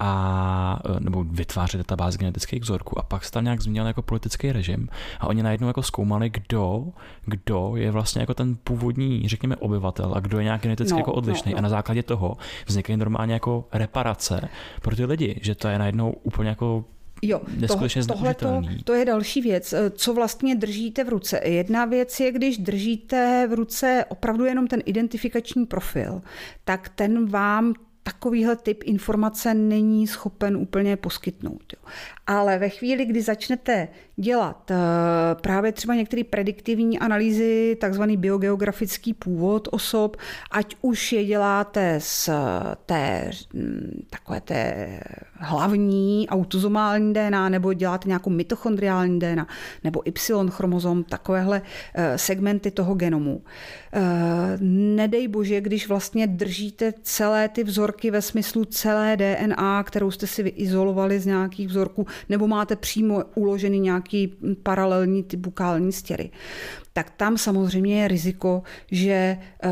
a, 0.00 0.80
e, 0.96 1.00
nebo 1.00 1.24
vytvářet 1.24 1.78
databázi 1.78 2.18
genetických 2.18 2.62
vzorků 2.62 2.98
a 2.98 3.02
pak 3.02 3.24
se 3.24 3.30
tam 3.30 3.44
nějak 3.44 3.60
změnil 3.60 3.86
jako 3.86 4.02
politický 4.02 4.52
režim 4.52 4.88
a 5.20 5.26
oni 5.26 5.42
najednou 5.42 5.66
jako 5.66 5.82
zkoumali, 5.82 6.30
kdo, 6.30 6.84
kdo 7.24 7.72
je 7.76 7.90
vlastně 7.90 8.20
jako 8.20 8.34
ten 8.34 8.56
původní, 8.64 9.28
řekněme, 9.28 9.56
obyvatel 9.56 10.12
a 10.14 10.20
kdo 10.20 10.38
je 10.38 10.44
nějak 10.44 10.62
geneticky 10.62 10.92
no, 10.92 10.98
jako 10.98 11.12
odlišný 11.12 11.52
no, 11.52 11.54
no. 11.54 11.58
a 11.58 11.62
na 11.62 11.68
základě 11.68 12.02
toho 12.02 12.36
vznikají 12.66 12.96
normálně 12.96 13.34
jako 13.34 13.64
reparace 13.72 14.48
pro 14.82 14.96
ty 14.96 15.04
lidi, 15.04 15.40
že 15.42 15.54
to 15.54 15.68
je 15.68 15.78
najednou 15.78 16.10
úplně 16.10 16.48
jako 16.48 16.84
Jo, 17.22 17.40
neskutečně 17.56 18.04
tohle 18.04 18.34
to, 18.34 18.62
to 18.84 18.94
je 18.94 19.04
další 19.04 19.40
věc. 19.40 19.72
Eh, 19.72 19.90
co 19.90 20.14
vlastně 20.14 20.56
držíte 20.56 21.04
v 21.04 21.08
ruce? 21.08 21.40
Jedna 21.44 21.84
věc 21.84 22.20
je, 22.20 22.32
když 22.32 22.58
držíte 22.58 23.48
v 23.50 23.54
ruce 23.54 24.04
opravdu 24.08 24.44
jenom 24.44 24.66
ten 24.66 24.80
identifikační 24.84 25.66
profil, 25.66 26.22
tak 26.64 26.88
ten 26.88 27.26
vám 27.26 27.74
takovýhle 28.02 28.56
typ 28.56 28.82
informace 28.82 29.54
není 29.54 30.06
schopen 30.06 30.56
úplně 30.56 30.96
poskytnout. 30.96 31.72
Jo. 31.72 31.90
Ale 32.30 32.58
ve 32.58 32.68
chvíli, 32.68 33.06
kdy 33.06 33.22
začnete 33.22 33.88
dělat 34.16 34.70
eh, 34.70 34.76
právě 35.34 35.72
třeba 35.72 35.94
některé 35.94 36.24
prediktivní 36.24 36.98
analýzy, 36.98 37.76
takzvaný 37.80 38.16
biogeografický 38.16 39.14
původ 39.14 39.68
osob, 39.70 40.16
ať 40.50 40.76
už 40.82 41.12
je 41.12 41.24
děláte 41.24 41.96
z 41.98 42.30
té 42.86 43.30
hm, 43.54 44.06
takové 44.10 44.40
té 44.40 45.00
hlavní 45.40 46.28
autozomální 46.28 47.12
DNA, 47.12 47.48
nebo 47.48 47.72
děláte 47.72 48.08
nějakou 48.08 48.30
mitochondriální 48.30 49.18
DNA, 49.18 49.46
nebo 49.84 50.02
Y-chromozom, 50.04 51.04
takovéhle 51.04 51.62
eh, 51.94 52.18
segmenty 52.18 52.70
toho 52.70 52.94
genomu. 52.94 53.42
Eh, 53.92 54.00
nedej 54.60 55.28
bože, 55.28 55.60
když 55.60 55.88
vlastně 55.88 56.26
držíte 56.26 56.92
celé 57.02 57.48
ty 57.48 57.64
vzorky 57.64 58.10
ve 58.10 58.22
smyslu 58.22 58.64
celé 58.64 59.16
DNA, 59.16 59.82
kterou 59.82 60.10
jste 60.10 60.26
si 60.26 60.42
vyizolovali 60.42 61.20
z 61.20 61.26
nějakých 61.26 61.68
vzorků, 61.68 62.06
nebo 62.28 62.48
máte 62.48 62.76
přímo 62.76 63.22
uložený 63.34 63.80
nějaký 63.80 64.34
paralelní 64.62 65.22
ty 65.22 65.36
bukální 65.36 65.92
stěry, 65.92 66.30
tak 66.92 67.10
tam 67.10 67.38
samozřejmě 67.38 68.02
je 68.02 68.08
riziko, 68.08 68.62
že 68.90 69.38
eh, 69.62 69.70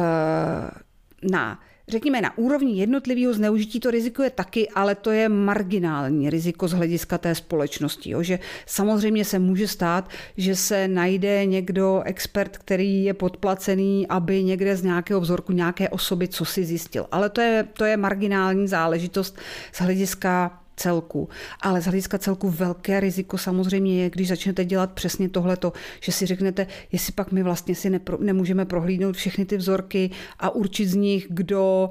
na 1.31 1.59
řekněme, 1.89 2.21
na 2.21 2.39
úrovni 2.39 2.81
jednotlivého 2.81 3.35
zneužití 3.35 3.81
to 3.81 3.91
riziko 3.91 4.23
je 4.23 4.31
taky, 4.31 4.69
ale 4.69 4.95
to 4.95 5.11
je 5.11 5.29
marginální 5.29 6.31
riziko 6.31 6.69
z 6.69 6.73
hlediska 6.73 7.19
té 7.19 7.35
společnosti. 7.35 8.11
Jo? 8.11 8.23
Že 8.23 8.39
samozřejmě 8.67 9.25
se 9.25 9.39
může 9.39 9.69
stát, 9.69 10.11
že 10.37 10.57
se 10.57 10.89
najde 10.89 11.47
někdo, 11.47 12.03
expert, 12.05 12.59
který 12.59 13.05
je 13.05 13.15
podplacený, 13.15 14.07
aby 14.09 14.45
někde 14.45 14.77
z 14.77 14.83
nějakého 14.83 15.21
vzorku 15.21 15.53
nějaké 15.53 15.89
osoby 15.89 16.29
co 16.29 16.45
si 16.45 16.65
zjistil. 16.65 17.07
Ale 17.11 17.31
to 17.31 17.41
je, 17.41 17.69
to 17.73 17.85
je 17.85 17.97
marginální 17.97 18.69
záležitost 18.69 19.39
z 19.73 19.81
hlediska 19.81 20.61
celku. 20.79 21.29
Ale 21.61 21.81
z 21.81 21.85
hlediska 21.85 22.19
celku 22.19 22.51
velké 22.51 23.01
riziko 23.01 23.39
samozřejmě 23.39 24.03
je, 24.03 24.11
když 24.11 24.29
začnete 24.29 24.65
dělat 24.65 24.93
přesně 24.93 25.29
tohleto, 25.29 25.73
že 26.01 26.13
si 26.13 26.27
řeknete, 26.27 26.67
jestli 26.93 27.13
pak 27.13 27.33
my 27.33 27.43
vlastně 27.43 27.75
si 27.75 27.91
nepro, 27.91 28.19
nemůžeme 28.21 28.65
prohlídnout 28.65 29.17
všechny 29.17 29.45
ty 29.45 29.57
vzorky 29.57 30.11
a 30.39 30.51
určit 30.51 30.89
z 30.89 30.95
nich, 30.95 31.27
kdo 31.31 31.91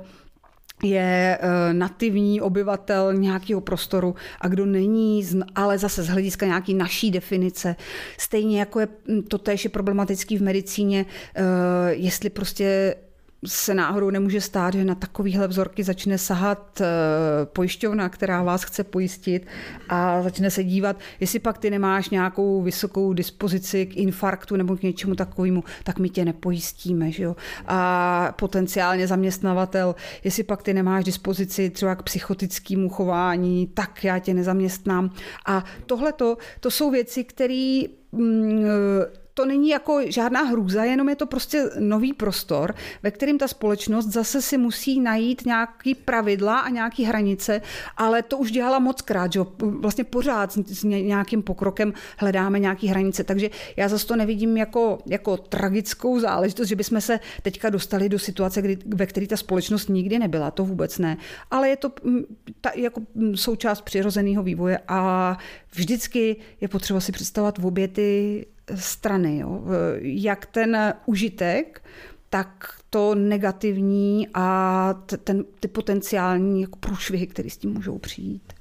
je 0.83 1.37
eh, 1.41 1.73
nativní 1.73 2.41
obyvatel 2.41 3.13
nějakého 3.13 3.61
prostoru 3.61 4.15
a 4.41 4.47
kdo 4.47 4.65
není, 4.65 5.25
ale 5.55 5.77
zase 5.77 6.03
z 6.03 6.07
hlediska 6.07 6.45
nějaký 6.45 6.73
naší 6.73 7.11
definice. 7.11 7.75
Stejně 8.17 8.59
jako 8.59 8.79
je 8.79 8.87
hm, 9.07 9.21
to 9.21 9.37
též 9.37 9.63
je 9.63 9.69
problematický 9.69 10.37
v 10.37 10.41
medicíně, 10.41 11.05
eh, 11.35 11.41
jestli 11.93 12.29
prostě 12.29 12.95
se 13.45 13.73
náhodou 13.73 14.09
nemůže 14.09 14.41
stát, 14.41 14.73
že 14.73 14.85
na 14.85 14.95
takovýhle 14.95 15.47
vzorky 15.47 15.83
začne 15.83 16.17
sahat 16.17 16.81
eh, 16.81 16.85
pojišťovna, 17.45 18.09
která 18.09 18.43
vás 18.43 18.63
chce 18.63 18.83
pojistit 18.83 19.47
a 19.89 20.21
začne 20.21 20.51
se 20.51 20.63
dívat, 20.63 20.99
jestli 21.19 21.39
pak 21.39 21.57
ty 21.57 21.69
nemáš 21.69 22.09
nějakou 22.09 22.61
vysokou 22.61 23.13
dispozici 23.13 23.85
k 23.85 23.97
infarktu 23.97 24.55
nebo 24.55 24.77
k 24.77 24.83
něčemu 24.83 25.15
takovému, 25.15 25.63
tak 25.83 25.99
my 25.99 26.09
tě 26.09 26.25
nepojistíme. 26.25 27.11
Že 27.11 27.23
jo? 27.23 27.35
A 27.67 28.33
potenciálně 28.39 29.07
zaměstnavatel, 29.07 29.95
jestli 30.23 30.43
pak 30.43 30.63
ty 30.63 30.73
nemáš 30.73 31.03
dispozici 31.03 31.69
třeba 31.69 31.95
k 31.95 32.03
psychotickému 32.03 32.89
chování, 32.89 33.67
tak 33.67 34.03
já 34.03 34.19
tě 34.19 34.33
nezaměstnám. 34.33 35.11
A 35.45 35.63
tohle 35.85 36.13
to 36.59 36.71
jsou 36.71 36.91
věci, 36.91 37.23
které 37.23 37.81
mm, 38.11 38.65
to 39.37 39.45
není 39.45 39.69
jako 39.69 40.01
žádná 40.07 40.41
hrůza, 40.41 40.83
jenom 40.83 41.09
je 41.09 41.15
to 41.15 41.25
prostě 41.25 41.69
nový 41.79 42.13
prostor, 42.13 42.75
ve 43.03 43.11
kterým 43.11 43.37
ta 43.37 43.47
společnost 43.47 44.05
zase 44.05 44.41
si 44.41 44.57
musí 44.57 44.99
najít 44.99 45.45
nějaký 45.45 45.95
pravidla 45.95 46.59
a 46.59 46.69
nějaký 46.69 47.03
hranice, 47.03 47.61
ale 47.97 48.23
to 48.23 48.37
už 48.37 48.51
dělala 48.51 48.79
moc 48.79 49.01
krát, 49.01 49.33
že 49.33 49.39
vlastně 49.61 50.03
pořád 50.03 50.51
s 50.51 50.83
nějakým 50.83 51.43
pokrokem 51.43 51.93
hledáme 52.17 52.59
nějaký 52.59 52.87
hranice, 52.87 53.23
takže 53.23 53.49
já 53.77 53.87
zase 53.87 54.07
to 54.07 54.15
nevidím 54.15 54.57
jako, 54.57 54.97
jako 55.05 55.37
tragickou 55.37 56.19
záležitost, 56.19 56.67
že 56.67 56.75
bychom 56.75 57.01
se 57.01 57.19
teďka 57.41 57.69
dostali 57.69 58.09
do 58.09 58.19
situace, 58.19 58.61
kdy, 58.61 58.77
ve 58.85 59.05
které 59.05 59.27
ta 59.27 59.37
společnost 59.37 59.89
nikdy 59.89 60.19
nebyla, 60.19 60.51
to 60.51 60.65
vůbec 60.65 60.97
ne, 60.97 61.17
ale 61.51 61.69
je 61.69 61.77
to 61.77 61.91
mm, 62.03 62.23
ta, 62.61 62.71
jako 62.75 63.01
mm, 63.15 63.37
součást 63.37 63.81
přirozeného 63.81 64.43
vývoje 64.43 64.79
a 64.87 65.37
vždycky 65.75 66.35
je 66.61 66.67
potřeba 66.67 66.99
si 66.99 67.11
představovat 67.11 67.57
v 67.57 67.65
obě 67.65 67.87
ty 67.87 68.45
strany. 68.75 69.37
Jo. 69.37 69.63
Jak 70.01 70.45
ten 70.45 70.93
užitek, 71.05 71.83
tak 72.29 72.79
to 72.89 73.15
negativní 73.15 74.27
a 74.33 74.93
ten, 75.23 75.45
ty 75.59 75.67
potenciální 75.67 76.61
jako 76.61 76.75
průšvihy, 76.79 77.27
které 77.27 77.49
s 77.49 77.57
tím 77.57 77.73
můžou 77.73 77.97
přijít. 77.97 78.53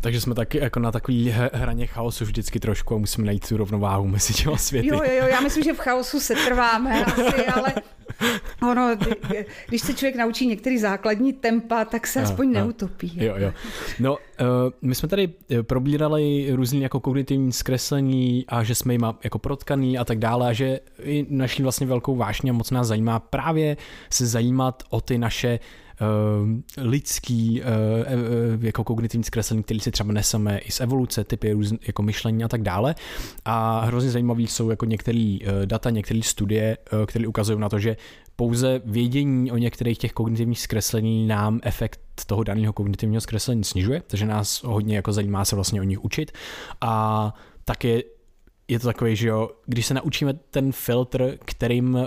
Takže 0.00 0.20
jsme 0.20 0.34
taky 0.34 0.58
jako 0.58 0.80
na 0.80 0.92
takový 0.92 1.34
hraně 1.52 1.86
chaosu 1.86 2.24
vždycky 2.24 2.60
trošku 2.60 2.94
a 2.94 2.98
musíme 2.98 3.26
najít 3.26 3.48
tu 3.48 3.56
rovnováhu 3.56 4.06
mezi 4.06 4.34
těma 4.34 4.56
světy. 4.56 4.88
Jo, 4.88 5.02
jo, 5.04 5.12
jo, 5.12 5.26
já 5.26 5.40
myslím, 5.40 5.64
že 5.64 5.72
v 5.72 5.78
chaosu 5.78 6.20
se 6.20 6.34
trváme 6.34 7.04
asi, 7.04 7.46
ale 7.46 7.74
ono, 8.70 8.96
když 9.68 9.80
se 9.82 9.94
člověk 9.94 10.16
naučí 10.16 10.46
některý 10.46 10.78
základní 10.78 11.32
tempa, 11.32 11.84
tak 11.84 12.06
se 12.06 12.22
aspoň 12.22 12.56
a, 12.56 12.60
neutopí. 12.60 13.12
Jo, 13.16 13.34
jo. 13.36 13.52
No, 14.00 14.12
uh, 14.12 14.18
my 14.82 14.94
jsme 14.94 15.08
tady 15.08 15.28
eh, 15.50 15.62
probírali 15.62 16.48
různý 16.52 16.82
jako 16.82 17.00
kognitivní 17.00 17.52
zkreslení 17.52 18.44
a 18.48 18.64
že 18.64 18.74
jsme 18.74 18.94
jim 18.94 19.06
jako 19.24 19.38
protkaný 19.38 19.98
a 19.98 20.04
tak 20.04 20.18
dále 20.18 20.48
a 20.48 20.52
že 20.52 20.80
i 21.02 21.26
naší 21.30 21.62
vlastně 21.62 21.86
velkou 21.86 22.16
vášně 22.16 22.50
a 22.50 22.54
moc 22.54 22.70
nás 22.70 22.86
zajímá 22.86 23.20
právě 23.20 23.76
se 24.10 24.26
zajímat 24.26 24.82
o 24.90 25.00
ty 25.00 25.18
naše 25.18 25.58
uh, 25.58 25.87
lidský 26.76 27.62
uh, 27.62 27.66
uh, 28.56 28.64
jako 28.64 28.84
kognitivní 28.84 29.24
zkreslení, 29.24 29.62
který 29.62 29.80
si 29.80 29.90
třeba 29.90 30.12
neseme 30.12 30.58
i 30.58 30.72
z 30.72 30.80
evoluce, 30.80 31.24
typy 31.24 31.52
různ, 31.52 31.76
jako 31.86 32.02
myšlení 32.02 32.44
a 32.44 32.48
tak 32.48 32.62
dále. 32.62 32.94
A 33.44 33.80
hrozně 33.80 34.10
zajímavý 34.10 34.46
jsou 34.46 34.70
jako 34.70 34.84
některé 34.84 35.38
data, 35.64 35.90
některé 35.90 36.20
studie, 36.22 36.78
které 37.06 37.26
ukazují 37.26 37.58
na 37.58 37.68
to, 37.68 37.78
že 37.78 37.96
pouze 38.36 38.80
vědění 38.84 39.52
o 39.52 39.56
některých 39.56 39.98
těch 39.98 40.12
kognitivních 40.12 40.60
zkreslení 40.60 41.26
nám 41.26 41.60
efekt 41.62 42.00
toho 42.26 42.44
daného 42.44 42.72
kognitivního 42.72 43.20
zkreslení 43.20 43.64
snižuje, 43.64 44.02
takže 44.06 44.26
nás 44.26 44.62
hodně 44.62 44.96
jako 44.96 45.12
zajímá 45.12 45.44
se 45.44 45.54
vlastně 45.56 45.80
o 45.80 45.84
nich 45.84 46.04
učit. 46.04 46.32
A 46.80 47.34
také 47.64 48.00
je 48.68 48.78
to 48.78 48.86
takový, 48.86 49.16
že 49.16 49.28
jo, 49.28 49.50
když 49.66 49.86
se 49.86 49.94
naučíme 49.94 50.34
ten 50.34 50.72
filtr, 50.72 51.38
kterým 51.44 51.94
uh, 51.94 52.06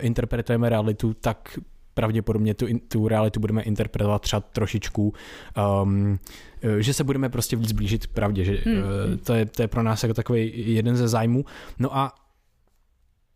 interpretujeme 0.00 0.68
realitu, 0.68 1.14
tak 1.14 1.58
pravděpodobně 1.98 2.54
tu, 2.54 2.66
tu 2.88 3.08
realitu 3.08 3.40
budeme 3.40 3.62
interpretovat 3.62 4.22
třeba 4.22 4.40
trošičku, 4.40 5.14
um, 5.82 6.18
že 6.78 6.94
se 6.94 7.04
budeme 7.04 7.28
prostě 7.28 7.56
víc 7.56 7.72
blížit 7.72 8.06
pravdě, 8.06 8.44
že 8.44 8.58
hmm. 8.64 8.76
uh, 8.76 8.84
to, 9.24 9.34
je, 9.34 9.46
to 9.46 9.62
je 9.62 9.68
pro 9.68 9.82
nás 9.82 10.02
jako 10.02 10.14
takový 10.14 10.52
jeden 10.74 10.96
ze 10.96 11.08
zájmů. 11.08 11.44
No 11.78 11.96
a 11.96 12.14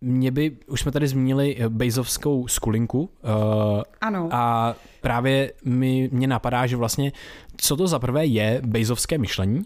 mě 0.00 0.30
by, 0.30 0.56
už 0.66 0.80
jsme 0.80 0.92
tady 0.92 1.08
zmínili 1.08 1.56
Bejzovskou 1.68 2.48
skulinku. 2.48 3.00
Uh, 3.00 3.82
ano. 4.00 4.28
A 4.32 4.74
právě 5.00 5.52
mi, 5.64 6.08
mě 6.12 6.26
napadá, 6.26 6.66
že 6.66 6.76
vlastně, 6.76 7.12
co 7.56 7.76
to 7.76 7.86
za 7.86 7.98
prvé 7.98 8.26
je 8.26 8.62
Bejzovské 8.66 9.18
myšlení, 9.18 9.62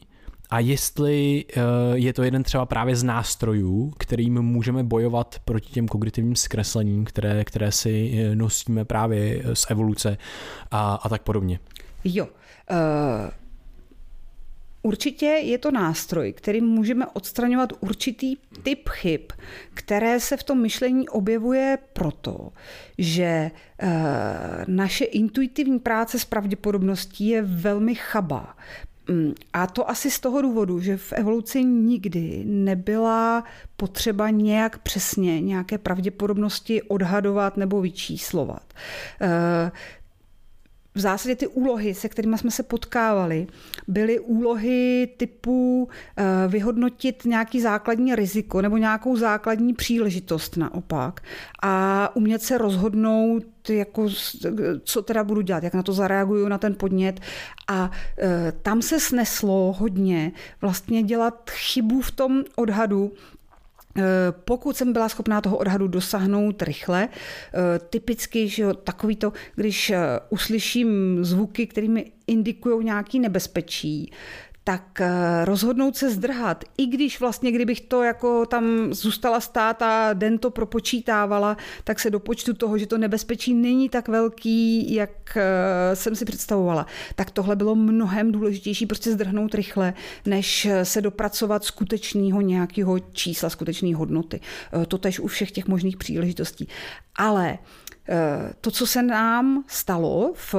a 0.51 0.61
jestli 0.61 1.45
eh, 1.49 1.61
je 1.95 2.13
to 2.13 2.23
jeden 2.23 2.43
třeba 2.43 2.67
právě 2.67 2.97
z 2.97 3.03
nástrojů, 3.03 3.93
kterým 3.99 4.43
můžeme 4.43 4.85
bojovat 4.85 5.37
proti 5.45 5.73
těm 5.73 5.89
kognitivním 5.89 6.37
zkreslením, 6.37 7.05
které, 7.05 7.45
které 7.45 7.73
si 7.73 8.13
eh, 8.19 8.37
nosíme 8.37 8.85
právě 8.85 9.43
z 9.55 9.67
evoluce 9.71 10.19
a, 10.71 10.95
a 10.95 11.09
tak 11.09 11.23
podobně. 11.23 11.59
Jo. 12.05 12.25
Uh... 12.71 13.31
Určitě 14.83 15.27
je 15.27 15.59
to 15.59 15.71
nástroj, 15.71 16.33
kterým 16.33 16.65
můžeme 16.67 17.07
odstraňovat 17.07 17.73
určitý 17.81 18.37
typ 18.63 18.89
chyb, 18.89 19.21
které 19.75 20.21
se 20.21 20.37
v 20.37 20.43
tom 20.43 20.63
myšlení 20.63 21.09
objevuje 21.09 21.79
proto, 21.93 22.53
že 22.99 23.51
naše 24.67 25.05
intuitivní 25.05 25.79
práce 25.79 26.19
s 26.19 26.25
pravděpodobností 26.25 27.29
je 27.29 27.43
velmi 27.43 27.95
chabá. 27.95 28.57
Mm, 29.09 29.35
a 29.53 29.67
to 29.67 29.91
asi 29.91 30.11
z 30.11 30.21
toho 30.21 30.43
důvodu, 30.43 30.81
že 30.81 30.97
v 30.97 31.13
evoluci 31.13 31.65
nikdy 31.65 32.43
nebyla 32.47 33.45
potřeba 33.77 34.31
nějak 34.31 34.79
přesně 34.79 35.41
nějaké 35.41 35.79
pravděpodobnosti 35.79 36.83
odhadovat 36.83 37.57
nebo 37.57 37.81
vyčíslovat. 37.81 38.75
Eh, 39.21 39.71
v 40.95 41.01
zásadě 41.01 41.37
ty 41.37 41.47
úlohy, 41.47 41.95
se 41.95 42.09
kterými 42.09 42.39
jsme 42.39 42.51
se 42.51 42.63
potkávali, 42.63 43.47
byly 43.89 44.21
úlohy 44.21 45.09
typu 45.17 45.89
eh, 46.17 46.25
vyhodnotit 46.49 47.25
nějaký 47.25 47.61
základní 47.61 48.15
riziko 48.15 48.63
nebo 48.63 48.77
nějakou 48.77 49.17
základní 49.17 49.75
příležitost 49.75 50.57
naopak 50.57 51.21
a 51.63 52.11
umět 52.17 52.43
se 52.43 52.59
rozhodnout, 52.59 53.45
jako, 53.71 54.09
co 54.85 55.03
teda 55.03 55.25
budu 55.25 55.41
dělat, 55.41 55.65
jak 55.65 55.75
na 55.75 55.83
to 55.83 55.93
zareaguju 55.93 56.49
na 56.49 56.59
ten 56.59 56.75
podnět. 56.75 57.21
A 57.69 57.91
e, 58.19 58.53
tam 58.53 58.83
se 58.83 59.01
sneslo 59.01 59.75
hodně 59.79 60.33
vlastně 60.61 61.03
dělat 61.03 61.51
chybu 61.51 62.01
v 62.01 62.11
tom 62.11 62.45
odhadu, 62.57 63.13
Eh, 63.99 64.03
pokud 64.45 64.77
jsem 64.77 64.93
byla 64.93 65.09
schopná 65.09 65.41
toho 65.41 65.57
odhadu 65.57 65.89
dosáhnout 65.89 66.63
rychle, 66.63 67.09
eh, 67.09 67.79
typicky, 67.79 68.49
že 68.49 68.67
takový 68.85 69.17
to, 69.17 69.33
když 69.55 69.93
uslyším 70.31 71.19
zvuky, 71.25 71.67
kterými 71.67 72.13
indikují 72.27 72.85
nějaký 72.85 73.21
nebezpečí, 73.21 74.13
tak 74.69 75.01
eh, 75.01 75.45
rozhodnout 75.45 75.97
se 75.97 76.11
zdrhat, 76.11 76.65
i 76.79 76.87
když 76.87 77.21
vlastně, 77.21 77.53
kdybych 77.53 77.81
to 77.81 78.03
jako 78.03 78.47
tam 78.47 78.95
zůstala 78.95 79.41
stát 79.41 79.83
a 79.83 80.13
den 80.13 80.39
to 80.39 80.51
propočítávala, 80.51 81.57
tak 81.85 82.01
se 82.01 82.11
do 82.11 82.21
počtu 82.21 82.55
toho, 82.55 82.79
že 82.79 82.87
to 82.87 82.99
nebezpečí 82.99 83.55
není 83.55 83.89
tak 83.89 84.09
velký, 84.09 84.95
jak 84.95 85.37
eh, 85.37 85.97
jsem 85.97 86.17
si 86.17 86.25
představovala. 86.25 86.87
Tak 87.15 87.31
tohle 87.31 87.57
bylo 87.57 87.75
mnohem 87.75 88.33
důležitější, 88.33 88.87
prostě 88.87 89.13
zdrhnout 89.13 89.55
rychle, 89.55 89.95
než 90.25 90.69
se 90.83 91.03
dopracovat 91.03 91.65
skutečného 91.65 92.41
nějakého 92.41 92.99
čísla, 92.99 93.51
skutečné 93.51 93.95
hodnoty. 93.95 94.41
Eh, 94.83 94.87
to 94.87 94.99
tež 94.99 95.21
u 95.21 95.27
všech 95.27 95.51
těch 95.51 95.69
možných 95.69 95.97
příležitostí. 95.97 96.69
Ale 97.17 97.59
Eh, 97.59 97.86
to, 98.61 98.71
co 98.71 98.87
se 98.87 99.03
nám 99.03 99.65
stalo 99.67 100.33
v 100.35 100.55
eh, 100.55 100.59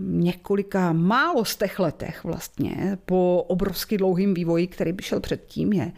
několika 0.00 0.92
málo 0.92 1.44
z 1.44 1.56
těch 1.56 1.78
letech 1.78 2.24
vlastně, 2.24 2.98
po 3.04 3.44
obrovsky 3.48 3.98
dlouhým 3.98 4.34
vývoji, 4.34 4.66
který 4.66 4.92
by 4.92 5.02
šel 5.02 5.20
předtím, 5.20 5.72
je, 5.72 5.92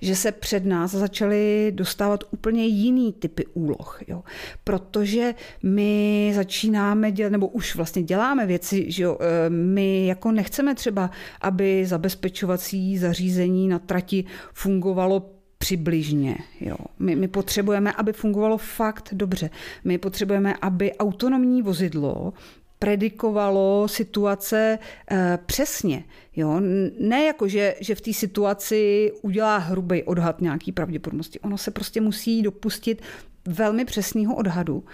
že 0.00 0.16
se 0.16 0.32
před 0.32 0.64
nás 0.64 0.90
začaly 0.90 1.72
dostávat 1.74 2.24
úplně 2.30 2.66
jiný 2.66 3.12
typy 3.12 3.46
úloh. 3.46 4.00
Jo. 4.08 4.22
Protože 4.64 5.34
my 5.62 6.32
začínáme 6.34 7.12
dělat, 7.12 7.32
nebo 7.32 7.48
už 7.48 7.76
vlastně 7.76 8.02
děláme 8.02 8.46
věci, 8.46 8.90
že 8.90 9.02
jo, 9.02 9.18
eh, 9.20 9.50
my 9.50 10.06
jako 10.06 10.32
nechceme 10.32 10.74
třeba, 10.74 11.10
aby 11.40 11.86
zabezpečovací 11.86 12.98
zařízení 12.98 13.68
na 13.68 13.78
trati 13.78 14.24
fungovalo 14.52 15.39
přibližně. 15.62 16.36
Jo. 16.60 16.76
My, 16.98 17.16
my 17.16 17.28
potřebujeme, 17.28 17.92
aby 17.92 18.12
fungovalo 18.12 18.58
fakt 18.58 19.08
dobře. 19.12 19.50
My 19.84 19.98
potřebujeme, 19.98 20.54
aby 20.62 20.92
autonomní 20.94 21.62
vozidlo 21.62 22.32
predikovalo 22.78 23.88
situace 23.88 24.78
e, 25.10 25.38
přesně. 25.46 26.04
Jo? 26.36 26.60
Ne 27.00 27.24
jako, 27.24 27.48
že, 27.48 27.74
že 27.80 27.94
v 27.94 28.00
té 28.00 28.12
situaci 28.12 29.12
udělá 29.22 29.58
hrubý 29.58 30.02
odhad 30.02 30.40
nějaký 30.40 30.72
pravděpodobnosti. 30.72 31.40
Ono 31.40 31.58
se 31.58 31.70
prostě 31.70 32.00
musí 32.00 32.42
dopustit 32.42 33.02
velmi 33.46 33.84
přesného 33.84 34.34
odhadu. 34.34 34.84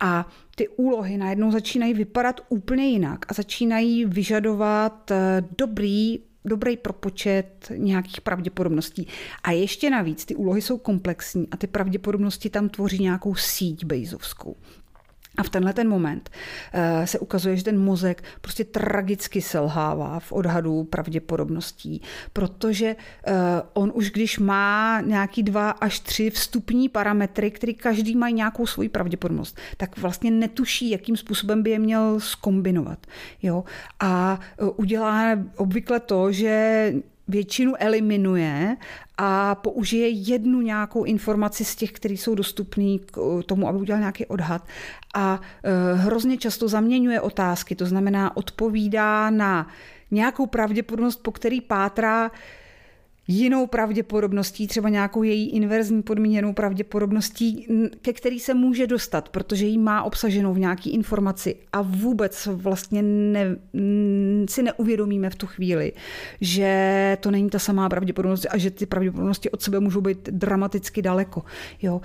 A 0.00 0.28
ty 0.56 0.68
úlohy 0.68 1.16
najednou 1.16 1.50
začínají 1.50 1.94
vypadat 1.94 2.40
úplně 2.48 2.86
jinak 2.86 3.18
a 3.28 3.34
začínají 3.34 4.04
vyžadovat 4.04 5.10
eh, 5.10 5.42
dobrý 5.58 6.18
dobrý 6.46 6.76
propočet 6.76 7.72
nějakých 7.76 8.20
pravděpodobností. 8.20 9.06
A 9.42 9.50
ještě 9.50 9.90
navíc 9.90 10.24
ty 10.24 10.34
úlohy 10.34 10.62
jsou 10.62 10.78
komplexní 10.78 11.48
a 11.50 11.56
ty 11.56 11.66
pravděpodobnosti 11.66 12.50
tam 12.50 12.68
tvoří 12.68 13.02
nějakou 13.02 13.34
síť 13.34 13.84
bejzovskou. 13.84 14.56
A 15.36 15.42
v 15.42 15.48
tenhle 15.48 15.72
ten 15.72 15.88
moment 15.88 16.30
eh, 16.72 17.06
se 17.06 17.18
ukazuje, 17.18 17.56
že 17.56 17.64
ten 17.64 17.80
mozek 17.80 18.24
prostě 18.40 18.64
tragicky 18.64 19.42
selhává 19.42 20.20
v 20.20 20.32
odhadu 20.32 20.84
pravděpodobností, 20.84 22.02
protože 22.32 22.96
eh, 23.26 23.32
on 23.72 23.92
už 23.94 24.10
když 24.10 24.38
má 24.38 25.00
nějaký 25.00 25.42
dva 25.42 25.70
až 25.70 26.00
tři 26.00 26.30
vstupní 26.30 26.88
parametry, 26.88 27.50
které 27.50 27.72
každý 27.72 28.16
mají 28.16 28.34
nějakou 28.34 28.66
svoji 28.66 28.88
pravděpodobnost, 28.88 29.58
tak 29.76 29.98
vlastně 29.98 30.30
netuší, 30.30 30.90
jakým 30.90 31.16
způsobem 31.16 31.62
by 31.62 31.70
je 31.70 31.78
měl 31.78 32.20
skombinovat. 32.20 33.06
Jo? 33.42 33.64
A 34.00 34.40
eh, 34.58 34.64
udělá 34.76 35.38
obvykle 35.56 36.00
to, 36.00 36.32
že 36.32 36.92
většinu 37.28 37.72
eliminuje 37.78 38.76
a 39.18 39.54
použije 39.54 40.08
jednu 40.08 40.60
nějakou 40.60 41.04
informaci 41.04 41.64
z 41.64 41.76
těch, 41.76 41.92
které 41.92 42.14
jsou 42.14 42.34
dostupné 42.34 42.98
k 42.98 43.42
tomu, 43.46 43.68
aby 43.68 43.78
udělal 43.78 44.00
nějaký 44.00 44.26
odhad. 44.26 44.66
A 45.14 45.40
e, 45.62 45.94
hrozně 45.94 46.36
často 46.38 46.68
zaměňuje 46.68 47.20
otázky, 47.20 47.74
to 47.74 47.86
znamená 47.86 48.36
odpovídá 48.36 49.30
na 49.30 49.68
nějakou 50.10 50.46
pravděpodobnost, 50.46 51.22
po 51.22 51.32
který 51.32 51.60
pátrá, 51.60 52.30
jinou 53.28 53.66
pravděpodobností, 53.66 54.66
třeba 54.66 54.88
nějakou 54.88 55.22
její 55.22 55.50
inverzní 55.50 56.02
podmíněnou 56.02 56.52
pravděpodobností, 56.52 57.66
ke 58.02 58.12
který 58.12 58.40
se 58.40 58.54
může 58.54 58.86
dostat, 58.86 59.28
protože 59.28 59.66
ji 59.66 59.78
má 59.78 60.02
obsaženou 60.02 60.54
v 60.54 60.58
nějaký 60.58 60.90
informaci 60.90 61.56
a 61.72 61.82
vůbec 61.82 62.48
vlastně 62.52 63.02
ne, 63.02 63.56
si 64.48 64.62
neuvědomíme 64.62 65.30
v 65.30 65.34
tu 65.34 65.46
chvíli, 65.46 65.92
že 66.40 67.16
to 67.20 67.30
není 67.30 67.50
ta 67.50 67.58
samá 67.58 67.88
pravděpodobnost 67.88 68.46
a 68.50 68.58
že 68.58 68.70
ty 68.70 68.86
pravděpodobnosti 68.86 69.50
od 69.50 69.62
sebe 69.62 69.80
můžou 69.80 70.00
být 70.00 70.28
dramaticky 70.28 71.02
daleko. 71.02 71.42
Jo. 71.82 72.00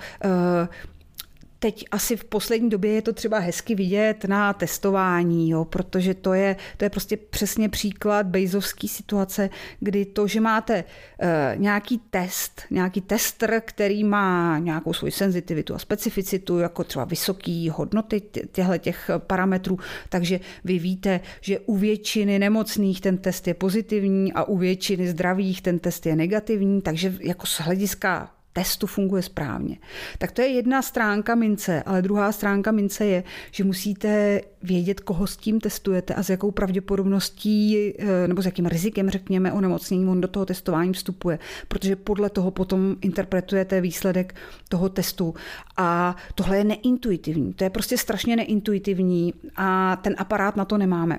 Teď 1.62 1.84
asi 1.90 2.16
v 2.16 2.24
poslední 2.24 2.70
době 2.70 2.92
je 2.92 3.02
to 3.02 3.12
třeba 3.12 3.38
hezky 3.38 3.74
vidět 3.74 4.24
na 4.24 4.52
testování, 4.52 5.50
jo, 5.50 5.64
protože 5.64 6.14
to 6.14 6.34
je, 6.34 6.56
to 6.76 6.84
je 6.84 6.90
prostě 6.90 7.16
přesně 7.16 7.68
příklad 7.68 8.26
bejzovské 8.26 8.88
situace, 8.88 9.50
kdy 9.80 10.04
to, 10.04 10.26
že 10.26 10.40
máte 10.40 10.84
uh, 10.84 11.28
nějaký 11.60 12.00
test, 12.10 12.62
nějaký 12.70 13.00
tester, 13.00 13.62
který 13.64 14.04
má 14.04 14.58
nějakou 14.58 14.92
svoji 14.92 15.12
senzitivitu 15.12 15.74
a 15.74 15.78
specificitu, 15.78 16.58
jako 16.58 16.84
třeba 16.84 17.04
vysoké 17.04 17.68
hodnoty 17.72 18.22
těchto 18.52 18.78
těch 18.78 19.10
parametrů, 19.18 19.78
takže 20.08 20.40
vy 20.64 20.78
víte, 20.78 21.20
že 21.40 21.58
u 21.58 21.76
většiny 21.76 22.38
nemocných 22.38 23.00
ten 23.00 23.18
test 23.18 23.48
je 23.48 23.54
pozitivní 23.54 24.32
a 24.32 24.44
u 24.44 24.56
většiny 24.56 25.08
zdravých 25.08 25.62
ten 25.62 25.78
test 25.78 26.06
je 26.06 26.16
negativní, 26.16 26.82
takže 26.82 27.14
jako 27.20 27.46
z 27.46 27.60
hlediska 27.60 28.30
testu 28.52 28.86
funguje 28.86 29.22
správně. 29.22 29.78
Tak 30.18 30.32
to 30.32 30.42
je 30.42 30.48
jedna 30.48 30.82
stránka 30.82 31.34
mince, 31.34 31.82
ale 31.82 32.02
druhá 32.02 32.32
stránka 32.32 32.72
mince 32.72 33.06
je, 33.06 33.24
že 33.50 33.64
musíte 33.64 34.40
vědět, 34.62 35.00
koho 35.00 35.26
s 35.26 35.36
tím 35.36 35.60
testujete 35.60 36.14
a 36.14 36.22
s 36.22 36.30
jakou 36.30 36.50
pravděpodobností 36.50 37.92
eh, 37.98 38.28
nebo 38.28 38.42
s 38.42 38.46
jakým 38.46 38.66
rizikem, 38.66 39.10
řekněme, 39.10 39.52
onemocnění 39.52 40.06
on 40.06 40.20
do 40.20 40.28
toho 40.28 40.46
testování 40.46 40.92
vstupuje, 40.92 41.38
protože 41.68 41.96
podle 41.96 42.30
toho 42.30 42.50
potom 42.50 42.96
interpretujete 43.00 43.80
výsledek 43.80 44.34
toho 44.68 44.88
testu. 44.88 45.34
A 45.76 46.16
tohle 46.34 46.58
je 46.58 46.64
neintuitivní, 46.64 47.54
to 47.54 47.64
je 47.64 47.70
prostě 47.70 47.98
strašně 47.98 48.36
neintuitivní 48.36 49.34
a 49.56 49.96
ten 49.96 50.14
aparát 50.18 50.56
na 50.56 50.64
to 50.64 50.78
nemáme. 50.78 51.18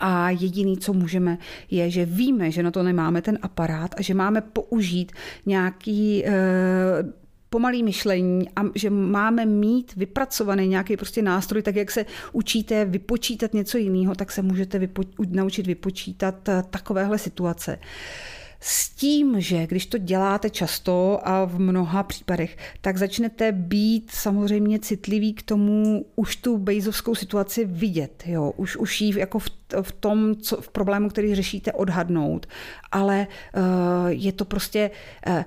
A 0.00 0.30
jediný, 0.30 0.78
co 0.78 0.92
můžeme, 0.92 1.38
je, 1.70 1.90
že 1.90 2.04
víme, 2.04 2.50
že 2.50 2.62
na 2.62 2.70
to 2.70 2.82
nemáme 2.82 3.22
ten 3.22 3.38
aparát 3.42 3.94
a 3.96 4.02
že 4.02 4.14
máme 4.14 4.40
použít 4.40 5.12
nějaký 5.46 6.26
e, 6.26 6.30
pomalý 7.50 7.82
myšlení 7.82 8.48
a 8.56 8.60
že 8.74 8.90
máme 8.90 9.46
mít 9.46 9.94
vypracovaný 9.96 10.68
nějaký 10.68 10.96
prostě 10.96 11.22
nástroj, 11.22 11.62
tak 11.62 11.76
jak 11.76 11.90
se 11.90 12.06
učíte 12.32 12.84
vypočítat 12.84 13.54
něco 13.54 13.78
jiného, 13.78 14.14
tak 14.14 14.32
se 14.32 14.42
můžete 14.42 14.78
vypo, 14.78 15.02
naučit 15.28 15.66
vypočítat 15.66 16.48
eh, 16.48 16.62
takovéhle 16.70 17.18
situace. 17.18 17.78
S 18.60 18.88
tím, 18.88 19.40
že 19.40 19.66
když 19.66 19.86
to 19.86 19.98
děláte 19.98 20.50
často 20.50 21.20
a 21.22 21.44
v 21.44 21.58
mnoha 21.58 22.02
případech, 22.02 22.56
tak 22.80 22.96
začnete 22.96 23.52
být 23.52 24.10
samozřejmě 24.10 24.78
citlivý 24.78 25.34
k 25.34 25.42
tomu 25.42 26.06
už 26.16 26.36
tu 26.36 26.58
bejzovskou 26.58 27.14
situaci 27.14 27.64
vidět. 27.64 28.22
Jo? 28.26 28.52
Už, 28.56 28.76
už 28.76 29.00
jí 29.00 29.14
jako 29.14 29.38
v, 29.38 29.46
v 29.82 29.92
tom, 29.92 30.36
co, 30.36 30.60
v 30.60 30.68
problému, 30.68 31.08
který 31.08 31.34
řešíte, 31.34 31.72
odhadnout. 31.72 32.46
Ale 32.92 33.26
uh, 33.56 33.62
je 34.08 34.32
to 34.32 34.44
prostě, 34.44 34.90
uh, 35.28 35.42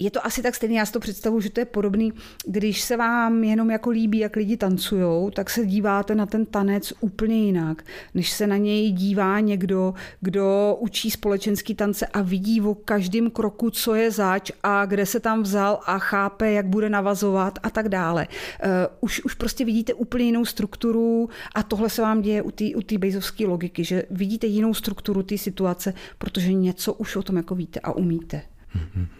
je 0.00 0.10
to 0.10 0.26
asi 0.26 0.42
tak 0.42 0.54
stejné, 0.54 0.74
já 0.74 0.86
si 0.86 0.92
to 0.92 1.00
představuji, 1.00 1.40
že 1.40 1.50
to 1.50 1.60
je 1.60 1.64
podobný, 1.64 2.12
když 2.46 2.80
se 2.80 2.96
vám 2.96 3.44
jenom 3.44 3.70
jako 3.70 3.90
líbí, 3.90 4.18
jak 4.18 4.36
lidi 4.36 4.56
tancují, 4.56 5.30
tak 5.32 5.50
se 5.50 5.66
díváte 5.66 6.14
na 6.14 6.26
ten 6.26 6.46
tanec 6.46 6.92
úplně 7.00 7.44
jinak, 7.44 7.84
než 8.14 8.30
se 8.30 8.46
na 8.46 8.56
něj 8.56 8.92
dívá 8.92 9.40
někdo, 9.40 9.94
kdo 10.20 10.76
učí 10.80 11.10
společenský 11.10 11.74
tance 11.74 12.06
a 12.06 12.22
vidí 12.22 12.60
o 12.60 12.74
každém 12.74 13.30
kroku, 13.30 13.70
co 13.70 13.94
je 13.94 14.10
zač 14.10 14.50
a 14.62 14.86
kde 14.86 15.06
se 15.06 15.20
tam 15.20 15.42
vzal 15.42 15.80
a 15.86 15.98
chápe, 15.98 16.52
jak 16.52 16.66
bude 16.66 16.90
navazovat 16.90 17.58
a 17.62 17.70
tak 17.70 17.88
dále. 17.88 18.26
Uh, 18.64 18.70
už, 19.00 19.24
už 19.24 19.34
prostě 19.34 19.64
vidíte 19.64 19.94
úplně 19.94 20.24
jinou 20.24 20.44
strukturu 20.44 21.28
a 21.54 21.62
tohle 21.62 21.90
se 21.90 22.02
vám 22.02 22.22
děje 22.22 22.42
u 22.42 22.50
té 22.50 22.64
u 22.76 22.98
bejzovské 22.98 23.46
logiky, 23.46 23.84
že 23.84 24.02
vidíte 24.10 24.46
jinou 24.46 24.74
strukturu 24.74 25.22
té 25.22 25.38
situace, 25.38 25.94
protože 26.18 26.52
něco 26.52 26.92
už 26.92 27.16
o 27.16 27.22
tom 27.22 27.36
jako 27.36 27.54
víte 27.54 27.80
a 27.80 27.92
umíte. 27.92 28.42
Mm-hmm. 28.76 29.19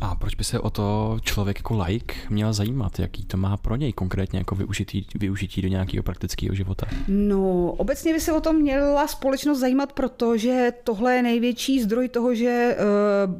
A 0.00 0.14
proč 0.14 0.34
by 0.34 0.44
se 0.44 0.60
o 0.60 0.70
to 0.70 1.18
člověk 1.22 1.58
jako 1.58 1.82
like 1.82 2.14
měl 2.30 2.52
zajímat? 2.52 2.98
Jaký 2.98 3.24
to 3.24 3.36
má 3.36 3.56
pro 3.56 3.76
něj 3.76 3.92
konkrétně 3.92 4.38
jako 4.38 4.54
využití, 4.54 5.06
využití 5.14 5.62
do 5.62 5.68
nějakého 5.68 6.02
praktického 6.02 6.54
života? 6.54 6.86
No, 7.08 7.72
obecně 7.72 8.12
by 8.14 8.20
se 8.20 8.32
o 8.32 8.40
to 8.40 8.52
měla 8.52 9.08
společnost 9.08 9.58
zajímat, 9.58 9.92
protože 9.92 10.72
tohle 10.84 11.14
je 11.14 11.22
největší 11.22 11.82
zdroj 11.82 12.08
toho, 12.08 12.34
že 12.34 12.76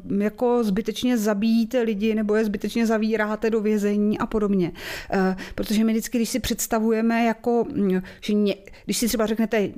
uh, 0.09 0.23
jako 0.23 0.65
zbytečně 0.65 1.19
zabíjíte 1.19 1.83
lidi 1.83 2.15
nebo 2.15 2.35
je 2.35 2.45
zbytečně 2.45 2.87
zavíráte 2.87 3.51
do 3.51 3.61
vězení 3.61 4.19
a 4.19 4.27
podobně. 4.27 4.73
Uh, 5.15 5.21
protože 5.55 5.85
my 5.85 5.93
vždycky, 5.93 6.19
když 6.19 6.29
si 6.29 6.41
představujeme 6.41 7.25
jako, 7.25 7.65
mm, 7.73 8.01
že 8.21 8.35
ně, 8.35 8.55
když 8.85 8.99
si 8.99 9.07
třeba 9.07 9.27
řeknete, 9.27 9.61
uh, 9.69 9.71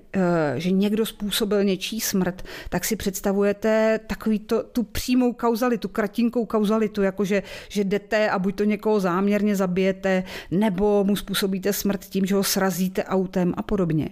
že 0.57 0.71
někdo 0.71 1.07
způsobil 1.07 1.65
něčí 1.65 2.01
smrt, 2.01 2.43
tak 2.69 2.85
si 2.85 2.97
představujete 2.97 4.01
takový 4.07 4.39
to, 4.39 4.63
tu 4.63 4.83
přímou 4.83 5.33
kauzalitu, 5.33 5.89
kratinkou 5.89 6.47
kauzalitu 6.47 6.70
kauzalitu, 6.71 7.03
jakože 7.03 7.43
že 7.69 7.85
jdete 7.85 8.31
a 8.31 8.39
buď 8.39 8.55
to 8.55 8.65
někoho 8.65 9.01
záměrně 9.01 9.57
zabijete, 9.57 10.25
nebo 10.51 11.05
mu 11.05 11.17
způsobíte 11.17 11.73
smrt 11.73 12.05
tím, 12.05 12.27
že 12.27 12.35
ho 12.35 12.45
srazíte 12.45 13.05
autem 13.05 13.55
a 13.57 13.63
podobně. 13.63 14.09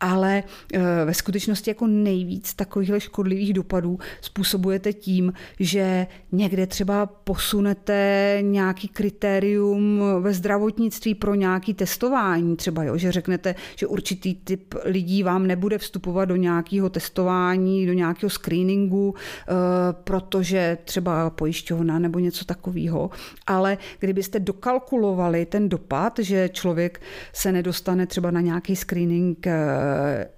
Ale 0.00 0.42
e, 0.72 1.04
ve 1.04 1.14
skutečnosti 1.14 1.70
jako 1.70 1.86
nejvíc 1.86 2.54
takovýchhle 2.54 3.00
škodlivých 3.00 3.52
dopadů 3.52 3.98
způsobujete 4.20 4.92
tím, 4.92 5.32
že 5.60 6.06
někde 6.32 6.66
třeba 6.66 7.06
posunete 7.06 8.38
nějaký 8.40 8.88
kritérium 8.88 10.02
ve 10.20 10.34
zdravotnictví 10.34 11.14
pro 11.14 11.34
nějaký 11.34 11.74
testování, 11.74 12.56
třeba 12.56 12.84
jo, 12.84 12.96
že 12.96 13.12
řeknete, 13.12 13.54
že 13.76 13.86
určitý 13.86 14.34
typ 14.34 14.74
lidí 14.84 15.22
vám 15.22 15.46
nebude 15.46 15.78
vstupovat 15.78 16.24
do 16.24 16.36
nějakého 16.36 16.90
testování, 16.90 17.86
do 17.86 17.92
nějakého 17.92 18.30
screeningu, 18.30 19.14
e, 19.14 19.52
protože 19.92 20.78
třeba 20.84 21.30
pojišťovna 21.30 21.99
nebo 22.00 22.18
něco 22.18 22.44
takového. 22.44 23.10
Ale 23.46 23.78
kdybyste 23.98 24.40
dokalkulovali 24.40 25.46
ten 25.46 25.68
dopad, 25.68 26.18
že 26.18 26.48
člověk 26.48 27.00
se 27.32 27.52
nedostane 27.52 28.06
třeba 28.06 28.30
na 28.30 28.40
nějaký 28.40 28.76
screening 28.76 29.46
eh, 29.46 30.30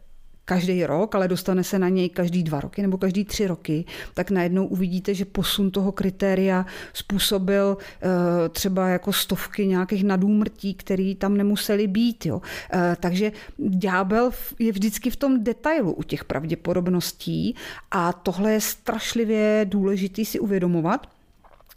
každý 0.44 0.86
rok, 0.86 1.14
ale 1.14 1.28
dostane 1.28 1.64
se 1.64 1.78
na 1.78 1.88
něj 1.88 2.08
každý 2.08 2.42
dva 2.42 2.60
roky 2.60 2.82
nebo 2.82 2.98
každý 2.98 3.24
tři 3.24 3.46
roky, 3.46 3.84
tak 4.14 4.30
najednou 4.30 4.66
uvidíte, 4.66 5.14
že 5.14 5.24
posun 5.24 5.70
toho 5.70 5.92
kritéria 5.92 6.66
způsobil 6.92 7.76
uh, 7.76 8.10
třeba 8.50 8.88
jako 8.88 9.12
stovky 9.12 9.66
nějakých 9.66 10.04
nadúmrtí, 10.04 10.74
které 10.74 11.14
tam 11.18 11.36
nemusely 11.36 11.86
být. 11.86 12.26
Jo. 12.26 12.36
Uh, 12.36 12.80
takže 13.00 13.32
ďábel 13.58 14.30
je 14.58 14.72
vždycky 14.72 15.10
v 15.10 15.16
tom 15.16 15.44
detailu 15.44 15.92
u 15.92 16.02
těch 16.02 16.24
pravděpodobností 16.24 17.54
a 17.90 18.12
tohle 18.12 18.52
je 18.52 18.60
strašlivě 18.60 19.66
důležité 19.68 20.24
si 20.24 20.40
uvědomovat, 20.40 21.06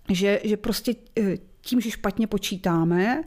že, 0.09 0.39
že 0.43 0.57
prostě 0.57 0.95
eh, 1.19 1.37
tím, 1.65 1.81
že 1.81 1.91
špatně 1.91 2.27
počítáme, 2.27 3.23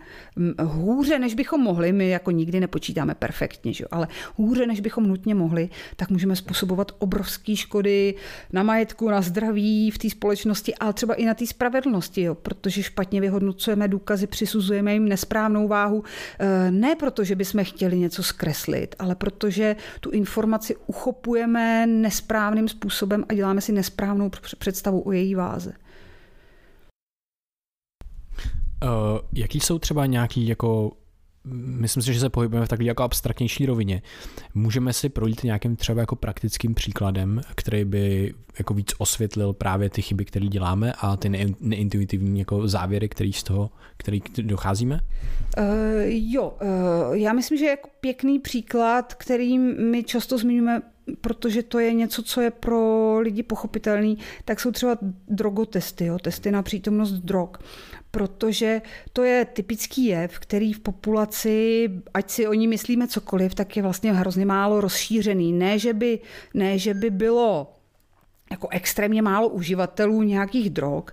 hůře, 0.63 1.19
než 1.19 1.35
bychom 1.35 1.61
mohli, 1.61 1.93
my 1.93 2.09
jako 2.09 2.31
nikdy 2.31 2.61
nepočítáme 2.61 3.15
perfektně, 3.15 3.73
že? 3.73 3.85
ale 3.91 4.09
hůře, 4.37 4.67
než 4.67 4.81
bychom 4.81 5.07
nutně 5.07 5.35
mohli, 5.35 5.69
tak 5.97 6.11
můžeme 6.11 6.37
způsobovat 6.37 6.93
obrovské 6.99 7.57
škody 7.57 8.15
na 8.53 8.63
majetku, 8.63 9.09
na 9.09 9.21
zdraví, 9.21 9.91
v 9.91 9.99
té 9.99 10.11
společnosti, 10.11 10.75
ale 10.75 10.93
třeba 10.93 11.15
i 11.15 11.25
na 11.25 11.35
té 11.35 11.47
spravedlnosti, 11.47 12.23
jo? 12.23 12.35
protože 12.35 12.83
špatně 12.83 13.21
vyhodnocujeme 13.21 13.89
důkazy, 13.89 14.27
přisuzujeme 14.27 14.93
jim 14.93 15.09
nesprávnou 15.09 15.69
váhu, 15.69 16.05
e, 16.39 16.71
ne 16.71 16.97
proto, 16.97 17.25
že 17.25 17.37
bychom 17.37 17.65
chtěli 17.65 17.99
něco 17.99 18.23
zkreslit, 18.23 18.95
ale 18.99 19.15
protože 19.15 19.77
tu 20.01 20.11
informaci 20.11 20.77
uchopujeme 20.87 21.87
nesprávným 21.87 22.69
způsobem 22.69 23.25
a 23.29 23.35
děláme 23.35 23.61
si 23.61 23.73
nesprávnou 23.73 24.31
představu 24.59 25.01
o 25.01 25.13
její 25.13 25.35
váze. 25.35 25.73
Uh, 28.83 29.19
jaký 29.33 29.61
jsou 29.61 29.79
třeba 29.79 30.07
nějaký 30.07 30.49
jako 30.49 30.93
myslím 31.55 32.03
si, 32.03 32.15
že 32.15 32.21
se 32.21 32.29
pohybujeme 32.31 32.67
v 32.67 32.69
takové 32.69 32.87
jako 32.87 33.03
abstraktnější 33.03 33.67
rovině. 33.67 34.03
Můžeme 34.55 34.93
si 34.93 35.09
projít 35.09 35.45
nějakým 35.45 35.77
třeba 35.77 36.01
jako 36.01 36.17
praktickým 36.17 36.75
příkladem, 36.75 37.41
který 37.55 37.85
by 37.85 38.35
jako 38.59 38.75
víc 38.75 38.93
osvětlil 38.99 39.53
právě 39.53 39.91
ty 39.91 40.03
chyby, 40.03 40.25
které 40.25 40.47
děláme 40.47 40.93
a 41.01 41.17
ty 41.17 41.29
ne- 41.29 41.47
neintuitivní 41.61 42.39
jako 42.39 42.69
závěry, 42.69 43.09
který 43.09 43.33
z 43.33 43.43
toho, 43.43 43.71
který 43.97 44.23
docházíme? 44.43 45.01
Uh, 45.59 45.65
jo, 46.07 46.57
uh, 46.63 47.17
já 47.17 47.33
myslím, 47.33 47.59
že 47.59 47.67
jako 47.67 47.91
pěkný 48.01 48.39
příklad, 48.39 49.15
který 49.15 49.59
my 49.59 50.03
často 50.03 50.39
zmiňujeme 50.39 50.83
protože 51.21 51.63
to 51.63 51.79
je 51.79 51.93
něco, 51.93 52.23
co 52.23 52.41
je 52.41 52.51
pro 52.51 53.19
lidi 53.21 53.43
pochopitelný, 53.43 54.19
tak 54.45 54.61
jsou 54.61 54.71
třeba 54.71 54.99
drogotesty, 55.29 56.05
jo, 56.05 56.19
testy 56.19 56.51
na 56.51 56.63
přítomnost 56.63 57.13
drog 57.13 57.49
protože 58.11 58.83
to 59.13 59.23
je 59.23 59.45
typický 59.45 60.05
jev, 60.05 60.39
který 60.39 60.73
v 60.73 60.81
populaci, 60.81 61.89
ať 62.15 62.31
si 62.31 62.47
o 62.47 62.55
ní 62.55 62.69
myslíme 62.69 63.09
cokoliv, 63.09 63.55
tak 63.55 63.77
je 63.77 63.83
vlastně 63.83 64.13
hrozně 64.13 64.47
málo 64.47 64.81
rozšířený. 64.81 65.53
Ne, 65.53 65.79
že 65.79 65.93
by, 65.93 66.19
ne, 66.55 66.79
že 66.79 66.95
by 66.95 67.11
bylo 67.11 67.78
jako 68.51 68.69
extrémně 68.71 69.23
málo 69.23 69.49
uživatelů 69.49 70.23
nějakých 70.23 70.71
drog, 70.71 71.05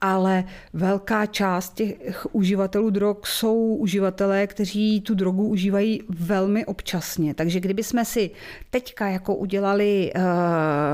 ale 0.00 0.44
velká 0.72 1.26
část 1.26 1.74
těch 1.74 2.26
uživatelů 2.32 2.90
drog 2.90 3.16
jsou 3.24 3.74
uživatelé, 3.74 4.46
kteří 4.46 5.00
tu 5.00 5.14
drogu 5.14 5.46
užívají 5.48 6.02
velmi 6.08 6.64
občasně. 6.66 7.34
Takže 7.34 7.60
kdyby 7.60 7.82
jsme 7.82 8.04
si 8.04 8.30
teďka 8.70 9.08
jako 9.08 9.34
udělali, 9.34 10.12
eh, 10.14 10.20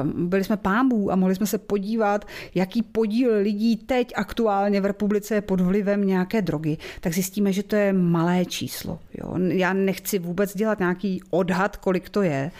byli 0.04 0.44
jsme 0.44 0.56
pámbů 0.56 1.12
a 1.12 1.16
mohli 1.16 1.34
jsme 1.34 1.46
se 1.46 1.58
podívat, 1.58 2.24
jaký 2.54 2.82
podíl 2.82 3.30
lidí 3.34 3.76
teď 3.76 4.12
aktuálně 4.16 4.80
v 4.80 4.84
republice 4.84 5.34
je 5.34 5.40
pod 5.40 5.60
vlivem 5.60 6.06
nějaké 6.06 6.42
drogy, 6.42 6.76
tak 7.00 7.12
zjistíme, 7.12 7.52
že 7.52 7.62
to 7.62 7.76
je 7.76 7.92
malé 7.92 8.44
číslo. 8.44 8.98
Jo? 9.14 9.34
Já 9.38 9.72
nechci 9.72 10.18
vůbec 10.18 10.56
dělat 10.56 10.78
nějaký 10.78 11.22
odhad, 11.30 11.76
kolik 11.76 12.08
to 12.08 12.22
je, 12.22 12.50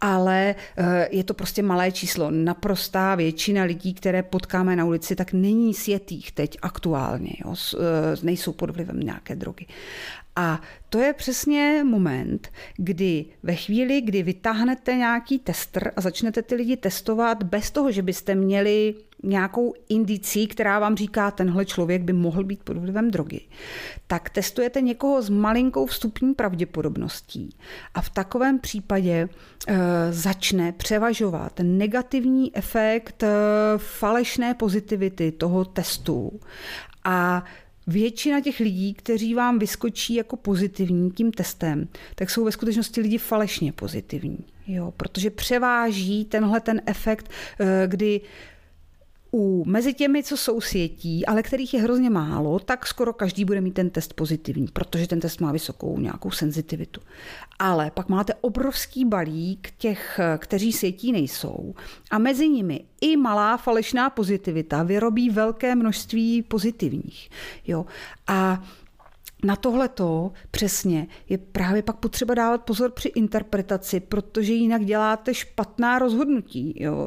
ale 0.00 0.54
eh, 0.76 1.08
je 1.10 1.24
to 1.24 1.34
prostě 1.34 1.62
malé 1.62 1.92
číslo. 1.92 2.30
Naprostá 2.82 3.14
většina 3.14 3.62
lidí, 3.62 3.94
které 3.94 4.22
potkáme 4.22 4.76
na 4.76 4.84
ulici, 4.84 5.16
tak 5.16 5.32
není 5.32 5.74
světých 5.74 6.32
teď 6.32 6.56
aktuálně, 6.62 7.32
jo? 7.44 7.54
Eh, 7.74 7.78
nejsou 8.22 8.52
pod 8.52 8.70
vlivem 8.70 9.00
nějaké 9.00 9.36
drogy. 9.36 9.66
A 10.36 10.60
to 10.88 10.98
je 10.98 11.12
přesně 11.12 11.84
moment, 11.84 12.48
kdy 12.76 13.24
ve 13.42 13.54
chvíli, 13.54 14.00
kdy 14.00 14.22
vytáhnete 14.22 14.94
nějaký 14.94 15.38
tester 15.38 15.92
a 15.96 16.00
začnete 16.00 16.42
ty 16.42 16.54
lidi 16.54 16.76
testovat 16.76 17.42
bez 17.42 17.70
toho, 17.70 17.92
že 17.92 18.02
byste 18.02 18.34
měli 18.34 18.94
nějakou 19.22 19.74
indicí, 19.88 20.46
která 20.46 20.78
vám 20.78 20.96
říká, 20.96 21.30
tenhle 21.30 21.64
člověk 21.64 22.02
by 22.02 22.12
mohl 22.12 22.44
být 22.44 22.62
pod 22.62 22.76
vlivem 22.76 23.10
drogy, 23.10 23.40
tak 24.06 24.30
testujete 24.30 24.80
někoho 24.80 25.22
s 25.22 25.28
malinkou 25.28 25.86
vstupní 25.86 26.34
pravděpodobností 26.34 27.56
a 27.94 28.00
v 28.00 28.10
takovém 28.10 28.58
případě 28.58 29.28
e, 29.68 29.78
začne 30.12 30.72
převažovat 30.72 31.60
negativní 31.62 32.56
efekt 32.56 33.22
e, 33.22 33.28
falešné 33.76 34.54
pozitivity 34.54 35.32
toho 35.32 35.64
testu 35.64 36.40
a 37.04 37.44
Většina 37.86 38.40
těch 38.40 38.60
lidí, 38.60 38.94
kteří 38.94 39.34
vám 39.34 39.58
vyskočí 39.58 40.14
jako 40.14 40.36
pozitivní 40.36 41.10
tím 41.10 41.32
testem, 41.32 41.88
tak 42.14 42.30
jsou 42.30 42.44
ve 42.44 42.52
skutečnosti 42.52 43.00
lidi 43.00 43.18
falešně 43.18 43.72
pozitivní. 43.72 44.38
Jo, 44.66 44.92
protože 44.96 45.30
převáží 45.30 46.24
tenhle 46.24 46.60
ten 46.60 46.82
efekt, 46.86 47.30
eh, 47.60 47.84
kdy 47.86 48.20
u, 49.34 49.64
mezi 49.66 49.94
těmi, 49.94 50.22
co 50.22 50.36
jsou 50.36 50.60
světí, 50.60 51.26
ale 51.26 51.42
kterých 51.42 51.74
je 51.74 51.80
hrozně 51.80 52.10
málo, 52.10 52.58
tak 52.58 52.86
skoro 52.86 53.12
každý 53.12 53.44
bude 53.44 53.60
mít 53.60 53.74
ten 53.74 53.90
test 53.90 54.14
pozitivní, 54.14 54.66
protože 54.72 55.06
ten 55.06 55.20
test 55.20 55.40
má 55.40 55.52
vysokou 55.52 55.98
nějakou 55.98 56.30
senzitivitu. 56.30 57.00
Ale 57.58 57.90
pak 57.90 58.08
máte 58.08 58.34
obrovský 58.34 59.04
balík 59.04 59.70
těch, 59.78 60.20
kteří 60.38 60.72
světí 60.72 61.12
nejsou 61.12 61.74
a 62.10 62.18
mezi 62.18 62.48
nimi 62.48 62.84
i 63.00 63.16
malá 63.16 63.56
falešná 63.56 64.10
pozitivita 64.10 64.82
vyrobí 64.82 65.30
velké 65.30 65.74
množství 65.74 66.42
pozitivních. 66.42 67.30
Jo? 67.66 67.86
A 68.26 68.62
na 69.44 69.56
tohleto 69.56 70.32
přesně 70.50 71.06
je 71.28 71.38
právě 71.38 71.82
pak 71.82 71.96
potřeba 71.96 72.34
dávat 72.34 72.62
pozor 72.62 72.90
při 72.90 73.08
interpretaci, 73.08 74.00
protože 74.00 74.52
jinak 74.52 74.84
děláte 74.84 75.34
špatná 75.34 75.98
rozhodnutí. 75.98 76.74
Jo? 76.76 77.06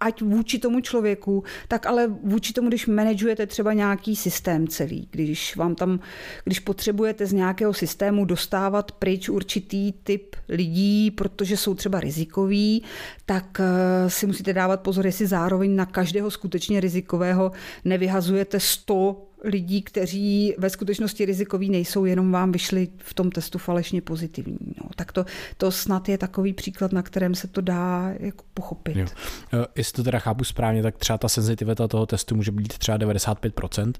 Ať 0.00 0.22
vůči 0.22 0.58
tomu 0.58 0.80
člověku, 0.80 1.44
tak 1.68 1.86
ale 1.86 2.06
vůči 2.22 2.52
tomu, 2.52 2.68
když 2.68 2.86
manažujete 2.86 3.46
třeba 3.46 3.72
nějaký 3.72 4.16
systém 4.16 4.68
celý, 4.68 5.08
když 5.10 5.56
vám 5.56 5.74
tam, 5.74 6.00
když 6.44 6.60
potřebujete 6.60 7.26
z 7.26 7.32
nějakého 7.32 7.74
systému 7.74 8.24
dostávat 8.24 8.92
pryč 8.92 9.28
určitý 9.28 9.92
typ 9.92 10.36
lidí, 10.48 11.10
protože 11.10 11.56
jsou 11.56 11.74
třeba 11.74 12.00
rizikoví, 12.00 12.82
tak 13.26 13.60
eh, 13.60 14.10
si 14.10 14.26
musíte 14.26 14.52
dávat 14.52 14.80
pozor, 14.80 15.06
jestli 15.06 15.26
zároveň 15.26 15.76
na 15.76 15.86
každého 15.86 16.30
skutečně 16.30 16.80
rizikového 16.80 17.52
nevyhazujete 17.84 18.60
100 18.60 19.26
lidí, 19.44 19.82
kteří 19.82 20.54
ve 20.58 20.70
skutečnosti 20.70 21.24
rizikoví 21.24 21.70
nejsou, 21.70 22.04
jenom 22.04 22.32
vám 22.32 22.52
vyšli 22.52 22.88
v 22.98 23.14
tom 23.14 23.30
testu 23.30 23.58
falešně 23.58 24.02
pozitivní. 24.02 24.58
No, 24.82 24.90
tak 24.96 25.12
to, 25.12 25.24
to 25.56 25.70
snad 25.70 26.08
je 26.08 26.18
takový 26.18 26.52
příklad, 26.52 26.92
na 26.92 27.02
kterém 27.02 27.34
se 27.34 27.48
to 27.48 27.60
dá 27.60 28.12
jako 28.20 28.44
pochopit. 28.54 28.96
Jo. 28.96 29.06
E, 29.52 29.66
jestli 29.76 29.92
to 29.92 30.04
teda 30.04 30.18
chápu 30.18 30.44
správně, 30.44 30.82
tak 30.82 30.96
třeba 30.96 31.18
ta 31.18 31.28
senzitivita 31.28 31.88
toho 31.88 32.06
testu 32.06 32.36
může 32.36 32.52
být 32.52 32.78
třeba 32.78 32.98
95%. 32.98 33.92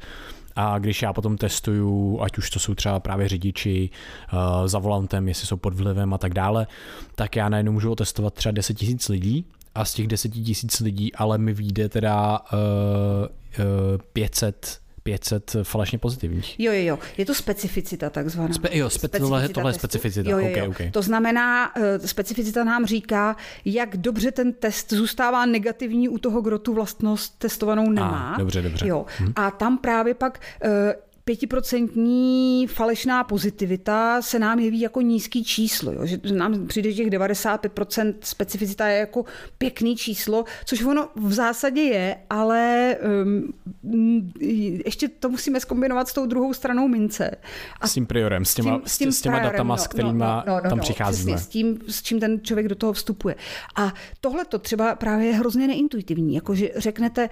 A 0.58 0.78
když 0.78 1.02
já 1.02 1.12
potom 1.12 1.36
testuju, 1.36 2.20
ať 2.22 2.38
už 2.38 2.50
to 2.50 2.58
jsou 2.58 2.74
třeba 2.74 3.00
právě 3.00 3.28
řidiči 3.28 3.90
uh, 4.32 4.66
za 4.66 4.78
volantem, 4.78 5.28
jestli 5.28 5.46
jsou 5.46 5.56
pod 5.56 5.74
vlivem 5.74 6.14
a 6.14 6.18
tak 6.18 6.34
dále, 6.34 6.66
tak 7.14 7.36
já 7.36 7.48
najednou 7.48 7.72
můžu 7.72 7.92
otestovat 7.92 8.34
třeba 8.34 8.52
10 8.52 8.74
tisíc 8.74 9.08
lidí 9.08 9.44
a 9.74 9.84
z 9.84 9.94
těch 9.94 10.06
10 10.06 10.28
tisíc 10.28 10.80
lidí 10.80 11.14
ale 11.14 11.38
mi 11.38 11.52
vyjde 11.52 11.88
teda 11.88 12.40
uh, 12.52 12.58
uh, 13.58 13.98
500 14.12 14.80
500 15.06 15.56
falešně 15.62 15.98
pozitivních. 15.98 16.60
Jo, 16.60 16.72
jo, 16.72 16.82
jo. 16.82 16.98
Je 17.18 17.26
to 17.26 17.34
specificita 17.34 18.10
takzvaná. 18.10 18.54
Spe, 18.54 18.68
jo, 18.72 18.90
spe, 18.90 18.98
specificita 18.98 19.18
tohle, 19.18 19.48
tohle 19.48 19.70
je 19.70 19.74
specificita. 19.74 20.30
Jo, 20.30 20.38
jo, 20.38 20.46
jo. 20.46 20.50
Okay, 20.50 20.68
okay. 20.68 20.90
To 20.90 21.02
znamená, 21.02 21.72
eh, 21.76 22.08
specificita 22.08 22.64
nám 22.64 22.86
říká, 22.86 23.36
jak 23.64 23.96
dobře 23.96 24.32
ten 24.32 24.52
test 24.52 24.92
zůstává 24.92 25.46
negativní 25.46 26.08
u 26.08 26.18
toho, 26.18 26.40
kdo 26.40 26.58
tu 26.58 26.74
vlastnost 26.74 27.38
testovanou 27.38 27.90
nemá. 27.90 28.34
A, 28.34 28.38
dobře, 28.38 28.62
dobře. 28.62 28.88
Jo. 28.88 29.06
Hm. 29.20 29.32
A 29.36 29.50
tam 29.50 29.78
právě 29.78 30.14
pak 30.14 30.40
eh, 30.62 30.94
pětiprocentní 31.28 32.66
falešná 32.66 33.24
pozitivita 33.24 34.22
se 34.22 34.38
nám 34.38 34.58
jeví 34.58 34.80
jako 34.80 35.00
nízký 35.00 35.44
číslo. 35.44 35.92
Jo? 35.92 36.06
Že 36.06 36.18
nám 36.32 36.66
přijde 36.66 36.92
těch 36.92 37.06
95% 37.06 38.14
specificita 38.20 38.86
je 38.86 38.98
jako 38.98 39.24
pěkný 39.58 39.96
číslo, 39.96 40.44
což 40.64 40.82
ono 40.82 41.08
v 41.16 41.32
zásadě 41.32 41.80
je, 41.80 42.16
ale 42.30 42.96
um, 43.24 44.32
ještě 44.84 45.08
to 45.08 45.28
musíme 45.28 45.60
skombinovat 45.60 46.08
s 46.08 46.12
tou 46.12 46.26
druhou 46.26 46.52
stranou 46.52 46.88
mince. 46.88 47.30
A 47.80 47.88
s 47.88 47.94
tím 47.94 48.06
priorem, 48.06 48.44
s 48.44 48.54
těma, 48.54 48.70
s, 48.70 48.80
tím, 48.80 48.88
s, 48.88 48.98
tím 48.98 49.12
s 49.12 49.20
těma 49.20 49.36
priorem, 49.36 49.52
datama, 49.52 49.74
no, 49.74 49.78
s 49.78 49.86
kterými 49.86 50.18
no, 50.18 50.42
no, 50.46 50.54
no, 50.54 50.60
tam 50.70 50.78
no, 50.78 50.82
přicházíme. 50.82 51.36
Přesně, 51.36 51.44
s 51.44 51.48
tím, 51.48 51.78
s 51.88 52.02
čím 52.02 52.20
ten 52.20 52.40
člověk 52.42 52.68
do 52.68 52.74
toho 52.74 52.92
vstupuje. 52.92 53.34
A 53.76 53.94
tohle 54.20 54.44
to 54.44 54.58
třeba 54.58 54.94
právě 54.94 55.26
je 55.26 55.34
hrozně 55.34 55.66
neintuitivní, 55.66 56.34
jakože 56.34 56.70
řeknete, 56.76 57.28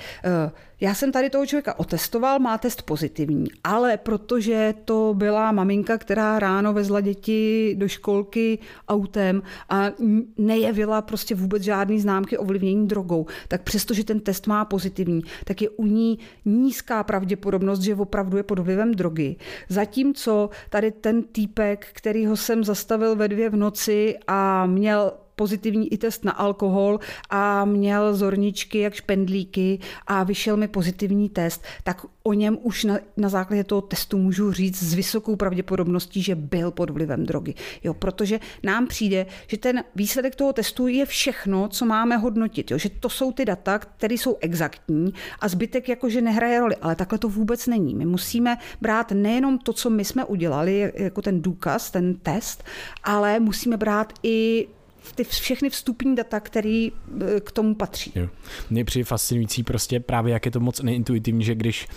uh, 0.46 0.52
já 0.80 0.94
jsem 0.94 1.12
tady 1.12 1.30
toho 1.30 1.46
člověka 1.46 1.78
otestoval, 1.78 2.38
má 2.38 2.58
test 2.58 2.82
pozitivní, 2.82 3.46
ale 3.64 3.96
protože 3.96 4.74
to 4.84 5.14
byla 5.16 5.52
maminka, 5.52 5.98
která 5.98 6.38
ráno 6.38 6.72
vezla 6.72 7.00
děti 7.00 7.74
do 7.78 7.88
školky 7.88 8.58
autem 8.88 9.42
a 9.68 9.90
nejevila 10.38 11.02
prostě 11.02 11.34
vůbec 11.34 11.62
žádný 11.62 12.00
známky 12.00 12.38
ovlivnění 12.38 12.88
drogou, 12.88 13.26
tak 13.48 13.62
přestože 13.62 14.04
ten 14.04 14.20
test 14.20 14.46
má 14.46 14.64
pozitivní, 14.64 15.22
tak 15.44 15.62
je 15.62 15.68
u 15.68 15.86
ní 15.86 16.18
nízká 16.44 17.04
pravděpodobnost, 17.04 17.80
že 17.80 17.94
opravdu 17.94 18.36
je 18.36 18.42
pod 18.42 18.58
vlivem 18.58 18.94
drogy. 18.94 19.36
Zatímco 19.68 20.50
tady 20.70 20.90
ten 20.90 21.22
týpek, 21.22 21.86
který 21.92 22.26
ho 22.26 22.36
jsem 22.36 22.64
zastavil 22.64 23.16
ve 23.16 23.28
dvě 23.28 23.50
v 23.50 23.56
noci 23.56 24.18
a 24.26 24.66
měl 24.66 25.12
pozitivní 25.36 25.92
i 25.92 25.98
test 25.98 26.24
na 26.24 26.32
alkohol 26.32 27.00
a 27.30 27.64
měl 27.64 28.14
zorničky 28.14 28.78
jak 28.78 28.94
špendlíky 28.94 29.78
a 30.06 30.24
vyšel 30.24 30.56
mi 30.56 30.68
pozitivní 30.68 31.28
test, 31.28 31.64
tak 31.84 32.06
o 32.22 32.32
něm 32.32 32.58
už 32.62 32.84
na, 32.84 32.98
na 33.16 33.28
základě 33.28 33.64
toho 33.64 33.80
testu 33.80 34.18
můžu 34.18 34.52
říct 34.52 34.82
s 34.82 34.94
vysokou 34.94 35.36
pravděpodobností, 35.36 36.22
že 36.22 36.34
byl 36.34 36.70
pod 36.70 36.90
vlivem 36.90 37.26
drogy. 37.26 37.54
Jo, 37.84 37.94
protože 37.94 38.40
nám 38.62 38.86
přijde, 38.86 39.26
že 39.46 39.56
ten 39.56 39.84
výsledek 39.94 40.34
toho 40.34 40.52
testu 40.52 40.86
je 40.86 41.06
všechno, 41.06 41.68
co 41.68 41.86
máme 41.86 42.16
hodnotit. 42.16 42.70
Jo, 42.70 42.78
že 42.78 42.88
to 42.88 43.08
jsou 43.08 43.32
ty 43.32 43.44
data, 43.44 43.78
které 43.78 44.14
jsou 44.14 44.36
exaktní 44.40 45.14
a 45.40 45.48
zbytek 45.48 45.88
jakože 45.88 46.20
nehraje 46.20 46.60
roli. 46.60 46.76
Ale 46.76 46.96
takhle 46.96 47.18
to 47.18 47.28
vůbec 47.28 47.66
není. 47.66 47.94
My 47.94 48.06
musíme 48.06 48.56
brát 48.80 49.12
nejenom 49.12 49.58
to, 49.58 49.72
co 49.72 49.90
my 49.90 50.04
jsme 50.04 50.24
udělali, 50.24 50.92
jako 50.94 51.22
ten 51.22 51.42
důkaz, 51.42 51.90
ten 51.90 52.14
test, 52.14 52.64
ale 53.04 53.40
musíme 53.40 53.76
brát 53.76 54.12
i 54.22 54.68
ty 55.14 55.24
všechny 55.24 55.70
vstupní 55.70 56.16
data, 56.16 56.40
které 56.40 56.88
eh, 56.88 57.40
k 57.40 57.52
tomu 57.52 57.74
patří. 57.74 58.12
Jo. 58.14 58.28
Mně 58.70 58.84
přijde 58.84 59.04
fascinující 59.04 59.62
prostě 59.62 60.00
právě, 60.00 60.32
jak 60.32 60.44
je 60.44 60.50
to 60.50 60.60
moc 60.60 60.82
neintuitivní, 60.82 61.44
že 61.44 61.54
když 61.54 61.88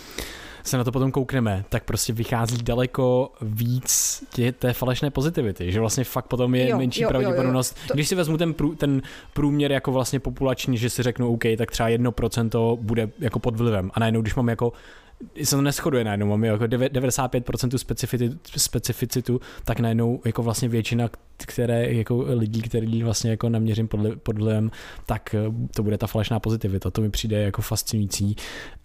se 0.68 0.78
na 0.78 0.84
to 0.84 0.92
potom 0.92 1.12
koukneme, 1.12 1.64
tak 1.68 1.84
prostě 1.84 2.12
vychází 2.12 2.62
daleko 2.62 3.32
víc 3.42 4.22
tě, 4.34 4.52
té 4.52 4.72
falešné 4.72 5.10
pozitivity, 5.10 5.72
že 5.72 5.80
vlastně 5.80 6.04
fakt 6.04 6.26
potom 6.26 6.54
je 6.54 6.68
jo, 6.68 6.78
menší 6.78 7.02
jo, 7.02 7.08
pravděpodobnost. 7.08 7.76
Jo, 7.76 7.82
jo. 7.82 7.88
To... 7.88 7.94
Když 7.94 8.08
si 8.08 8.14
vezmu 8.14 8.36
ten, 8.36 8.54
prů, 8.54 8.74
ten 8.74 9.02
průměr 9.32 9.72
jako 9.72 9.92
vlastně 9.92 10.20
populační, 10.20 10.78
že 10.78 10.90
si 10.90 11.02
řeknu 11.02 11.32
OK, 11.32 11.44
tak 11.58 11.70
třeba 11.70 11.88
1% 11.88 12.76
bude 12.76 13.08
jako 13.18 13.38
pod 13.38 13.56
vlivem 13.56 13.90
a 13.94 14.00
najednou, 14.00 14.22
když 14.22 14.34
mám 14.34 14.48
jako 14.48 14.72
se 15.44 15.56
to 15.56 15.62
neschoduje 15.62 16.04
najednou, 16.04 16.26
máme 16.26 16.46
jako 16.46 16.64
95% 16.64 17.76
specificitu, 17.76 18.38
specificitu, 18.56 19.40
tak 19.64 19.80
najednou 19.80 20.20
jako 20.24 20.42
vlastně 20.42 20.68
většina, 20.68 21.08
které 21.36 21.92
jako 21.92 22.24
lidí, 22.28 22.62
který 22.62 23.02
vlastně 23.02 23.30
jako 23.30 23.48
naměřím 23.48 23.88
pod, 23.88 24.00
pod 24.22 24.38
vlivem, 24.38 24.70
tak 25.06 25.34
eh, 25.34 25.68
to 25.74 25.82
bude 25.82 25.98
ta 25.98 26.06
falešná 26.06 26.40
pozitivita. 26.40 26.90
To 26.90 27.00
mi 27.00 27.10
přijde 27.10 27.42
jako 27.42 27.62
fascinující 27.62 28.36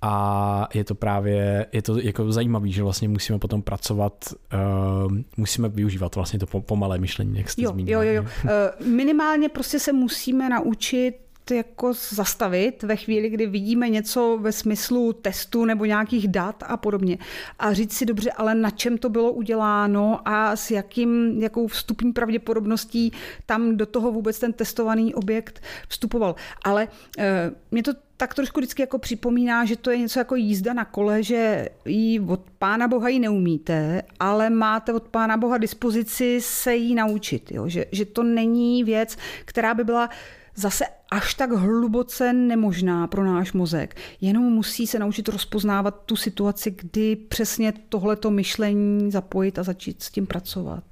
a 0.01 0.67
je 0.73 0.83
to 0.83 0.95
právě, 0.95 1.65
je 1.71 1.81
to 1.81 1.99
jako 1.99 2.31
zajímavý, 2.31 2.71
že 2.71 2.83
vlastně 2.83 3.09
musíme 3.09 3.39
potom 3.39 3.61
pracovat, 3.61 4.13
uh, 4.53 5.17
musíme 5.37 5.69
využívat 5.69 6.15
vlastně 6.15 6.39
to 6.39 6.45
pomalé 6.61 6.97
myšlení, 6.97 7.37
jak 7.37 7.49
jste 7.49 7.61
jo. 7.61 7.73
Jo, 7.77 8.01
jo, 8.01 8.11
jo. 8.13 8.23
Uh, 8.23 8.87
minimálně 8.87 9.49
prostě 9.49 9.79
se 9.79 9.93
musíme 9.93 10.49
naučit 10.49 11.22
jako 11.51 11.93
zastavit 11.93 12.83
ve 12.83 12.95
chvíli, 12.95 13.29
kdy 13.29 13.47
vidíme 13.47 13.89
něco 13.89 14.37
ve 14.41 14.51
smyslu 14.51 15.13
testu 15.13 15.65
nebo 15.65 15.85
nějakých 15.85 16.27
dat 16.27 16.63
a 16.67 16.77
podobně. 16.77 17.17
A 17.59 17.73
říct 17.73 17.93
si 17.93 18.05
dobře, 18.05 18.31
ale 18.31 18.55
na 18.55 18.69
čem 18.69 18.97
to 18.97 19.09
bylo 19.09 19.31
uděláno 19.31 20.19
a 20.25 20.55
s 20.55 20.71
jakým, 20.71 21.41
jakou 21.41 21.67
vstupní 21.67 22.13
pravděpodobností 22.13 23.11
tam 23.45 23.77
do 23.77 23.85
toho 23.85 24.11
vůbec 24.11 24.39
ten 24.39 24.53
testovaný 24.53 25.15
objekt 25.15 25.63
vstupoval. 25.87 26.35
Ale 26.63 26.87
e, 27.17 27.51
mě 27.71 27.83
to 27.83 27.93
tak 28.17 28.33
trošku 28.33 28.59
vždycky 28.59 28.81
jako 28.81 28.97
připomíná, 28.97 29.65
že 29.65 29.77
to 29.77 29.91
je 29.91 29.97
něco 29.97 30.19
jako 30.19 30.35
jízda 30.35 30.73
na 30.73 30.85
kole, 30.85 31.23
že 31.23 31.69
ji 31.85 32.19
od 32.19 32.41
Pána 32.59 32.87
Boha 32.87 33.09
ji 33.09 33.19
neumíte, 33.19 34.01
ale 34.19 34.49
máte 34.49 34.93
od 34.93 35.03
Pána 35.07 35.37
Boha 35.37 35.57
dispozici 35.57 36.41
se 36.41 36.75
jí 36.75 36.95
naučit. 36.95 37.51
Jo? 37.51 37.67
Že, 37.67 37.85
že 37.91 38.05
to 38.05 38.23
není 38.23 38.83
věc, 38.83 39.17
která 39.45 39.73
by 39.73 39.83
byla 39.83 40.09
zase 40.55 40.85
až 41.11 41.33
tak 41.33 41.51
hluboce 41.51 42.33
nemožná 42.33 43.07
pro 43.07 43.25
náš 43.25 43.53
mozek. 43.53 43.95
Jenom 44.21 44.43
musí 44.43 44.87
se 44.87 44.99
naučit 44.99 45.27
rozpoznávat 45.27 46.01
tu 46.05 46.15
situaci, 46.15 46.71
kdy 46.71 47.15
přesně 47.15 47.73
tohleto 47.89 48.31
myšlení 48.31 49.11
zapojit 49.11 49.59
a 49.59 49.63
začít 49.63 50.03
s 50.03 50.11
tím 50.11 50.27
pracovat 50.27 50.83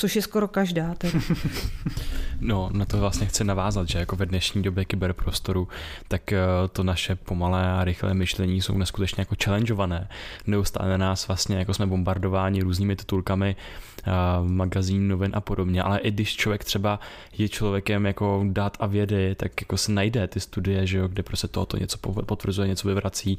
což 0.00 0.16
je 0.16 0.22
skoro 0.22 0.48
každá. 0.48 0.94
Tedy. 0.94 1.20
No, 2.40 2.70
na 2.72 2.84
to 2.84 2.98
vlastně 2.98 3.26
chci 3.26 3.44
navázat, 3.44 3.88
že 3.88 3.98
jako 3.98 4.16
ve 4.16 4.26
dnešní 4.26 4.62
době 4.62 4.84
kyberprostoru, 4.84 5.68
tak 6.08 6.32
eh, 6.32 6.38
to 6.72 6.82
naše 6.82 7.16
pomalé 7.16 7.72
a 7.72 7.84
rychlé 7.84 8.14
myšlení 8.14 8.60
jsou 8.60 8.78
neskutečně 8.78 9.20
jako 9.20 9.34
challengeované. 9.44 10.08
Neustále 10.46 10.98
nás 10.98 11.28
vlastně 11.28 11.56
jako 11.56 11.74
jsme 11.74 11.86
bombardováni 11.86 12.60
různými 12.60 12.96
titulkami 12.96 13.56
eh, 13.56 14.12
magazín, 14.42 15.08
novin 15.08 15.30
a 15.34 15.40
podobně, 15.40 15.82
ale 15.82 15.98
i 15.98 16.10
když 16.10 16.36
člověk 16.36 16.64
třeba 16.64 17.00
je 17.38 17.48
člověkem 17.48 18.06
jako 18.06 18.44
dát 18.48 18.76
a 18.80 18.86
vědy, 18.86 19.34
tak 19.34 19.60
jako 19.60 19.76
se 19.76 19.92
najde 19.92 20.28
ty 20.28 20.40
studie, 20.40 20.86
že 20.86 20.98
jo, 20.98 21.08
kde 21.08 21.22
prostě 21.22 21.48
tohoto 21.48 21.76
něco 21.76 21.98
potvrzuje, 21.98 22.68
něco 22.68 22.88
vyvrací, 22.88 23.38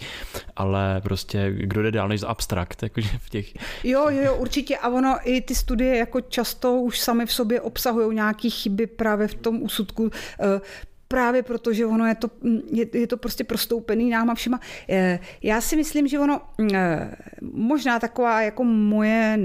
ale 0.55 1.01
prostě 1.01 1.53
kdo 1.57 1.81
jde 1.81 1.91
dál 1.91 2.07
než 2.07 2.21
abstrakt, 2.27 2.83
jakože 2.83 3.09
v 3.17 3.29
těch... 3.29 3.53
Jo, 3.83 4.09
jo, 4.09 4.23
jo, 4.23 4.35
určitě 4.35 4.77
a 4.77 4.89
ono 4.89 5.17
i 5.23 5.41
ty 5.41 5.55
studie 5.55 5.97
jako 5.97 6.21
často 6.51 6.81
už 6.81 6.99
sami 6.99 7.25
v 7.25 7.33
sobě 7.33 7.61
obsahují 7.61 8.15
nějaké 8.15 8.49
chyby 8.49 8.87
právě 8.87 9.27
v 9.27 9.33
tom 9.33 9.63
úsudku 9.63 10.09
eh, 10.39 10.61
právě 11.07 11.43
proto, 11.43 11.73
že 11.73 11.85
ono 11.85 12.05
je 12.05 12.15
to, 12.15 12.27
je, 12.71 12.85
je 12.93 13.07
to 13.07 13.17
prostě 13.17 13.43
prostoupený 13.43 14.09
náma 14.09 14.35
všema. 14.35 14.59
Eh, 14.89 15.19
já 15.43 15.61
si 15.61 15.75
myslím, 15.75 16.07
že 16.07 16.19
ono 16.19 16.41
eh, 16.73 17.15
možná 17.41 17.99
taková 17.99 18.41
jako 18.41 18.63
moje 18.63 19.39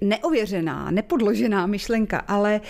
neověřená, 0.00 0.90
nepodložená 0.90 1.66
myšlenka, 1.66 2.18
ale 2.18 2.60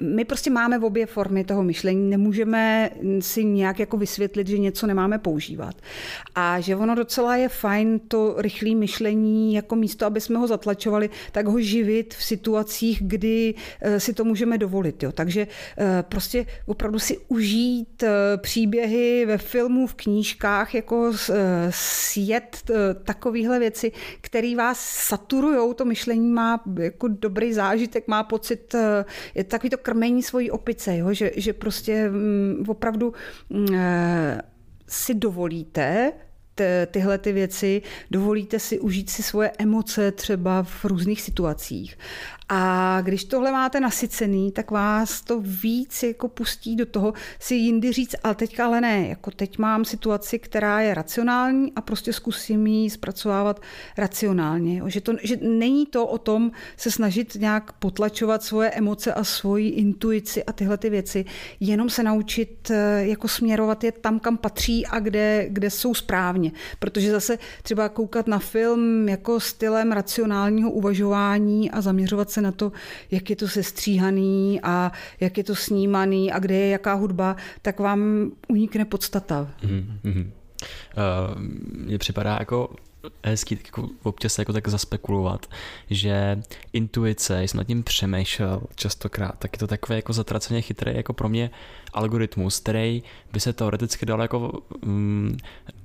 my 0.00 0.24
prostě 0.24 0.50
máme 0.50 0.78
v 0.78 0.84
obě 0.84 1.06
formy 1.06 1.44
toho 1.44 1.62
myšlení, 1.62 2.10
nemůžeme 2.10 2.90
si 3.20 3.44
nějak 3.44 3.78
jako 3.78 3.96
vysvětlit, 3.96 4.46
že 4.46 4.58
něco 4.58 4.86
nemáme 4.86 5.18
používat. 5.18 5.74
A 6.34 6.60
že 6.60 6.76
ono 6.76 6.94
docela 6.94 7.36
je 7.36 7.48
fajn 7.48 8.00
to 8.08 8.34
rychlé 8.38 8.74
myšlení, 8.74 9.54
jako 9.54 9.76
místo, 9.76 10.06
aby 10.06 10.20
jsme 10.20 10.38
ho 10.38 10.46
zatlačovali, 10.46 11.10
tak 11.32 11.46
ho 11.46 11.60
živit 11.60 12.14
v 12.14 12.24
situacích, 12.24 12.98
kdy 13.02 13.54
e, 13.80 14.00
si 14.00 14.14
to 14.14 14.24
můžeme 14.24 14.58
dovolit. 14.58 15.02
Jo. 15.02 15.12
Takže 15.12 15.46
e, 15.78 16.02
prostě 16.02 16.46
opravdu 16.66 16.98
si 16.98 17.18
užít 17.28 18.02
e, 18.02 18.36
příběhy 18.36 19.26
ve 19.26 19.38
filmu, 19.38 19.86
v 19.86 19.94
knížkách, 19.94 20.74
jako 20.74 21.12
sjet 21.70 22.70
takovéhle 23.04 23.58
věci, 23.58 23.92
které 24.20 24.56
vás 24.56 24.80
saturujou 24.80 25.72
to 25.72 25.84
myšlení 25.84 26.30
má 26.30 26.60
jako 26.78 27.08
dobrý 27.08 27.52
zážitek, 27.52 28.08
má 28.08 28.22
pocit, 28.22 28.74
eh, 28.74 29.04
je 29.34 29.44
takový 29.44 29.70
to 29.70 29.78
krmení 29.86 30.22
svojí 30.22 30.50
opice, 30.50 30.96
jo? 30.96 31.12
Že, 31.12 31.30
že 31.36 31.52
prostě 31.52 32.08
mm, 32.10 32.64
opravdu 32.68 33.12
mm, 33.50 33.66
eh, 33.74 34.42
si 34.86 35.14
dovolíte 35.14 36.12
tyhle 36.90 37.18
ty 37.18 37.32
věci, 37.32 37.82
dovolíte 38.10 38.58
si 38.58 38.80
užít 38.80 39.10
si 39.10 39.22
svoje 39.22 39.52
emoce 39.58 40.12
třeba 40.12 40.62
v 40.62 40.84
různých 40.84 41.22
situacích. 41.22 41.98
A 42.48 43.00
když 43.00 43.24
tohle 43.24 43.52
máte 43.52 43.80
nasycený, 43.80 44.52
tak 44.52 44.70
vás 44.70 45.20
to 45.20 45.40
víc 45.40 46.02
jako 46.02 46.28
pustí 46.28 46.76
do 46.76 46.86
toho 46.86 47.12
si 47.38 47.54
jindy 47.54 47.92
říct, 47.92 48.14
ale 48.24 48.34
teďka 48.34 48.66
ale 48.66 48.80
ne, 48.80 49.08
jako 49.08 49.30
teď 49.30 49.58
mám 49.58 49.84
situaci, 49.84 50.38
která 50.38 50.80
je 50.80 50.94
racionální 50.94 51.72
a 51.76 51.80
prostě 51.80 52.12
zkusím 52.12 52.66
ji 52.66 52.90
zpracovávat 52.90 53.60
racionálně. 53.98 54.82
Že, 54.86 55.00
to, 55.00 55.12
že 55.22 55.36
není 55.42 55.86
to 55.86 56.06
o 56.06 56.18
tom 56.18 56.50
se 56.76 56.90
snažit 56.90 57.34
nějak 57.34 57.72
potlačovat 57.72 58.42
svoje 58.42 58.70
emoce 58.70 59.14
a 59.14 59.24
svoji 59.24 59.68
intuici 59.68 60.44
a 60.44 60.52
tyhle 60.52 60.78
ty 60.78 60.90
věci, 60.90 61.24
jenom 61.60 61.90
se 61.90 62.02
naučit 62.02 62.70
eh, 62.70 63.06
jako 63.06 63.28
směrovat 63.28 63.84
je 63.84 63.92
tam, 63.92 64.20
kam 64.20 64.36
patří 64.36 64.86
a 64.86 64.98
kde, 64.98 65.46
kde 65.48 65.70
jsou 65.70 65.94
správně. 65.94 66.52
Protože 66.78 67.10
zase 67.10 67.38
třeba 67.62 67.88
koukat 67.88 68.26
na 68.26 68.38
film 68.38 69.08
jako 69.08 69.40
stylem 69.40 69.92
racionálního 69.92 70.70
uvažování 70.70 71.70
a 71.70 71.80
zaměřovat 71.80 72.35
se 72.36 72.42
na 72.42 72.52
to, 72.52 72.72
jak 73.10 73.30
je 73.30 73.36
to 73.36 73.48
sestříhaný 73.48 74.60
a 74.62 74.92
jak 75.20 75.38
je 75.38 75.44
to 75.44 75.54
snímaný 75.56 76.32
a 76.32 76.38
kde 76.38 76.54
je 76.54 76.68
jaká 76.68 76.94
hudba, 76.94 77.36
tak 77.62 77.80
vám 77.80 78.30
unikne 78.48 78.84
podstata. 78.84 79.48
Mm-hmm. 79.64 80.30
Uh, 80.96 81.40
mně 81.88 81.98
připadá 81.98 82.36
jako 82.38 82.76
hezký 83.24 83.56
tak 83.56 83.66
jako 83.66 83.88
občas 84.02 84.38
jako 84.38 84.52
tak 84.52 84.68
zaspekulovat, 84.68 85.46
že 85.90 86.42
intuice, 86.72 87.42
jsem 87.42 87.58
nad 87.58 87.66
tím 87.66 87.82
přemýšlel 87.82 88.62
častokrát, 88.74 89.38
tak 89.38 89.52
je 89.52 89.58
to 89.58 89.66
takové 89.66 89.96
jako 89.96 90.12
zatraceně 90.12 90.62
chytré 90.62 90.92
jako 90.92 91.12
pro 91.12 91.28
mě 91.28 91.50
algoritmus, 91.92 92.60
který 92.60 93.02
by 93.32 93.40
se 93.40 93.52
teoreticky 93.52 94.06
dal 94.06 94.22
jako 94.22 94.62
um, 94.86 95.36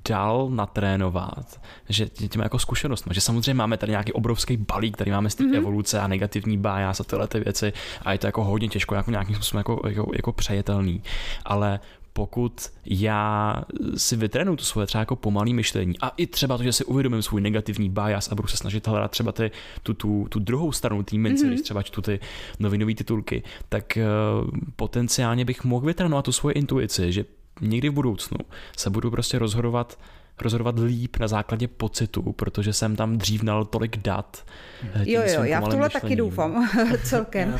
dal 0.10 0.50
natrénovat, 0.50 1.62
že 1.90 2.06
tím 2.06 2.42
jako 2.42 2.60
zkušenost, 2.60 3.08
že 3.12 3.22
samozřejmě 3.22 3.54
máme 3.54 3.78
tady 3.78 3.90
nějaký 3.90 4.14
obrovský 4.14 4.58
balík, 4.58 4.96
který 4.96 5.12
máme 5.12 5.30
z 5.30 5.36
té 5.36 5.44
mm-hmm. 5.44 5.58
evoluce 5.58 6.00
a 6.00 6.08
negativní 6.08 6.58
bias 6.58 7.00
a 7.00 7.04
tyhle 7.04 7.28
ty 7.28 7.40
věci 7.40 7.74
a 8.02 8.12
je 8.14 8.20
to 8.20 8.28
jako 8.28 8.44
hodně 8.44 8.68
těžko 8.68 8.96
jako 8.96 9.12
nějakým 9.12 9.36
způsobem 9.36 9.60
jako, 9.60 9.82
jako, 9.88 10.12
jako 10.16 10.32
přejetelný, 10.32 11.04
ale 11.46 11.80
pokud 12.14 12.70
já 12.86 13.56
si 13.98 14.16
vytrénu 14.16 14.56
tu 14.56 14.64
svoje 14.64 14.88
třeba 14.88 15.00
jako 15.00 15.16
pomalý 15.16 15.54
myšlení 15.54 16.00
a 16.02 16.10
i 16.10 16.28
třeba 16.28 16.58
to, 16.58 16.64
že 16.64 16.74
si 16.74 16.86
uvědomím 16.86 17.22
svůj 17.22 17.42
negativní 17.42 17.90
bias 17.90 18.32
a 18.32 18.36
budu 18.36 18.48
se 18.48 18.58
snažit 18.58 18.88
hledat 18.88 19.12
třeba 19.12 19.32
ty, 19.32 19.52
tu, 19.84 19.94
tu, 19.94 20.28
tu 20.30 20.40
druhou 20.40 20.72
stranu 20.72 21.04
té 21.04 21.18
mince, 21.18 21.46
mm-hmm. 21.46 21.50
když 21.50 21.62
třeba 21.62 21.84
čtu 21.84 22.02
ty 22.02 22.20
novinové 22.60 22.94
titulky, 22.94 23.44
tak 23.70 23.98
uh, 23.98 24.50
potenciálně 24.76 25.46
bych 25.46 25.64
mohl 25.64 25.86
vytrénovat 25.86 26.26
tu 26.26 26.32
svoji 26.32 26.54
intuici, 26.54 27.12
že 27.12 27.26
někdy 27.62 27.90
v 27.90 27.94
budoucnu 27.94 28.38
se 28.78 28.90
budu 28.90 29.12
prostě 29.12 29.40
rozhodovat 29.40 30.00
rozhodovat 30.42 30.80
líp 30.80 31.18
na 31.20 31.28
základě 31.28 31.68
pocitu, 31.68 32.32
protože 32.32 32.74
jsem 32.74 32.96
tam 32.96 33.18
dřív 33.18 33.44
nal 33.44 33.66
tolik 33.66 33.98
dat. 33.98 34.46
Eh, 34.94 35.04
jo, 35.06 35.22
jo, 35.26 35.44
já 35.44 35.60
v 35.60 35.64
tohle 35.64 35.86
myšlením. 35.86 36.02
taky 36.02 36.16
doufám 36.16 36.70
celkem. 37.04 37.54
uh, 37.54 37.60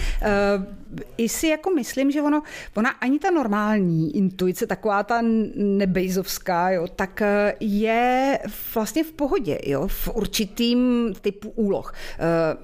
I 1.18 1.30
si 1.30 1.48
jako 1.48 1.70
myslím, 1.70 2.12
že 2.12 2.22
ono, 2.22 2.42
ona 2.76 2.90
ani 2.90 3.20
ta 3.20 3.32
normální 3.32 4.16
intuice, 4.18 4.68
taková 4.68 5.04
ta 5.04 5.22
nebejzovská, 5.56 6.70
jo, 6.70 6.88
tak 6.96 7.22
eh, 7.22 7.56
je 7.60 8.40
vlastně 8.76 9.04
v 9.04 9.12
pohodě, 9.12 9.60
jo, 9.66 9.88
v 9.88 10.10
určitým 10.14 11.14
typu 11.22 11.50
úloh. 11.50 11.94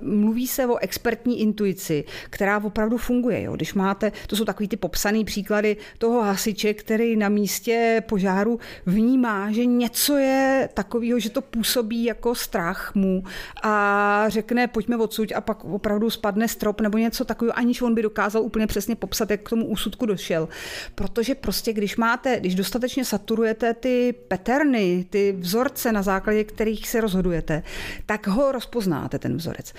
Uh, 0.01 0.13
mluví 0.13 0.47
se 0.47 0.65
o 0.65 0.77
expertní 0.77 1.41
intuici, 1.41 2.03
která 2.29 2.57
opravdu 2.63 2.97
funguje, 2.97 3.41
jo. 3.41 3.55
Když 3.55 3.73
máte, 3.73 4.11
to 4.27 4.35
jsou 4.35 4.45
takový 4.45 4.67
ty 4.67 4.77
popsaný 4.77 5.25
příklady 5.25 5.77
toho 5.97 6.21
hasiče, 6.21 6.73
který 6.73 7.15
na 7.15 7.29
místě 7.29 8.03
požáru 8.09 8.59
vnímá, 8.85 9.51
že 9.51 9.65
něco 9.65 10.06
něco 10.07 10.17
je 10.17 10.69
takového, 10.73 11.19
že 11.19 11.29
to 11.29 11.41
působí 11.41 12.03
jako 12.03 12.35
strach 12.35 12.95
mu 12.95 13.23
a 13.63 14.25
řekne 14.27 14.67
pojďme 14.67 14.97
odsud 14.97 15.31
a 15.35 15.41
pak 15.41 15.65
opravdu 15.65 16.09
spadne 16.09 16.47
strop 16.47 16.81
nebo 16.81 16.97
něco 16.97 17.25
takového, 17.25 17.57
aniž 17.57 17.81
on 17.81 17.95
by 17.95 18.01
dokázal 18.01 18.41
úplně 18.41 18.67
přesně 18.67 18.95
popsat, 18.95 19.31
jak 19.31 19.41
k 19.41 19.49
tomu 19.49 19.65
úsudku 19.65 20.05
došel. 20.05 20.47
Protože 20.95 21.35
prostě, 21.35 21.73
když 21.73 21.97
máte, 21.97 22.39
když 22.39 22.55
dostatečně 22.55 23.05
saturujete 23.05 23.73
ty 23.73 24.15
peterny, 24.27 25.05
ty 25.09 25.35
vzorce, 25.39 25.91
na 25.91 26.01
základě 26.01 26.43
kterých 26.43 26.89
se 26.89 27.01
rozhodujete, 27.01 27.63
tak 28.05 28.27
ho 28.27 28.51
rozpoznáte, 28.51 29.19
ten 29.19 29.37
vzorec. 29.37 29.69
E, 29.71 29.73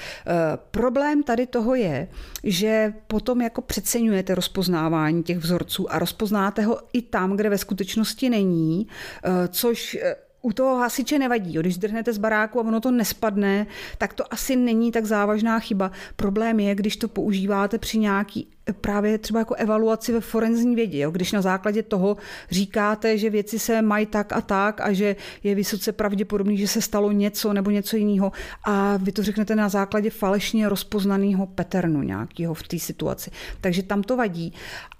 problém 0.71 1.23
tady 1.23 1.47
toho 1.47 1.75
je, 1.75 2.09
že 2.45 2.93
potom 3.07 3.41
jako 3.41 3.63
přeceňujete 3.63 4.35
rozpoznávání 4.35 5.23
těch 5.23 5.39
vzorců 5.39 5.93
a 5.93 5.99
rozpoznáte 5.99 6.63
ho 6.63 6.79
i 6.93 7.03
tam, 7.03 7.37
kde 7.37 7.51
ve 7.51 7.59
skutečnosti 7.59 8.31
není, 8.31 8.87
e, 9.25 9.49
což 9.49 9.95
e, 9.95 10.17
u 10.43 10.53
toho 10.53 10.77
hasiče 10.77 11.19
nevadí. 11.19 11.53
Když 11.53 11.75
zdrhnete 11.75 12.13
z 12.13 12.19
baráku 12.19 12.61
a 12.61 12.63
ono 12.63 12.81
to 12.81 12.91
nespadne, 12.91 13.67
tak 13.99 14.15
to 14.15 14.33
asi 14.33 14.57
není 14.57 14.93
tak 14.93 15.05
závažná 15.05 15.59
chyba. 15.59 15.91
Problém 16.17 16.61
je, 16.61 16.75
když 16.75 16.97
to 16.97 17.09
používáte 17.09 17.79
při 17.79 17.99
nějaký 17.99 18.49
právě 18.73 19.19
třeba 19.19 19.41
jako 19.41 19.55
evaluaci 19.55 20.13
ve 20.13 20.21
forenzní 20.21 20.75
vědě, 20.75 20.99
jo? 20.99 21.11
když 21.11 21.33
na 21.33 21.43
základě 21.43 21.83
toho 21.83 22.17
říkáte, 22.51 23.19
že 23.19 23.31
věci 23.31 23.59
se 23.59 23.83
mají 23.83 24.07
tak 24.07 24.33
a 24.33 24.41
tak 24.41 24.81
a 24.81 24.93
že 24.93 25.17
je 25.43 25.55
vysoce 25.55 25.93
pravděpodobný, 25.93 26.59
že 26.59 26.69
se 26.69 26.83
stalo 26.83 27.13
něco 27.13 27.53
nebo 27.53 27.71
něco 27.71 27.97
jiného 27.97 28.33
a 28.65 28.97
vy 28.97 29.13
to 29.13 29.23
řeknete 29.23 29.55
na 29.55 29.69
základě 29.69 30.11
falešně 30.11 30.69
rozpoznaného 30.69 31.47
paternu 31.47 32.03
nějakého 32.03 32.55
v 32.55 32.63
té 32.63 32.79
situaci. 32.79 33.31
Takže 33.61 33.83
tam 33.83 34.03
to 34.03 34.17
vadí. 34.17 34.53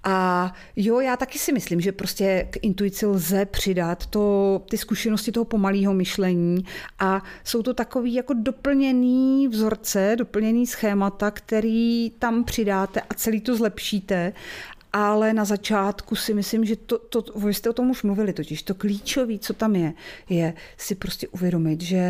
A 0.03 0.53
jo, 0.75 0.99
já 0.99 1.17
taky 1.17 1.39
si 1.39 1.51
myslím, 1.51 1.81
že 1.81 1.91
prostě 1.91 2.47
k 2.49 2.57
intuici 2.61 3.05
lze 3.05 3.45
přidat 3.45 4.05
to, 4.05 4.61
ty 4.69 4.77
zkušenosti 4.77 5.31
toho 5.31 5.45
pomalého 5.45 5.93
myšlení 5.93 6.65
a 6.99 7.23
jsou 7.43 7.63
to 7.63 7.73
takový 7.73 8.13
jako 8.13 8.33
doplněný 8.33 9.47
vzorce, 9.47 10.15
doplněný 10.17 10.67
schémata, 10.67 11.31
který 11.31 12.11
tam 12.19 12.43
přidáte 12.43 13.01
a 13.01 13.13
celý 13.13 13.41
to 13.41 13.55
zlepšíte 13.59 14.33
ale 14.93 15.33
na 15.33 15.45
začátku 15.45 16.15
si 16.15 16.33
myslím, 16.33 16.65
že 16.65 16.75
to, 16.75 16.99
to, 16.99 17.39
vy 17.39 17.53
jste 17.53 17.69
o 17.69 17.73
tom 17.73 17.89
už 17.89 18.03
mluvili 18.03 18.33
totiž, 18.33 18.63
to 18.63 18.75
klíčové, 18.75 19.39
co 19.39 19.53
tam 19.53 19.75
je, 19.75 19.93
je 20.29 20.53
si 20.77 20.95
prostě 20.95 21.27
uvědomit, 21.27 21.81
že 21.81 22.01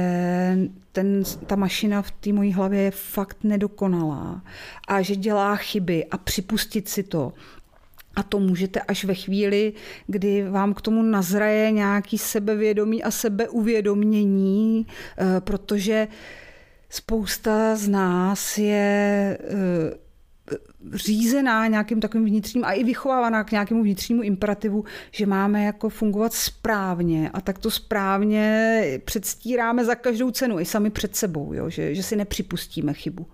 ten, 0.91 1.23
ta 1.47 1.55
mašina 1.55 2.01
v 2.01 2.11
té 2.11 2.34
mojí 2.34 2.53
hlavě 2.53 2.81
je 2.81 2.91
fakt 2.91 3.38
nedokonalá 3.43 4.41
a 4.88 5.01
že 5.01 5.15
dělá 5.15 5.55
chyby 5.55 6.05
a 6.05 6.17
připustit 6.17 6.89
si 6.89 7.03
to. 7.03 7.34
A 8.15 8.23
to 8.23 8.39
můžete 8.39 8.81
až 8.81 9.05
ve 9.05 9.13
chvíli, 9.13 9.73
kdy 10.07 10.49
vám 10.49 10.73
k 10.73 10.81
tomu 10.81 11.01
nazraje 11.01 11.71
nějaký 11.71 12.17
sebevědomí 12.17 13.03
a 13.03 13.11
sebeuvědomění, 13.11 14.88
eh, 14.88 15.41
protože 15.41 16.07
spousta 16.89 17.76
z 17.76 17.88
nás 17.88 18.57
je 18.57 19.38
eh, 19.41 20.09
řízená 20.93 21.68
nějakým 21.68 21.99
takovým 21.99 22.26
vnitřním 22.26 22.65
a 22.65 22.72
i 22.72 22.84
vychovávaná 22.84 23.43
k 23.43 23.51
nějakému 23.51 23.84
vnitřnímu 23.84 24.22
imperativu, 24.22 24.85
že 25.11 25.26
máme 25.26 25.64
jako 25.65 25.89
fungovat 25.89 26.34
správně 26.34 27.30
a 27.30 27.41
tak 27.41 27.57
to 27.60 27.72
správně 27.72 29.01
předstíráme 29.06 29.85
za 29.85 29.95
každou 29.95 30.31
cenu, 30.31 30.60
i 30.60 30.65
sami 30.65 30.89
před 30.89 31.15
sebou, 31.15 31.53
jo? 31.53 31.69
Že, 31.69 31.95
že 31.95 32.03
si 32.03 32.15
nepřipustíme 32.15 32.93
chybu. 32.93 33.27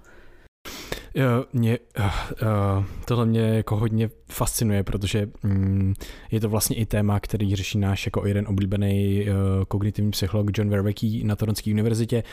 Mě, 1.53 1.79
uh, 1.99 2.05
uh, 2.05 2.85
tohle 3.05 3.25
mě 3.25 3.41
jako 3.41 3.75
hodně 3.75 4.09
fascinuje, 4.31 4.83
protože 4.83 5.29
um, 5.43 5.93
je 6.31 6.39
to 6.39 6.49
vlastně 6.49 6.75
i 6.75 6.85
téma, 6.85 7.19
který 7.19 7.55
řeší 7.55 7.77
náš 7.77 8.05
jako 8.05 8.27
jeden 8.27 8.47
oblíbený 8.47 9.25
kognitivní 9.67 10.11
psycholog 10.11 10.57
John 10.57 10.69
Verwecke 10.69 11.07
na 11.23 11.35
Toronské 11.35 11.71
univerzitě 11.71 12.23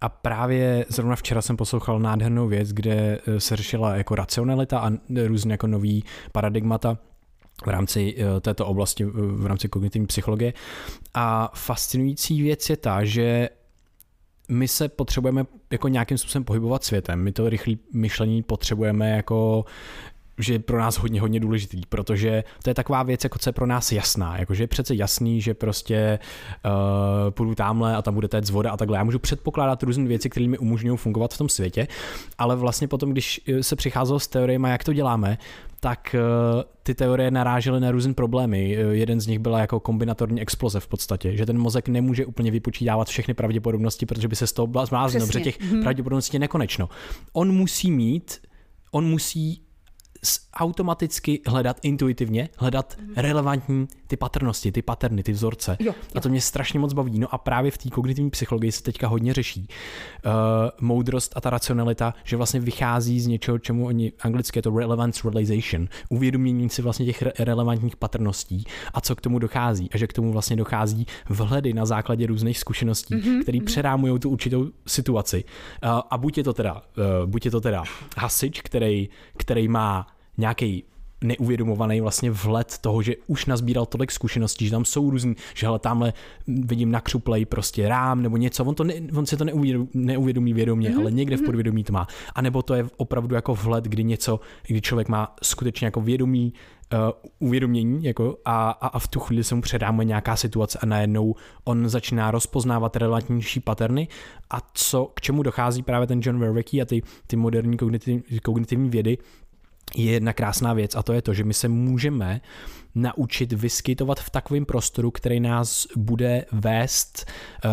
a 0.00 0.08
právě 0.08 0.86
zrovna 0.88 1.16
včera 1.16 1.42
jsem 1.42 1.56
poslouchal 1.56 2.00
nádhernou 2.00 2.48
věc, 2.48 2.72
kde 2.72 3.18
se 3.38 3.56
řešila 3.56 3.96
jako 3.96 4.14
racionalita 4.14 4.80
a 4.80 4.90
různé 5.26 5.54
jako 5.54 5.66
nový 5.66 6.04
paradigmata 6.32 6.98
v 7.64 7.68
rámci 7.68 8.16
této 8.40 8.66
oblasti, 8.66 9.04
v 9.14 9.46
rámci 9.46 9.68
kognitivní 9.68 10.06
psychologie. 10.06 10.52
A 11.14 11.50
fascinující 11.54 12.42
věc 12.42 12.70
je 12.70 12.76
ta, 12.76 13.04
že 13.04 13.48
my 14.50 14.68
se 14.68 14.88
potřebujeme 14.88 15.46
jako 15.70 15.88
nějakým 15.88 16.18
způsobem 16.18 16.44
pohybovat 16.44 16.84
světem. 16.84 17.20
My 17.22 17.32
to 17.32 17.48
rychlé 17.48 17.74
myšlení 17.92 18.42
potřebujeme 18.42 19.10
jako 19.10 19.64
že 20.42 20.52
je 20.52 20.58
pro 20.58 20.78
nás 20.78 20.98
hodně, 20.98 21.20
hodně 21.20 21.40
důležitý, 21.40 21.80
protože 21.88 22.44
to 22.62 22.70
je 22.70 22.74
taková 22.74 23.02
věc, 23.02 23.24
jako 23.24 23.38
co 23.38 23.48
je 23.48 23.52
pro 23.52 23.66
nás 23.66 23.92
jasná. 23.92 24.38
Jakože 24.38 24.62
je 24.62 24.66
přece 24.66 24.94
jasný, 24.94 25.40
že 25.40 25.54
prostě 25.54 26.18
uh, 26.64 27.30
půjdu 27.30 27.54
tamhle 27.54 27.96
a 27.96 28.02
tam 28.02 28.14
bude 28.14 28.28
téct 28.28 28.50
voda 28.50 28.70
a 28.70 28.76
takhle. 28.76 28.98
Já 28.98 29.04
můžu 29.04 29.18
předpokládat 29.18 29.82
různé 29.82 30.04
věci, 30.04 30.30
které 30.30 30.48
mi 30.48 30.58
umožňují 30.58 30.98
fungovat 30.98 31.34
v 31.34 31.38
tom 31.38 31.48
světě, 31.48 31.88
ale 32.38 32.56
vlastně 32.56 32.88
potom, 32.88 33.10
když 33.10 33.40
se 33.60 33.76
přicházelo 33.76 34.20
s 34.20 34.28
teoriemi, 34.28 34.68
jak 34.70 34.84
to 34.84 34.92
děláme, 34.92 35.38
tak 35.80 36.16
uh, 36.18 36.62
ty 36.82 36.94
teorie 36.94 37.30
narážely 37.30 37.80
na 37.80 37.90
různé 37.90 38.14
problémy. 38.14 38.70
Jeden 38.90 39.20
z 39.20 39.26
nich 39.26 39.38
byla 39.38 39.60
jako 39.60 39.80
kombinatorní 39.80 40.40
exploze 40.40 40.80
v 40.80 40.88
podstatě, 40.88 41.36
že 41.36 41.46
ten 41.46 41.58
mozek 41.58 41.88
nemůže 41.88 42.26
úplně 42.26 42.50
vypočítávat 42.50 43.08
všechny 43.08 43.34
pravděpodobnosti, 43.34 44.06
protože 44.06 44.28
by 44.28 44.36
se 44.36 44.46
z 44.46 44.52
toho 44.52 44.86
zmláznil, 44.86 45.26
protože 45.26 45.40
těch 45.40 45.60
mm-hmm. 45.60 45.82
pravděpodobností 45.82 46.36
je 46.36 46.40
nekonečno. 46.40 46.88
On 47.32 47.52
musí 47.52 47.90
mít, 47.90 48.38
on 48.90 49.04
musí 49.04 49.62
automaticky 50.54 51.40
hledat 51.46 51.76
intuitivně, 51.82 52.48
hledat 52.56 52.96
relevantní 53.16 53.88
ty 54.06 54.16
patrnosti, 54.16 54.72
ty 54.72 54.82
paterny, 54.82 55.22
ty 55.22 55.32
vzorce. 55.32 55.76
Jo, 55.80 55.86
jo. 55.86 55.94
A 56.14 56.20
to 56.20 56.28
mě 56.28 56.40
strašně 56.40 56.78
moc 56.80 56.92
baví. 56.92 57.18
No 57.18 57.34
a 57.34 57.38
právě 57.38 57.70
v 57.70 57.78
té 57.78 57.90
kognitivní 57.90 58.30
psychologii 58.30 58.72
se 58.72 58.82
teďka 58.82 59.08
hodně 59.08 59.34
řeší 59.34 59.68
uh, 59.68 60.32
moudrost 60.80 61.32
a 61.36 61.40
ta 61.40 61.50
racionalita, 61.50 62.14
že 62.24 62.36
vlastně 62.36 62.60
vychází 62.60 63.20
z 63.20 63.26
něčeho, 63.26 63.58
čemu 63.58 63.86
oni 63.86 64.12
anglicky 64.20 64.58
je 64.58 64.62
to 64.62 64.78
relevance 64.78 65.30
realization, 65.30 65.88
uvědomění 66.08 66.70
si 66.70 66.82
vlastně 66.82 67.06
těch 67.06 67.22
re- 67.22 67.32
relevantních 67.38 67.96
patrností 67.96 68.64
a 68.94 69.00
co 69.00 69.16
k 69.16 69.20
tomu 69.20 69.38
dochází. 69.38 69.88
A 69.92 69.98
že 69.98 70.06
k 70.06 70.12
tomu 70.12 70.32
vlastně 70.32 70.56
dochází 70.56 71.06
vhledy 71.28 71.72
na 71.72 71.86
základě 71.86 72.26
různých 72.26 72.58
zkušeností, 72.58 73.14
mm-hmm, 73.14 73.42
které 73.42 73.58
mm-hmm. 73.58 73.64
předámují 73.64 74.18
tu 74.18 74.30
určitou 74.30 74.66
situaci. 74.86 75.44
Uh, 75.84 76.00
a 76.10 76.18
buď 76.18 76.38
je 76.38 76.44
to 76.44 76.52
teda, 76.52 76.74
uh, 76.74 77.30
buď 77.30 77.44
je 77.44 77.50
to 77.50 77.60
teda 77.60 77.84
hasič, 78.16 78.60
který, 78.60 79.08
který 79.36 79.68
má 79.68 80.06
nějaký 80.40 80.84
neuvědomovaný 81.24 82.00
vlastně 82.00 82.30
vlet 82.30 82.78
toho, 82.80 83.02
že 83.02 83.14
už 83.26 83.46
nazbíral 83.46 83.86
tolik 83.86 84.10
zkušeností, 84.10 84.64
že 84.64 84.70
tam 84.70 84.84
jsou 84.84 85.10
různý, 85.10 85.36
že 85.54 85.66
hele, 85.66 85.78
tamhle 85.78 86.12
vidím 86.46 86.90
na 86.90 87.00
křuplej 87.00 87.44
prostě 87.44 87.88
rám 87.88 88.22
nebo 88.22 88.36
něco, 88.36 88.64
on, 88.64 88.74
to 88.74 88.84
ne, 88.84 88.94
on 89.16 89.26
si 89.26 89.36
to 89.36 89.44
neuvědomí, 89.44 89.88
neuvědomí 89.94 90.52
vědomě, 90.52 90.90
mm-hmm. 90.90 91.00
ale 91.00 91.10
někde 91.10 91.36
v 91.36 91.40
mhm. 91.40 91.46
podvědomí 91.46 91.84
to 91.84 91.92
má. 91.92 92.06
A 92.34 92.42
nebo 92.42 92.62
to 92.62 92.74
je 92.74 92.86
opravdu 92.96 93.34
jako 93.34 93.54
vhled, 93.54 93.84
kdy 93.84 94.04
něco, 94.04 94.40
kdy 94.66 94.80
člověk 94.80 95.08
má 95.08 95.34
skutečně 95.42 95.84
jako 95.84 96.00
vědomí 96.00 96.52
uh, 96.92 96.98
uvědomění 97.48 98.04
jako 98.04 98.38
a, 98.44 98.70
a, 98.70 98.86
a 98.86 98.98
v 98.98 99.08
tu 99.08 99.20
chvíli 99.20 99.44
se 99.44 99.54
mu 99.54 99.60
předáme 99.60 100.04
nějaká 100.04 100.36
situace 100.36 100.78
a 100.82 100.86
najednou 100.86 101.34
on 101.64 101.88
začíná 101.88 102.30
rozpoznávat 102.30 102.96
relevantnější 102.96 103.60
paterny 103.60 104.08
a 104.50 104.58
co, 104.74 105.10
k 105.14 105.20
čemu 105.20 105.42
dochází 105.42 105.82
právě 105.82 106.06
ten 106.06 106.20
John 106.22 106.38
Verwecke 106.38 106.80
a 106.80 106.84
ty, 106.84 107.02
ty 107.26 107.36
moderní 107.36 107.76
kognitiv, 107.76 108.22
kognitivní 108.42 108.90
vědy, 108.90 109.18
je 109.96 110.12
jedna 110.12 110.32
krásná 110.32 110.72
věc 110.72 110.94
a 110.94 111.02
to 111.02 111.12
je 111.12 111.22
to, 111.22 111.34
že 111.34 111.44
my 111.44 111.54
se 111.54 111.68
můžeme 111.68 112.40
naučit 112.94 113.52
vyskytovat 113.52 114.20
v 114.20 114.30
takovém 114.30 114.64
prostoru, 114.64 115.10
který 115.10 115.40
nás 115.40 115.86
bude 115.96 116.44
vést 116.52 117.30
uh, 117.64 117.70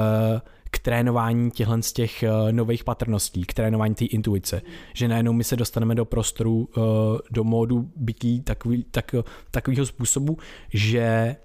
k 0.72 0.80
trénování 0.80 1.52
těchhle 1.52 1.81
z 1.81 1.94
těch 1.94 2.23
uh, 2.23 2.52
nových 2.52 2.84
patrností, 2.84 3.44
k 3.44 3.53
trénování 3.53 3.95
té 3.95 4.06
intuice. 4.06 4.61
Že 4.94 5.07
najednou 5.07 5.34
my 5.34 5.44
se 5.44 5.56
dostaneme 5.56 5.95
do 5.95 6.06
prostoru, 6.06 6.69
uh, 6.77 6.84
do 7.31 7.44
módu 7.44 7.91
bytí 7.95 8.41
takový, 8.41 8.84
tak, 8.91 9.15
takového 9.52 9.85
způsobu, 9.85 10.38
že 10.73 11.35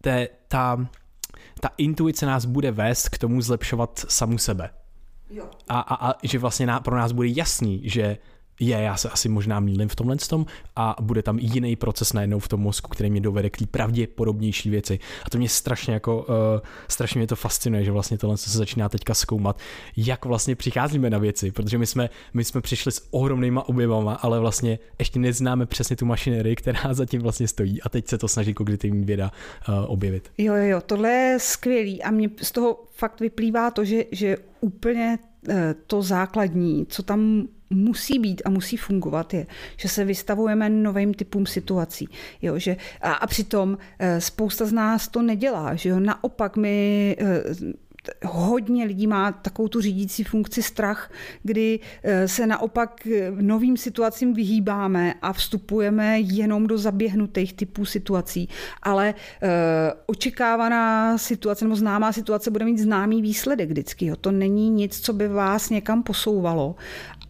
te, 0.00 0.28
ta, 0.48 0.88
ta 1.60 1.70
intuice 1.78 2.26
nás 2.26 2.44
bude 2.44 2.70
vést 2.70 3.08
k 3.08 3.18
tomu 3.18 3.40
zlepšovat 3.40 4.04
samu 4.08 4.38
sebe. 4.38 4.70
Jo. 5.30 5.44
A, 5.68 5.80
a, 5.80 6.10
a 6.10 6.14
že 6.22 6.38
vlastně 6.38 6.68
pro 6.84 6.96
nás 6.96 7.12
bude 7.12 7.28
jasný, 7.28 7.82
že 7.84 8.18
je, 8.60 8.76
já 8.76 8.96
se 8.96 9.08
asi 9.08 9.28
možná 9.28 9.60
mýlím 9.60 9.88
v 9.88 9.96
tomhle 9.96 10.16
tom 10.16 10.46
a 10.76 10.96
bude 11.00 11.22
tam 11.22 11.38
jiný 11.38 11.76
proces 11.76 12.12
najednou 12.12 12.38
v 12.38 12.48
tom 12.48 12.60
mozku, 12.60 12.90
který 12.90 13.10
mě 13.10 13.20
dovede 13.20 13.50
k 13.50 13.56
té 13.56 13.66
pravděpodobnější 13.66 14.70
věci. 14.70 14.98
A 15.24 15.30
to 15.30 15.38
mě 15.38 15.48
strašně 15.48 15.94
jako, 15.94 16.22
uh, 16.22 16.24
strašně 16.88 17.18
mě 17.18 17.26
to 17.26 17.36
fascinuje, 17.36 17.84
že 17.84 17.92
vlastně 17.92 18.18
tohle 18.18 18.36
se 18.36 18.58
začíná 18.58 18.88
teďka 18.88 19.14
zkoumat, 19.14 19.58
jak 19.96 20.24
vlastně 20.24 20.56
přicházíme 20.56 21.10
na 21.10 21.18
věci, 21.18 21.50
protože 21.50 21.78
my 21.78 21.86
jsme, 21.86 22.10
my 22.34 22.44
jsme 22.44 22.60
přišli 22.60 22.92
s 22.92 23.08
ohromnýma 23.10 23.68
objevama, 23.68 24.14
ale 24.14 24.40
vlastně 24.40 24.78
ještě 24.98 25.18
neznáme 25.18 25.66
přesně 25.66 25.96
tu 25.96 26.06
mašinerii, 26.06 26.56
která 26.56 26.94
zatím 26.94 27.22
vlastně 27.22 27.48
stojí 27.48 27.82
a 27.82 27.88
teď 27.88 28.08
se 28.08 28.18
to 28.18 28.28
snaží 28.28 28.54
kognitivní 28.54 29.04
věda 29.04 29.30
uh, 29.68 29.74
objevit. 29.86 30.30
Jo, 30.38 30.54
jo, 30.54 30.64
jo, 30.64 30.80
tohle 30.86 31.10
je 31.10 31.38
skvělý 31.40 32.02
a 32.02 32.10
mě 32.10 32.30
z 32.42 32.52
toho 32.52 32.84
fakt 32.96 33.20
vyplývá 33.20 33.70
to, 33.70 33.84
že, 33.84 34.04
že 34.12 34.36
úplně 34.60 35.18
eh, 35.48 35.74
to 35.86 36.02
základní, 36.02 36.86
co 36.86 37.02
tam 37.02 37.48
musí 37.70 38.18
být 38.18 38.42
a 38.44 38.50
musí 38.50 38.76
fungovat, 38.76 39.34
je, 39.34 39.46
že 39.76 39.88
se 39.88 40.04
vystavujeme 40.04 40.70
novým 40.70 41.14
typům 41.14 41.46
situací. 41.46 42.08
Jo, 42.42 42.58
že, 42.58 42.76
a, 43.00 43.12
a 43.12 43.26
přitom 43.26 43.78
eh, 43.98 44.20
spousta 44.20 44.64
z 44.64 44.72
nás 44.72 45.08
to 45.08 45.22
nedělá. 45.22 45.74
Že 45.74 45.88
jo? 45.88 46.00
Naopak 46.00 46.56
my 46.56 47.16
eh, 47.18 47.42
hodně 48.24 48.84
lidí 48.84 49.06
má 49.06 49.32
takovou 49.32 49.68
tu 49.68 49.80
řídící 49.80 50.24
funkci 50.24 50.62
strach, 50.62 51.12
kdy 51.42 51.80
eh, 52.02 52.28
se 52.28 52.46
naopak 52.46 53.08
novým 53.40 53.76
situacím 53.76 54.34
vyhýbáme 54.34 55.14
a 55.22 55.32
vstupujeme 55.32 56.20
jenom 56.20 56.66
do 56.66 56.78
zaběhnutých 56.78 57.52
typů 57.52 57.84
situací. 57.84 58.48
Ale 58.82 59.14
očekávaná 60.06 61.18
situace 61.18 61.64
nebo 61.64 61.76
známá 61.76 62.12
situace 62.12 62.50
bude 62.50 62.64
mít 62.64 62.78
známý 62.78 63.22
výsledek 63.22 63.68
vždycky. 63.68 64.06
Jo. 64.06 64.16
To 64.16 64.30
není 64.32 64.70
nic, 64.70 65.00
co 65.00 65.12
by 65.12 65.28
vás 65.28 65.70
někam 65.70 66.02
posouvalo 66.02 66.74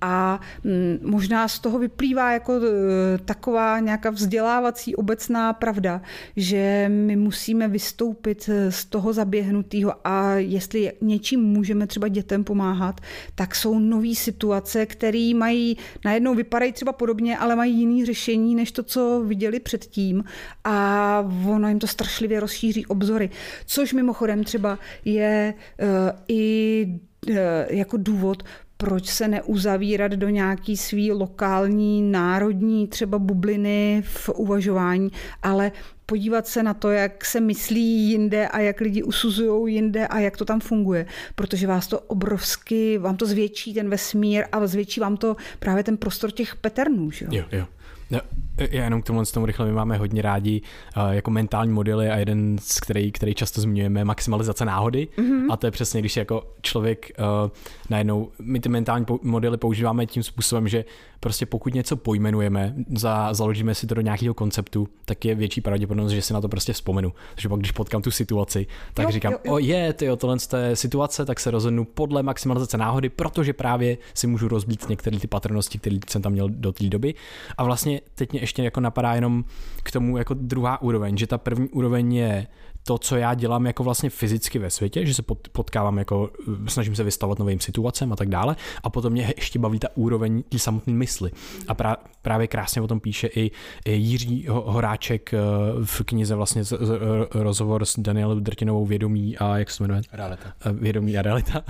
a 0.01 0.40
mm, 0.64 0.98
možná 1.02 1.48
z 1.48 1.59
toho 1.59 1.78
vyplývá 1.78 2.32
jako 2.32 2.52
e, 2.55 3.18
taková 3.18 3.81
nějaká 3.81 4.10
vzdělávací 4.10 4.97
obecná 4.97 5.52
pravda, 5.52 6.02
že 6.36 6.86
my 6.89 7.16
musíme 7.16 7.68
vystoupit 7.68 8.51
z 8.68 8.85
toho 8.85 9.12
zaběhnutého 9.12 9.94
a 10.05 10.35
jestli 10.35 10.93
něčím 11.01 11.40
můžeme 11.40 11.86
třeba 11.86 12.09
dětem 12.09 12.44
pomáhat, 12.44 13.01
tak 13.35 13.55
jsou 13.55 13.78
nové 13.78 14.14
situace, 14.14 14.86
které 14.86 15.32
mají, 15.35 15.77
najednou 16.05 16.35
vypadají 16.35 16.73
třeba 16.73 16.93
podobně, 16.93 17.39
ale 17.39 17.56
mají 17.56 17.78
jiný 17.78 18.05
řešení, 18.05 18.55
než 18.55 18.73
to, 18.73 18.82
co 18.82 19.23
viděli 19.27 19.60
předtím 19.60 20.24
a 20.64 21.28
ono 21.48 21.68
jim 21.68 21.78
to 21.78 21.86
strašlivě 21.86 22.40
rozšíří 22.40 22.86
obzory. 22.86 23.31
Což 23.66 23.93
mimochodem 23.93 24.44
třeba 24.44 24.78
je 25.05 25.55
uh, 25.55 25.89
i 26.28 26.86
e, 27.31 27.66
jako 27.77 27.97
důvod, 27.97 28.43
proč 28.77 29.07
se 29.07 29.28
neuzavírat 29.28 30.12
do 30.12 30.28
nějaký 30.28 30.77
svý 30.77 31.12
lokální, 31.12 32.03
národní 32.03 32.89
třeba 32.89 33.19
bubliny 33.19 34.03
v 34.07 34.28
uvažování, 34.28 35.11
ale 35.43 35.73
podívat 36.07 36.47
se 36.47 36.62
na 36.62 36.74
to, 36.74 36.90
jak 36.90 37.24
se 37.24 37.40
myslí 37.40 38.11
jinde 38.11 38.48
a 38.48 38.61
jak 38.61 38.81
lidi 38.81 39.03
usuzují 39.03 39.74
jinde 39.74 40.07
a 40.07 40.19
jak 40.19 40.36
to 40.36 40.44
tam 40.44 40.61
funguje, 40.61 41.07
protože 41.35 41.66
vás 41.66 41.86
to 41.86 42.01
obrovsky, 42.01 42.98
vám 42.98 43.16
to 43.16 43.27
zvětší 43.27 43.74
ten 43.74 43.90
vesmír 43.90 44.44
a 44.53 44.66
zvětší 44.66 45.01
vám 45.01 45.16
to 45.16 45.36
právě 45.59 45.85
ten 45.85 45.97
prostor 45.97 46.31
těch 46.31 46.57
peternů. 46.57 47.11
Že? 47.11 47.27
Jo, 47.31 47.44
jo. 47.53 47.66
No, 48.11 48.20
já 48.58 48.84
jenom 48.84 49.02
k 49.02 49.06
tomu, 49.06 49.24
tomu 49.24 49.46
rychle, 49.46 49.66
my 49.66 49.72
máme 49.72 49.96
hodně 49.96 50.22
rádi 50.22 50.62
uh, 50.96 51.10
jako 51.10 51.30
mentální 51.30 51.72
modely 51.72 52.10
a 52.10 52.16
jeden, 52.16 52.56
z 52.60 52.80
který, 52.80 53.12
který 53.12 53.34
často 53.34 53.60
zmiňujeme, 53.60 54.04
maximalizace 54.04 54.64
náhody 54.64 55.08
mm-hmm. 55.18 55.46
a 55.50 55.56
to 55.56 55.66
je 55.66 55.70
přesně, 55.70 56.00
když 56.00 56.16
jako 56.16 56.54
člověk 56.62 57.10
uh, 57.18 57.50
najednou, 57.90 58.28
my 58.42 58.60
ty 58.60 58.68
mentální 58.68 59.06
modely 59.22 59.56
používáme 59.56 60.06
tím 60.06 60.22
způsobem, 60.22 60.68
že 60.68 60.84
prostě 61.20 61.46
pokud 61.46 61.74
něco 61.74 61.96
pojmenujeme, 61.96 62.74
za, 62.96 63.34
založíme 63.34 63.74
si 63.74 63.86
to 63.86 63.94
do 63.94 64.00
nějakého 64.00 64.34
konceptu, 64.34 64.88
tak 65.04 65.24
je 65.24 65.34
větší 65.34 65.60
pravděpodobnost, 65.60 66.12
že 66.12 66.22
si 66.22 66.32
na 66.32 66.40
to 66.40 66.48
prostě 66.48 66.72
vzpomenu. 66.72 67.12
Takže 67.34 67.48
pak, 67.48 67.58
když 67.58 67.72
potkám 67.72 68.02
tu 68.02 68.10
situaci, 68.10 68.66
tak 68.94 69.04
jo, 69.04 69.10
říkám, 69.10 69.32
jo, 69.32 69.38
jo. 69.44 69.52
o 69.52 69.58
je, 69.58 69.92
tyjo, 69.92 70.16
tohle 70.16 70.36
je 70.56 70.76
situace, 70.76 71.24
tak 71.24 71.40
se 71.40 71.50
rozhodnu 71.50 71.84
podle 71.84 72.22
maximalizace 72.22 72.78
náhody, 72.78 73.08
protože 73.08 73.52
právě 73.52 73.98
si 74.14 74.26
můžu 74.26 74.48
rozbít 74.48 74.88
některé 74.88 75.18
ty 75.18 75.26
patrnosti, 75.26 75.78
které 75.78 75.98
jsem 76.08 76.22
tam 76.22 76.32
měl 76.32 76.48
do 76.48 76.72
té 76.72 76.84
doby. 76.84 77.14
A 77.58 77.64
vlastně 77.64 78.00
teď 78.14 78.32
mě 78.32 78.40
ještě 78.47 78.62
jako 78.62 78.81
napadá 78.81 79.14
jenom 79.14 79.44
k 79.82 79.93
tomu 79.93 80.16
jako 80.16 80.35
druhá 80.35 80.82
úroveň, 80.82 81.16
že 81.16 81.27
ta 81.27 81.39
první 81.39 81.68
úroveň 81.68 82.14
je 82.14 82.47
to, 82.86 82.98
co 82.98 83.16
já 83.16 83.34
dělám 83.34 83.66
jako 83.66 83.84
vlastně 83.84 84.10
fyzicky 84.10 84.58
ve 84.58 84.70
světě, 84.70 85.06
že 85.06 85.14
se 85.14 85.22
potkávám 85.52 85.98
jako, 85.98 86.30
snažím 86.66 86.96
se 86.96 87.04
vystavovat 87.04 87.38
novým 87.38 87.60
situacem 87.60 88.12
a 88.12 88.16
tak 88.16 88.28
dále 88.28 88.56
a 88.82 88.90
potom 88.90 89.12
mě 89.12 89.32
ještě 89.36 89.58
baví 89.58 89.78
ta 89.78 89.88
úroveň 89.94 90.42
ty 90.48 90.58
samotné 90.58 90.92
mysli. 90.92 91.30
A 91.68 91.74
pra, 91.74 91.96
právě 92.22 92.46
krásně 92.46 92.82
o 92.82 92.86
tom 92.86 93.00
píše 93.00 93.26
i, 93.26 93.50
Jiří 93.86 94.46
Horáček 94.48 95.34
eh, 95.34 95.38
v 95.84 96.02
knize 96.04 96.34
vlastně 96.34 96.64
z, 96.64 96.68
z, 96.68 96.98
rozhovor 97.34 97.84
s 97.84 97.98
Danielou 97.98 98.40
Drtinovou 98.40 98.86
Vědomí 98.86 99.38
a 99.38 99.58
jak 99.58 99.70
se 99.70 99.82
jmenuje? 99.82 100.02
Realita. 100.12 100.52
Eh, 100.66 100.72
Vědomí 100.72 101.18
a 101.18 101.22
realita. 101.22 101.64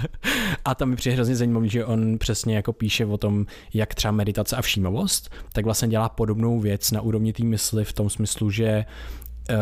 A 0.64 0.74
tam 0.74 0.88
mi 0.88 0.96
přijde 0.96 1.14
hrozně 1.14 1.36
zajímavý, 1.36 1.68
že 1.68 1.84
on 1.84 2.18
přesně 2.18 2.56
jako 2.56 2.72
píše 2.72 3.06
o 3.06 3.18
tom, 3.18 3.46
jak 3.74 3.94
třeba 3.94 4.12
meditace 4.12 4.56
a 4.56 4.62
všímavost, 4.62 5.34
tak 5.52 5.64
vlastně 5.64 5.88
dělá 5.88 6.08
podobnou 6.08 6.60
věc 6.60 6.90
na 6.90 7.00
úrovni 7.00 7.32
té 7.32 7.44
mysli 7.44 7.84
v 7.84 7.92
tom 7.92 8.10
smyslu, 8.10 8.50
že 8.50 8.84
uh, 9.50 9.56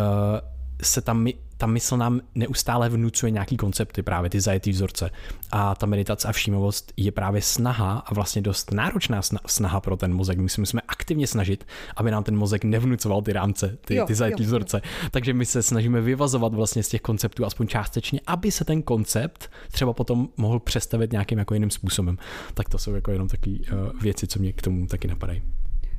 se 0.85 1.01
tam 1.01 1.27
ta 1.57 1.67
mysl 1.67 1.97
nám 1.97 2.21
neustále 2.35 2.89
vnucuje 2.89 3.31
nějaký 3.31 3.57
koncepty, 3.57 4.03
právě 4.03 4.31
ty 4.31 4.41
zajetý 4.41 4.71
vzorce. 4.71 5.11
A 5.53 5.75
ta 5.75 5.87
meditace 5.87 6.29
a 6.29 6.33
všímavost 6.33 6.93
je 6.97 7.13
právě 7.13 7.43
snaha 7.43 7.99
a 7.99 8.15
vlastně 8.15 8.43
dost 8.43 8.73
náročná 8.73 9.21
snaha 9.47 9.81
pro 9.81 9.97
ten 9.97 10.15
mozek. 10.15 10.39
My 10.39 10.49
se 10.49 10.61
musíme 10.61 10.83
aktivně 10.89 11.27
snažit, 11.27 11.67
aby 11.97 12.11
nám 12.11 12.25
ten 12.25 12.37
mozek 12.37 12.65
nevnucoval 12.65 13.23
ty 13.23 13.33
rámce, 13.33 13.79
ty, 13.85 13.95
jo, 13.95 14.07
ty 14.07 14.15
zajetý 14.15 14.43
jo, 14.43 14.47
vzorce. 14.47 14.81
Jo. 14.85 15.09
Takže 15.11 15.35
my 15.35 15.47
se 15.47 15.63
snažíme 15.63 16.01
vyvazovat 16.01 16.55
vlastně 16.55 16.83
z 16.83 16.89
těch 16.89 17.01
konceptů 17.01 17.45
aspoň 17.45 17.67
částečně, 17.67 18.21
aby 18.27 18.51
se 18.51 18.65
ten 18.65 18.83
koncept 18.83 19.51
třeba 19.71 19.93
potom 19.93 20.29
mohl 20.37 20.61
přestavit 20.61 21.13
nějakým 21.13 21.39
jako 21.39 21.55
jiným 21.55 21.71
způsobem. 21.71 22.19
Tak 22.55 22.69
to 22.69 22.79
jsou 22.79 22.95
jako 22.95 23.11
jenom 23.11 23.29
takové 23.29 23.57
uh, 23.57 24.01
věci, 24.01 24.27
co 24.27 24.39
mě 24.39 24.53
k 24.53 24.63
tomu 24.63 24.87
taky 24.87 25.09
napadají. 25.09 25.43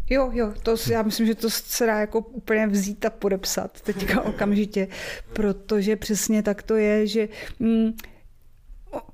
Jo, 0.10 0.30
jo, 0.34 0.54
to 0.64 0.76
já 0.92 1.02
myslím, 1.02 1.28
že 1.28 1.36
to 1.36 1.50
se 1.50 1.86
dá 1.86 2.00
jako 2.00 2.20
úplně 2.20 2.68
vzít 2.68 3.06
a 3.06 3.10
podepsat 3.10 3.82
teďka 3.82 4.22
okamžitě, 4.26 4.88
protože 5.34 5.96
přesně 5.96 6.44
tak 6.44 6.64
to 6.64 6.76
je, 6.76 7.08
že 7.08 7.30
mm, 7.60 7.94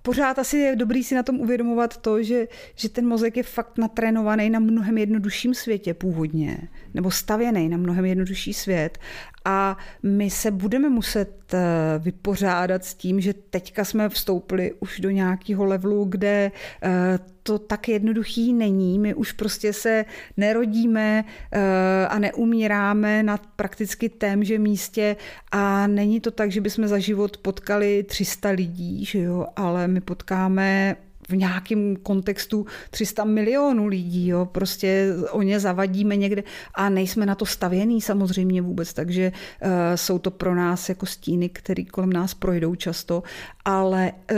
pořád 0.01 0.39
asi 0.39 0.57
je 0.57 0.76
dobrý 0.76 1.03
si 1.03 1.15
na 1.15 1.23
tom 1.23 1.39
uvědomovat 1.39 1.97
to, 1.97 2.23
že, 2.23 2.47
že 2.76 2.89
ten 2.89 3.07
mozek 3.07 3.38
je 3.38 3.43
fakt 3.43 3.77
natrénovaný 3.77 4.49
na 4.49 4.59
mnohem 4.59 4.97
jednodušším 4.97 5.53
světě 5.53 5.93
původně, 5.93 6.57
nebo 6.93 7.11
stavěný 7.11 7.69
na 7.69 7.77
mnohem 7.77 8.05
jednodušší 8.05 8.53
svět 8.53 8.99
a 9.45 9.77
my 10.03 10.30
se 10.30 10.51
budeme 10.51 10.89
muset 10.89 11.53
eh, 11.53 11.59
vypořádat 11.99 12.85
s 12.85 12.93
tím, 12.93 13.22
že 13.22 13.34
teďka 13.34 13.85
jsme 13.85 14.09
vstoupili 14.09 14.73
už 14.80 14.99
do 14.99 15.09
nějakého 15.09 15.65
levelu, 15.65 16.05
kde 16.05 16.51
eh, 16.84 17.19
to 17.43 17.59
tak 17.59 17.88
jednoduchý 17.88 18.53
není. 18.53 18.99
My 18.99 19.13
už 19.13 19.31
prostě 19.31 19.73
se 19.73 20.05
nerodíme 20.38 21.26
eh, 21.51 22.07
a 22.07 22.19
neumíráme 22.19 23.23
na 23.23 23.38
prakticky 23.38 24.09
témže 24.09 24.59
místě 24.59 25.15
a 25.51 25.88
není 25.88 26.19
to 26.19 26.31
tak, 26.31 26.51
že 26.51 26.61
bychom 26.61 26.88
za 26.88 26.99
život 26.99 27.38
potkali 27.38 28.03
300 28.03 28.49
lidí, 28.49 29.05
že 29.05 29.19
jo, 29.19 29.47
ale 29.55 29.88
my 29.88 30.01
potkáme 30.01 30.95
v 31.32 31.38
nějakém 31.38 31.95
kontextu 31.95 32.66
300 32.90 33.24
milionů 33.24 33.88
lidí, 33.88 34.28
jo, 34.28 34.45
prostě 34.45 35.14
o 35.32 35.41
ně 35.41 35.60
zavadíme 35.60 36.16
někde 36.16 36.44
a 36.74 36.90
nejsme 36.90 37.26
na 37.26 37.36
to 37.36 37.45
stavěný 37.45 38.02
samozřejmě 38.02 38.62
vůbec, 38.62 38.94
takže 38.94 39.32
uh, 39.32 39.70
jsou 39.95 40.20
to 40.20 40.32
pro 40.32 40.56
nás 40.56 40.90
jako 40.90 41.06
stíny, 41.06 41.49
které 41.49 41.84
kolem 41.84 42.14
nás 42.14 42.34
projdou 42.34 42.76
často, 42.76 43.24
ale 43.66 44.12
uh, 44.12 44.38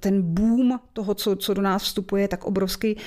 ten 0.00 0.22
boom 0.22 0.80
toho, 0.92 1.14
co, 1.14 1.36
co 1.36 1.54
do 1.54 1.62
nás 1.62 1.82
vstupuje, 1.82 2.22
je 2.22 2.28
tak 2.28 2.44
obrovský 2.44 2.94
uh, 2.96 3.00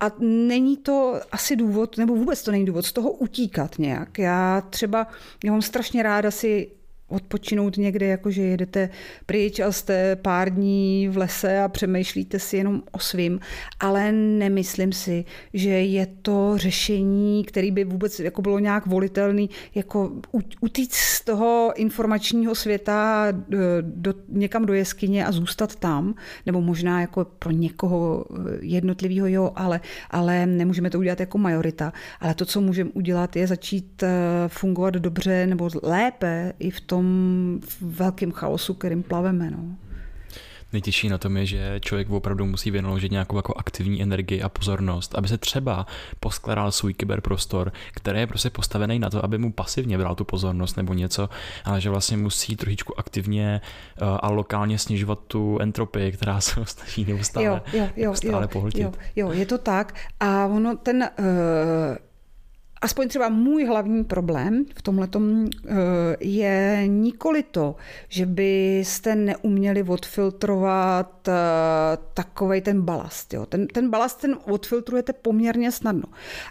a 0.00 0.12
není 0.20 0.76
to 0.76 1.20
asi 1.32 1.56
důvod, 1.56 1.98
nebo 1.98 2.14
vůbec 2.14 2.42
to 2.42 2.50
není 2.50 2.64
důvod 2.64 2.86
z 2.86 2.92
toho 2.92 3.10
utíkat 3.10 3.78
nějak. 3.78 4.18
Já 4.18 4.62
třeba, 4.70 5.06
já 5.44 5.52
mám 5.52 5.62
strašně 5.62 6.02
ráda 6.02 6.30
si 6.30 6.77
odpočinout 7.08 7.76
někde, 7.76 8.06
jakože 8.06 8.42
jedete 8.42 8.90
pryč 9.26 9.60
a 9.60 9.72
jste 9.72 10.16
pár 10.16 10.54
dní 10.54 11.08
v 11.08 11.16
lese 11.16 11.58
a 11.58 11.68
přemýšlíte 11.68 12.38
si 12.38 12.56
jenom 12.56 12.82
o 12.92 12.98
svým, 12.98 13.40
ale 13.80 14.12
nemyslím 14.12 14.92
si, 14.92 15.24
že 15.54 15.70
je 15.70 16.06
to 16.22 16.52
řešení, 16.56 17.44
který 17.44 17.70
by 17.70 17.84
vůbec 17.84 18.20
jako 18.20 18.42
bylo 18.42 18.58
nějak 18.58 18.86
volitelný, 18.86 19.50
jako 19.74 20.12
utíct 20.60 20.94
z 20.94 21.24
toho 21.24 21.72
informačního 21.76 22.54
světa 22.54 23.26
do, 23.30 23.58
do, 23.82 24.14
někam 24.28 24.66
do 24.66 24.72
jeskyně 24.74 25.26
a 25.26 25.32
zůstat 25.32 25.76
tam, 25.76 26.14
nebo 26.46 26.60
možná 26.60 27.00
jako 27.00 27.24
pro 27.24 27.50
někoho 27.50 28.24
jednotlivého, 28.60 29.26
jo, 29.26 29.52
ale, 29.56 29.80
ale 30.10 30.46
nemůžeme 30.46 30.90
to 30.90 30.98
udělat 30.98 31.20
jako 31.20 31.38
majorita. 31.38 31.92
Ale 32.20 32.34
to, 32.34 32.44
co 32.44 32.60
můžeme 32.60 32.90
udělat, 32.94 33.36
je 33.36 33.46
začít 33.46 34.02
eh, 34.02 34.08
fungovat 34.48 34.94
dobře 34.94 35.46
nebo 35.46 35.68
lépe 35.82 36.52
i 36.58 36.70
v 36.70 36.80
tom, 36.80 36.97
tom 36.98 37.60
velkém 37.80 38.32
chaosu, 38.32 38.74
kterým 38.74 39.02
plaveme. 39.02 39.50
No. 39.50 39.76
Nejtěžší 40.72 41.08
na 41.08 41.18
tom 41.18 41.36
je, 41.36 41.46
že 41.46 41.80
člověk 41.80 42.10
opravdu 42.10 42.46
musí 42.46 42.70
vynaložit 42.70 43.12
nějakou 43.12 43.36
jako 43.36 43.54
aktivní 43.56 44.02
energii 44.02 44.42
a 44.42 44.48
pozornost, 44.48 45.14
aby 45.14 45.28
se 45.28 45.38
třeba 45.38 45.86
poskládal 46.20 46.72
svůj 46.72 46.94
kyberprostor, 46.94 47.72
který 47.94 48.20
je 48.20 48.26
prostě 48.26 48.50
postavený 48.50 48.98
na 48.98 49.10
to, 49.10 49.24
aby 49.24 49.38
mu 49.38 49.52
pasivně 49.52 49.98
bral 49.98 50.14
tu 50.14 50.24
pozornost 50.24 50.76
nebo 50.76 50.94
něco, 50.94 51.28
ale 51.64 51.80
že 51.80 51.90
vlastně 51.90 52.16
musí 52.16 52.56
trošičku 52.56 52.98
aktivně 52.98 53.60
uh, 54.02 54.08
a 54.20 54.30
lokálně 54.30 54.78
snižovat 54.78 55.18
tu 55.26 55.58
entropii, 55.60 56.12
která 56.12 56.40
se 56.40 56.64
snaží 56.64 57.04
neustále, 57.04 57.46
jo, 57.46 57.60
jo, 57.72 57.88
jo, 57.96 58.06
neustále 58.06 58.44
jo, 58.44 58.48
pohltit. 58.48 58.82
Jo, 58.82 58.92
jo, 59.16 59.32
je 59.32 59.46
to 59.46 59.58
tak. 59.58 59.94
A 60.20 60.46
ono 60.46 60.76
ten 60.76 61.10
uh, 61.18 62.07
aspoň 62.80 63.08
třeba 63.08 63.28
můj 63.28 63.64
hlavní 63.64 64.04
problém 64.04 64.64
v 64.74 64.82
tomhle 64.82 65.08
eh, 65.14 65.76
je 66.20 66.82
nikoli 66.86 67.42
to, 67.42 67.76
že 68.08 68.26
byste 68.26 69.14
neuměli 69.14 69.82
odfiltrovat 69.82 71.17
eh, 71.28 71.98
takový 72.14 72.60
ten 72.60 72.82
balast. 72.82 73.34
Jo. 73.34 73.46
Ten, 73.46 73.66
ten 73.66 73.90
balast 73.90 74.20
ten 74.20 74.36
odfiltrujete 74.44 75.12
poměrně 75.12 75.72
snadno. 75.72 76.08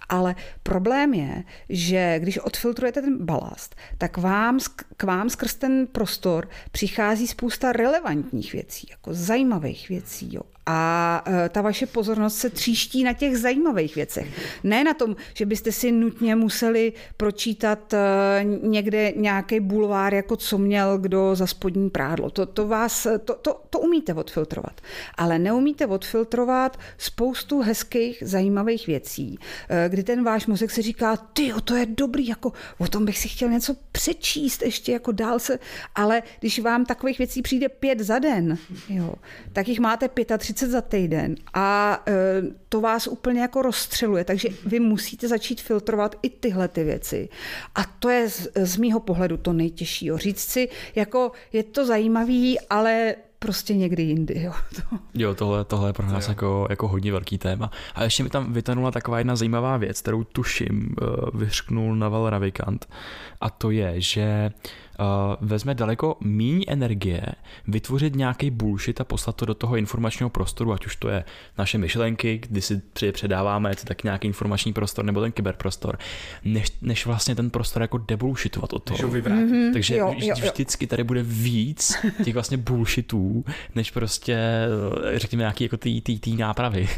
Ale 0.10 0.36
problém 0.64 1.14
je, 1.14 1.44
že 1.70 2.20
když 2.20 2.38
odfiltrujete 2.38 3.02
ten 3.02 3.26
balast, 3.26 3.76
tak 3.98 4.18
vám, 4.18 4.60
k 4.98 5.04
vám 5.04 5.30
skrz 5.30 5.56
ten 5.56 5.88
prostor 5.88 6.50
přichází 6.72 7.28
spousta 7.28 7.72
relevantních 7.72 8.54
věcí, 8.54 8.88
jako 8.90 9.14
zajímavých 9.14 9.90
věcí. 9.90 10.34
Jo 10.34 10.42
a 10.70 11.24
e, 11.28 11.50
ta 11.50 11.62
vaše 11.62 11.86
pozornost 11.86 12.36
se 12.36 12.50
tříští 12.50 13.04
na 13.04 13.14
těch 13.14 13.38
zajímavých 13.38 13.96
věcech. 13.96 14.28
Ne 14.64 14.84
na 14.84 14.94
tom, 14.94 15.16
že 15.34 15.46
byste 15.46 15.72
si 15.72 15.92
nutně 15.92 16.36
museli 16.36 16.94
pročítat 17.18 17.94
e, 17.94 17.98
někde 18.44 19.14
nějaký 19.16 19.60
bulvár, 19.60 20.14
jako 20.14 20.36
co 20.36 20.58
měl 20.58 20.98
kdo 20.98 21.36
za 21.36 21.48
spodní 21.48 21.90
prádlo. 21.90 22.30
To, 22.30 22.46
to, 22.46 22.68
vás, 22.68 23.08
to, 23.26 23.34
to, 23.34 23.62
to 23.70 23.80
umíte 23.80 24.14
odfiltrovat. 24.14 24.67
Ale 25.16 25.40
neumíte 25.40 25.86
odfiltrovat 25.86 26.80
spoustu 26.98 27.62
hezkých, 27.62 28.24
zajímavých 28.26 28.88
věcí, 28.88 29.40
e, 29.70 29.90
kdy 29.90 30.04
ten 30.04 30.24
váš 30.24 30.48
mozek 30.48 30.72
si 30.72 30.82
říká, 30.82 31.18
ty, 31.18 31.54
to 31.64 31.76
je 31.76 31.86
dobrý, 31.86 32.28
jako 32.28 32.54
o 32.78 32.88
tom 32.88 33.06
bych 33.06 33.18
si 33.18 33.28
chtěl 33.28 33.50
něco 33.50 33.76
přečíst 33.92 34.62
ještě 34.62 34.92
jako 34.92 35.12
dál 35.12 35.40
se, 35.40 35.60
ale 35.96 36.24
když 36.40 36.60
vám 36.60 36.86
takových 36.86 37.18
věcí 37.18 37.42
přijde 37.42 37.70
pět 37.70 38.00
za 38.00 38.20
den, 38.20 38.58
jo, 38.90 39.14
tak 39.54 39.68
jich 39.68 39.80
máte 39.80 40.08
35 40.08 40.38
30 40.38 40.70
za 40.70 40.82
týden 40.82 41.36
a 41.54 42.00
e, 42.08 42.14
to 42.70 42.82
vás 42.82 43.08
úplně 43.08 43.42
jako 43.42 43.62
rozstřeluje, 43.62 44.24
takže 44.24 44.50
vy 44.66 44.80
musíte 44.80 45.28
začít 45.28 45.62
filtrovat 45.62 46.16
i 46.22 46.30
tyhle 46.30 46.68
ty 46.68 46.84
věci. 46.84 47.30
A 47.76 47.84
to 47.84 48.10
je 48.10 48.30
z, 48.30 48.48
z 48.56 48.78
mýho 48.78 49.00
pohledu 49.00 49.38
to 49.38 49.54
nejtěžší. 49.54 50.12
Říct 50.16 50.42
si, 50.42 50.70
jako 50.96 51.32
je 51.54 51.64
to 51.64 51.86
zajímavý, 51.86 52.60
ale 52.70 53.16
prostě 53.40 53.74
někdy 53.74 54.04
jindy. 54.04 54.42
Jo, 54.42 54.54
to. 54.76 54.98
jo 55.14 55.36
tohle, 55.36 55.66
tohle 55.66 55.90
je 55.90 55.94
pro 55.94 56.08
nás 56.08 56.28
jako, 56.28 56.68
jako 56.70 56.88
hodně 56.88 57.12
velký 57.12 57.38
téma. 57.38 57.72
A 57.96 58.04
ještě 58.04 58.24
mi 58.24 58.30
tam 58.30 58.54
vytanula 58.54 58.92
taková 58.92 59.18
jedna 59.18 59.36
zajímavá 59.36 59.78
věc, 59.78 60.02
kterou 60.02 60.24
tuším 60.24 60.96
uh, 61.02 61.40
vyřknul 61.40 61.96
Naval 61.96 62.30
Ravikant. 62.30 62.90
A 63.42 63.50
to 63.50 63.72
je, 63.72 64.02
že 64.02 64.52
uh, 64.54 64.72
vezme 65.42 65.76
daleko 65.76 66.18
méně 66.20 66.66
energie 66.68 67.26
vytvořit 67.68 68.16
nějaký 68.16 68.52
bullshit 68.52 69.02
a 69.02 69.04
poslat 69.04 69.36
to 69.36 69.46
do 69.46 69.54
toho 69.54 69.76
informačního 69.76 70.30
prostoru, 70.30 70.74
ať 70.74 70.86
už 70.86 70.96
to 70.96 71.10
je 71.10 71.24
naše 71.58 71.78
myšlenky, 71.78 72.42
kdy 72.50 72.62
si 72.62 72.82
předáváme 73.12 73.76
to 73.76 73.86
tak 73.86 74.04
nějaký 74.04 74.28
informační 74.28 74.74
prostor 74.74 75.06
nebo 75.06 75.22
ten 75.22 75.32
kyberprostor, 75.32 75.98
než, 76.46 76.72
než 76.82 77.06
vlastně 77.06 77.36
ten 77.36 77.50
prostor 77.50 77.82
jako 77.82 77.98
debullshitovat 77.98 78.74
od 78.74 78.84
toho. 78.84 79.10
Mm-hmm. 79.10 79.74
Takže 79.74 79.98
jo, 79.98 80.16
jo, 80.18 80.36
jo. 80.38 80.52
vždycky 80.52 80.88
tady 80.88 81.04
bude 81.04 81.24
víc 81.24 81.96
těch 82.24 82.34
vlastně 82.34 82.58
bullshitů, 82.58 83.46
než 83.76 83.92
prostě 83.92 84.34
eh, 84.34 85.20
řekněme 85.20 85.42
nějaký 85.42 85.64
jako 85.64 85.78
ty, 85.78 86.02
ty, 86.02 86.20
ty 86.20 86.36
nápravy. 86.36 86.90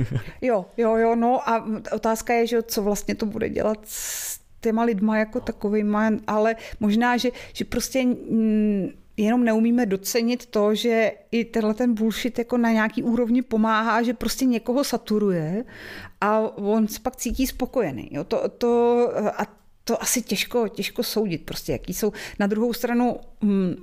Jo, 0.41 0.65
jo, 0.77 0.95
jo, 0.95 1.15
no 1.15 1.49
a 1.49 1.65
otázka 1.95 2.33
je, 2.33 2.47
že 2.47 2.61
co 2.63 2.83
vlastně 2.83 3.15
to 3.15 3.25
bude 3.25 3.49
dělat 3.49 3.79
s 3.83 4.38
těma 4.61 4.83
lidma 4.83 5.17
jako 5.17 5.39
takovýma, 5.39 6.11
ale 6.27 6.55
možná, 6.79 7.17
že, 7.17 7.31
že 7.53 7.65
prostě 7.65 8.05
mm, 8.05 8.89
jenom 9.17 9.43
neumíme 9.43 9.85
docenit 9.85 10.45
to, 10.45 10.75
že 10.75 11.11
i 11.31 11.45
tenhle 11.45 11.73
ten 11.73 11.93
bullshit 11.93 12.39
jako 12.39 12.57
na 12.57 12.71
nějaký 12.71 13.03
úrovni 13.03 13.41
pomáhá, 13.41 14.03
že 14.03 14.13
prostě 14.13 14.45
někoho 14.45 14.83
saturuje 14.83 15.65
a 16.21 16.39
on 16.57 16.87
se 16.87 16.99
pak 16.99 17.15
cítí 17.15 17.47
spokojený. 17.47 18.09
Jo? 18.11 18.23
To, 18.23 18.49
to, 18.49 18.97
a 19.37 19.59
to 19.83 20.01
asi 20.01 20.21
těžko, 20.21 20.67
těžko 20.67 21.03
soudit, 21.03 21.45
prostě 21.45 21.71
jaký 21.71 21.93
jsou. 21.93 22.11
Na 22.39 22.47
druhou 22.47 22.73
stranu, 22.73 23.15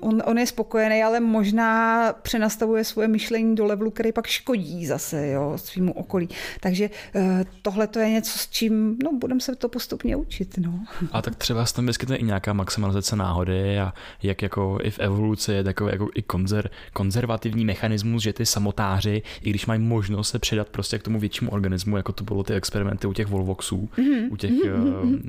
on, 0.01 0.23
on 0.25 0.39
je 0.39 0.47
spokojený, 0.47 1.03
ale 1.03 1.21
možná 1.21 2.13
přenastavuje 2.13 2.85
svoje 2.85 3.09
myšlení 3.09 3.55
do 3.55 3.65
levelu, 3.65 3.91
který 3.91 4.13
pak 4.13 4.27
škodí 4.27 4.87
zase 4.87 5.29
jo, 5.29 5.53
svýmu 5.57 5.93
okolí. 5.93 6.29
Takže 6.61 6.91
eh, 7.15 7.45
tohle 7.63 7.87
to 7.87 7.99
je 7.99 8.11
něco, 8.11 8.39
s 8.39 8.49
čím 8.49 8.97
no, 9.05 9.13
budeme 9.13 9.41
se 9.41 9.57
to 9.57 9.69
postupně 9.69 10.17
učit. 10.17 10.59
No. 10.59 10.81
A 11.13 11.23
tak 11.23 11.37
třeba 11.37 11.67
se 11.67 11.75
tam 11.75 11.87
vyskytne 11.87 12.17
i 12.17 12.25
nějaká 12.25 12.53
maximalizace 12.53 13.17
náhody 13.17 13.79
a 13.79 13.95
jak 14.23 14.43
jako 14.43 14.79
i 14.83 14.91
v 14.91 14.99
evoluci 14.99 15.53
je 15.53 15.65
takový 15.65 15.93
jako 15.93 16.09
i 16.15 16.23
konzer, 16.23 16.71
konzervativní 16.93 17.65
mechanismus, 17.65 18.23
že 18.23 18.33
ty 18.33 18.47
samotáři, 18.47 19.23
i 19.43 19.51
když 19.51 19.67
mají 19.67 19.81
možnost 19.81 20.31
se 20.31 20.39
předat 20.39 20.69
prostě 20.69 20.99
k 20.99 21.03
tomu 21.03 21.21
většímu 21.21 21.51
organismu, 21.51 21.97
jako 21.97 22.13
to 22.13 22.25
bylo 22.25 22.43
ty 22.43 22.55
experimenty 22.55 23.07
u 23.07 23.13
těch 23.13 23.27
Volvoxů, 23.27 23.89
mm-hmm. 23.97 24.29
u 24.31 24.37
těch 24.37 24.51
mm-hmm. 24.51 25.21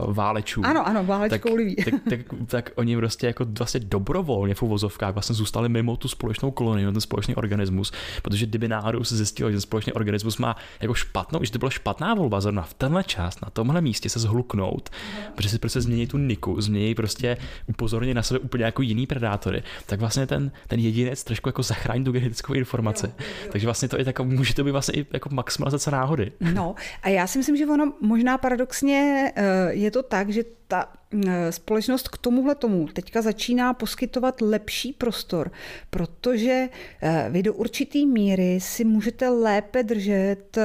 uh, 0.00 0.14
válečů. 0.14 0.62
Ano, 0.64 0.86
ano, 0.88 1.04
válečkou 1.04 1.56
tak, 1.56 1.84
tak, 1.84 2.02
tak, 2.08 2.20
tak, 2.46 2.70
oni 2.74 2.96
prostě 2.96 3.26
jako 3.26 3.44
vlastně 3.70 3.88
dobrovolně 3.88 4.54
v 4.54 4.62
uvozovkách 4.62 5.14
vlastně 5.14 5.34
zůstali 5.34 5.68
mimo 5.68 5.96
tu 5.96 6.08
společnou 6.08 6.50
kolonii, 6.50 6.86
ten 6.92 7.00
společný 7.00 7.34
organismus, 7.34 7.92
protože 8.22 8.46
kdyby 8.46 8.68
náhodou 8.68 9.04
se 9.04 9.16
zjistilo, 9.16 9.50
že 9.50 9.54
ten 9.54 9.60
společný 9.60 9.92
organismus 9.92 10.38
má 10.38 10.56
jako 10.80 10.94
špatnou, 10.94 11.40
že 11.42 11.52
to 11.52 11.58
byla 11.58 11.70
špatná 11.70 12.14
volba 12.14 12.40
zrovna 12.40 12.62
v 12.62 12.74
tenhle 12.74 13.04
čas, 13.04 13.40
na 13.40 13.50
tomhle 13.50 13.80
místě 13.80 14.08
se 14.08 14.18
zhluknout, 14.18 14.90
uh-huh. 14.90 15.30
protože 15.34 15.48
si 15.48 15.58
prostě 15.58 15.80
změní 15.80 16.06
tu 16.06 16.18
niku, 16.18 16.60
změní 16.60 16.94
prostě 16.94 17.36
upozorně 17.66 18.14
na 18.14 18.22
sebe 18.22 18.40
úplně 18.40 18.64
jako 18.64 18.82
jiný 18.82 19.06
predátory, 19.06 19.62
tak 19.86 20.00
vlastně 20.00 20.26
ten, 20.26 20.52
ten 20.68 20.80
jedinec 20.80 21.24
trošku 21.24 21.48
jako 21.48 21.62
zachrání 21.62 22.04
tu 22.04 22.12
genetickou 22.12 22.54
informaci. 22.54 23.06
Jo, 23.06 23.12
jo. 23.18 23.48
Takže 23.52 23.66
vlastně 23.66 23.88
to 23.88 23.98
je 23.98 24.04
tak, 24.04 24.20
může 24.20 24.54
to 24.54 24.64
být 24.64 24.70
vlastně 24.70 25.00
i 25.00 25.06
jako 25.12 25.28
maximalizace 25.32 25.90
náhody. 25.90 26.32
No 26.54 26.74
a 27.02 27.08
já 27.08 27.26
si 27.26 27.38
myslím, 27.38 27.56
že 27.56 27.66
ono 27.66 27.92
možná 28.00 28.38
paradoxně 28.38 29.32
eh, 29.36 29.72
je 29.72 29.90
to 29.90 30.02
tak, 30.02 30.30
že 30.30 30.42
ta 30.70 30.92
eh, 31.26 31.52
společnost 31.52 32.08
k 32.08 32.18
tomuhle 32.18 32.54
tomu 32.54 32.86
teďka 32.86 33.22
začíná 33.22 33.74
poskytovat 33.74 34.40
lepší 34.40 34.92
prostor, 34.92 35.50
protože 35.90 36.68
eh, 37.02 37.26
vy 37.30 37.42
do 37.42 37.54
určitý 37.54 38.06
míry 38.06 38.58
si 38.60 38.84
můžete 38.84 39.28
lépe 39.28 39.82
držet 39.82 40.58
eh, 40.58 40.62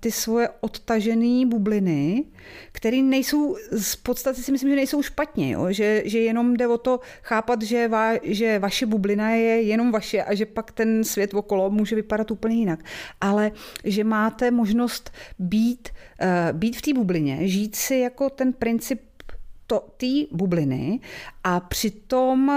ty 0.00 0.12
svoje 0.12 0.48
odtažené 0.60 1.46
bubliny, 1.46 2.24
které 2.72 2.96
nejsou, 2.96 3.56
z 3.72 3.96
podstaty 3.96 4.42
si 4.42 4.52
myslím, 4.52 4.70
že 4.70 4.76
nejsou 4.76 5.02
špatně, 5.02 5.50
jo? 5.50 5.66
Že, 5.70 6.02
že 6.04 6.18
jenom 6.18 6.56
jde 6.56 6.66
o 6.68 6.78
to 6.78 7.00
chápat, 7.22 7.62
že, 7.62 7.88
va, 7.88 8.12
že 8.22 8.58
vaše 8.58 8.86
bublina 8.86 9.30
je 9.30 9.62
jenom 9.62 9.92
vaše 9.92 10.22
a 10.22 10.34
že 10.34 10.46
pak 10.46 10.72
ten 10.72 11.04
svět 11.04 11.34
okolo 11.34 11.70
může 11.70 11.96
vypadat 11.96 12.30
úplně 12.30 12.56
jinak. 12.56 12.84
Ale 13.20 13.52
že 13.84 14.04
máte 14.04 14.50
možnost 14.50 15.12
být, 15.38 15.88
být 16.52 16.76
v 16.76 16.82
té 16.82 16.94
bublině, 16.94 17.48
žít 17.48 17.76
si 17.76 17.96
jako 17.96 18.30
ten 18.30 18.52
princip 18.52 19.05
té 19.98 20.10
bubliny 20.30 21.00
a 21.48 21.60
přitom 21.60 22.52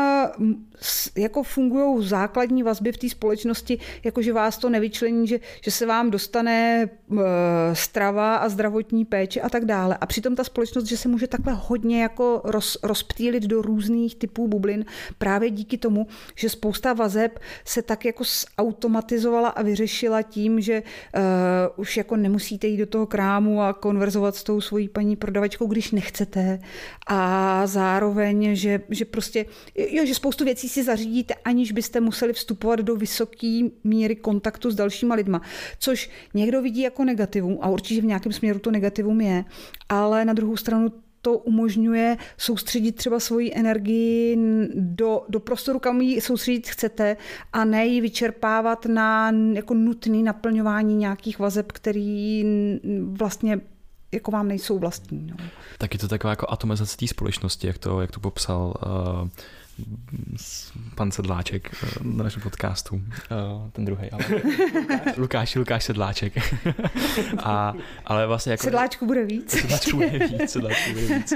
jako 1.18 1.44
fungují 1.44 2.07
základní 2.07 2.64
vazby 2.64 2.91
v 2.91 2.98
té 2.98 3.10
společnosti, 3.10 3.80
jako 4.03 4.22
že 4.22 4.34
vás 4.34 4.57
to 4.57 4.70
nevyčlení, 4.70 5.28
že, 5.28 5.40
že 5.64 5.72
se 5.72 5.86
vám 5.86 6.11
dostane 6.11 6.90
uh, 7.07 7.20
strava 7.74 8.36
a 8.36 8.49
zdravotní 8.49 9.06
péče 9.06 9.41
a 9.41 9.49
tak 9.49 9.66
dále. 9.66 9.98
A 10.02 10.06
přitom 10.06 10.36
ta 10.36 10.44
společnost, 10.44 10.86
že 10.86 10.98
se 10.98 11.10
může 11.10 11.28
takhle 11.28 11.53
hodně 11.60 12.02
jako 12.02 12.41
roz, 12.44 12.78
rozptýlit 12.84 13.44
do 13.44 13.61
různých 13.61 14.16
typů 14.16 14.48
bublin 14.48 14.86
právě 15.18 15.49
díky 15.49 15.78
tomu, 15.78 16.07
že 16.36 16.49
spousta 16.49 16.94
vazeb 16.94 17.40
se 17.66 17.82
tak 17.82 18.06
jako 18.06 18.24
automatizovala 18.57 19.49
a 19.49 19.61
vyřešila 19.61 20.22
tím, 20.22 20.61
že 20.61 20.84
uh, 20.84 21.22
už 21.76 21.98
jako 21.98 22.16
nemusíte 22.16 22.68
jít 22.68 22.78
do 22.78 22.86
toho 22.86 23.06
krámu 23.07 23.61
a 23.61 23.74
konverzovat 23.74 24.36
s 24.36 24.44
tou 24.44 24.61
svojí 24.61 24.90
paní 24.90 25.16
prodavačkou, 25.16 25.68
když 25.68 25.91
nechcete 25.91 26.60
a 27.07 27.61
zároveň, 27.68 28.56
že, 28.56 28.78
že 28.89 29.06
prostě, 29.06 29.45
jo, 29.76 30.06
že 30.06 30.15
spoustu 30.15 30.45
věcí 30.45 30.69
si 30.69 30.84
zařídíte, 30.84 31.34
aniž 31.45 31.72
byste 31.72 31.99
museli 31.99 32.34
vstupovat 32.34 32.80
do 32.80 32.95
vysoké 32.95 33.60
míry 33.84 34.15
kontaktu 34.15 34.72
s 34.72 34.76
dalšíma 34.76 35.15
lidma, 35.15 35.41
což 35.80 36.10
někdo 36.34 36.61
vidí 36.61 36.81
jako 36.81 37.03
negativum 37.03 37.57
a 37.61 37.69
určitě 37.69 38.01
v 38.01 38.06
nějakém 38.06 38.31
směru 38.31 38.60
to 38.60 38.72
negativum 38.72 39.22
je, 39.22 39.45
ale 39.89 40.26
na 40.26 40.34
druhou 40.34 40.57
stranu 40.57 40.89
to 41.22 41.38
umožňuje 41.38 42.18
soustředit 42.38 42.91
třeba 42.91 43.19
svoji 43.19 43.51
energii 43.56 44.38
do, 44.73 45.22
do 45.30 45.39
prostoru, 45.39 45.80
kam 45.80 46.01
ji 46.01 46.22
soustředit 46.22 46.68
chcete 46.68 47.18
a 47.53 47.65
ne 47.65 47.85
ji 47.85 48.01
vyčerpávat 48.01 48.85
na 48.85 49.31
jako 49.53 49.73
nutné 49.73 50.18
naplňování 50.18 50.95
nějakých 50.95 51.39
vazeb, 51.39 51.72
který 51.72 52.45
vlastně 53.11 53.61
jako 54.11 54.31
vám 54.31 54.48
nejsou 54.48 54.80
vlastní. 54.80 55.27
No. 55.27 55.36
Tak 55.77 55.94
je 55.94 55.99
to 55.99 56.07
taková 56.07 56.31
jako 56.31 56.45
atomizace 56.49 56.98
té 56.98 57.07
společnosti, 57.07 57.68
jak 57.68 57.77
to, 57.77 58.02
jak 58.02 58.11
to 58.11 58.19
popsal 58.19 58.73
uh, 58.86 59.27
pan 60.95 61.11
Sedláček 61.11 61.76
eh, 61.84 61.88
na 62.01 62.23
našem 62.23 62.41
podcastu. 62.41 63.01
Eh, 63.31 63.72
ten 63.72 63.85
druhý, 63.85 64.11
ale 64.11 64.23
Lukáš, 65.18 65.56
Lukáš 65.56 65.84
Sedláček. 65.84 66.34
A, 67.43 67.73
ale 68.06 68.27
vlastně 68.27 68.51
jako... 68.51 68.64
Sedláčku 68.64 69.06
bude 69.06 69.26
víc. 69.26 69.51
Sedláčku 69.51 69.97
bude 69.97 70.19
víc, 70.19 70.51
sedláčku 70.51 70.93
bude 70.93 71.06
víc. 71.06 71.34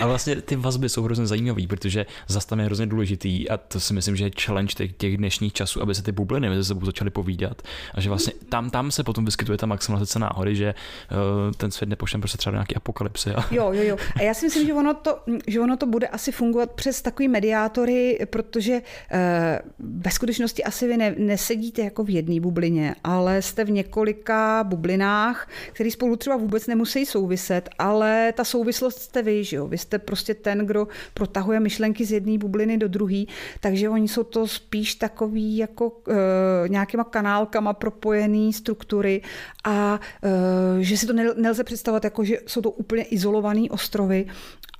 A 0.00 0.06
vlastně 0.06 0.36
ty 0.36 0.56
vazby 0.56 0.88
jsou 0.88 1.02
hrozně 1.02 1.26
zajímavé, 1.26 1.66
protože 1.66 2.06
zase 2.28 2.46
tam 2.46 2.58
je 2.58 2.64
hrozně 2.64 2.86
důležitý 2.86 3.50
a 3.50 3.56
to 3.56 3.80
si 3.80 3.94
myslím, 3.94 4.16
že 4.16 4.24
je 4.24 4.30
challenge 4.40 4.74
těch, 4.74 4.92
těch 4.92 5.16
dnešních 5.16 5.52
časů, 5.52 5.82
aby 5.82 5.94
se 5.94 6.02
ty 6.02 6.12
bubliny 6.12 6.48
mezi 6.48 6.64
sebou 6.64 6.86
začaly 6.86 7.10
povídat 7.10 7.62
a 7.94 8.00
že 8.00 8.08
vlastně 8.08 8.32
tam, 8.48 8.70
tam 8.70 8.90
se 8.90 9.04
potom 9.04 9.24
vyskytuje 9.24 9.58
ta 9.58 9.66
maximalizace 9.66 10.18
náhody, 10.18 10.56
že 10.56 10.74
uh, 11.10 11.52
ten 11.52 11.70
svět 11.70 11.88
nepošlem 11.88 12.20
prostě 12.20 12.38
třeba 12.38 12.50
do 12.50 12.56
nějaký 12.56 12.76
apokalypsy. 12.76 13.30
A... 13.30 13.44
Jo, 13.50 13.72
jo, 13.72 13.82
jo. 13.82 13.96
A 14.16 14.22
já 14.22 14.34
si 14.34 14.46
myslím, 14.46 14.66
že 14.66 14.74
ono 14.74 14.94
to, 14.94 15.18
že 15.46 15.60
ono 15.60 15.76
to 15.76 15.86
bude 15.86 16.06
asi 16.06 16.32
fungovat 16.32 16.70
přes 16.70 17.02
takový 17.02 17.28
mediátor 17.28 17.83
názory, 17.84 18.18
protože 18.30 18.82
eh, 19.10 19.60
ve 19.78 20.10
skutečnosti 20.10 20.64
asi 20.64 20.88
vy 20.88 20.96
ne, 20.96 21.14
nesedíte 21.18 21.82
jako 21.82 22.04
v 22.04 22.10
jedné 22.10 22.40
bublině, 22.40 22.94
ale 23.04 23.42
jste 23.42 23.64
v 23.64 23.70
několika 23.70 24.64
bublinách, 24.64 25.48
které 25.72 25.90
spolu 25.90 26.16
třeba 26.16 26.36
vůbec 26.36 26.66
nemusí 26.66 27.06
souviset, 27.06 27.68
ale 27.78 28.32
ta 28.36 28.44
souvislost 28.44 28.98
jste 28.98 29.22
vy, 29.22 29.44
že 29.44 29.56
jo? 29.56 29.68
Vy 29.68 29.78
jste 29.78 29.98
prostě 29.98 30.34
ten, 30.34 30.66
kdo 30.66 30.88
protahuje 31.14 31.60
myšlenky 31.60 32.04
z 32.04 32.12
jedné 32.12 32.38
bubliny 32.38 32.78
do 32.78 32.88
druhé, 32.88 33.24
takže 33.60 33.88
oni 33.88 34.08
jsou 34.08 34.22
to 34.22 34.46
spíš 34.46 34.94
takový 34.94 35.56
jako 35.56 35.92
e, 36.08 36.68
nějakýma 36.68 37.04
kanálkama 37.04 37.72
propojený 37.72 38.52
struktury 38.52 39.22
a 39.64 40.00
e, 40.22 40.84
že 40.84 40.96
si 40.96 41.06
to 41.06 41.12
nelze 41.12 41.64
představovat 41.64 42.04
jako, 42.04 42.24
že 42.24 42.38
jsou 42.46 42.60
to 42.60 42.70
úplně 42.70 43.02
izolované 43.02 43.62
ostrovy, 43.70 44.26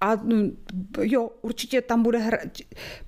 a 0.00 0.16
mm, 0.16 0.56
jo, 1.00 1.30
určitě 1.42 1.80
tam 1.80 2.02
bude 2.02 2.18
hra... 2.18 2.38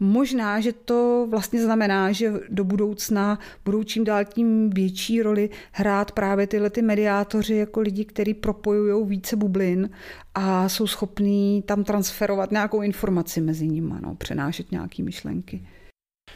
Možná, 0.00 0.60
že 0.60 0.72
to 0.72 1.26
vlastně 1.30 1.62
znamená, 1.62 2.12
že 2.12 2.32
do 2.48 2.64
budoucna 2.64 3.38
budou 3.64 3.82
čím 3.82 4.04
dál 4.04 4.24
tím 4.24 4.70
větší 4.70 5.22
roli 5.22 5.50
hrát 5.72 6.12
právě 6.12 6.46
tyhle 6.46 6.70
ty 6.70 6.82
mediátoři 6.82 7.54
jako 7.54 7.80
lidi, 7.80 8.04
kteří 8.04 8.34
propojují 8.34 9.06
více 9.06 9.36
bublin 9.36 9.90
a 10.34 10.68
jsou 10.68 10.86
schopní 10.86 11.62
tam 11.62 11.84
transferovat 11.84 12.50
nějakou 12.50 12.82
informaci 12.82 13.40
mezi 13.40 13.66
nimi, 13.68 13.94
no, 14.00 14.14
přenášet 14.14 14.72
nějaké 14.72 15.02
myšlenky. 15.02 15.62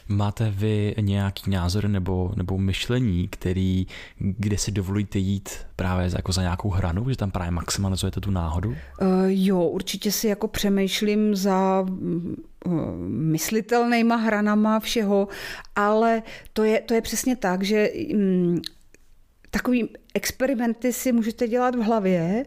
Máte 0.08 0.50
vy 0.50 0.94
nějaký 1.00 1.50
názor 1.50 1.88
nebo, 1.88 2.32
nebo 2.36 2.58
myšlení, 2.58 3.28
který, 3.28 3.86
kde 4.18 4.58
si 4.58 4.70
dovolíte 4.70 5.18
jít 5.18 5.50
právě 5.76 6.10
jako 6.16 6.32
za 6.32 6.42
nějakou 6.42 6.70
hranu, 6.70 7.10
že 7.10 7.16
tam 7.16 7.30
právě 7.30 7.50
maximalizujete 7.50 8.20
tu 8.20 8.30
náhodu? 8.30 8.68
Uh, 8.70 8.76
jo, 9.26 9.62
určitě 9.62 10.12
si 10.12 10.28
jako 10.28 10.48
přemýšlím 10.48 11.34
za 11.34 11.86
uh, 12.66 12.74
myslitelnýma 13.08 14.16
hranama 14.16 14.80
všeho, 14.80 15.28
ale 15.76 16.22
to 16.52 16.64
je, 16.64 16.80
to 16.80 16.94
je 16.94 17.00
přesně 17.00 17.36
tak, 17.36 17.62
že 17.62 17.88
um, 18.14 18.62
takový 19.50 19.88
experimenty 20.14 20.92
si 20.92 21.12
můžete 21.12 21.48
dělat 21.48 21.74
v 21.74 21.82
hlavě 21.82 22.44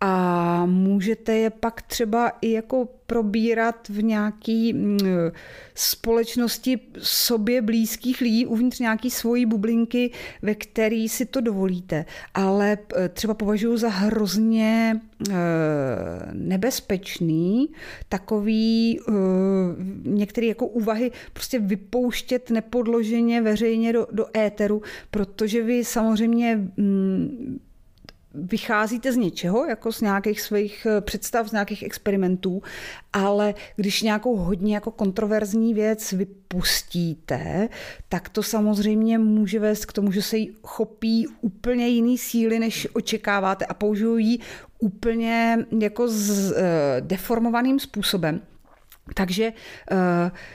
a 0.00 0.66
můžete 0.66 1.34
je 1.36 1.50
pak 1.50 1.82
třeba 1.82 2.32
i 2.40 2.50
jako 2.50 2.88
probírat 3.06 3.88
v 3.88 4.02
nějaký 4.02 4.72
mm, 4.72 4.98
společnosti 5.74 6.80
sobě 6.98 7.62
blízkých 7.62 8.20
lidí 8.20 8.46
uvnitř 8.46 8.78
nějaký 8.78 9.10
svojí 9.10 9.46
bublinky, 9.46 10.10
ve 10.42 10.54
který 10.54 11.08
si 11.08 11.26
to 11.26 11.40
dovolíte. 11.40 12.04
Ale 12.34 12.78
e, 12.96 13.08
třeba 13.08 13.34
považuji 13.34 13.76
za 13.76 13.88
hrozně 13.88 15.00
e, 15.30 15.34
nebezpečný 16.32 17.68
takový 18.08 19.00
e, 19.00 19.12
některé 20.04 20.46
jako 20.46 20.66
úvahy 20.66 21.10
prostě 21.32 21.58
vypouštět 21.58 22.50
nepodloženě 22.50 23.42
veřejně 23.42 23.92
do, 23.92 24.06
do 24.12 24.26
éteru, 24.36 24.82
protože 25.10 25.62
vy 25.62 25.84
samozřejmě 25.84 26.56
mm, 26.76 27.60
vycházíte 28.34 29.12
z 29.12 29.16
něčeho, 29.16 29.66
jako 29.66 29.92
z 29.92 30.00
nějakých 30.00 30.40
svých 30.40 30.86
eh, 30.86 31.00
představ, 31.00 31.48
z 31.48 31.52
nějakých 31.52 31.82
experimentů, 31.82 32.62
ale 33.12 33.54
když 33.76 34.02
nějakou 34.02 34.36
hodně 34.36 34.74
jako 34.74 34.90
kontroverzní 34.90 35.74
věc 35.74 36.12
vypustíte, 36.12 37.68
tak 38.08 38.28
to 38.28 38.42
samozřejmě 38.42 39.18
může 39.18 39.58
vést 39.58 39.84
k 39.84 39.92
tomu, 39.92 40.12
že 40.12 40.22
se 40.22 40.36
jí 40.36 40.56
chopí 40.62 41.26
úplně 41.40 41.88
jiný 41.88 42.18
síly, 42.18 42.58
než 42.58 42.88
očekáváte 42.92 43.64
a 43.66 43.74
použijí 43.74 44.40
úplně 44.78 45.58
jako 45.80 46.08
z, 46.08 46.50
uh, 46.50 46.56
deformovaným 47.00 47.78
způsobem. 47.78 48.40
Takže 49.14 49.52
uh, 49.92 49.98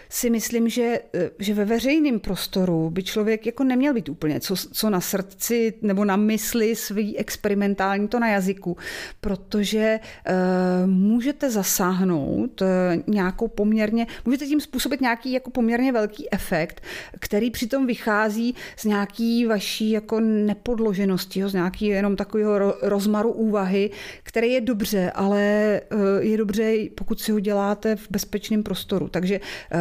si 0.10 0.30
myslím, 0.30 0.70
že, 0.70 1.00
uh, 1.16 1.22
že 1.40 1.54
ve 1.54 1.66
veřejném 1.66 2.20
prostoru 2.20 2.90
by 2.90 3.04
člověk 3.04 3.46
jako 3.46 3.64
neměl 3.64 3.94
být 3.94 4.10
úplně 4.10 4.40
co, 4.40 4.56
co 4.56 4.90
na 4.90 5.02
srdci 5.02 5.74
nebo 5.82 6.06
na 6.06 6.16
mysli 6.16 6.76
svý 6.76 7.18
experimentální, 7.18 8.08
to 8.08 8.20
na 8.20 8.28
jazyku, 8.28 8.78
protože 9.22 10.00
uh, 10.00 10.90
můžete 10.90 11.52
zasáhnout 11.52 12.62
uh, 12.62 12.68
nějakou 13.08 13.48
poměrně, 13.48 14.08
můžete 14.26 14.46
tím 14.46 14.62
způsobit 14.62 15.02
nějaký 15.02 15.32
jako 15.32 15.50
poměrně 15.50 15.92
velký 15.92 16.34
efekt, 16.34 16.82
který 17.20 17.52
přitom 17.52 17.88
vychází 17.88 18.56
z 18.78 18.86
nějaký 18.86 19.46
vaší 19.46 19.92
jako 19.92 20.20
nepodloženosti, 20.20 21.44
z 21.48 21.54
nějaký 21.54 21.86
jenom 21.86 22.16
takového 22.16 22.60
ro, 22.60 22.74
rozmaru 22.82 23.32
úvahy, 23.32 23.90
který 24.24 24.52
je 24.52 24.62
dobře, 24.62 25.12
ale 25.12 25.82
uh, 25.94 26.00
je 26.20 26.38
dobře, 26.38 26.74
pokud 26.96 27.22
si 27.22 27.32
ho 27.32 27.40
děláte 27.40 27.96
v 27.96 28.08
bezpečnosti 28.10 28.45
bezpečném 28.46 28.64
prostoru. 28.64 29.08
Takže 29.08 29.36
eh, 29.36 29.78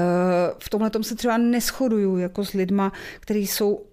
v 0.59 0.71
tomhle 0.71 0.91
se 1.03 1.15
třeba 1.15 1.39
neschoduju 1.39 2.19
jako 2.19 2.45
s 2.45 2.53
lidma, 2.53 2.93
kteří 3.21 3.47
jsou 3.47 3.85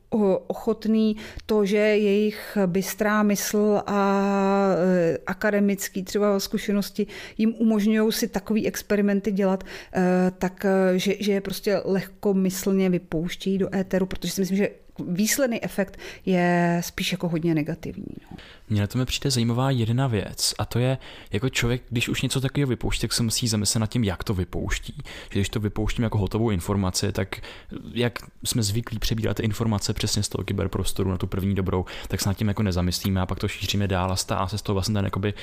ochotný 0.48 1.16
to, 1.46 1.66
že 1.66 1.78
jejich 1.78 2.58
bystrá 2.66 3.24
mysl 3.24 3.82
a 3.88 4.32
eh, 4.76 5.18
akademický 5.28 6.04
třeba 6.04 6.40
zkušenosti 6.40 7.08
jim 7.38 7.54
umožňují 7.58 8.12
si 8.12 8.28
takový 8.28 8.68
experimenty 8.68 9.32
dělat, 9.32 9.64
eh, 9.64 10.32
tak 10.38 10.66
že, 10.96 11.16
že 11.20 11.32
je 11.32 11.42
prostě 11.42 11.82
lehkomyslně 11.86 12.90
vypouštějí 12.90 13.58
do 13.58 13.76
éteru, 13.76 14.06
protože 14.06 14.32
si 14.32 14.42
myslím, 14.42 14.58
že 14.58 14.70
výsledný 15.08 15.64
efekt 15.64 15.98
je 16.26 16.82
spíš 16.84 17.12
jako 17.12 17.28
hodně 17.28 17.56
negativní. 17.56 18.16
No. 18.32 18.38
Mně 18.72 18.88
to 18.88 18.98
mi 18.98 19.06
přijde 19.06 19.32
zajímavá 19.32 19.72
jedna 19.72 20.08
věc 20.08 20.54
a 20.60 20.66
to 20.66 20.80
je, 20.80 20.98
jako 21.32 21.50
člověk, 21.50 21.84
když 21.90 22.10
už 22.10 22.22
něco 22.22 22.42
takového 22.42 22.68
vypouští, 22.68 23.02
tak 23.02 23.14
se 23.14 23.24
musí 23.24 23.48
zamyslet 23.48 23.80
nad 23.80 23.88
tím, 23.88 24.04
jak 24.04 24.24
to 24.24 24.34
vypouští. 24.34 24.94
Že 25.30 25.40
když 25.40 25.50
to 25.50 25.60
vypouštím 25.60 26.04
jako 26.04 26.18
hotovou 26.18 26.50
informaci, 26.50 27.12
tak 27.12 27.42
jak 27.94 28.20
jsme 28.44 28.64
zvyklí 28.64 29.00
přebírat 29.00 29.38
ty 29.38 29.44
informace 29.44 29.94
přesně 29.94 30.24
z 30.24 30.30
toho 30.30 30.44
kyberprostoru 30.44 31.10
na 31.10 31.18
tu 31.18 31.28
první 31.28 31.56
dobrou, 31.56 31.86
tak 32.08 32.22
se 32.22 32.30
nad 32.30 32.34
tím 32.34 32.48
jako 32.48 32.64
nezamyslíme 32.64 33.22
a 33.22 33.26
pak 33.26 33.40
to 33.40 33.48
šíříme 33.48 33.88
dál 33.88 34.12
a 34.12 34.16
stává 34.16 34.48
se 34.48 34.58
z 34.58 34.62
toho 34.62 34.74
vlastně 34.74 34.94
ten 34.94 35.06
jakoby 35.06 35.34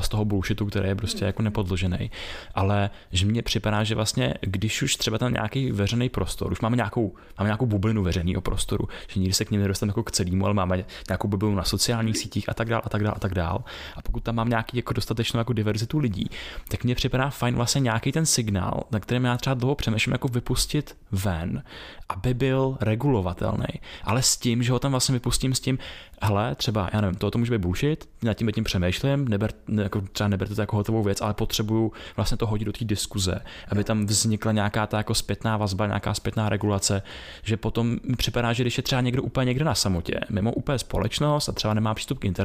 z 0.00 0.08
toho 0.08 0.24
bullshitu, 0.24 0.66
který 0.66 0.88
je 0.88 0.94
prostě 0.94 1.24
jako 1.24 1.42
nepodložený. 1.42 2.10
Ale 2.54 2.90
že 3.12 3.26
mně 3.26 3.42
připadá, 3.42 3.84
že 3.84 3.94
vlastně, 3.94 4.34
když 4.40 4.82
už 4.82 4.96
třeba 4.96 5.18
tam 5.18 5.32
nějaký 5.32 5.72
veřejný 5.72 6.08
prostor, 6.08 6.52
už 6.52 6.60
máme 6.60 6.76
nějakou, 6.76 7.14
máme 7.38 7.48
nějakou 7.48 7.66
bublinu 7.66 8.02
veřejného 8.02 8.40
prostoru, 8.40 8.88
že 9.08 9.20
nikdy 9.20 9.34
se 9.34 9.44
k 9.44 9.50
ním 9.50 9.60
nedostaneme 9.60 9.90
jako 9.90 10.02
k 10.02 10.10
celému, 10.10 10.44
ale 10.44 10.54
máme 10.54 10.84
nějakou 11.08 11.28
bublinu 11.28 11.54
na 11.54 11.64
sociálních 11.64 12.18
sítích 12.18 12.48
a 12.48 12.54
tak 12.54 12.63
dál 12.68 12.82
a 12.84 12.88
tak 12.88 13.02
dál 13.02 13.12
a 13.16 13.20
tak 13.20 13.34
dál. 13.34 13.64
A 13.96 14.02
pokud 14.02 14.22
tam 14.22 14.34
mám 14.34 14.48
nějaký 14.48 14.76
jako 14.76 14.92
dostatečnou 14.92 15.38
jako 15.38 15.52
diverzitu 15.52 15.98
lidí, 15.98 16.30
tak 16.68 16.84
mně 16.84 16.94
připadá 16.94 17.30
fajn 17.30 17.54
vlastně 17.54 17.80
nějaký 17.80 18.12
ten 18.12 18.26
signál, 18.26 18.82
na 18.90 19.00
kterém 19.00 19.24
já 19.24 19.36
třeba 19.36 19.54
dlouho 19.54 19.74
přemýšlím, 19.74 20.12
jako 20.12 20.28
vypustit 20.28 20.96
ven, 21.12 21.62
aby 22.08 22.34
byl 22.34 22.78
regulovatelný. 22.80 23.80
Ale 24.04 24.22
s 24.22 24.36
tím, 24.36 24.62
že 24.62 24.72
ho 24.72 24.78
tam 24.78 24.90
vlastně 24.90 25.12
vypustím 25.12 25.54
s 25.54 25.60
tím, 25.60 25.78
hele, 26.22 26.54
třeba, 26.54 26.90
já 26.92 27.00
nevím, 27.00 27.16
to 27.16 27.38
může 27.38 27.50
být 27.50 27.62
bullshit, 27.62 28.08
nad 28.22 28.34
tím 28.34 28.52
tím 28.52 28.64
přemýšlím, 28.64 29.28
neber, 29.28 29.50
jako, 29.82 30.00
třeba 30.00 30.28
neberte 30.28 30.54
to 30.54 30.60
jako 30.60 30.76
hotovou 30.76 31.02
věc, 31.02 31.20
ale 31.20 31.34
potřebuju 31.34 31.92
vlastně 32.16 32.36
to 32.36 32.46
hodit 32.46 32.64
do 32.64 32.72
té 32.72 32.84
diskuze, 32.84 33.40
aby 33.68 33.84
tam 33.84 34.06
vznikla 34.06 34.52
nějaká 34.52 34.86
ta 34.86 34.96
jako 34.96 35.14
zpětná 35.14 35.56
vazba, 35.56 35.86
nějaká 35.86 36.14
zpětná 36.14 36.48
regulace, 36.48 37.02
že 37.42 37.56
potom 37.56 37.96
mi 38.04 38.16
připadá, 38.16 38.52
že 38.52 38.62
když 38.62 38.76
je 38.76 38.82
třeba 38.82 39.00
někdo 39.00 39.22
úplně 39.22 39.46
někde 39.46 39.64
na 39.64 39.74
samotě, 39.74 40.20
mimo 40.30 40.52
úplně 40.52 40.78
společnost 40.78 41.48
a 41.48 41.52
třeba 41.52 41.74
nemá 41.74 41.94
přístup 41.94 42.18
k 42.18 42.24
internetu 42.24 42.43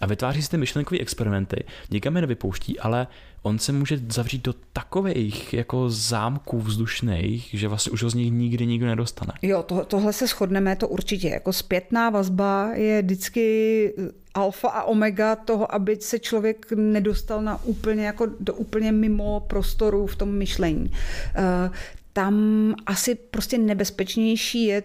a 0.00 0.06
vytváří 0.06 0.42
si 0.42 0.50
ty 0.50 0.56
myšlenkové 0.56 1.00
experimenty, 1.00 1.64
nikam 1.90 2.16
je 2.16 2.20
nevypouští, 2.20 2.78
ale 2.78 3.06
on 3.42 3.58
se 3.58 3.72
může 3.72 4.00
zavřít 4.08 4.42
do 4.42 4.54
takových 4.72 5.54
jako 5.54 5.90
zámků 5.90 6.58
vzdušných, 6.60 7.48
že 7.52 7.68
vlastně 7.68 7.92
už 7.92 8.02
ho 8.02 8.10
z 8.10 8.14
nich 8.14 8.32
nikdy 8.32 8.66
nikdo 8.66 8.86
nedostane. 8.86 9.32
Jo, 9.42 9.62
to, 9.62 9.84
tohle 9.84 10.12
se 10.12 10.26
shodneme, 10.26 10.76
to 10.76 10.88
určitě. 10.88 11.28
Jako 11.28 11.52
zpětná 11.52 12.10
vazba 12.10 12.70
je 12.74 13.02
vždycky 13.02 13.94
alfa 14.34 14.68
a 14.68 14.82
omega 14.82 15.36
toho, 15.36 15.74
aby 15.74 15.96
se 16.00 16.18
člověk 16.18 16.72
nedostal 16.76 17.42
na 17.42 17.64
úplně 17.64 18.06
jako 18.06 18.26
do 18.40 18.54
úplně 18.54 18.92
mimo 18.92 19.40
prostoru 19.40 20.06
v 20.06 20.16
tom 20.16 20.32
myšlení. 20.32 20.90
Uh, 20.90 21.74
tam 22.12 22.74
asi 22.86 23.14
prostě 23.14 23.58
nebezpečnější 23.58 24.64
je, 24.64 24.82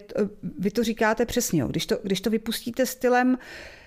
vy 0.58 0.70
to 0.70 0.84
říkáte 0.84 1.26
přesně, 1.26 1.60
jo, 1.60 1.68
když 1.68 1.86
to, 1.86 1.98
když 2.02 2.20
to 2.20 2.30
vypustíte 2.30 2.86
stylem, 2.86 3.28
uh, 3.28 3.36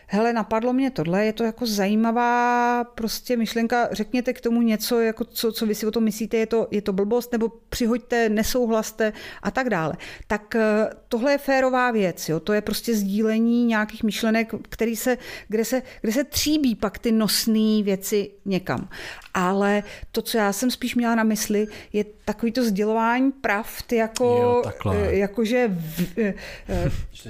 hele, 0.07 0.33
napadlo 0.33 0.73
mě 0.73 0.91
tohle, 0.91 1.25
je 1.25 1.33
to 1.33 1.43
jako 1.43 1.65
zajímavá 1.65 2.83
prostě 2.83 3.37
myšlenka, 3.37 3.89
řekněte 3.91 4.33
k 4.33 4.41
tomu 4.41 4.61
něco, 4.61 5.01
jako 5.01 5.23
co, 5.23 5.51
co 5.51 5.65
vy 5.65 5.75
si 5.75 5.85
o 5.85 5.91
tom 5.91 6.03
myslíte, 6.03 6.37
je 6.37 6.45
to, 6.45 6.67
je 6.71 6.81
to 6.81 6.93
blbost, 6.93 7.31
nebo 7.31 7.51
přihoďte, 7.69 8.29
nesouhlaste 8.29 9.13
a 9.43 9.51
tak 9.51 9.69
dále. 9.69 9.93
Tak 10.27 10.55
eh, 10.55 10.89
tohle 11.07 11.31
je 11.31 11.37
férová 11.37 11.91
věc, 11.91 12.29
jo? 12.29 12.39
to 12.39 12.53
je 12.53 12.61
prostě 12.61 12.95
sdílení 12.95 13.65
nějakých 13.65 14.03
myšlenek, 14.03 14.53
který 14.69 14.95
se, 14.95 15.17
kde, 15.47 15.65
se, 15.65 15.81
kde 16.01 16.11
se 16.11 16.23
tříbí 16.23 16.75
pak 16.75 16.99
ty 16.99 17.11
nosné 17.11 17.83
věci 17.83 18.31
někam. 18.45 18.89
Ale 19.39 19.83
to, 20.11 20.21
co 20.21 20.37
já 20.37 20.53
jsem 20.53 20.71
spíš 20.71 20.95
měla 20.95 21.15
na 21.15 21.23
mysli, 21.23 21.67
je 21.93 22.05
takový 22.25 22.51
to 22.51 22.63
sdělování 22.63 23.31
pravd, 23.31 23.93
jako, 23.93 24.25
jo, 24.25 24.63
eh, 24.93 25.15
jakože 25.15 25.67
v, 25.67 26.17
eh, 26.17 26.33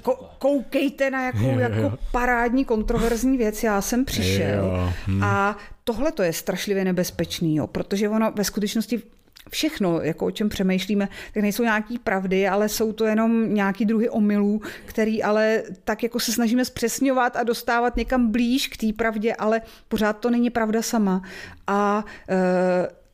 ko, 0.02 0.30
koukejte 0.40 1.12
na 1.12 1.26
jakou, 1.26 1.52
jo, 1.52 1.60
jako 1.60 1.98
parádní 2.12 2.66
kontroverzní 2.66 3.38
věc, 3.38 3.64
já 3.64 3.82
jsem 3.82 4.06
přišel 4.06 4.66
jo, 4.66 4.94
hm. 5.08 5.24
a 5.24 5.58
tohle 5.84 6.12
to 6.12 6.24
je 6.24 6.34
strašlivě 6.34 6.86
nebezpečný, 6.86 7.56
jo, 7.56 7.68
protože 7.68 8.10
ono 8.10 8.32
ve 8.32 8.44
skutečnosti 8.44 9.02
všechno, 9.50 10.02
jako 10.02 10.26
o 10.26 10.32
čem 10.32 10.50
přemýšlíme, 10.50 11.10
tak 11.34 11.44
nejsou 11.44 11.64
nějaký 11.64 12.00
pravdy, 12.00 12.48
ale 12.48 12.70
jsou 12.70 12.94
to 12.94 13.06
jenom 13.06 13.54
nějaký 13.54 13.86
druhy 13.86 14.10
omylů, 14.10 14.62
který 14.86 15.24
ale 15.24 15.64
tak 15.84 16.04
jako 16.04 16.20
se 16.20 16.32
snažíme 16.32 16.66
zpřesňovat 16.66 17.36
a 17.36 17.44
dostávat 17.44 17.96
někam 17.96 18.32
blíž 18.32 18.68
k 18.68 18.78
té 18.78 18.94
pravdě, 18.94 19.36
ale 19.36 19.62
pořád 19.88 20.14
to 20.14 20.30
není 20.30 20.50
pravda 20.50 20.82
sama. 20.82 21.22
A 21.68 22.06
e, 22.30 23.08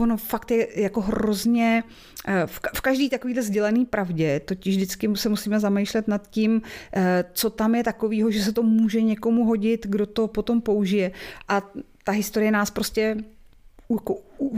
ono 0.00 0.16
fakt 0.16 0.50
je 0.50 0.80
jako 0.82 1.00
hrozně, 1.00 1.84
eh, 2.26 2.46
v 2.46 2.80
každý 2.80 3.10
takovýhle 3.10 3.42
sdělený 3.42 3.86
pravdě, 3.86 4.40
totiž 4.40 4.76
vždycky 4.76 5.08
se 5.14 5.28
musíme 5.28 5.60
zamýšlet 5.60 6.08
nad 6.08 6.30
tím, 6.30 6.62
eh, 6.92 7.24
co 7.32 7.50
tam 7.50 7.74
je 7.74 7.84
takového, 7.84 8.30
že 8.30 8.42
se 8.42 8.52
to 8.52 8.62
může 8.62 9.02
někomu 9.02 9.44
hodit, 9.44 9.86
kdo 9.86 10.06
to 10.06 10.28
potom 10.28 10.60
použije. 10.60 11.12
A 11.48 11.62
ta 12.04 12.12
historie 12.12 12.50
nás 12.50 12.70
prostě 12.70 13.16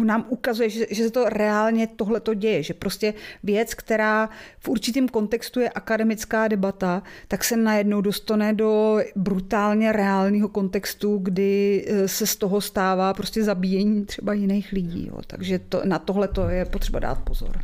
nám 0.04 0.26
ukazuje, 0.28 0.70
že, 0.70 0.86
že 0.90 1.04
se 1.04 1.10
to 1.10 1.28
reálně 1.28 1.86
tohle 1.86 2.20
to 2.20 2.34
děje, 2.34 2.62
že 2.62 2.74
prostě 2.74 3.14
věc, 3.42 3.74
která 3.74 4.28
v 4.58 4.68
určitém 4.68 5.08
kontextu 5.08 5.60
je 5.60 5.70
akademická 5.70 6.48
debata, 6.48 7.02
tak 7.28 7.44
se 7.44 7.56
najednou 7.56 8.00
dostane 8.00 8.52
do 8.52 8.98
brutálně 9.16 9.92
reálného 9.92 10.48
kontextu, 10.48 11.18
kdy 11.22 11.84
e, 11.88 12.08
se 12.08 12.26
z 12.26 12.36
toho 12.36 12.60
stává 12.60 13.14
prostě 13.14 13.44
zabíjení 13.44 14.06
třeba 14.06 14.32
jiných 14.32 14.72
lidí. 14.72 15.06
Jo. 15.06 15.20
Takže 15.26 15.58
to, 15.58 15.82
na 15.84 15.98
tohle 15.98 16.28
to 16.28 16.48
je 16.48 16.64
potřeba 16.64 16.98
dát 16.98 17.18
pozor. 17.18 17.58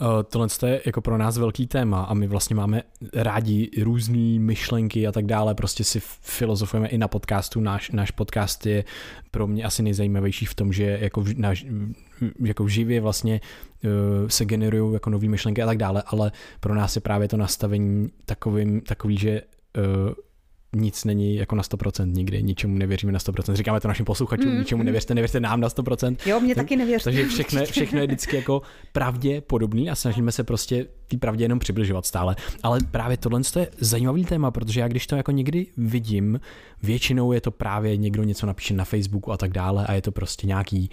Uh, 0.00 0.22
tohle 0.22 0.48
je 0.66 0.82
jako 0.86 1.00
pro 1.00 1.18
nás 1.18 1.38
velký 1.38 1.66
téma 1.66 2.02
a 2.02 2.14
my 2.14 2.26
vlastně 2.26 2.56
máme 2.56 2.82
rádi 3.14 3.70
různé 3.82 4.38
myšlenky 4.38 5.06
a 5.06 5.12
tak 5.12 5.26
dále, 5.26 5.54
prostě 5.54 5.84
si 5.84 6.00
filozofujeme 6.20 6.88
i 6.88 6.98
na 6.98 7.08
podcastu. 7.08 7.60
Náš, 7.60 7.90
náš 7.90 8.10
podcast 8.10 8.66
je 8.66 8.84
pro 9.30 9.46
mě 9.46 9.64
asi 9.64 9.82
nejzajímavější 9.82 10.46
v 10.46 10.54
tom, 10.54 10.72
že 10.72 10.98
jako, 11.00 11.24
na, 11.36 11.52
jako 12.44 12.68
živě 12.68 13.00
vlastně 13.00 13.40
uh, 13.84 14.28
se 14.28 14.44
generují 14.44 14.94
jako 14.94 15.10
nové 15.10 15.28
myšlenky 15.28 15.62
a 15.62 15.66
tak 15.66 15.78
dále, 15.78 16.02
ale 16.06 16.32
pro 16.60 16.74
nás 16.74 16.96
je 16.96 17.00
právě 17.00 17.28
to 17.28 17.36
nastavení 17.36 18.08
takovým, 18.24 18.80
takový, 18.80 19.18
že 19.18 19.42
uh, 19.76 20.12
nic 20.76 21.04
není 21.04 21.36
jako 21.36 21.56
na 21.56 21.62
100% 21.62 22.12
nikdy, 22.12 22.42
ničemu 22.42 22.78
nevěříme 22.78 23.12
na 23.12 23.18
100%. 23.18 23.54
Říkáme 23.54 23.80
to 23.80 23.88
našim 23.88 24.04
posluchačům, 24.04 24.52
mm, 24.52 24.58
ničemu 24.58 24.82
nevěřte, 24.82 25.14
nevěřte 25.14 25.40
nám 25.40 25.60
na 25.60 25.68
100%. 25.68 26.16
Jo, 26.26 26.40
mě 26.40 26.54
tak, 26.54 26.64
taky 26.64 26.76
nevěřte. 26.76 27.04
Takže 27.04 27.28
všechno, 27.28 27.64
všechno 27.64 28.00
je 28.00 28.06
vždycky 28.06 28.36
jako 28.36 28.62
pravděpodobný 28.92 29.90
a 29.90 29.94
snažíme 29.94 30.32
se 30.32 30.44
prostě 30.44 30.86
té 31.08 31.16
pravdě 31.16 31.44
jenom 31.44 31.58
přibližovat 31.58 32.06
stále. 32.06 32.36
Ale 32.62 32.80
právě 32.90 33.16
tohle 33.16 33.40
je 33.58 33.68
zajímavý 33.78 34.24
téma, 34.24 34.50
protože 34.50 34.80
já 34.80 34.88
když 34.88 35.06
to 35.06 35.16
jako 35.16 35.30
někdy 35.30 35.66
vidím, 35.76 36.40
většinou 36.82 37.32
je 37.32 37.40
to 37.40 37.50
právě 37.50 37.96
někdo 37.96 38.22
něco 38.22 38.46
napíše 38.46 38.74
na 38.74 38.84
Facebooku 38.84 39.32
a 39.32 39.36
tak 39.36 39.52
dále 39.52 39.86
a 39.86 39.92
je 39.92 40.02
to 40.02 40.12
prostě 40.12 40.46
nějaký 40.46 40.90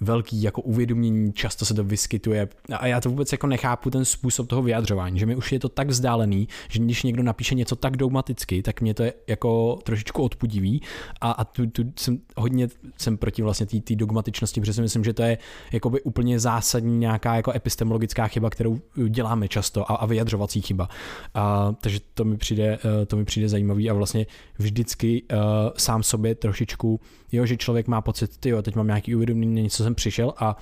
velký 0.00 0.42
jako 0.42 0.62
uvědomění, 0.62 1.32
často 1.32 1.64
se 1.64 1.74
to 1.74 1.84
vyskytuje 1.84 2.48
a 2.78 2.86
já 2.86 3.00
to 3.00 3.10
vůbec 3.10 3.32
jako 3.32 3.46
nechápu 3.46 3.90
ten 3.90 4.04
způsob 4.04 4.48
toho 4.48 4.62
vyjadřování, 4.62 5.18
že 5.18 5.26
mi 5.26 5.36
už 5.36 5.52
je 5.52 5.60
to 5.60 5.68
tak 5.68 5.88
vzdálený, 5.88 6.48
že 6.68 6.80
když 6.80 7.02
někdo 7.02 7.22
napíše 7.22 7.54
něco 7.54 7.76
tak 7.76 7.96
dogmaticky, 7.96 8.62
tak 8.62 8.80
mě 8.80 8.94
to 8.94 9.02
je 9.02 9.14
jako 9.26 9.78
trošičku 9.82 10.22
odpudivý 10.22 10.82
a, 11.20 11.30
a 11.30 11.44
tu, 11.44 11.66
tu 11.66 11.82
jsem 11.98 12.18
hodně 12.36 12.68
jsem 12.96 13.16
proti 13.16 13.42
vlastně 13.42 13.66
té 13.66 13.94
dogmatičnosti, 13.94 14.60
protože 14.60 14.72
si 14.72 14.82
myslím, 14.82 15.04
že 15.04 15.12
to 15.12 15.22
je 15.22 15.38
jakoby 15.72 16.02
úplně 16.02 16.40
zásadní 16.40 16.98
nějaká 16.98 17.36
jako 17.36 17.52
epistemologická 17.54 18.28
chyba, 18.28 18.50
kterou 18.50 18.80
děláme 19.08 19.48
často 19.48 19.92
a, 19.92 19.94
a 19.94 20.06
vyjadřovací 20.06 20.60
chyba. 20.60 20.88
A, 21.34 21.74
takže 21.80 22.00
to 22.14 22.24
mi 22.24 22.36
přijde, 22.36 22.78
eh, 23.02 23.06
to 23.06 23.16
mi 23.16 23.24
přijde 23.24 23.48
zajímavý 23.48 23.90
a 23.90 23.94
vlastně 23.94 24.26
vždycky 24.58 25.22
uh, 25.22 25.38
sám 25.76 26.02
sobě 26.02 26.34
trošičku, 26.34 27.00
jo, 27.36 27.46
že 27.46 27.56
člověk 27.56 27.88
má 27.88 28.00
pocit, 28.00 28.36
ty 28.36 28.48
jo, 28.48 28.62
teď 28.62 28.74
mám 28.74 28.86
nějaký 28.86 29.14
uvědomění, 29.14 29.62
něco 29.62 29.82
jsem 29.82 29.94
přišel, 29.94 30.34
a, 30.36 30.56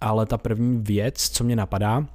ale 0.00 0.26
ta 0.26 0.38
první 0.38 0.78
věc, 0.82 1.30
co 1.30 1.44
mě 1.44 1.56
napadá 1.56 2.06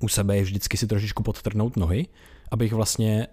u 0.00 0.08
sebe, 0.08 0.36
je 0.36 0.42
vždycky 0.42 0.76
si 0.76 0.86
trošičku 0.86 1.22
podtrhnout 1.22 1.76
nohy, 1.76 2.06
abych 2.50 2.72
vlastně 2.72 3.26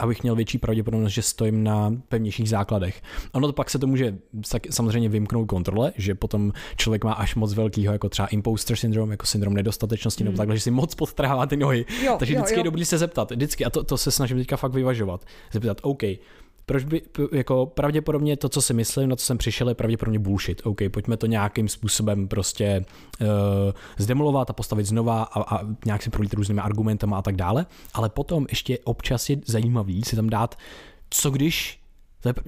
abych 0.00 0.22
měl 0.22 0.36
větší 0.36 0.58
pravděpodobnost, 0.58 1.12
že 1.12 1.22
stojím 1.22 1.64
na 1.64 1.94
pevnějších 2.08 2.48
základech. 2.48 3.02
Ono 3.32 3.46
to 3.46 3.52
pak 3.52 3.70
se 3.70 3.78
to 3.78 3.86
může 3.86 4.18
samozřejmě 4.70 5.08
vymknout 5.08 5.48
kontrole, 5.48 5.92
že 5.96 6.14
potom 6.14 6.52
člověk 6.76 7.04
má 7.04 7.12
až 7.12 7.34
moc 7.34 7.54
velkýho, 7.54 7.92
jako 7.92 8.08
třeba 8.08 8.28
imposter 8.28 8.76
syndrom, 8.76 9.10
jako 9.10 9.26
syndrom 9.26 9.54
nedostatečnosti, 9.54 10.24
mm. 10.24 10.24
nebo 10.24 10.32
hmm. 10.32 10.36
takhle, 10.36 10.56
že 10.56 10.62
si 10.62 10.70
moc 10.70 10.94
podtrhává 10.94 11.46
ty 11.46 11.56
nohy. 11.56 11.84
Jo, 12.04 12.16
Takže 12.18 12.34
vždycky 12.34 12.54
jo, 12.54 12.56
jo. 12.56 12.60
je 12.60 12.64
dobrý 12.64 12.84
se 12.84 12.98
zeptat, 12.98 13.30
vždycky, 13.30 13.64
a 13.64 13.70
to, 13.70 13.84
to 13.84 13.98
se 13.98 14.10
snažím 14.10 14.38
teďka 14.38 14.56
fakt 14.56 14.74
vyvažovat. 14.74 15.24
Zeptat, 15.52 15.78
OK, 15.82 16.02
proč 16.70 16.84
by, 16.84 17.02
jako 17.32 17.66
pravděpodobně 17.66 18.36
to, 18.36 18.48
co 18.48 18.62
si 18.62 18.74
myslím, 18.74 19.08
na 19.08 19.16
co 19.16 19.24
jsem 19.24 19.38
přišel, 19.38 19.68
je 19.68 19.74
pravděpodobně 19.74 20.18
bullshit. 20.18 20.62
OK, 20.64 20.78
pojďme 20.90 21.16
to 21.16 21.26
nějakým 21.26 21.68
způsobem 21.68 22.28
prostě 22.28 22.84
uh, 23.20 23.26
zdemolovat 23.98 24.50
a 24.50 24.52
postavit 24.52 24.86
znova 24.86 25.22
a, 25.22 25.56
a 25.56 25.60
nějak 25.86 26.02
si 26.02 26.10
projít 26.10 26.34
různými 26.34 26.60
argumentama 26.60 27.18
a 27.18 27.22
tak 27.22 27.36
dále. 27.36 27.66
Ale 27.94 28.08
potom 28.08 28.46
ještě 28.50 28.78
občas 28.84 29.30
je 29.30 29.36
zajímavý 29.46 30.02
si 30.02 30.16
tam 30.16 30.30
dát, 30.30 30.58
co 31.10 31.30
když 31.30 31.79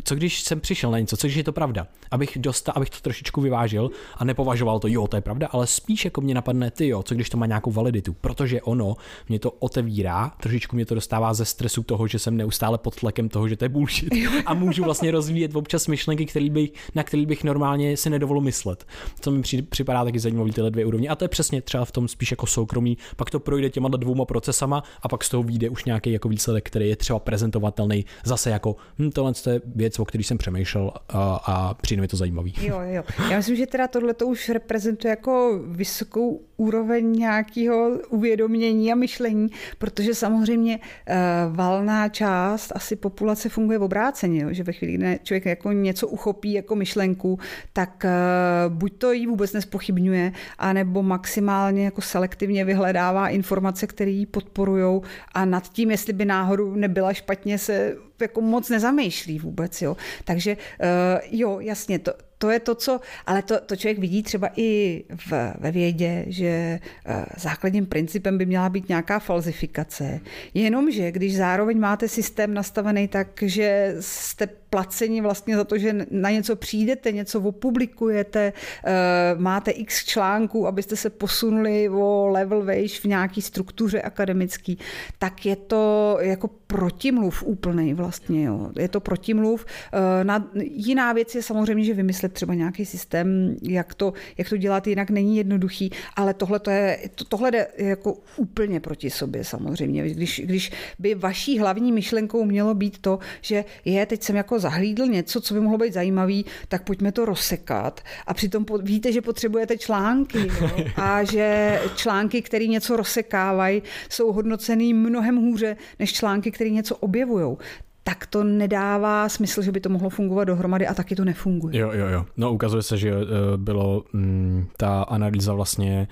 co 0.04 0.14
když 0.14 0.42
jsem 0.42 0.60
přišel 0.60 0.90
na 0.90 0.98
něco, 0.98 1.16
co 1.16 1.26
když 1.26 1.36
je 1.36 1.44
to 1.44 1.52
pravda? 1.52 1.86
Abych, 2.10 2.38
dostal, 2.40 2.72
abych 2.76 2.90
to 2.90 2.96
trošičku 3.00 3.40
vyvážil 3.40 3.90
a 4.16 4.24
nepovažoval 4.24 4.80
to, 4.80 4.88
jo, 4.88 5.06
to 5.06 5.16
je 5.16 5.20
pravda, 5.20 5.48
ale 5.52 5.66
spíš 5.66 6.04
jako 6.04 6.20
mě 6.20 6.34
napadne, 6.34 6.70
ty 6.70 6.88
jo, 6.88 7.02
co 7.02 7.14
když 7.14 7.30
to 7.30 7.36
má 7.36 7.46
nějakou 7.46 7.70
validitu, 7.70 8.12
protože 8.12 8.62
ono 8.62 8.96
mě 9.28 9.38
to 9.38 9.50
otevírá, 9.50 10.32
trošičku 10.40 10.76
mě 10.76 10.86
to 10.86 10.94
dostává 10.94 11.34
ze 11.34 11.44
stresu 11.44 11.82
toho, 11.82 12.06
že 12.06 12.18
jsem 12.18 12.36
neustále 12.36 12.78
pod 12.78 12.96
tlakem 12.96 13.28
toho, 13.28 13.48
že 13.48 13.56
to 13.56 13.64
je 13.64 13.68
bullshit 13.68 14.12
a 14.46 14.54
můžu 14.54 14.84
vlastně 14.84 15.10
rozvíjet 15.10 15.56
občas 15.56 15.86
myšlenky, 15.86 16.26
který 16.26 16.50
bych, 16.50 16.72
na 16.94 17.02
který 17.02 17.26
bych 17.26 17.44
normálně 17.44 17.96
si 17.96 18.10
nedovolil 18.10 18.42
myslet. 18.42 18.86
Co 19.20 19.30
mi 19.30 19.42
připadá 19.68 20.04
taky 20.04 20.18
zajímavý 20.18 20.52
tyhle 20.52 20.70
dvě 20.70 20.84
úrovně. 20.86 21.08
A 21.08 21.14
to 21.14 21.24
je 21.24 21.28
přesně 21.28 21.62
třeba 21.62 21.84
v 21.84 21.92
tom 21.92 22.08
spíš 22.08 22.30
jako 22.30 22.46
soukromí, 22.46 22.98
pak 23.16 23.30
to 23.30 23.40
projde 23.40 23.70
těma 23.70 23.88
dvouma 23.88 24.24
procesama 24.24 24.82
a 25.02 25.08
pak 25.08 25.24
z 25.24 25.28
toho 25.28 25.42
vyjde 25.42 25.68
už 25.68 25.84
nějaký 25.84 26.12
jako 26.12 26.28
výsledek, 26.28 26.66
který 26.66 26.88
je 26.88 26.96
třeba 26.96 27.18
prezentovatelný 27.18 28.04
zase 28.24 28.50
jako 28.50 28.76
hm, 28.98 29.10
tohle 29.10 29.32
je 29.50 29.61
věc, 29.74 29.98
o 29.98 30.04
který 30.04 30.24
jsem 30.24 30.38
přemýšlel 30.38 30.92
a, 31.08 31.40
a 31.46 31.74
přijde 31.74 32.02
mi 32.02 32.08
to 32.08 32.16
zajímavý. 32.16 32.54
Jo, 32.60 32.80
jo. 32.82 33.02
Já 33.30 33.36
myslím, 33.36 33.56
že 33.56 33.66
teda 33.66 33.88
tohle 33.88 34.14
to 34.14 34.26
už 34.26 34.48
reprezentuje 34.48 35.10
jako 35.10 35.60
vysokou 35.66 36.40
úroveň 36.56 37.12
nějakého 37.12 37.90
uvědomění 38.08 38.92
a 38.92 38.94
myšlení, 38.94 39.48
protože 39.78 40.14
samozřejmě 40.14 40.78
uh, 40.78 41.56
valná 41.56 42.08
část 42.08 42.72
asi 42.74 42.96
populace 42.96 43.48
funguje 43.48 43.78
v 43.78 43.82
obráceně, 43.82 44.42
jo? 44.42 44.48
že 44.50 44.62
ve 44.62 44.72
chvíli, 44.72 44.92
kdy 44.92 45.18
člověk 45.22 45.46
jako 45.46 45.72
něco 45.72 46.08
uchopí 46.08 46.52
jako 46.52 46.76
myšlenku, 46.76 47.38
tak 47.72 48.04
uh, 48.04 48.74
buď 48.74 48.92
to 48.98 49.12
jí 49.12 49.26
vůbec 49.26 49.52
nespochybňuje, 49.52 50.32
anebo 50.58 51.02
maximálně 51.02 51.84
jako 51.84 52.00
selektivně 52.00 52.64
vyhledává 52.64 53.28
informace, 53.28 53.86
které 53.86 54.10
ji 54.10 54.26
podporují 54.26 55.00
a 55.34 55.44
nad 55.44 55.68
tím, 55.68 55.90
jestli 55.90 56.12
by 56.12 56.24
náhodou 56.24 56.74
nebyla 56.74 57.12
špatně, 57.12 57.58
se 57.58 57.96
jako 58.22 58.40
moc 58.40 58.68
nezamýšlí 58.68 59.38
vůbec. 59.38 59.82
Jo. 59.82 59.96
Takže 60.24 60.56
uh, 60.56 61.38
jo, 61.40 61.60
jasně, 61.60 61.98
to, 61.98 62.12
to 62.38 62.50
je 62.50 62.60
to, 62.60 62.74
co, 62.74 63.00
ale 63.26 63.42
to, 63.42 63.60
to 63.60 63.76
člověk 63.76 63.98
vidí 63.98 64.22
třeba 64.22 64.48
i 64.56 65.04
v, 65.16 65.32
ve 65.58 65.70
vědě, 65.70 66.24
že 66.28 66.80
uh, 67.08 67.24
základním 67.36 67.86
principem 67.86 68.38
by 68.38 68.46
měla 68.46 68.68
být 68.68 68.88
nějaká 68.88 69.18
falzifikace. 69.18 70.20
Jenomže 70.54 71.12
když 71.12 71.36
zároveň 71.36 71.80
máte 71.80 72.08
systém 72.08 72.54
nastavený 72.54 73.08
tak, 73.08 73.28
že 73.42 73.94
jste 74.00 74.48
placeni 74.72 75.20
vlastně 75.20 75.56
za 75.56 75.64
to, 75.64 75.78
že 75.78 76.06
na 76.10 76.30
něco 76.30 76.56
přijdete, 76.56 77.12
něco 77.12 77.40
opublikujete, 77.40 78.52
uh, 78.52 79.40
máte 79.40 79.70
x 79.70 80.04
článků, 80.04 80.66
abyste 80.66 80.96
se 80.96 81.10
posunuli 81.10 81.88
o 81.88 82.28
level 82.32 82.62
vejš 82.62 83.00
v 83.00 83.04
nějaký 83.04 83.42
struktuře 83.42 84.02
akademický, 84.02 84.78
tak 85.18 85.46
je 85.46 85.56
to 85.56 86.16
jako 86.20 86.48
protimluv 86.66 87.42
úplný 87.42 87.94
vlastně. 87.94 88.44
Jo. 88.44 88.70
Je 88.78 88.88
to 88.88 89.00
protimluv. 89.00 89.64
Uh, 89.92 90.24
na, 90.24 90.50
jiná 90.62 91.12
věc 91.12 91.34
je 91.34 91.42
samozřejmě, 91.42 91.84
že 91.84 91.94
vymyslet 91.94 92.32
třeba 92.32 92.54
nějaký 92.54 92.84
systém, 92.86 93.56
jak 93.62 93.94
to, 93.94 94.12
jak 94.38 94.48
to 94.48 94.56
dělat 94.56 94.86
jinak, 94.86 95.10
není 95.10 95.36
jednoduchý, 95.36 95.90
ale 96.16 96.34
tohle, 96.34 96.58
to 96.58 96.70
je, 96.70 96.98
to, 97.14 97.24
tohle 97.24 97.50
jde 97.50 97.66
jako 97.76 98.16
úplně 98.36 98.80
proti 98.80 99.10
sobě 99.10 99.44
samozřejmě. 99.44 100.08
Když, 100.08 100.40
když 100.44 100.72
by 100.98 101.14
vaší 101.14 101.58
hlavní 101.58 101.92
myšlenkou 101.92 102.44
mělo 102.44 102.74
být 102.74 102.98
to, 102.98 103.18
že 103.40 103.64
je, 103.84 104.06
teď 104.06 104.22
jsem 104.22 104.36
jako 104.36 104.61
zahlídl 104.62 105.06
něco, 105.06 105.40
co 105.40 105.54
by 105.54 105.60
mohlo 105.60 105.78
být 105.78 105.92
zajímavý, 105.92 106.44
tak 106.68 106.82
pojďme 106.84 107.12
to 107.12 107.24
rozsekat. 107.24 108.00
A 108.26 108.34
přitom 108.34 108.66
víte, 108.82 109.12
že 109.12 109.20
potřebujete 109.20 109.78
články 109.78 110.50
jo? 110.60 110.70
a 110.96 111.24
že 111.24 111.80
články, 111.96 112.42
které 112.42 112.66
něco 112.66 112.96
rozsekávají, 112.96 113.82
jsou 114.08 114.32
hodnocený 114.32 114.94
mnohem 114.94 115.36
hůře 115.36 115.76
než 115.98 116.12
články, 116.12 116.50
které 116.50 116.70
něco 116.70 116.96
objevují 116.96 117.56
tak 118.04 118.26
to 118.26 118.44
nedává 118.44 119.28
smysl, 119.28 119.62
že 119.62 119.72
by 119.72 119.80
to 119.80 119.88
mohlo 119.88 120.10
fungovat 120.10 120.44
dohromady 120.44 120.86
a 120.86 120.94
taky 120.94 121.16
to 121.16 121.24
nefunguje. 121.24 121.78
Jo, 121.78 121.90
jo, 121.92 122.06
jo. 122.06 122.26
No 122.36 122.52
ukazuje 122.52 122.82
se, 122.82 122.96
že 122.96 123.10
eh, 123.10 123.56
bylo 123.56 124.04
mm, 124.12 124.66
ta 124.76 125.02
analýza 125.02 125.52
vlastně 125.52 126.08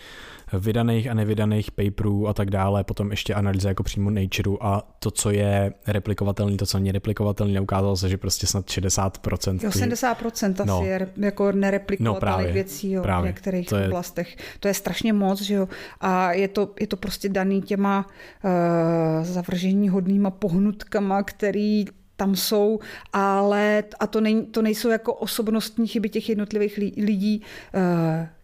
vydaných 0.52 1.08
a 1.08 1.14
nevydaných 1.14 1.70
paperů 1.70 2.28
a 2.28 2.34
tak 2.34 2.50
dále, 2.50 2.84
potom 2.84 3.10
ještě 3.10 3.34
analýza 3.34 3.68
jako 3.68 3.82
přímo 3.82 4.10
Natureu 4.10 4.58
a 4.60 4.94
to, 4.98 5.10
co 5.10 5.30
je 5.30 5.72
replikovatelný, 5.86 6.56
to, 6.56 6.66
co 6.66 6.78
není 6.78 6.92
replikovatelný, 6.92 7.60
ukázalo 7.60 7.96
se, 7.96 8.08
že 8.08 8.16
prostě 8.16 8.46
snad 8.46 8.66
60%. 8.66 9.58
Jo, 9.62 9.70
70% 9.70 10.52
asi 10.52 10.66
no. 10.66 10.82
je 10.84 11.08
jako 11.16 11.52
nereplikovatelných 11.52 12.46
no, 12.46 12.52
věcí 12.54 12.92
jo, 12.92 13.02
právě. 13.02 13.32
v 13.32 13.34
některých 13.34 13.68
to 13.68 13.76
je... 13.76 13.86
oblastech. 13.86 14.36
To 14.60 14.68
je 14.68 14.74
strašně 14.74 15.12
moc, 15.12 15.42
že 15.42 15.54
jo. 15.54 15.68
A 16.00 16.32
je 16.32 16.48
to, 16.48 16.74
je 16.80 16.86
to 16.86 16.96
prostě 16.96 17.28
daný 17.28 17.62
těma 17.62 18.06
uh, 18.44 19.24
zavržení 19.24 19.88
hodnýma 19.88 20.30
pohnutkama, 20.30 21.22
který 21.22 21.84
tam 22.20 22.36
jsou, 22.36 22.78
ale 23.12 23.84
a 24.00 24.06
to, 24.06 24.20
nej, 24.20 24.42
to 24.42 24.62
nejsou 24.62 24.88
jako 24.88 25.14
osobnostní 25.14 25.86
chyby 25.86 26.08
těch 26.08 26.28
jednotlivých 26.28 26.76
lidí 26.96 27.42
uh, 27.74 27.80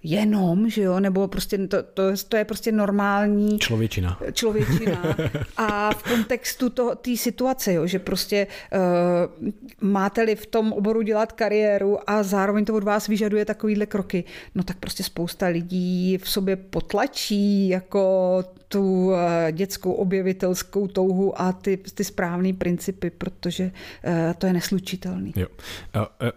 jenom, 0.06 0.70
že 0.70 0.82
jo, 0.82 1.00
nebo 1.00 1.28
prostě 1.28 1.58
to, 1.58 1.82
to, 1.82 2.02
to 2.28 2.36
je 2.36 2.44
prostě 2.44 2.72
normální 2.72 3.58
člověčina. 3.58 4.18
člověčina 4.32 5.02
a 5.56 5.94
v 5.94 6.02
kontextu 6.02 6.70
té 6.96 7.16
situace, 7.16 7.72
jo, 7.72 7.86
že 7.86 7.98
prostě 7.98 8.46
uh, 8.72 9.48
máte-li 9.80 10.36
v 10.36 10.46
tom 10.46 10.72
oboru 10.72 11.02
dělat 11.02 11.32
kariéru 11.32 12.10
a 12.10 12.22
zároveň 12.22 12.64
to 12.64 12.74
od 12.74 12.84
vás 12.84 13.08
vyžaduje 13.08 13.44
takovýhle 13.44 13.86
kroky, 13.86 14.24
no 14.54 14.62
tak 14.62 14.76
prostě 14.76 15.02
spousta 15.02 15.46
lidí 15.46 16.18
v 16.18 16.28
sobě 16.28 16.56
potlačí 16.56 17.68
jako 17.68 18.44
tu 18.68 19.12
eh, 19.14 19.52
dětskou 19.52 19.92
objevitelskou 19.92 20.86
touhu 20.86 21.40
a 21.40 21.52
ty, 21.52 21.76
ty 21.76 22.04
správné 22.04 22.52
principy, 22.52 23.10
protože 23.10 23.64
uh, 23.64 24.12
to 24.38 24.46
je 24.46 24.52
neslučitelný. 24.52 25.32
Jo. 25.36 25.46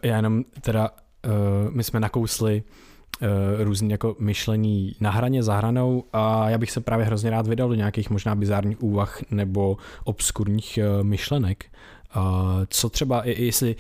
Já 0.04 0.16
jenom 0.16 0.44
teda, 0.62 0.90
uh, 1.26 1.74
my 1.74 1.84
jsme 1.84 2.00
nakousli 2.00 2.64
různý 3.58 3.90
jako 3.90 4.16
myšlení 4.20 4.96
na 5.00 5.12
hraně, 5.12 5.44
za 5.44 5.56
hranou 5.56 6.04
a 6.14 6.50
já 6.50 6.58
bych 6.58 6.72
se 6.72 6.82
právě 6.82 7.06
hrozně 7.06 7.30
rád 7.30 7.48
vydal 7.48 7.70
do 7.70 7.76
nějakých 7.76 8.10
možná 8.10 8.36
bizárních 8.36 8.84
úvah 8.84 9.20
nebo 9.32 9.78
obskurních 10.04 10.80
myšlenek. 11.04 11.66
Co 12.70 12.90
třeba, 12.90 13.22
jestli 13.26 13.76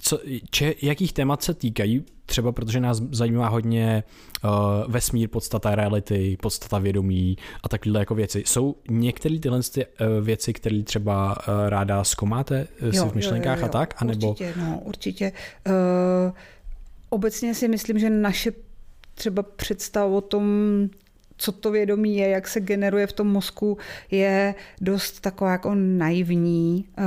co, 0.00 0.18
če, 0.50 0.74
jakých 0.82 1.12
témat 1.12 1.42
se 1.42 1.54
týkají, 1.54 2.04
třeba 2.26 2.52
protože 2.52 2.80
nás 2.80 3.02
zajímá 3.10 3.48
hodně 3.48 4.04
uh, 4.44 4.50
vesmír, 4.92 5.28
podstata 5.28 5.74
reality, 5.74 6.36
podstata 6.42 6.78
vědomí 6.78 7.36
a 7.62 7.68
takové 7.68 7.98
jako 7.98 8.14
věci. 8.14 8.42
Jsou 8.46 8.76
některé 8.90 9.38
tyhle 9.38 9.60
ty, 9.62 9.86
uh, 9.86 10.24
věci, 10.24 10.52
které 10.52 10.82
třeba 10.82 11.36
uh, 11.48 11.68
ráda 11.68 12.04
zkoumáte 12.04 12.66
uh, 12.82 12.90
si 12.90 13.08
v 13.08 13.14
myšlenkách 13.14 13.58
jo, 13.58 13.60
jo, 13.60 13.66
jo. 13.66 13.66
a 13.66 13.68
tak? 13.68 14.02
Anebo... 14.02 14.30
Určitě, 14.30 14.54
no, 14.56 14.80
určitě. 14.84 15.32
Uh, 15.66 16.32
obecně 17.08 17.54
si 17.54 17.68
myslím, 17.68 17.98
že 17.98 18.10
naše 18.10 18.52
třeba 19.14 19.42
představ 19.42 20.10
o 20.10 20.20
tom, 20.20 20.44
co 21.36 21.52
to 21.52 21.70
vědomí 21.70 22.16
je, 22.16 22.28
jak 22.28 22.48
se 22.48 22.60
generuje 22.60 23.06
v 23.06 23.12
tom 23.12 23.26
mozku, 23.28 23.78
je 24.10 24.54
dost 24.80 25.20
taková 25.20 25.52
jako 25.52 25.74
naivní, 25.74 26.88
eh, 26.98 27.02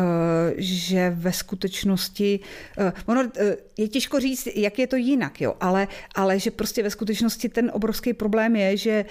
že 0.57 1.09
ve 1.09 1.33
skutečnosti, 1.33 2.39
eh, 2.77 2.93
ono 3.05 3.29
eh, 3.37 3.55
je 3.77 3.87
těžko 3.87 4.19
říct, 4.19 4.47
jak 4.55 4.79
je 4.79 4.87
to 4.87 4.95
jinak, 4.95 5.41
jo, 5.41 5.55
ale, 5.59 5.87
ale 6.15 6.39
že 6.39 6.51
prostě 6.51 6.83
ve 6.83 6.89
skutečnosti 6.89 7.49
ten 7.49 7.71
obrovský 7.73 8.13
problém 8.13 8.55
je, 8.55 8.77
že 8.77 9.05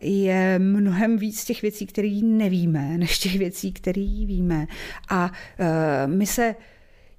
je 0.00 0.58
mnohem 0.58 1.18
víc 1.18 1.44
těch 1.44 1.62
věcí, 1.62 1.86
které 1.86 2.20
nevíme, 2.22 2.98
než 2.98 3.18
těch 3.18 3.38
věcí, 3.38 3.72
které 3.72 4.02
víme. 4.26 4.66
A 5.08 5.32
my 6.06 6.26
se 6.26 6.54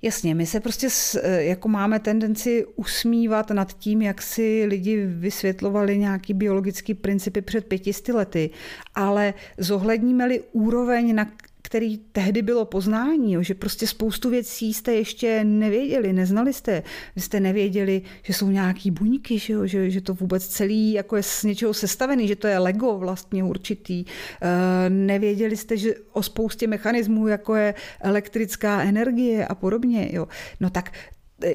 Jasně, 0.02 0.36
my 0.36 0.46
se 0.46 0.60
prostě 0.60 0.88
e, 1.22 1.44
jako 1.44 1.68
máme 1.70 2.00
tendenci 2.00 2.66
usmívat 2.76 3.52
nad 3.52 3.74
tím, 3.74 4.02
jak 4.02 4.22
si 4.22 4.66
lidi 4.68 5.06
vysvětlovali 5.06 5.98
nějaký 5.98 6.34
biologický 6.34 6.94
principy 6.94 7.42
před 7.42 7.66
pětisty 7.66 8.12
lety, 8.12 8.50
ale 8.96 9.34
zohledníme-li 9.58 10.44
úroveň, 10.52 11.16
na 11.16 11.32
který 11.70 11.98
tehdy 11.98 12.42
bylo 12.42 12.66
poznání, 12.66 13.34
jo, 13.34 13.44
že 13.44 13.54
prostě 13.54 13.88
spoustu 13.88 14.30
věcí 14.30 14.74
jste 14.74 14.94
ještě 14.94 15.44
nevěděli, 15.44 16.14
neznali 16.14 16.54
jste. 16.54 16.84
Vy 17.16 17.22
jste 17.22 17.40
nevěděli, 17.40 18.02
že 18.24 18.34
jsou 18.34 18.50
nějaký 18.50 18.92
buňky, 18.92 19.40
že, 19.40 19.54
jo, 19.54 19.66
že, 19.66 19.90
že 19.90 20.02
to 20.02 20.14
vůbec 20.14 20.48
celý 20.48 20.94
jako 20.94 21.16
je 21.16 21.24
z 21.24 21.44
něčeho 21.44 21.74
sestavený, 21.74 22.28
že 22.28 22.36
to 22.36 22.48
je 22.48 22.58
Lego 22.58 22.98
vlastně 22.98 23.44
určitý. 23.44 24.06
E, 24.06 24.90
nevěděli 24.90 25.58
jste, 25.58 25.78
že 25.78 25.94
o 26.14 26.24
spoustě 26.24 26.68
mechanismů, 26.68 27.28
jako 27.28 27.56
je 27.56 27.74
elektrická 28.02 28.82
energie 28.82 29.46
a 29.46 29.56
podobně. 29.56 30.10
Jo. 30.12 30.28
No 30.60 30.70
tak 30.70 30.92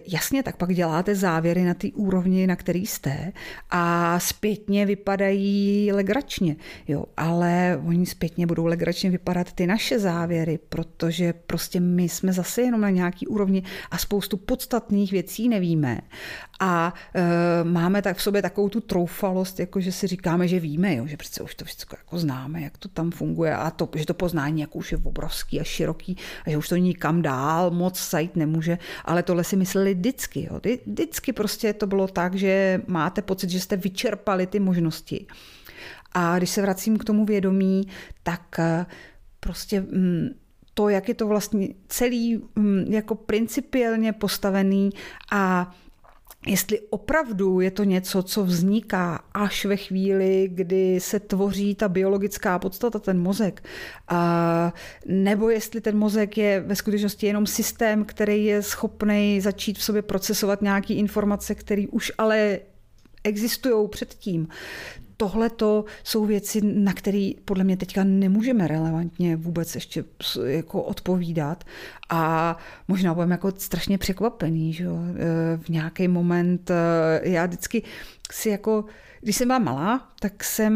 jasně, 0.06 0.42
tak 0.42 0.56
pak 0.56 0.74
děláte 0.74 1.14
závěry 1.14 1.64
na 1.64 1.74
té 1.74 1.88
úrovni, 1.94 2.46
na 2.46 2.56
který 2.56 2.86
jste 2.86 3.32
a 3.70 4.18
zpětně 4.20 4.86
vypadají 4.86 5.92
legračně, 5.92 6.56
jo, 6.88 7.04
ale 7.16 7.80
oni 7.86 8.06
zpětně 8.06 8.46
budou 8.46 8.66
legračně 8.66 9.10
vypadat 9.10 9.52
ty 9.52 9.66
naše 9.66 9.98
závěry, 9.98 10.58
protože 10.68 11.32
prostě 11.32 11.80
my 11.80 12.08
jsme 12.08 12.32
zase 12.32 12.62
jenom 12.62 12.80
na 12.80 12.90
nějaký 12.90 13.26
úrovni 13.26 13.62
a 13.90 13.98
spoustu 13.98 14.36
podstatných 14.36 15.12
věcí 15.12 15.48
nevíme 15.48 16.00
a 16.60 16.94
e, 17.14 17.64
máme 17.64 18.02
tak 18.02 18.16
v 18.16 18.22
sobě 18.22 18.42
takovou 18.42 18.68
tu 18.68 18.80
troufalost, 18.80 19.60
jako 19.60 19.80
že 19.80 19.92
si 19.92 20.06
říkáme, 20.06 20.48
že 20.48 20.60
víme, 20.60 20.96
jo, 20.96 21.06
že 21.06 21.16
přece 21.16 21.42
už 21.42 21.54
to 21.54 21.64
všechno 21.64 21.98
jako 21.98 22.18
známe, 22.18 22.62
jak 22.62 22.78
to 22.78 22.88
tam 22.88 23.10
funguje 23.10 23.56
a 23.56 23.70
to, 23.70 23.88
že 23.94 24.06
to 24.06 24.14
poznání 24.14 24.60
jako 24.60 24.78
už 24.78 24.92
je 24.92 24.98
obrovský 25.04 25.60
a 25.60 25.64
široký 25.64 26.16
a 26.46 26.50
že 26.50 26.56
už 26.56 26.68
to 26.68 26.76
nikam 26.76 27.22
dál 27.22 27.70
moc 27.70 28.10
zajít 28.10 28.36
nemůže, 28.36 28.78
ale 29.04 29.22
tohle 29.22 29.44
si 29.44 29.56
mysleli 29.56 29.94
vždycky. 29.94 30.48
Jo. 30.50 30.60
Vždycky 30.86 31.32
prostě 31.32 31.72
to 31.72 31.86
bylo 31.86 32.08
tak, 32.08 32.34
že 32.34 32.82
máte 32.86 33.22
pocit, 33.22 33.50
že 33.50 33.60
jste 33.60 33.76
vyčerpali 33.76 34.46
ty 34.46 34.60
možnosti. 34.60 35.26
A 36.12 36.38
když 36.38 36.50
se 36.50 36.62
vracím 36.62 36.96
k 36.96 37.04
tomu 37.04 37.24
vědomí, 37.24 37.88
tak 38.22 38.58
e, 38.58 38.86
prostě 39.40 39.80
mm, 39.80 40.28
to, 40.74 40.88
jak 40.88 41.08
je 41.08 41.14
to 41.14 41.26
vlastně 41.26 41.68
celý 41.88 42.42
mm, 42.56 42.84
jako 42.88 43.14
principiálně 43.14 44.12
postavený 44.12 44.90
a 45.32 45.74
jestli 46.46 46.80
opravdu 46.90 47.60
je 47.60 47.70
to 47.70 47.84
něco, 47.84 48.22
co 48.22 48.44
vzniká 48.44 49.24
až 49.34 49.64
ve 49.64 49.76
chvíli, 49.76 50.48
kdy 50.52 51.00
se 51.00 51.20
tvoří 51.20 51.74
ta 51.74 51.88
biologická 51.88 52.58
podstata, 52.58 52.98
ten 52.98 53.20
mozek, 53.20 53.64
a, 54.08 54.72
nebo 55.06 55.50
jestli 55.50 55.80
ten 55.80 55.98
mozek 55.98 56.38
je 56.38 56.60
ve 56.60 56.76
skutečnosti 56.76 57.26
jenom 57.26 57.46
systém, 57.46 58.04
který 58.04 58.44
je 58.44 58.62
schopný 58.62 59.40
začít 59.40 59.78
v 59.78 59.84
sobě 59.84 60.02
procesovat 60.02 60.62
nějaké 60.62 60.94
informace, 60.94 61.54
které 61.54 61.84
už 61.90 62.12
ale 62.18 62.60
existují 63.24 63.88
předtím 63.88 64.48
tohle 65.16 65.50
to 65.50 65.84
jsou 66.04 66.26
věci, 66.26 66.60
na 66.62 66.92
které 66.92 67.30
podle 67.44 67.64
mě 67.64 67.76
teďka 67.76 68.04
nemůžeme 68.04 68.68
relevantně 68.68 69.36
vůbec 69.36 69.74
ještě 69.74 70.04
jako 70.44 70.82
odpovídat 70.82 71.64
a 72.08 72.56
možná 72.88 73.14
budeme 73.14 73.34
jako 73.34 73.52
strašně 73.56 73.98
překvapený, 73.98 74.72
že 74.72 74.84
jo? 74.84 74.96
E, 74.96 75.56
v 75.56 75.68
nějaký 75.68 76.08
moment 76.08 76.70
e, 76.70 76.74
já 77.22 77.46
vždycky 77.46 77.82
si 78.32 78.48
jako 78.48 78.84
když 79.24 79.36
jsem 79.36 79.48
byla 79.48 79.58
malá, 79.58 80.08
tak 80.20 80.44
jsem 80.44 80.74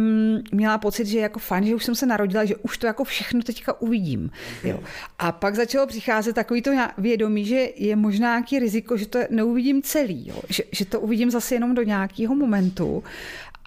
měla 0.52 0.78
pocit, 0.78 1.06
že 1.06 1.18
je 1.18 1.22
jako 1.22 1.38
fajn, 1.38 1.64
že 1.64 1.74
už 1.74 1.84
jsem 1.84 1.94
se 1.94 2.06
narodila, 2.06 2.44
že 2.44 2.56
už 2.56 2.78
to 2.78 2.86
jako 2.86 3.04
všechno 3.04 3.42
teďka 3.42 3.80
uvidím. 3.80 4.30
Jo. 4.64 4.80
A 5.18 5.32
pak 5.32 5.54
začalo 5.54 5.86
přicházet 5.86 6.32
takový 6.32 6.62
to 6.62 6.70
vědomí, 6.98 7.44
že 7.44 7.68
je 7.76 7.96
možná 7.96 8.28
nějaký 8.28 8.58
riziko, 8.58 8.96
že 8.96 9.06
to 9.06 9.18
neuvidím 9.30 9.82
celý, 9.82 10.28
jo. 10.28 10.40
Že, 10.48 10.62
že 10.72 10.84
to 10.84 11.00
uvidím 11.00 11.30
zase 11.30 11.54
jenom 11.54 11.74
do 11.74 11.82
nějakého 11.82 12.34
momentu 12.34 13.04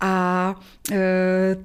a 0.02 0.56
e, 0.92 1.58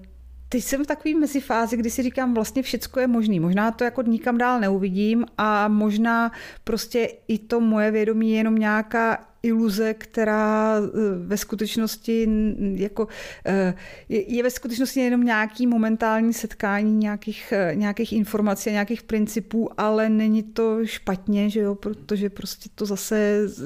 teď 0.49 0.65
jsem 0.65 0.85
v 0.85 0.87
takové 0.87 1.15
mezifázi, 1.15 1.77
kdy 1.77 1.91
si 1.91 2.03
říkám, 2.03 2.35
vlastně 2.35 2.63
všecko 2.63 3.01
je 3.01 3.07
možný. 3.07 3.41
Možná 3.41 3.71
to 3.71 3.85
jako 3.85 4.03
nikam 4.03 4.39
dál 4.39 4.61
neuvidím 4.61 5.27
a 5.39 5.69
možná 5.69 6.33
prostě 6.65 7.09
i 7.29 7.39
to 7.39 7.61
moje 7.61 7.91
vědomí 7.91 8.31
je 8.31 8.37
jenom 8.37 8.55
nějaká 8.55 9.19
iluze, 9.43 9.95
která 9.95 10.77
eh, 10.79 10.89
ve 11.27 11.37
skutečnosti 11.37 12.29
jako, 12.75 13.09
eh, 13.47 13.75
je 14.09 14.43
ve 14.43 14.51
skutečnosti 14.51 15.01
jenom 15.01 15.25
nějaký 15.25 15.67
momentální 15.67 16.33
setkání 16.33 16.97
nějakých, 16.97 17.53
nějakých 17.75 18.13
informací 18.13 18.71
a 18.71 18.73
nějakých 18.73 19.03
principů, 19.03 19.71
ale 19.81 20.09
není 20.09 20.43
to 20.43 20.87
špatně, 20.87 21.51
že 21.51 21.61
jo, 21.61 21.75
protože 21.75 22.31
prostě 22.31 22.69
to 22.75 22.87
zase 22.87 23.19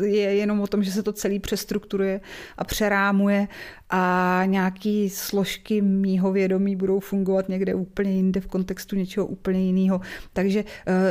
je 0.05 0.34
jenom 0.34 0.60
o 0.60 0.66
tom, 0.66 0.82
že 0.82 0.92
se 0.92 1.02
to 1.02 1.12
celý 1.12 1.38
přestrukturuje 1.38 2.20
a 2.59 2.64
přerámuje 2.64 3.48
a 3.90 4.42
nějaký 4.46 5.10
složky 5.10 5.82
mýho 5.82 6.32
vědomí 6.32 6.76
budou 6.76 7.00
fungovat 7.00 7.48
někde 7.48 7.74
úplně 7.74 8.12
jinde 8.12 8.40
v 8.40 8.46
kontextu 8.46 8.96
něčeho 8.96 9.26
úplně 9.26 9.64
jiného. 9.64 10.00
Takže 10.32 10.64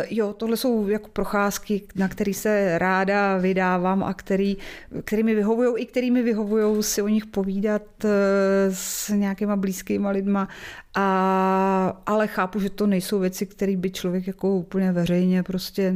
jo, 0.10 0.34
tohle 0.34 0.57
jsou 0.57 0.88
jako 0.88 1.10
procházky, 1.10 1.81
na 1.95 2.07
které 2.07 2.34
se 2.34 2.77
ráda 2.77 3.38
vydávám 3.38 4.03
a 4.03 4.14
který 4.14 4.57
kterými 5.03 5.35
vyhovují 5.35 5.84
i 5.84 5.85
kterými 5.85 6.23
vyhovují 6.23 6.84
si 6.84 7.01
o 7.01 7.07
nich 7.07 7.26
povídat 7.26 7.81
eh, 8.06 8.10
s 8.73 9.10
nějakýma 9.10 9.56
blízkýma 9.56 10.10
lidma, 10.10 10.47
a, 10.95 12.01
ale 12.06 12.27
chápu, 12.27 12.60
že 12.60 12.69
to 12.69 12.88
nejsou 12.88 13.19
věci, 13.19 13.45
které 13.45 13.77
by 13.77 13.91
člověk 13.91 14.27
jako 14.27 14.56
úplně 14.56 14.91
veřejně 14.91 15.43
prostě 15.43 15.93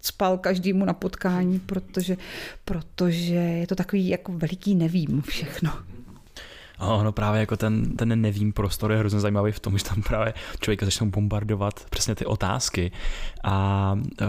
spal 0.00 0.38
každému 0.38 0.84
na 0.84 0.92
potkání, 0.92 1.58
protože, 1.58 2.16
protože 2.64 3.34
je 3.34 3.66
to 3.66 3.74
takový 3.74 4.08
jako 4.08 4.32
veliký 4.32 4.74
nevím 4.74 5.22
všechno. 5.22 5.72
Ono 6.82 7.12
právě 7.12 7.40
jako 7.40 7.56
ten, 7.56 7.96
ten 7.96 8.20
nevím 8.20 8.52
prostor 8.52 8.92
je 8.92 8.98
hrozně 8.98 9.20
zajímavý 9.20 9.52
v 9.52 9.60
tom, 9.60 9.78
že 9.78 9.84
tam 9.84 10.02
právě 10.02 10.34
člověka 10.60 10.86
začnou 10.86 11.10
bombardovat 11.10 11.86
přesně 11.90 12.14
ty 12.14 12.26
otázky 12.26 12.92
a 13.44 13.98
uh, 14.20 14.28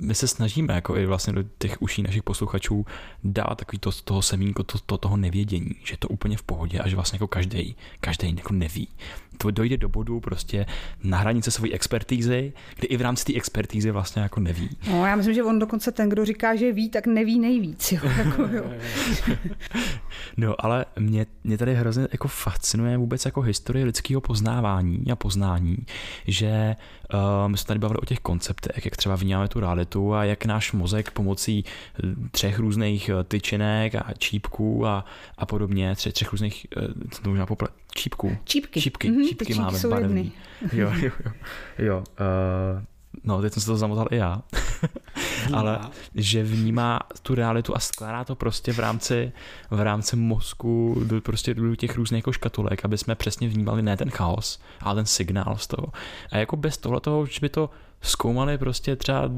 my 0.00 0.14
se 0.14 0.28
snažíme 0.28 0.74
jako 0.74 0.96
i 0.96 1.06
vlastně 1.06 1.32
do 1.32 1.44
těch 1.58 1.82
uší 1.82 2.02
našich 2.02 2.22
posluchačů 2.22 2.86
dát 3.24 3.54
takový 3.54 3.78
to, 3.78 3.90
toho 4.04 4.22
semínko, 4.22 4.62
to, 4.62 4.78
to, 4.86 4.98
toho 4.98 5.16
nevědění, 5.16 5.74
že 5.84 5.96
to 5.96 6.08
úplně 6.08 6.36
v 6.36 6.42
pohodě 6.42 6.78
a 6.78 6.88
že 6.88 6.96
vlastně 6.96 7.16
jako 7.16 7.26
každý, 7.26 7.76
každý 8.00 8.36
jako 8.36 8.52
neví 8.52 8.88
to 9.42 9.50
dojde 9.50 9.76
do 9.76 9.88
bodu 9.88 10.20
prostě 10.20 10.66
na 11.04 11.18
hranice 11.18 11.50
své 11.50 11.70
expertízy, 11.70 12.52
kdy 12.76 12.86
i 12.86 12.96
v 12.96 13.00
rámci 13.00 13.24
té 13.24 13.34
expertízy 13.34 13.90
vlastně 13.90 14.22
jako 14.22 14.40
neví. 14.40 14.76
No, 14.90 15.06
já 15.06 15.16
myslím, 15.16 15.34
že 15.34 15.42
on 15.42 15.58
dokonce 15.58 15.92
ten, 15.92 16.08
kdo 16.08 16.24
říká, 16.24 16.56
že 16.56 16.72
ví, 16.72 16.88
tak 16.88 17.06
neví 17.06 17.38
nejvíc. 17.38 17.92
Jo, 17.92 18.00
jako, 18.18 18.42
jo. 18.42 18.64
no, 20.36 20.54
ale 20.58 20.84
mě, 20.98 21.26
mě 21.44 21.58
tady 21.58 21.69
hrozně 21.74 22.08
jako 22.12 22.28
fascinuje 22.28 22.96
vůbec 22.96 23.24
jako 23.24 23.40
historie 23.40 23.84
lidského 23.84 24.20
poznávání 24.20 25.10
a 25.12 25.16
poznání, 25.16 25.76
že 26.26 26.76
uh, 27.14 27.48
my 27.48 27.58
jsme 27.58 27.66
tady 27.66 27.80
bavili 27.80 27.98
o 27.98 28.04
těch 28.04 28.20
konceptech, 28.20 28.84
jak 28.84 28.96
třeba 28.96 29.16
vnímáme 29.16 29.48
tu 29.48 29.60
realitu 29.60 30.14
a 30.14 30.24
jak 30.24 30.44
náš 30.44 30.72
mozek 30.72 31.10
pomocí 31.10 31.64
eh, 31.64 32.06
třech 32.30 32.58
různých 32.58 33.08
eh, 33.08 33.24
tyčinek 33.24 33.94
a 33.94 34.12
čípků 34.18 34.86
a, 34.86 35.04
a 35.38 35.46
podobně, 35.46 35.96
tři, 35.96 36.12
třech 36.12 36.32
různých, 36.32 36.66
uh, 36.76 36.82
to 37.22 37.30
možná 37.30 37.46
poplet, 37.46 37.70
čípků. 37.94 38.36
Čípky. 38.44 38.80
Čípky, 38.80 39.10
mm-hmm, 39.10 39.28
čípky 39.28 39.54
máme 39.54 39.78
jsou 39.78 39.90
barevný. 39.90 40.32
Jo, 40.72 40.92
jo, 41.02 41.10
jo. 41.24 41.32
jo 41.78 41.98
uh, 41.98 42.84
no, 43.24 43.42
teď 43.42 43.52
jsem 43.52 43.60
se 43.60 43.66
to 43.66 43.76
zamotal 43.76 44.06
i 44.10 44.16
já. 44.16 44.42
ale 45.52 45.80
že 46.14 46.42
vnímá 46.42 47.00
tu 47.22 47.34
realitu 47.34 47.76
a 47.76 47.78
skládá 47.78 48.24
to 48.24 48.34
prostě 48.34 48.72
v 48.72 48.78
rámci, 48.78 49.32
v 49.70 49.80
rámci 49.80 50.16
mozku 50.16 51.02
do, 51.04 51.20
prostě 51.20 51.54
do 51.54 51.76
těch 51.76 51.96
různých 51.96 52.18
jako 52.18 52.32
škatulek, 52.32 52.84
aby 52.84 52.98
jsme 52.98 53.14
přesně 53.14 53.48
vnímali 53.48 53.82
ne 53.82 53.96
ten 53.96 54.10
chaos, 54.10 54.60
ale 54.80 54.94
ten 54.94 55.06
signál 55.06 55.56
z 55.56 55.66
toho. 55.66 55.86
A 56.32 56.36
jako 56.36 56.56
bez 56.56 56.78
tohle 56.78 57.00
toho, 57.00 57.26
že 57.26 57.38
by 57.40 57.48
to 57.48 57.70
zkoumali 58.02 58.58
prostě 58.58 58.96
třeba 58.96 59.30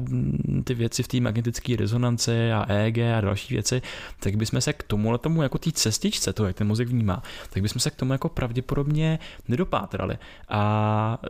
ty 0.63 0.73
věci 0.73 1.03
v 1.03 1.07
té 1.07 1.19
magnetické 1.19 1.75
rezonanci 1.75 2.51
a 2.51 2.65
EEG 2.69 2.97
a 2.97 3.21
další 3.21 3.53
věci, 3.53 3.81
tak 4.19 4.35
bychom 4.35 4.61
se 4.61 4.73
k 4.73 4.83
tomu 4.83 5.17
tomu 5.17 5.43
jako 5.43 5.57
té 5.57 5.71
cestičce, 5.71 6.33
to 6.33 6.45
jak 6.45 6.55
ten 6.55 6.67
mozek 6.67 6.87
vnímá, 6.87 7.23
tak 7.49 7.63
bychom 7.63 7.79
se 7.79 7.91
k 7.91 7.95
tomu 7.95 8.11
jako 8.11 8.29
pravděpodobně 8.29 9.19
nedopátrali. 9.47 10.17
A 10.49 11.17
e, 11.23 11.29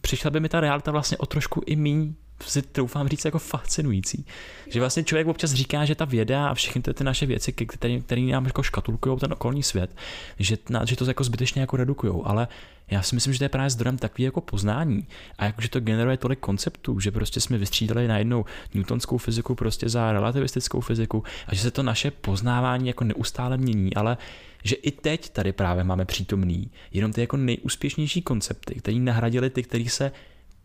přišla 0.00 0.30
by 0.30 0.40
mi 0.40 0.48
ta 0.48 0.60
realita 0.60 0.90
vlastně 0.90 1.16
o 1.16 1.26
trošku 1.26 1.62
i 1.66 1.76
míň 1.76 2.14
si 2.42 2.62
troufám 2.62 3.08
říct 3.08 3.24
jako 3.24 3.38
fascinující. 3.38 4.26
Že 4.68 4.80
vlastně 4.80 5.04
člověk 5.04 5.26
občas 5.26 5.52
říká, 5.52 5.84
že 5.84 5.94
ta 5.94 6.04
věda 6.04 6.48
a 6.48 6.54
všechny 6.54 6.82
ty, 6.82 6.94
ty 6.94 7.04
naše 7.04 7.26
věci, 7.26 7.52
které, 7.52 8.00
které 8.00 8.20
nám 8.20 8.46
jako 8.46 8.62
škatulkují 8.62 9.18
ten 9.18 9.32
okolní 9.32 9.62
svět, 9.62 9.96
že, 10.38 10.56
že 10.84 10.96
to 10.96 11.04
jako 11.04 11.24
zbytečně 11.24 11.60
jako 11.60 11.76
redukují, 11.76 12.12
ale 12.24 12.48
já 12.90 13.02
si 13.02 13.14
myslím, 13.14 13.32
že 13.32 13.38
to 13.38 13.44
je 13.44 13.48
právě 13.48 13.70
zdrojem 13.70 13.98
takový 13.98 14.22
jako 14.22 14.40
poznání 14.40 15.06
a 15.38 15.44
jako, 15.44 15.60
že 15.60 15.68
to 15.68 15.80
generuje 15.80 16.16
tolik 16.16 16.38
konceptů, 16.38 17.00
že 17.00 17.10
prostě 17.10 17.40
jsme 17.40 17.58
vystřídali 17.58 18.08
najednou 18.08 18.44
newtonskou 18.74 19.18
fyziku 19.18 19.54
prostě 19.54 19.88
za 19.88 20.12
relativistickou 20.12 20.80
fyziku 20.80 21.24
a 21.46 21.54
že 21.54 21.60
se 21.60 21.70
to 21.70 21.82
naše 21.82 22.10
poznávání 22.10 22.88
jako 22.88 23.04
neustále 23.04 23.56
mění, 23.56 23.94
ale 23.94 24.16
že 24.64 24.74
i 24.74 24.90
teď 24.90 25.28
tady 25.28 25.52
právě 25.52 25.84
máme 25.84 26.04
přítomný 26.04 26.70
jenom 26.92 27.12
ty 27.12 27.20
jako 27.20 27.36
nejúspěšnější 27.36 28.22
koncepty, 28.22 28.74
které 28.74 28.98
nahradili 28.98 29.50
ty, 29.50 29.62
které 29.62 29.84
se 29.88 30.12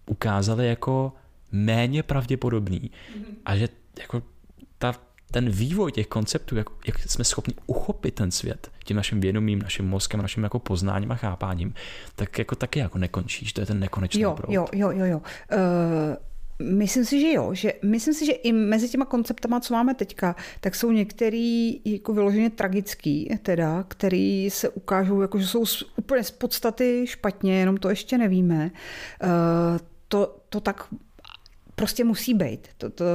ukázaly 0.05 0.67
jako 0.67 1.13
méně 1.53 2.03
pravděpodobný 2.03 2.79
mm-hmm. 2.79 3.35
a 3.45 3.55
že 3.55 3.69
jako 3.99 4.23
ta, 4.77 4.95
ten 5.31 5.49
vývoj 5.49 5.91
těch 5.91 6.07
konceptů, 6.07 6.55
jak, 6.55 6.67
jak 6.87 6.99
jsme 6.99 7.23
schopni 7.23 7.53
uchopit 7.67 8.15
ten 8.15 8.31
svět 8.31 8.71
tím 8.83 8.97
naším 8.97 9.21
vědomím, 9.21 9.59
naším 9.59 9.85
mozkem, 9.85 10.21
naším 10.21 10.43
jako 10.43 10.59
poznáním 10.59 11.11
a 11.11 11.15
chápáním, 11.15 11.73
tak 12.15 12.39
jako 12.39 12.55
taky 12.55 12.79
jako 12.79 12.97
nekončíš, 12.97 13.53
to 13.53 13.61
je 13.61 13.67
ten 13.67 13.79
nekonečný 13.79 14.21
jo, 14.21 14.33
proud. 14.35 14.53
Jo, 14.53 14.67
jo, 14.73 14.91
jo, 14.91 15.05
jo. 15.05 15.21
Uh... 15.51 16.15
Myslím 16.59 17.05
si, 17.05 17.21
že 17.21 17.33
jo. 17.33 17.53
Že, 17.53 17.73
myslím 17.83 18.13
si, 18.13 18.25
že 18.25 18.31
i 18.31 18.51
mezi 18.51 18.89
těma 18.89 19.05
konceptama, 19.05 19.59
co 19.59 19.73
máme 19.73 19.93
teďka, 19.93 20.35
tak 20.59 20.75
jsou 20.75 20.91
některý 20.91 21.81
jako 21.85 22.13
vyloženě 22.13 22.49
tragický, 22.49 23.37
teda, 23.41 23.83
který 23.87 24.49
se 24.49 24.69
ukážou, 24.69 25.21
jako, 25.21 25.39
že 25.39 25.47
jsou 25.47 25.63
úplně 25.95 26.23
z 26.23 26.31
podstaty 26.31 27.05
špatně, 27.07 27.59
jenom 27.59 27.77
to 27.77 27.89
ještě 27.89 28.17
nevíme. 28.17 28.71
Uh, 29.23 29.29
to, 30.07 30.37
to 30.49 30.59
tak 30.59 30.87
prostě 31.75 32.03
musí 32.03 32.33
být. 32.33 32.67
To, 32.77 32.89
to, 32.89 33.05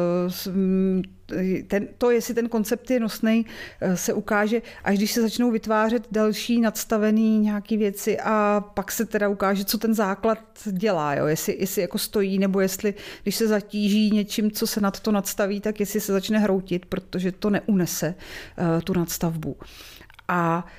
ten, 1.66 1.88
to, 1.98 2.10
jestli 2.10 2.34
ten 2.34 2.48
koncept 2.48 2.90
je 2.90 3.00
nosný, 3.00 3.46
eh, 3.80 3.96
se 3.96 4.12
ukáže, 4.12 4.62
až 4.84 4.96
když 4.96 5.12
se 5.12 5.22
začnou 5.22 5.50
vytvářet 5.50 6.06
další 6.12 6.60
nadstavený 6.60 7.38
nějaké 7.38 7.76
věci 7.76 8.18
a 8.20 8.64
pak 8.74 8.92
se 8.92 9.04
teda 9.04 9.28
ukáže, 9.28 9.64
co 9.64 9.78
ten 9.78 9.94
základ 9.94 10.38
dělá, 10.72 11.14
jo? 11.14 11.26
Jestli, 11.26 11.56
jestli 11.60 11.82
jako 11.82 11.98
stojí, 11.98 12.38
nebo 12.38 12.60
jestli, 12.60 12.94
když 13.22 13.36
se 13.36 13.48
zatíží 13.48 14.10
něčím, 14.10 14.50
co 14.50 14.66
se 14.66 14.80
nad 14.80 15.00
to 15.00 15.12
nadstaví, 15.12 15.60
tak 15.60 15.80
jestli 15.80 16.00
se 16.00 16.12
začne 16.12 16.38
hroutit, 16.38 16.86
protože 16.86 17.32
to 17.32 17.50
neunese 17.50 18.14
uh, 18.58 18.80
tu 18.80 18.92
nadstavbu. 18.92 19.56
A 20.28 20.64
uh, 20.64 20.70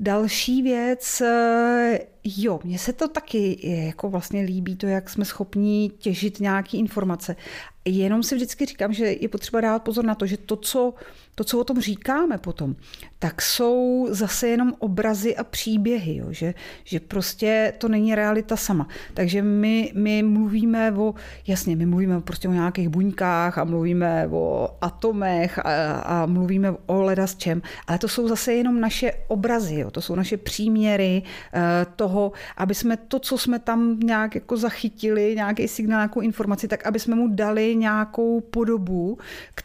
Další 0.00 0.62
věc, 0.62 1.20
eh, 1.20 1.98
jo, 2.24 2.60
mně 2.64 2.78
se 2.78 2.92
to 2.92 3.08
taky 3.08 3.68
jako 3.86 4.10
vlastně 4.10 4.42
líbí, 4.42 4.76
to, 4.76 4.86
jak 4.86 5.10
jsme 5.10 5.24
schopni 5.24 5.90
těžit 5.98 6.40
nějaké 6.40 6.76
informace. 6.76 7.36
Jenom 7.84 8.22
si 8.22 8.34
vždycky 8.34 8.66
říkám, 8.66 8.92
že 8.92 9.06
je 9.06 9.28
potřeba 9.28 9.60
dát 9.60 9.78
pozor 9.82 10.04
na 10.04 10.14
to, 10.14 10.26
že 10.26 10.36
to, 10.36 10.56
co 10.56 10.94
to, 11.38 11.44
co 11.44 11.58
o 11.58 11.64
tom 11.64 11.80
říkáme 11.80 12.38
potom, 12.38 12.76
tak 13.18 13.42
jsou 13.42 14.06
zase 14.10 14.48
jenom 14.48 14.72
obrazy 14.78 15.36
a 15.36 15.44
příběhy, 15.44 16.16
jo? 16.16 16.26
Že, 16.30 16.54
že 16.84 17.00
prostě 17.00 17.72
to 17.78 17.88
není 17.88 18.14
realita 18.14 18.56
sama. 18.56 18.88
Takže 19.14 19.42
my, 19.42 19.92
my 19.94 20.22
mluvíme 20.22 20.92
o, 20.92 21.14
jasně, 21.46 21.76
my 21.76 21.86
mluvíme 21.86 22.20
prostě 22.20 22.48
o 22.48 22.52
nějakých 22.52 22.88
buňkách 22.88 23.58
a 23.58 23.64
mluvíme 23.64 24.28
o 24.30 24.68
atomech 24.80 25.58
a, 25.58 25.92
a 25.92 26.26
mluvíme 26.26 26.74
o 26.86 27.02
leda 27.02 27.26
s 27.26 27.36
čem, 27.36 27.62
ale 27.86 27.98
to 27.98 28.08
jsou 28.08 28.28
zase 28.28 28.54
jenom 28.54 28.80
naše 28.80 29.12
obrazy, 29.28 29.74
jo? 29.74 29.90
to 29.90 30.00
jsou 30.00 30.14
naše 30.14 30.36
příměry 30.36 31.22
uh, 31.22 31.60
toho, 31.96 32.32
aby 32.56 32.74
jsme 32.74 32.96
to, 32.96 33.18
co 33.18 33.38
jsme 33.38 33.58
tam 33.58 34.00
nějak 34.00 34.34
jako 34.34 34.56
zachytili, 34.56 35.34
nějaký 35.34 35.68
signál, 35.68 35.98
nějakou 35.98 36.20
informaci, 36.20 36.68
tak 36.68 36.86
aby 36.86 36.98
jsme 36.98 37.14
mu 37.14 37.28
dali 37.28 37.76
nějakou 37.76 38.40
podobu, 38.40 39.18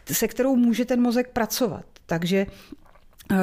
se 0.05 0.27
kterou 0.27 0.55
může 0.55 0.85
ten 0.85 1.01
mozek 1.01 1.29
pracovat. 1.33 1.62
Takže 2.05 2.45
eh, 3.31 3.35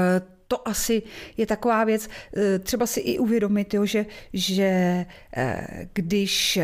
to 0.49 0.69
asi 0.69 1.03
je 1.37 1.47
taková 1.47 1.85
věc, 1.85 2.09
eh, 2.37 2.59
třeba 2.59 2.87
si 2.87 3.01
i 3.01 3.19
uvědomit, 3.19 3.75
jo, 3.75 3.87
že, 3.87 4.07
že 4.33 5.07
eh, 5.37 5.89
když 5.93 6.59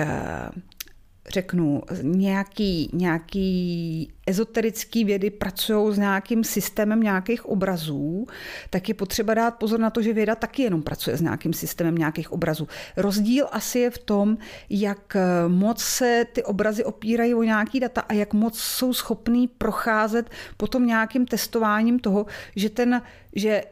řeknu, 1.28 1.82
nějaký, 2.02 2.90
nějaký 2.92 4.12
ezoterický 4.26 5.04
vědy 5.04 5.30
pracují 5.30 5.94
s 5.94 5.98
nějakým 5.98 6.44
systémem 6.44 7.00
nějakých 7.00 7.46
obrazů, 7.46 8.26
tak 8.70 8.88
je 8.88 8.94
potřeba 8.94 9.34
dát 9.34 9.50
pozor 9.50 9.80
na 9.80 9.90
to, 9.90 10.02
že 10.02 10.12
věda 10.12 10.34
taky 10.34 10.62
jenom 10.62 10.82
pracuje 10.82 11.16
s 11.16 11.20
nějakým 11.20 11.52
systémem 11.52 11.94
nějakých 11.94 12.32
obrazů. 12.32 12.68
Rozdíl 12.96 13.48
asi 13.52 13.78
je 13.78 13.90
v 13.90 13.98
tom, 13.98 14.38
jak 14.70 15.16
moc 15.48 15.80
se 15.80 16.26
ty 16.32 16.44
obrazy 16.44 16.84
opírají 16.84 17.34
o 17.34 17.42
nějaký 17.42 17.80
data 17.80 18.00
a 18.00 18.12
jak 18.12 18.34
moc 18.34 18.58
jsou 18.58 18.92
schopný 18.92 19.48
procházet 19.48 20.30
potom 20.56 20.86
nějakým 20.86 21.26
testováním 21.26 21.98
toho, 21.98 22.26
že 22.56 22.70
ten 22.70 23.02
že 23.36 23.62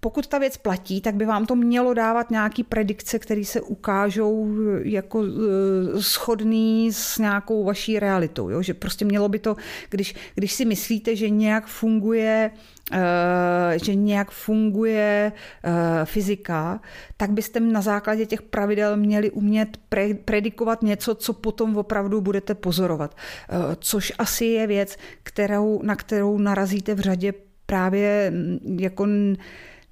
pokud 0.00 0.26
ta 0.26 0.38
věc 0.38 0.56
platí, 0.56 1.00
tak 1.00 1.14
by 1.14 1.24
vám 1.24 1.46
to 1.46 1.54
mělo 1.56 1.94
dávat 1.94 2.30
nějaký 2.30 2.62
predikce, 2.62 3.18
které 3.18 3.44
se 3.44 3.60
ukážou 3.60 4.48
jako 4.82 5.24
e, 5.24 5.28
schodný 6.02 6.92
s 6.92 7.18
nějakou 7.18 7.64
vaší 7.64 7.98
realitou. 7.98 8.48
Jo? 8.48 8.62
Že 8.62 8.74
prostě 8.74 9.04
mělo 9.04 9.28
by 9.28 9.38
to, 9.38 9.56
když, 9.96 10.14
když 10.34 10.52
si 10.52 10.64
myslíte, 10.64 11.16
že 11.16 11.30
nějak 11.30 11.66
funguje 11.66 12.50
e, 12.92 13.78
že 13.84 13.94
nějak 13.94 14.30
funguje 14.30 15.32
e, 15.32 16.04
fyzika, 16.04 16.80
tak 17.16 17.30
byste 17.30 17.60
na 17.60 17.80
základě 17.80 18.26
těch 18.26 18.42
pravidel 18.42 18.96
měli 18.96 19.30
umět 19.30 19.76
pre, 19.88 20.14
predikovat 20.14 20.82
něco, 20.82 21.14
co 21.14 21.32
potom 21.32 21.76
opravdu 21.76 22.20
budete 22.20 22.54
pozorovat. 22.54 23.16
Což 23.80 24.12
asi 24.18 24.44
je 24.44 24.66
věc, 24.66 24.96
kterou, 25.22 25.82
na 25.82 25.96
kterou 25.96 26.38
narazíte 26.38 26.94
v 26.94 27.00
řadě 27.00 27.32
právě 27.66 28.30
mm, 28.30 28.78
jako 28.80 29.06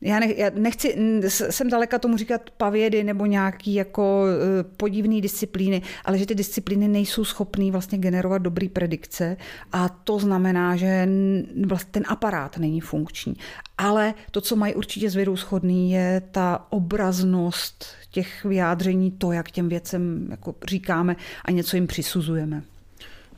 já, 0.05 0.20
ne, 0.20 0.35
já 0.36 0.51
nechci, 0.55 0.97
jsem 1.28 1.70
daleka 1.70 1.98
tomu 1.98 2.16
říkat 2.16 2.51
pavědy 2.51 3.05
nebo 3.05 3.26
nějaký 3.26 3.74
jako 3.74 4.24
e, 4.26 4.62
podivný 4.62 5.20
disciplíny, 5.20 5.82
ale 6.05 6.18
že 6.18 6.26
ty 6.26 6.35
disciplíny 6.35 6.89
nejsou 6.89 7.24
schopné 7.24 7.70
vlastně 7.70 7.98
generovat 7.98 8.43
dobrý 8.43 8.68
predikce 8.68 9.36
a 9.72 9.89
to 9.89 10.18
znamená, 10.18 10.76
že 10.76 11.09
vlastně 11.66 11.90
ten 11.90 12.02
aparát 12.09 12.59
není 12.59 12.81
funkční. 12.81 13.35
Ale 13.78 14.14
to, 14.31 14.40
co 14.40 14.56
mají 14.56 14.74
určitě 14.74 15.10
s 15.10 15.14
vědou 15.14 15.36
schodný, 15.36 15.93
je 15.93 16.22
ta 16.31 16.66
obraznost 16.70 17.86
těch 18.10 18.44
vyjádření, 18.44 19.10
to, 19.10 19.32
jak 19.32 19.51
těm 19.51 19.68
věcem 19.68 20.28
jako 20.31 20.55
říkáme 20.68 21.16
a 21.44 21.51
něco 21.51 21.76
jim 21.76 21.86
přisuzujeme 21.86 22.62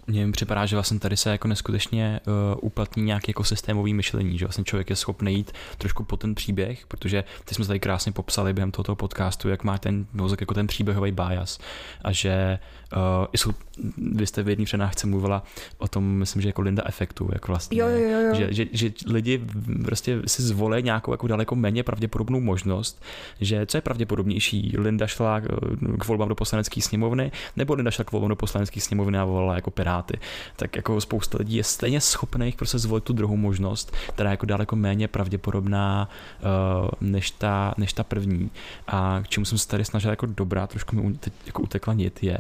mně 0.07 0.27
mi 0.27 0.33
připadá, 0.33 0.67
že 0.67 0.77
vlastně 0.77 0.99
tady 0.99 1.17
se 1.17 1.31
jako 1.31 1.49
neskutečně 1.49 2.21
uh, 2.27 2.33
uplatní 2.61 3.03
nějaký 3.03 3.31
jako 3.31 3.45
systémový 3.45 3.95
myšlení, 3.95 4.39
že 4.39 4.45
vlastně 4.45 4.65
člověk 4.65 4.91
je 4.91 4.97
schopný 4.97 5.35
jít 5.35 5.53
trošku 5.79 6.05
po 6.05 6.17
ten 6.17 6.35
příběh, 6.35 6.87
protože 6.87 7.25
ty 7.45 7.55
jsme 7.55 7.67
tady 7.67 7.81
krásně 7.81 8.13
popsali 8.13 8.53
během 8.53 8.71
tohoto 8.71 8.97
podcastu, 8.97 9.49
jak 9.49 9.65
má 9.65 9.79
ten 9.79 10.07
mozek 10.13 10.41
jako 10.41 10.55
ten 10.55 10.67
příběhový 10.67 11.13
bias 11.13 11.59
a 12.05 12.13
že 12.13 12.59
Uh, 12.93 13.27
jsou, 13.37 13.53
vy 13.97 14.27
jste 14.27 14.43
v 14.43 14.49
jedné 14.49 14.65
přednášce 14.65 15.07
mluvila 15.07 15.43
o 15.79 15.89
tom, 15.89 16.05
myslím, 16.05 16.43
že 16.43 16.49
jako 16.49 16.63
Linda 16.63 16.83
efektu, 16.87 17.29
jako 17.33 17.53
vlastně, 17.53 17.81
jo, 17.81 17.89
jo, 17.89 18.21
jo. 18.21 18.35
Že, 18.35 18.49
že, 18.51 18.67
že, 18.73 18.93
lidi 19.07 19.43
prostě 19.85 20.23
si 20.27 20.43
zvolí 20.43 20.83
nějakou 20.83 21.11
jako 21.13 21.27
daleko 21.27 21.55
méně 21.55 21.83
pravděpodobnou 21.83 22.41
možnost, 22.41 23.03
že 23.41 23.67
co 23.67 23.77
je 23.77 23.81
pravděpodobnější, 23.81 24.75
Linda 24.79 25.07
šla 25.07 25.39
eh, 25.39 25.97
k 25.99 26.07
volbám 26.07 26.29
do 26.29 26.35
poslanecké 26.35 26.81
sněmovny, 26.81 27.33
nebo 27.57 27.75
Linda 27.75 27.91
šla 27.91 28.05
k 28.05 28.13
volbám 28.13 28.29
do 28.29 28.37
poslanecké 28.37 28.81
sněmovny 28.81 29.19
a 29.19 29.25
volala 29.25 29.55
jako 29.55 29.71
piráty. 29.71 30.19
Tak 30.57 30.77
jako 30.77 31.01
spousta 31.01 31.39
lidí 31.39 31.57
je 31.57 31.65
stejně 31.65 32.01
schopných 32.01 32.57
prostě 32.57 32.79
zvolit 32.79 33.05
tu 33.05 33.13
druhou 33.13 33.37
možnost, 33.37 33.97
která 34.09 34.31
je 34.31 34.33
jako 34.33 34.47
daleko 34.47 34.77
méně 34.77 35.09
pravděpodobná 35.09 36.09
uh, 36.41 36.91
než, 37.01 37.31
ta, 37.31 37.75
než 37.77 37.93
ta 37.93 38.05
první. 38.05 38.51
A 38.87 39.21
k 39.23 39.29
čemu 39.29 39.45
jsem 39.47 39.59
se 39.59 39.69
tady 39.69 39.85
snažil 39.85 40.11
jako 40.11 40.27
dobrá, 40.27 40.67
trošku 40.67 40.97
mi 40.97 41.15
teď 41.15 41.33
jako 41.47 41.63
utekla 41.63 41.95
nit, 41.95 42.23
je, 42.23 42.39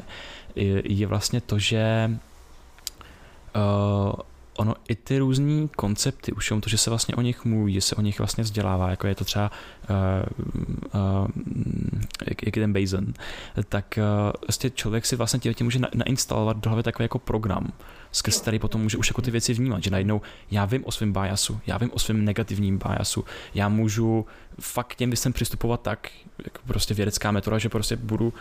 je 0.84 1.06
vlastně 1.06 1.40
to, 1.40 1.58
že 1.58 2.10
uh, 3.56 4.12
ono 4.56 4.74
i 4.88 4.94
ty 4.94 5.18
různé 5.18 5.68
koncepty, 5.76 6.32
už 6.32 6.50
jenom 6.50 6.60
to, 6.60 6.68
že 6.68 6.78
se 6.78 6.90
vlastně 6.90 7.14
o 7.14 7.20
nich 7.20 7.44
mluví, 7.44 7.72
že 7.72 7.80
se 7.80 7.94
o 7.94 8.00
nich 8.00 8.18
vlastně 8.18 8.44
vzdělává, 8.44 8.90
jako 8.90 9.06
je 9.06 9.14
to 9.14 9.24
třeba 9.24 9.50
uh, 9.90 9.96
uh, 10.94 11.28
jak, 12.28 12.46
jak 12.46 12.56
je 12.56 12.62
ten 12.62 12.72
Bayesian, 12.72 13.06
tak 13.68 13.98
uh, 13.98 14.32
vlastně 14.48 14.70
člověk 14.70 15.06
si 15.06 15.16
vlastně 15.16 15.54
tím 15.54 15.66
může 15.66 15.78
na, 15.78 15.88
nainstalovat 15.94 16.56
do 16.56 16.70
hlavy 16.70 16.82
takový 16.82 17.04
jako 17.04 17.18
program, 17.18 17.72
skrz 18.12 18.40
který 18.40 18.58
potom 18.58 18.82
může 18.82 18.98
už 18.98 19.08
jako 19.08 19.22
ty 19.22 19.30
věci 19.30 19.54
vnímat, 19.54 19.82
že 19.82 19.90
najednou 19.90 20.20
já 20.50 20.64
vím 20.64 20.84
o 20.84 20.92
svém 20.92 21.12
biasu, 21.12 21.60
já 21.66 21.78
vím 21.78 21.90
o 21.92 21.98
svém 21.98 22.24
negativním 22.24 22.78
biasu, 22.78 23.24
já 23.54 23.68
můžu 23.68 24.26
fakt 24.60 24.94
těm 24.94 25.10
věcem 25.10 25.32
přistupovat 25.32 25.80
tak, 25.80 26.10
jako 26.44 26.60
prostě 26.66 26.94
vědecká 26.94 27.30
metoda, 27.30 27.58
že 27.58 27.68
prostě 27.68 27.96
budu 27.96 28.32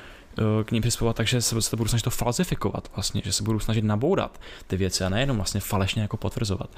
k 0.65 0.71
ním 0.71 0.81
přistupovat 0.81 1.15
tak, 1.15 1.27
že 1.27 1.41
se, 1.41 1.61
se 1.61 1.75
budu 1.75 1.89
snažit 1.89 2.03
to 2.03 2.09
falzifikovat 2.09 2.91
vlastně, 2.95 3.21
že 3.25 3.33
se 3.33 3.43
budu 3.43 3.59
snažit 3.59 3.83
nabourat 3.83 4.41
ty 4.67 4.77
věci 4.77 5.03
a 5.03 5.09
nejenom 5.09 5.37
vlastně 5.37 5.61
falešně 5.61 6.01
jako 6.01 6.17
potvrzovat. 6.17 6.69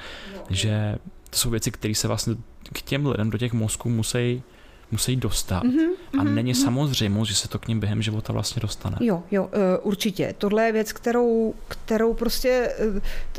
Že 0.49 0.95
to 1.29 1.38
jsou 1.38 1.49
věci, 1.49 1.71
které 1.71 1.95
se 1.95 2.07
vlastně 2.07 2.35
k 2.73 2.81
těm 2.81 3.05
lidem 3.05 3.29
do 3.29 3.38
těch 3.38 3.53
mozků 3.53 3.89
musí 3.89 4.43
musí 4.91 5.15
dostat. 5.15 5.64
Mm-hmm, 5.64 5.89
a 6.14 6.18
mm-hmm, 6.18 6.34
není 6.34 6.53
mm-hmm. 6.53 6.64
samozřejmost, 6.64 7.30
že 7.30 7.35
se 7.35 7.47
to 7.47 7.59
k 7.59 7.68
ním 7.68 7.80
během 7.80 8.01
života 8.01 8.34
vlastně 8.34 8.59
dostane. 8.59 8.97
Jo, 8.99 9.23
jo, 9.31 9.49
eh, 9.53 9.77
určitě. 9.77 10.35
Tohle 10.38 10.65
je 10.65 10.72
věc, 10.72 10.93
kterou, 10.93 11.53
kterou 11.68 12.14
prostě, 12.14 12.72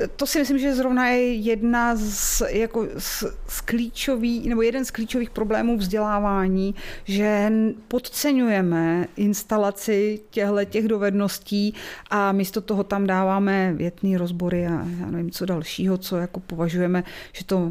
eh, 0.00 0.08
to 0.08 0.26
si 0.26 0.38
myslím, 0.38 0.58
že 0.58 0.74
zrovna 0.74 1.08
je 1.08 1.34
jedna 1.34 1.96
z, 1.96 2.42
jako 2.48 2.86
z, 2.98 3.24
z 3.48 3.60
klíčový, 3.60 4.48
nebo 4.48 4.62
jeden 4.62 4.84
z 4.84 4.90
klíčových 4.90 5.30
problémů 5.30 5.78
vzdělávání, 5.78 6.74
že 7.04 7.52
podceňujeme 7.88 9.06
instalaci 9.16 10.20
těchto 10.30 10.64
těch 10.64 10.88
dovedností 10.88 11.74
a 12.10 12.32
místo 12.32 12.60
toho 12.60 12.84
tam 12.84 13.06
dáváme 13.06 13.72
větný 13.72 14.16
rozbory 14.16 14.66
a 14.66 14.70
já 15.00 15.06
nevím, 15.10 15.30
co 15.30 15.46
dalšího, 15.46 15.98
co 15.98 16.16
jako 16.16 16.40
považujeme, 16.40 17.04
že 17.32 17.44
to 17.44 17.70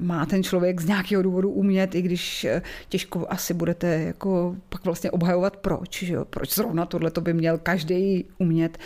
má 0.00 0.26
ten 0.26 0.42
člověk 0.42 0.80
z 0.80 0.86
nějakého 0.86 1.22
důvodu 1.22 1.50
umět, 1.50 1.94
i 1.94 2.02
když 2.02 2.44
eh, 2.44 2.62
těžko 2.88 3.26
asi 3.28 3.54
budete 3.54 3.86
jako 3.86 4.56
pak 4.68 4.84
vlastně 4.84 5.10
obhajovat 5.10 5.56
proč, 5.56 6.02
že 6.02 6.14
jo? 6.14 6.24
proč 6.24 6.54
zrovna 6.54 6.86
tohle 6.86 7.10
to 7.10 7.20
by 7.20 7.32
měl 7.32 7.58
každý 7.58 8.24
umět. 8.38 8.78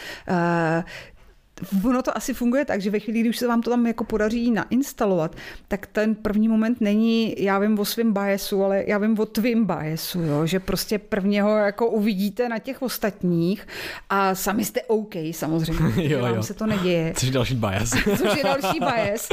Ono 1.85 2.03
to 2.03 2.17
asi 2.17 2.35
funguje 2.35 2.65
tak, 2.65 2.81
že 2.81 2.91
ve 2.91 3.01
chvíli, 3.01 3.21
když 3.21 3.39
se 3.39 3.47
vám 3.47 3.63
to 3.63 3.71
tam 3.71 3.87
jako 3.87 4.05
podaří 4.05 4.51
nainstalovat, 4.51 5.37
tak 5.69 5.87
ten 5.87 6.15
první 6.15 6.49
moment 6.49 6.81
není 6.81 7.35
já 7.39 7.59
vím 7.59 7.79
o 7.79 7.85
svém 7.85 8.13
biasu, 8.13 8.65
ale 8.65 8.85
já 8.87 8.99
vím 8.99 9.19
o 9.19 9.27
tvým 9.27 9.65
biasu, 9.65 10.23
jo? 10.23 10.47
že 10.47 10.61
prostě 10.61 10.99
prvního 10.99 11.57
jako 11.57 11.87
uvidíte 11.87 12.49
na 12.49 12.59
těch 12.59 12.83
ostatních 12.83 13.67
a 14.11 14.35
sami 14.35 14.65
jste 14.65 14.83
OK 14.83 15.15
samozřejmě, 15.31 16.09
jo, 16.09 16.23
vám 16.23 16.35
jo. 16.35 16.43
se 16.43 16.55
to 16.55 16.67
neděje. 16.67 17.13
Což 17.17 17.29
je 17.29 17.33
další 17.33 17.55
bias. 17.55 17.91
Což 18.05 18.37
je 18.37 18.45
další 18.45 18.81
bias. 18.81 19.29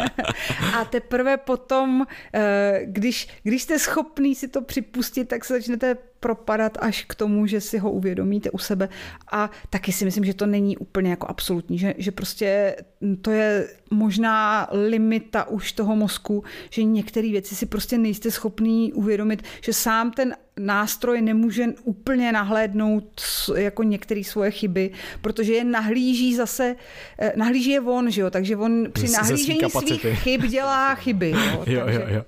a 0.80 0.84
teprve 0.84 1.36
potom, 1.36 2.06
eh, 2.34 2.80
když, 2.84 3.28
když 3.42 3.62
jste 3.62 3.78
schopný 3.78 4.34
si 4.34 4.48
to 4.48 4.62
připustit, 4.62 5.28
tak 5.28 5.44
se 5.44 5.54
začnete 5.54 5.96
propadat 6.20 6.78
až 6.80 7.04
k 7.04 7.14
tomu, 7.14 7.46
že 7.46 7.60
si 7.60 7.78
ho 7.78 7.90
uvědomíte 7.90 8.50
u 8.50 8.58
sebe. 8.58 8.88
A 9.32 9.50
taky 9.70 9.92
si 9.92 10.04
myslím, 10.04 10.24
že 10.24 10.34
to 10.34 10.46
není 10.46 10.76
úplně 10.76 11.10
jako 11.10 11.26
absolutní, 11.26 11.78
že, 11.78 11.94
že 11.98 12.10
prostě 12.10 12.76
to 13.22 13.30
je 13.30 13.68
možná 13.90 14.68
limita 14.72 15.48
už 15.48 15.72
toho 15.72 15.96
mozku, 15.96 16.44
že 16.70 16.84
některé 16.84 17.30
věci 17.30 17.54
si 17.54 17.66
prostě 17.66 17.98
nejste 17.98 18.30
schopný 18.30 18.92
uvědomit, 18.92 19.42
že 19.60 19.72
sám 19.72 20.10
ten 20.10 20.34
nástroj 20.60 21.22
nemůže 21.22 21.66
úplně 21.84 22.32
nahlédnout 22.32 23.20
jako 23.56 23.82
některé 23.82 24.24
svoje 24.24 24.50
chyby, 24.50 24.90
protože 25.20 25.52
je 25.52 25.64
nahlíží 25.64 26.36
zase, 26.36 26.76
eh, 27.18 27.32
nahlíží 27.36 27.70
je 27.70 27.80
on, 27.80 28.10
že 28.10 28.20
jo, 28.20 28.30
takže 28.30 28.56
on 28.56 28.86
při 28.92 29.08
nahlížení 29.08 29.60
svých 29.70 30.00
chyb 30.00 30.42
dělá 30.42 30.94
chyby. 30.94 31.30
Jo, 31.30 31.62
jo, 31.66 31.84
jo, 31.88 32.02
jo. 32.08 32.22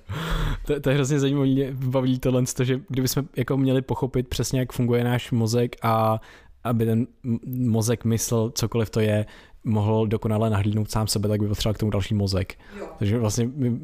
To, 0.66 0.80
to 0.80 0.90
je 0.90 0.94
hrozně 0.94 1.20
zajímavé, 1.20 1.72
baví 1.72 2.18
tohle, 2.18 2.44
že 2.62 2.80
kdybychom 2.88 3.24
jako 3.36 3.56
měli 3.56 3.82
pochopit 3.82 4.28
přesně, 4.28 4.60
jak 4.60 4.72
funguje 4.72 5.04
náš 5.04 5.30
mozek 5.30 5.76
a 5.82 6.20
aby 6.64 6.86
ten 6.86 7.06
mozek 7.46 8.04
myslel, 8.04 8.50
cokoliv 8.50 8.90
to 8.90 9.00
je, 9.00 9.26
mohl 9.64 10.06
dokonale 10.06 10.50
nahlídnout 10.50 10.90
sám 10.90 11.06
sebe, 11.06 11.28
tak 11.28 11.40
by 11.40 11.48
potřeboval 11.48 11.74
k 11.74 11.78
tomu 11.78 11.90
další 11.90 12.14
mozek. 12.14 12.58
Jo. 12.78 12.88
Takže 12.98 13.18
vlastně 13.18 13.50
my 13.54 13.80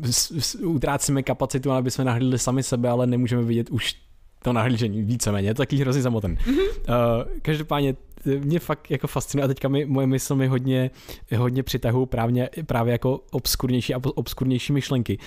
utrácíme 0.65 1.23
kapacitu, 1.23 1.71
aby 1.71 1.91
jsme 1.91 2.05
nahlídli 2.05 2.39
sami 2.39 2.63
sebe, 2.63 2.89
ale 2.89 3.07
nemůžeme 3.07 3.43
vidět 3.43 3.71
už 3.71 3.97
to 4.43 4.53
nahlížení 4.53 5.03
víceméně, 5.03 5.49
je 5.49 5.55
to 5.55 5.63
taky 5.63 5.77
hrozně 5.77 6.03
samotný. 6.03 6.35
Mm-hmm. 6.35 6.69
Uh, 6.89 7.39
každopádně 7.43 7.95
mě 8.25 8.59
fakt 8.59 8.91
jako 8.91 9.07
fascinuje 9.07 9.45
a 9.45 9.49
teďka 9.49 9.69
mi, 9.69 9.85
moje 9.85 10.07
mysl 10.07 10.37
mi 10.37 10.47
hodně, 10.47 10.91
hodně 11.37 11.63
přitahují 11.63 12.07
právě, 12.07 12.51
právě 12.67 12.93
jako 12.93 13.21
obskurnější 13.31 13.95
a 13.95 14.01
obskurnější 14.15 14.73
myšlenky. 14.73 15.19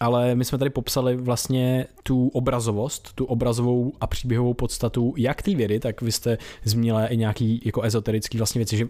Ale 0.00 0.34
my 0.34 0.44
jsme 0.44 0.58
tady 0.58 0.70
popsali 0.70 1.16
vlastně 1.16 1.86
tu 2.02 2.28
obrazovost, 2.28 3.12
tu 3.14 3.24
obrazovou 3.24 3.92
a 4.00 4.06
příběhovou 4.06 4.54
podstatu 4.54 5.14
jak 5.16 5.42
té 5.42 5.54
vědy, 5.54 5.80
tak 5.80 6.02
vy 6.02 6.12
jste 6.12 6.38
zmínila 6.64 7.06
i 7.06 7.16
nějaký 7.16 7.60
jako 7.64 7.82
ezoterický 7.82 8.38
vlastně 8.38 8.58
věci, 8.58 8.76
že 8.76 8.88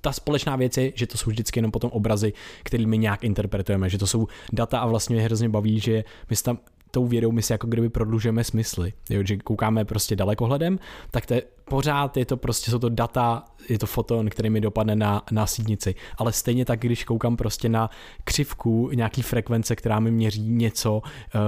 ta 0.00 0.12
společná 0.12 0.56
věc 0.56 0.76
je, 0.76 0.92
že 0.94 1.06
to 1.06 1.18
jsou 1.18 1.30
vždycky 1.30 1.58
jenom 1.58 1.70
potom 1.70 1.90
obrazy, 1.90 2.32
které 2.62 2.86
my 2.86 2.98
nějak 2.98 3.24
interpretujeme, 3.24 3.90
že 3.90 3.98
to 3.98 4.06
jsou 4.06 4.28
data 4.52 4.78
a 4.78 4.86
vlastně 4.86 5.16
mě 5.16 5.24
hrozně 5.24 5.48
baví, 5.48 5.80
že 5.80 6.04
my 6.30 6.36
tam 6.36 6.58
tou 6.96 7.06
vědou 7.06 7.32
my 7.32 7.42
si 7.42 7.52
jako 7.52 7.66
kdyby 7.66 7.88
prodlužujeme 7.88 8.44
smysly. 8.44 8.92
Jo, 9.10 9.22
že 9.24 9.36
koukáme 9.36 9.84
prostě 9.84 10.16
dalekohledem, 10.16 10.78
tak 11.10 11.26
to 11.26 11.34
je, 11.34 11.42
pořád 11.64 12.16
je 12.16 12.24
to 12.24 12.36
prostě, 12.36 12.70
jsou 12.70 12.78
to 12.78 12.88
data, 12.88 13.44
je 13.68 13.78
to 13.78 13.86
foton, 13.86 14.28
který 14.28 14.50
mi 14.50 14.60
dopadne 14.60 14.96
na, 14.96 15.22
na 15.30 15.46
sídnici. 15.46 15.94
Ale 16.16 16.32
stejně 16.32 16.64
tak, 16.64 16.80
když 16.80 17.04
koukám 17.04 17.36
prostě 17.36 17.68
na 17.68 17.90
křivku 18.24 18.90
nějaký 18.94 19.22
frekvence, 19.22 19.76
která 19.76 20.00
mi 20.00 20.10
měří 20.10 20.42
něco, 20.42 20.92
uh, 20.92 21.40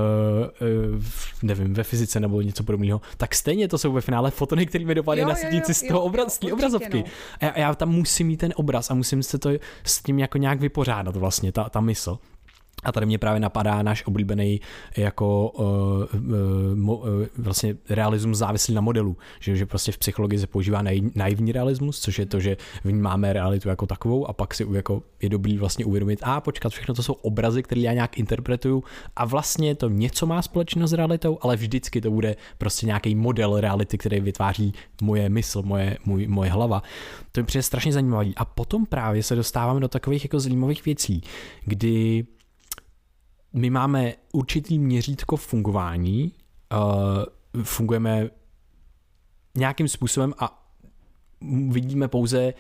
uh, 0.95 1.03
nevím, 1.43 1.75
ve 1.75 1.85
fyzice 1.85 2.21
nebo 2.21 2.41
něco 2.41 2.65
podobného, 2.65 3.01
tak 3.17 3.35
stejně 3.35 3.69
to 3.69 3.79
jsou 3.79 3.93
ve 3.93 4.01
finále 4.01 4.31
fotony, 4.31 4.67
které 4.67 4.85
mi 4.85 4.95
dopadne 4.95 5.23
jo, 5.23 5.29
na 5.29 5.35
sídnici 5.35 5.73
jo, 5.73 5.75
jo, 5.83 5.87
z 5.87 5.89
toho 5.89 6.01
obraz, 6.01 6.35
z 6.35 6.53
obrazovky. 6.53 6.99
No. 6.99 7.05
A 7.41 7.45
já, 7.45 7.59
já 7.59 7.75
tam 7.75 7.89
musím 7.89 8.27
mít 8.27 8.37
ten 8.37 8.53
obraz 8.57 8.91
a 8.91 8.95
musím 8.95 9.23
se 9.23 9.39
to 9.39 9.51
s 9.85 10.03
tím 10.03 10.19
jako 10.19 10.39
nějak 10.39 10.61
vypořádat 10.61 11.17
vlastně, 11.17 11.53
ta, 11.53 11.69
ta 11.69 11.81
mysl. 11.81 12.19
A 12.85 12.93
tady 12.93 13.07
mě 13.07 13.19
právě 13.19 13.41
napadá 13.41 13.83
náš 13.83 14.07
oblíbený 14.07 14.61
jako 14.97 15.51
uh, 15.51 16.89
uh, 16.89 17.27
vlastně 17.39 17.77
realismus 17.89 18.39
závislý 18.39 18.75
na 18.75 18.81
modelu, 18.81 19.17
že, 19.41 19.57
že 19.57 19.67
prostě 19.67 19.93
v 19.93 19.99
psychologii 19.99 20.39
se 20.39 20.47
používá 20.47 20.83
naivní 21.15 21.53
realismus, 21.53 22.01
což 22.01 22.19
je 22.19 22.27
to, 22.27 22.41
že 22.41 22.57
vnímáme 22.85 23.33
realitu 23.33 23.69
jako 23.69 23.87
takovou 23.87 24.27
a 24.27 24.33
pak 24.33 24.55
si 24.55 24.67
jako 24.73 25.03
je 25.23 25.29
dobrý 25.29 25.59
vlastně 25.59 25.85
uvědomit, 25.85 26.21
a 26.23 26.41
počkat, 26.41 26.73
všechno 26.73 26.95
to 26.95 27.03
jsou 27.03 27.13
obrazy, 27.13 27.63
které 27.63 27.81
já 27.81 27.93
nějak 27.93 28.19
interpretuju 28.19 28.85
a 29.17 29.25
vlastně 29.25 29.75
to 29.75 29.89
něco 29.89 30.27
má 30.27 30.43
společného 30.43 30.89
s 30.89 30.93
realitou, 30.93 31.39
ale 31.41 31.57
vždycky 31.57 32.01
to 32.01 32.11
bude 32.11 32.37
prostě 32.59 32.87
nějaký 32.87 33.15
model 33.15 33.61
reality, 33.61 33.99
který 33.99 34.21
vytváří 34.21 34.73
moje 35.03 35.29
mysl, 35.29 35.63
moje, 35.63 35.97
můj, 36.05 36.27
moje 36.27 36.51
hlava. 36.51 36.83
To 37.33 37.41
je 37.41 37.45
přijde 37.45 37.63
strašně 37.63 37.93
zajímavý. 37.93 38.35
A 38.37 38.45
potom 38.45 38.87
právě 38.87 39.23
se 39.23 39.37
dostáváme 39.37 39.81
do 39.81 39.89
takových 39.89 40.25
jako 40.25 40.41
zajímavých 40.41 40.85
věcí, 40.85 41.23
kdy 41.65 42.27
my 43.53 43.71
máme 43.71 44.15
určitý 44.33 44.79
měřítko 44.79 45.37
fungování, 45.37 46.33
uh, 46.73 47.63
fungujeme 47.63 48.31
nějakým 49.55 49.89
způsobem 49.89 50.35
a 50.39 50.69
vidíme 51.69 52.09
pouze 52.09 52.55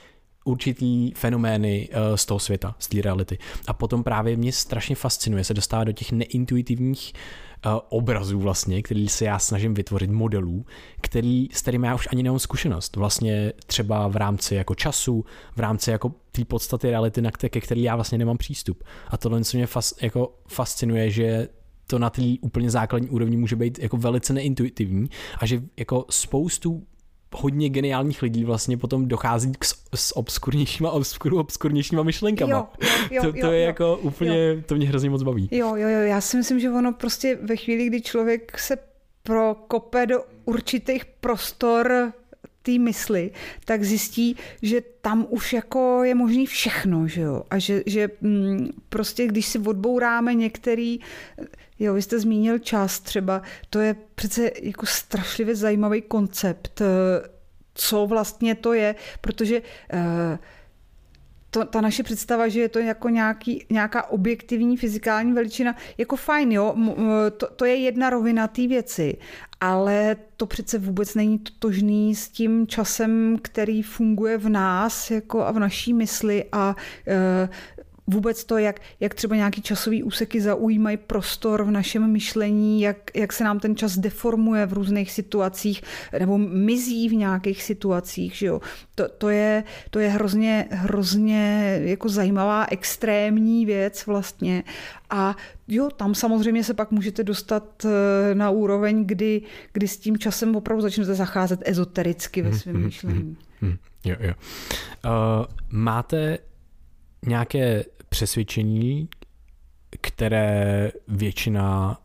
určitý 0.44 1.12
fenomény 1.12 1.88
uh, 1.88 2.16
z 2.16 2.26
toho 2.26 2.38
světa, 2.38 2.74
z 2.78 2.88
té 2.88 3.02
reality. 3.02 3.38
A 3.66 3.72
potom 3.72 4.04
právě 4.04 4.36
mě 4.36 4.52
strašně 4.52 4.96
fascinuje 4.96 5.44
se 5.44 5.54
dostává 5.54 5.84
do 5.84 5.92
těch 5.92 6.12
neintuitivních 6.12 7.12
uh, 7.14 7.47
obrazů 7.88 8.40
vlastně, 8.40 8.82
který 8.82 9.08
se 9.08 9.24
já 9.24 9.38
snažím 9.38 9.74
vytvořit 9.74 10.10
modelů, 10.10 10.66
který, 11.00 11.48
s 11.52 11.62
kterými 11.62 11.86
já 11.86 11.94
už 11.94 12.08
ani 12.12 12.22
nemám 12.22 12.38
zkušenost. 12.38 12.96
Vlastně 12.96 13.52
třeba 13.66 14.08
v 14.08 14.16
rámci 14.16 14.54
jako 14.54 14.74
času, 14.74 15.24
v 15.56 15.60
rámci 15.60 15.90
jako 15.90 16.12
té 16.32 16.44
podstaty 16.44 16.90
reality, 16.90 17.22
na 17.22 17.30
ke 17.30 17.60
který 17.60 17.82
já 17.82 17.94
vlastně 17.94 18.18
nemám 18.18 18.38
přístup. 18.38 18.84
A 19.08 19.16
tohle 19.16 19.44
co 19.44 19.56
mě 19.56 19.66
fas, 19.66 19.94
jako 20.02 20.34
fascinuje, 20.48 21.10
že 21.10 21.48
to 21.86 21.98
na 21.98 22.10
té 22.10 22.22
úplně 22.40 22.70
základní 22.70 23.08
úrovni 23.08 23.36
může 23.36 23.56
být 23.56 23.78
jako 23.78 23.96
velice 23.96 24.32
neintuitivní 24.32 25.08
a 25.38 25.46
že 25.46 25.62
jako 25.76 26.04
spoustu 26.10 26.82
hodně 27.34 27.68
geniálních 27.68 28.22
lidí 28.22 28.44
vlastně 28.44 28.76
potom 28.76 29.08
dochází 29.08 29.52
k 29.58 29.64
s 29.94 30.16
obskurnějšíma, 30.16 30.90
obskur, 30.90 31.34
obskurnějšíma 31.34 32.02
myšlenkama. 32.02 32.52
Jo, 32.52 32.66
jo, 32.80 32.88
jo, 33.10 33.22
to, 33.22 33.32
to 33.32 33.46
jo, 33.46 33.52
je 33.52 33.60
jo, 33.60 33.66
jako 33.66 33.96
úplně, 33.96 34.48
jo. 34.48 34.62
to 34.66 34.74
mě 34.74 34.88
hrozně 34.88 35.10
moc 35.10 35.22
baví. 35.22 35.48
Jo, 35.50 35.76
jo, 35.76 35.88
jo, 35.88 36.00
já 36.00 36.20
si 36.20 36.36
myslím, 36.36 36.60
že 36.60 36.70
ono 36.70 36.92
prostě 36.92 37.38
ve 37.42 37.56
chvíli, 37.56 37.86
kdy 37.86 38.00
člověk 38.00 38.58
se 38.58 38.76
prokope 39.22 40.06
do 40.06 40.24
určitých 40.44 41.04
prostor 41.04 42.12
té 42.62 42.78
mysli, 42.78 43.30
tak 43.64 43.84
zjistí, 43.84 44.36
že 44.62 44.80
tam 45.00 45.26
už 45.30 45.52
jako 45.52 46.04
je 46.04 46.14
možný 46.14 46.46
všechno, 46.46 47.08
že 47.08 47.20
jo? 47.20 47.42
A 47.50 47.58
že, 47.58 47.82
že 47.86 48.10
mm, 48.20 48.68
prostě, 48.88 49.26
když 49.26 49.46
si 49.46 49.58
odbouráme 49.58 50.34
některý, 50.34 50.98
jo, 51.78 51.94
vy 51.94 52.02
jste 52.02 52.20
zmínil 52.20 52.58
čas 52.58 53.00
třeba, 53.00 53.42
to 53.70 53.80
je 53.80 53.96
přece 54.14 54.50
jako 54.62 54.86
strašlivě 54.86 55.54
zajímavý 55.54 56.02
koncept, 56.02 56.80
eh, 56.80 57.28
co 57.74 58.06
vlastně 58.06 58.54
to 58.54 58.72
je, 58.72 58.94
protože 59.20 59.62
uh, 59.92 60.38
to, 61.50 61.64
ta 61.64 61.80
naše 61.80 62.02
představa, 62.02 62.48
že 62.48 62.60
je 62.60 62.68
to 62.68 62.78
jako 62.78 63.08
nějaký, 63.08 63.66
nějaká 63.70 64.10
objektivní 64.10 64.76
fyzikální 64.76 65.32
veličina, 65.32 65.76
jako 65.98 66.16
fajn, 66.16 66.52
jo, 66.52 66.74
to, 67.36 67.46
to 67.56 67.64
je 67.64 67.76
jedna 67.76 68.10
rovina 68.10 68.48
té 68.48 68.66
věci, 68.66 69.16
ale 69.60 70.16
to 70.36 70.46
přece 70.46 70.78
vůbec 70.78 71.14
není 71.14 71.38
totožný 71.38 72.14
s 72.14 72.28
tím 72.28 72.66
časem, 72.66 73.38
který 73.42 73.82
funguje 73.82 74.38
v 74.38 74.48
nás 74.48 75.10
jako 75.10 75.46
a 75.46 75.50
v 75.50 75.58
naší 75.58 75.94
mysli 75.94 76.44
a 76.52 76.76
e, 77.06 77.48
vůbec 78.08 78.44
to, 78.44 78.58
jak, 78.58 78.80
jak 79.00 79.14
třeba 79.14 79.36
nějaký 79.36 79.62
časový 79.62 80.02
úseky 80.02 80.40
zaujímají 80.40 80.96
prostor 80.96 81.64
v 81.64 81.70
našem 81.70 82.10
myšlení, 82.10 82.80
jak, 82.80 83.10
jak 83.14 83.32
se 83.32 83.44
nám 83.44 83.60
ten 83.60 83.76
čas 83.76 83.98
deformuje 83.98 84.66
v 84.66 84.72
různých 84.72 85.12
situacích 85.12 85.82
nebo 86.18 86.38
mizí 86.38 87.08
v 87.08 87.14
nějakých 87.14 87.62
situacích. 87.62 88.34
Že 88.34 88.46
jo? 88.46 88.60
To, 88.94 89.08
to, 89.08 89.28
je, 89.28 89.64
to 89.90 89.98
je 89.98 90.08
hrozně, 90.08 90.68
hrozně 90.70 91.74
jako 91.82 92.08
zajímavá 92.08 92.66
extrémní 92.70 93.66
věc 93.66 94.06
vlastně. 94.06 94.64
A 95.10 95.36
jo, 95.68 95.88
tam 95.96 96.14
samozřejmě 96.14 96.64
se 96.64 96.74
pak 96.74 96.90
můžete 96.90 97.24
dostat 97.24 97.84
eh, 97.84 98.34
na 98.34 98.50
úroveň, 98.50 99.06
kdy, 99.06 99.42
kdy 99.72 99.88
s 99.88 99.96
tím 99.96 100.18
časem 100.18 100.56
opravdu 100.56 100.82
začnete 100.82 101.14
zacházet 101.14 101.60
ezotericky 101.64 102.42
ve 102.42 102.52
svém 102.52 102.84
myšlení. 102.84 103.36
Hmm, 103.60 103.76
jo, 104.04 104.16
jo. 104.20 104.34
Uh, 105.04 105.46
máte 105.70 106.38
nějaké 107.26 107.84
přesvědčení, 108.08 109.08
které 110.00 110.90
většina 111.08 112.00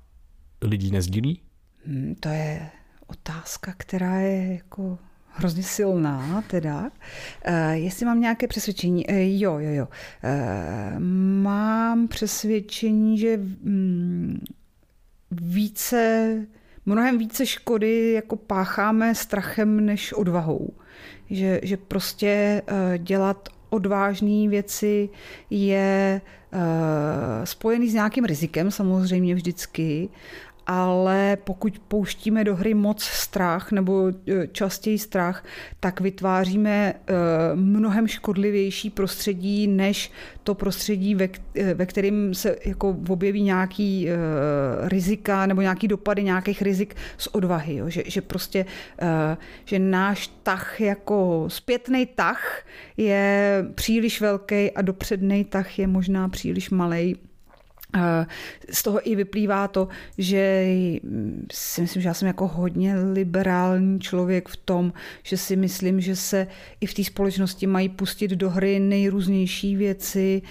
lidí 0.61 0.91
nezdílí? 0.91 1.41
Hmm, 1.85 2.15
to 2.19 2.29
je 2.29 2.69
otázka, 3.07 3.73
která 3.77 4.15
je 4.15 4.53
jako 4.53 4.97
hrozně 5.27 5.63
silná 5.63 6.43
teda. 6.47 6.81
Uh, 6.81 6.89
jestli 7.71 8.05
mám 8.05 8.21
nějaké 8.21 8.47
přesvědčení? 8.47 9.07
Uh, 9.07 9.15
jo, 9.15 9.59
jo, 9.59 9.71
jo. 9.71 9.87
Uh, 9.87 10.99
mám 11.43 12.07
přesvědčení, 12.07 13.17
že 13.17 13.37
um, 13.37 14.39
více, 15.31 16.35
mnohem 16.85 17.17
více 17.17 17.45
škody 17.45 18.11
jako 18.11 18.35
pácháme 18.35 19.15
strachem 19.15 19.85
než 19.85 20.13
odvahou. 20.13 20.73
Že, 21.29 21.59
že 21.63 21.77
prostě 21.77 22.61
dělat 22.97 23.49
odvážné 23.73 24.49
věci 24.49 25.09
je 25.49 26.21
uh, 26.53 26.59
spojený 27.43 27.89
s 27.89 27.93
nějakým 27.93 28.25
rizikem 28.25 28.71
samozřejmě 28.71 29.35
vždycky 29.35 30.09
ale 30.67 31.37
pokud 31.43 31.79
pouštíme 31.79 32.43
do 32.43 32.55
hry 32.55 32.73
moc 32.73 33.03
strach 33.03 33.71
nebo 33.71 34.07
e, 34.07 34.47
častěji 34.47 34.99
strach, 34.99 35.45
tak 35.79 36.01
vytváříme 36.01 36.93
e, 36.93 37.13
mnohem 37.55 38.07
škodlivější 38.07 38.89
prostředí, 38.89 39.67
než 39.67 40.11
to 40.43 40.55
prostředí, 40.55 41.15
ve, 41.15 41.29
e, 41.55 41.85
kterém 41.85 42.33
se 42.33 42.55
jako 42.65 42.97
objeví 43.09 43.41
nějaký 43.41 44.07
rizika 44.83 45.45
nebo 45.45 45.61
nějaký 45.61 45.87
dopady 45.87 46.23
nějakých 46.23 46.61
rizik 46.61 46.95
z 47.17 47.27
odvahy. 47.27 47.75
Jo? 47.75 47.89
Že, 47.89 48.03
že 48.05 48.21
prostě, 48.21 48.65
že 49.65 49.79
náš 49.79 50.27
tah 50.43 50.81
jako 50.81 51.45
zpětný 51.47 52.05
tah 52.05 52.65
je 52.97 53.65
příliš 53.75 54.21
velký 54.21 54.71
a 54.71 54.81
dopředný 54.81 55.45
tah 55.45 55.79
je 55.79 55.87
možná 55.87 56.29
příliš 56.29 56.69
malý 56.69 57.15
z 58.71 58.83
toho 58.83 59.09
i 59.09 59.15
vyplývá 59.15 59.67
to, 59.67 59.87
že 60.17 60.67
si 61.51 61.81
myslím, 61.81 62.01
že 62.01 62.07
já 62.07 62.13
jsem 62.13 62.27
jako 62.27 62.47
hodně 62.47 62.95
liberální 62.95 63.99
člověk 63.99 64.49
v 64.49 64.57
tom, 64.57 64.93
že 65.23 65.37
si 65.37 65.55
myslím, 65.55 66.01
že 66.01 66.15
se 66.15 66.47
i 66.81 66.85
v 66.85 66.93
té 66.93 67.03
společnosti 67.03 67.67
mají 67.67 67.89
pustit 67.89 68.31
do 68.31 68.49
hry 68.49 68.79
nejrůznější 68.79 69.75
věci. 69.75 70.41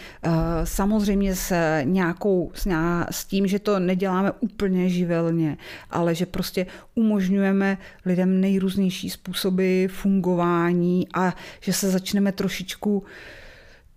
Samozřejmě 0.64 1.35
s 1.35 1.55
nějakou, 1.82 2.52
s, 2.55 2.69
s 3.10 3.24
tím, 3.24 3.47
že 3.47 3.59
to 3.59 3.78
neděláme 3.78 4.32
úplně 4.40 4.89
živelně, 4.89 5.56
ale 5.90 6.14
že 6.14 6.27
prostě 6.27 6.66
umožňujeme 6.94 7.78
lidem 8.06 8.40
nejrůznější 8.40 9.10
způsoby 9.10 9.86
fungování 9.86 11.09
a 11.14 11.36
že 11.60 11.73
se 11.73 11.90
začneme 11.90 12.32
trošičku 12.32 13.05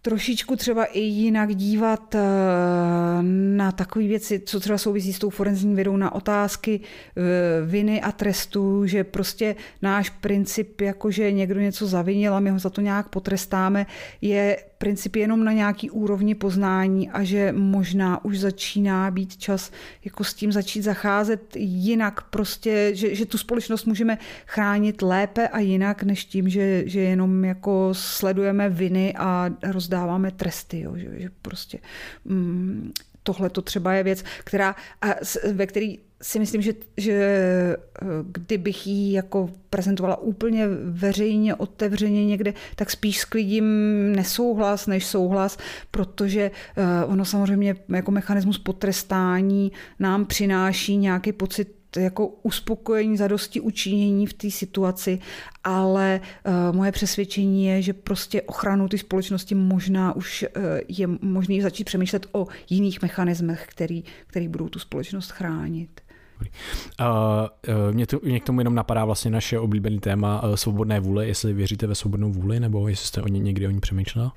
trošičku 0.06 0.56
třeba 0.56 0.86
i 0.86 1.00
jinak 1.00 1.56
dívat 1.56 2.16
eh, 2.16 2.20
na 3.56 3.72
takové 3.72 4.08
věci, 4.08 4.42
co 4.46 4.60
třeba 4.60 4.78
souvisí 4.78 5.14
s 5.14 5.20
tou 5.20 5.30
forenzní 5.30 5.76
vědou, 5.76 5.98
na 5.98 6.16
otázky 6.16 6.80
eh, 6.82 7.22
viny 7.66 8.02
a 8.02 8.12
trestu, 8.12 8.86
že 8.86 9.04
prostě 9.04 9.56
náš 9.82 10.10
princip, 10.10 10.82
jako 10.82 11.12
že 11.12 11.32
někdo 11.32 11.60
něco 11.60 11.88
zavinil 11.88 12.34
a 12.34 12.40
my 12.40 12.50
ho 12.50 12.60
za 12.60 12.70
to 12.70 12.82
nějak 12.82 13.10
potrestáme, 13.10 13.86
je 14.22 14.58
princip 14.78 15.16
jenom 15.16 15.44
na 15.44 15.52
nějaký 15.52 15.90
úrovni 15.90 16.36
poznání 16.36 17.10
a 17.10 17.24
že 17.24 17.52
možná 17.58 18.26
už 18.26 18.40
začíná 18.40 19.12
být 19.12 19.38
čas 19.38 19.72
jako 20.06 20.24
s 20.24 20.34
tím 20.34 20.52
začít 20.52 20.82
zacházet 20.82 21.56
jinak. 21.56 22.22
Prostě, 22.22 22.92
že, 22.94 23.16
že 23.16 23.26
tu 23.26 23.38
společnost 23.38 23.86
můžeme 23.86 24.18
chránit 24.46 25.02
lépe 25.02 25.48
a 25.48 25.60
jinak, 25.60 26.04
než 26.04 26.26
tím, 26.26 26.50
že, 26.50 26.84
že 26.86 27.00
jenom 27.00 27.46
jako 27.46 27.90
sledujeme 27.92 28.70
viny 28.70 29.14
a 29.18 29.50
rozdáváme 29.64 29.95
tresty, 30.32 30.80
jo, 30.80 30.98
že, 30.98 31.20
že 31.20 31.30
prostě 31.42 31.80
mm, 32.26 32.92
tohle 33.24 33.50
to 33.50 33.62
třeba 33.62 33.94
je 33.94 34.04
věc, 34.04 34.24
která, 34.44 34.76
a 35.02 35.08
ve 35.54 35.68
který 35.68 36.00
si 36.22 36.40
myslím, 36.40 36.62
že, 36.62 36.74
že 36.98 37.14
eh, 37.14 38.06
kdybych 38.32 38.88
ji 38.88 39.14
jako 39.14 39.50
prezentovala 39.70 40.18
úplně 40.18 40.68
veřejně, 40.84 41.56
otevřeně 41.56 42.26
někde, 42.26 42.54
tak 42.76 42.92
spíš 42.92 43.20
sklidím 43.20 43.66
nesouhlas 44.12 44.88
než 44.88 45.06
souhlas, 45.06 45.58
protože 45.92 46.52
eh, 46.78 47.06
ono 47.06 47.26
samozřejmě 47.26 47.76
jako 47.90 48.12
mechanismus 48.12 48.58
potrestání 48.58 49.72
nám 50.00 50.26
přináší 50.26 50.98
nějaký 50.98 51.32
pocit 51.32 51.75
jako 51.98 52.28
uspokojení, 52.28 53.18
zadosti 53.18 53.60
učinění 53.60 54.28
v 54.28 54.34
té 54.34 54.52
situaci, 54.52 55.20
ale 55.64 56.22
uh, 56.22 56.76
moje 56.76 56.92
přesvědčení 56.92 57.66
je, 57.66 57.82
že 57.82 57.94
prostě 57.94 58.42
ochranu 58.42 58.88
té 58.88 58.98
společnosti 58.98 59.56
možná 59.56 60.16
už 60.16 60.46
uh, 60.58 60.64
je 60.88 61.08
možné 61.22 61.62
začít 61.62 61.84
přemýšlet 61.84 62.26
o 62.32 62.48
jiných 62.70 63.02
mechanismech, 63.02 63.66
který, 63.70 64.04
který 64.28 64.48
budou 64.48 64.70
tu 64.70 64.80
společnost 64.80 65.32
chránit. 65.32 66.05
Uh, 66.42 67.94
mě, 67.94 68.08
to, 68.08 68.20
mě 68.24 68.40
k 68.40 68.44
tomu 68.44 68.60
jenom 68.60 68.76
napadá 68.76 69.06
vlastně 69.06 69.32
naše 69.32 69.60
oblíbené 69.60 70.00
téma 70.00 70.44
uh, 70.44 70.56
svobodné 70.56 71.00
vůle, 71.00 71.28
jestli 71.28 71.54
věříte 71.54 71.88
ve 71.88 71.96
svobodnou 71.96 72.32
vůli, 72.32 72.60
nebo 72.60 72.88
jestli 72.88 73.08
jste 73.08 73.22
o 73.22 73.28
ně 73.28 73.40
někdy 73.40 73.68
o 73.68 73.70
ní 73.70 73.80
přemýšlela? 73.80 74.34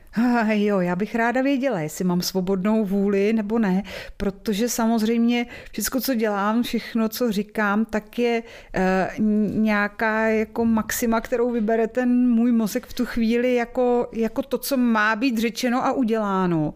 Jo, 0.49 0.81
já 0.81 0.97
bych 0.97 1.15
ráda 1.15 1.43
věděla, 1.43 1.81
jestli 1.81 2.05
mám 2.05 2.23
svobodnou 2.23 2.85
vůli 2.85 3.33
nebo 3.33 3.59
ne, 3.59 3.83
protože 4.17 4.69
samozřejmě 4.69 5.47
všechno, 5.73 6.01
co 6.01 6.15
dělám, 6.15 6.63
všechno, 6.63 7.09
co 7.09 7.33
říkám, 7.33 7.85
tak 7.85 8.19
je 8.19 8.43
uh, 8.43 9.25
nějaká 9.55 10.29
jako 10.29 10.65
maxima, 10.65 11.21
kterou 11.21 11.51
vybere 11.51 11.87
ten 11.87 12.29
můj 12.29 12.53
mozek 12.53 12.87
v 12.87 12.93
tu 12.93 13.07
chvíli 13.07 13.55
jako, 13.55 14.09
jako 14.13 14.43
to, 14.43 14.59
co 14.59 14.77
má 14.77 15.17
být 15.17 15.39
řečeno 15.39 15.85
a 15.87 15.93
uděláno. 15.93 16.75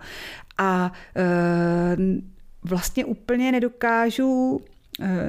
A 0.58 0.92
uh, 1.96 2.02
vlastně 2.64 3.04
úplně 3.04 3.52
nedokážu 3.52 4.60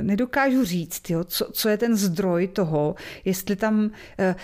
nedokážu 0.01 0.65
říct, 0.65 1.09
jo, 1.09 1.23
co, 1.23 1.51
co 1.51 1.69
je 1.69 1.77
ten 1.77 1.95
zdroj 1.95 2.47
toho, 2.47 2.95
jestli 3.25 3.55
tam 3.55 3.91
eh, 4.19 4.35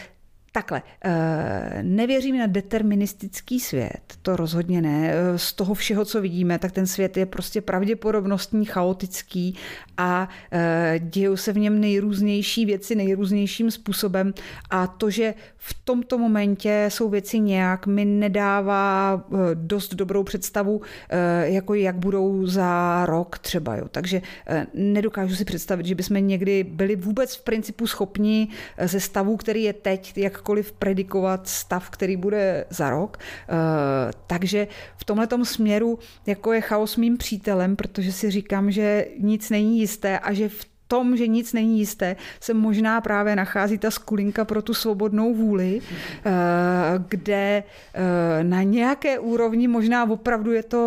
Takhle, 0.60 0.82
eh, 1.06 1.80
nevěřím 1.84 2.38
na 2.38 2.48
deterministický 2.48 3.60
svět, 3.60 4.02
to 4.22 4.36
rozhodně 4.36 4.82
ne. 4.82 5.14
Z 5.36 5.54
toho 5.54 5.74
všeho, 5.74 6.06
co 6.06 6.22
vidíme, 6.22 6.60
tak 6.60 6.72
ten 6.72 6.88
svět 6.88 7.18
je 7.18 7.26
prostě 7.26 7.62
pravděpodobnostní, 7.62 8.66
chaotický 8.66 9.56
a 9.98 10.30
dějou 11.00 11.38
se 11.38 11.54
v 11.54 11.58
něm 11.58 11.80
nejrůznější 11.80 12.66
věci 12.66 12.96
nejrůznějším 12.96 13.72
způsobem 13.72 14.34
a 14.70 14.88
to, 14.88 15.10
že 15.10 15.34
v 15.58 15.74
tomto 15.84 16.18
momentě 16.18 16.86
jsou 16.90 17.10
věci 17.10 17.40
nějak, 17.40 17.88
mi 17.88 18.06
nedává 18.06 19.24
dost 19.54 19.94
dobrou 19.96 20.24
představu, 20.24 20.82
jako 21.42 21.74
jak 21.74 21.96
budou 21.96 22.46
za 22.46 23.06
rok 23.06 23.40
třeba. 23.40 23.76
Jo. 23.76 23.88
Takže 23.92 24.22
nedokážu 24.74 25.36
si 25.36 25.46
představit, 25.46 25.86
že 25.86 25.96
bychom 25.96 26.28
někdy 26.28 26.64
byli 26.64 26.96
vůbec 26.96 27.36
v 27.36 27.44
principu 27.44 27.88
schopni 27.88 28.48
ze 28.82 29.00
stavu, 29.00 29.38
který 29.38 29.64
je 29.64 29.74
teď, 29.74 30.18
jak 30.18 30.42
jakkoliv 30.50 30.72
predikovat 30.72 31.48
stav, 31.48 31.90
který 31.90 32.18
bude 32.18 32.66
za 32.70 32.90
rok. 32.90 33.18
Eh, 33.18 34.12
takže 34.28 34.68
v 34.98 35.06
tomhle 35.06 35.28
směru 35.44 36.00
jako 36.26 36.54
je 36.54 36.62
chaos 36.62 36.98
mým 36.98 37.18
přítelem, 37.18 37.76
protože 37.76 38.12
si 38.12 38.32
říkám, 38.32 38.72
že 38.72 39.06
nic 39.20 39.50
není 39.50 39.80
jisté 39.80 40.20
a 40.20 40.34
že 40.34 40.50
v 40.50 40.66
tom, 40.88 41.18
že 41.18 41.28
nic 41.28 41.54
není 41.54 41.80
jisté, 41.80 42.16
se 42.40 42.54
možná 42.54 43.02
právě 43.02 43.36
nachází 43.36 43.78
ta 43.78 43.92
skulinka 43.92 44.46
pro 44.46 44.62
tu 44.62 44.74
svobodnou 44.74 45.34
vůli, 45.34 45.82
eh, 45.82 46.32
kde 47.08 47.64
eh, 47.94 48.44
na 48.44 48.64
nějaké 48.64 49.20
úrovni 49.20 49.68
možná 49.68 50.10
opravdu 50.10 50.52
je 50.52 50.64
to 50.64 50.84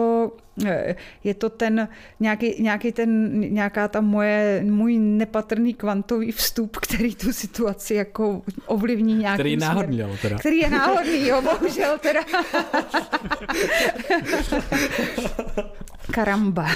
je 1.25 1.35
to 1.35 1.51
ten 1.51 1.89
nějaký, 2.21 2.63
nějaký 2.63 2.93
ten, 2.93 3.41
nějaká 3.41 3.89
ta 3.89 4.01
moje, 4.01 4.63
můj 4.65 4.99
nepatrný 4.99 5.75
kvantový 5.75 6.33
vstup, 6.33 6.77
který 6.77 7.15
tu 7.15 7.33
situaci 7.33 7.95
jako 7.95 8.43
ovlivní 8.67 9.15
nějaký 9.15 9.37
Který 9.37 9.51
je 9.51 9.57
náhodný, 9.57 10.03
ale 10.03 10.17
teda. 10.23 10.39
Který 10.39 10.59
je 10.59 10.71
náhodný, 10.71 11.27
jo, 11.27 11.43
bohužel 11.43 11.99
teda. 11.99 12.21
Karamba. 16.13 16.67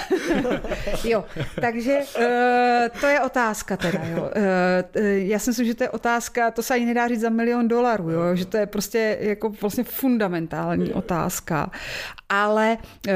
jo, 1.03 1.25
takže 1.61 1.99
uh, 2.17 2.99
to 3.01 3.07
je 3.07 3.19
otázka 3.21 3.77
teda, 3.77 3.99
jo. 4.05 4.21
Uh, 4.21 5.01
já 5.03 5.39
si 5.39 5.49
myslím, 5.49 5.65
že 5.65 5.75
to 5.75 5.83
je 5.83 5.89
otázka, 5.89 6.51
to 6.51 6.63
se 6.63 6.73
ani 6.73 6.85
nedá 6.85 7.07
říct 7.07 7.19
za 7.19 7.29
milion 7.29 7.67
dolarů, 7.67 8.09
jo, 8.11 8.35
že 8.35 8.45
to 8.45 8.57
je 8.57 8.65
prostě 8.65 9.17
jako 9.21 9.49
vlastně 9.61 9.83
fundamentální 9.83 10.93
otázka. 10.93 11.71
Ale 12.29 12.77
uh, 13.07 13.13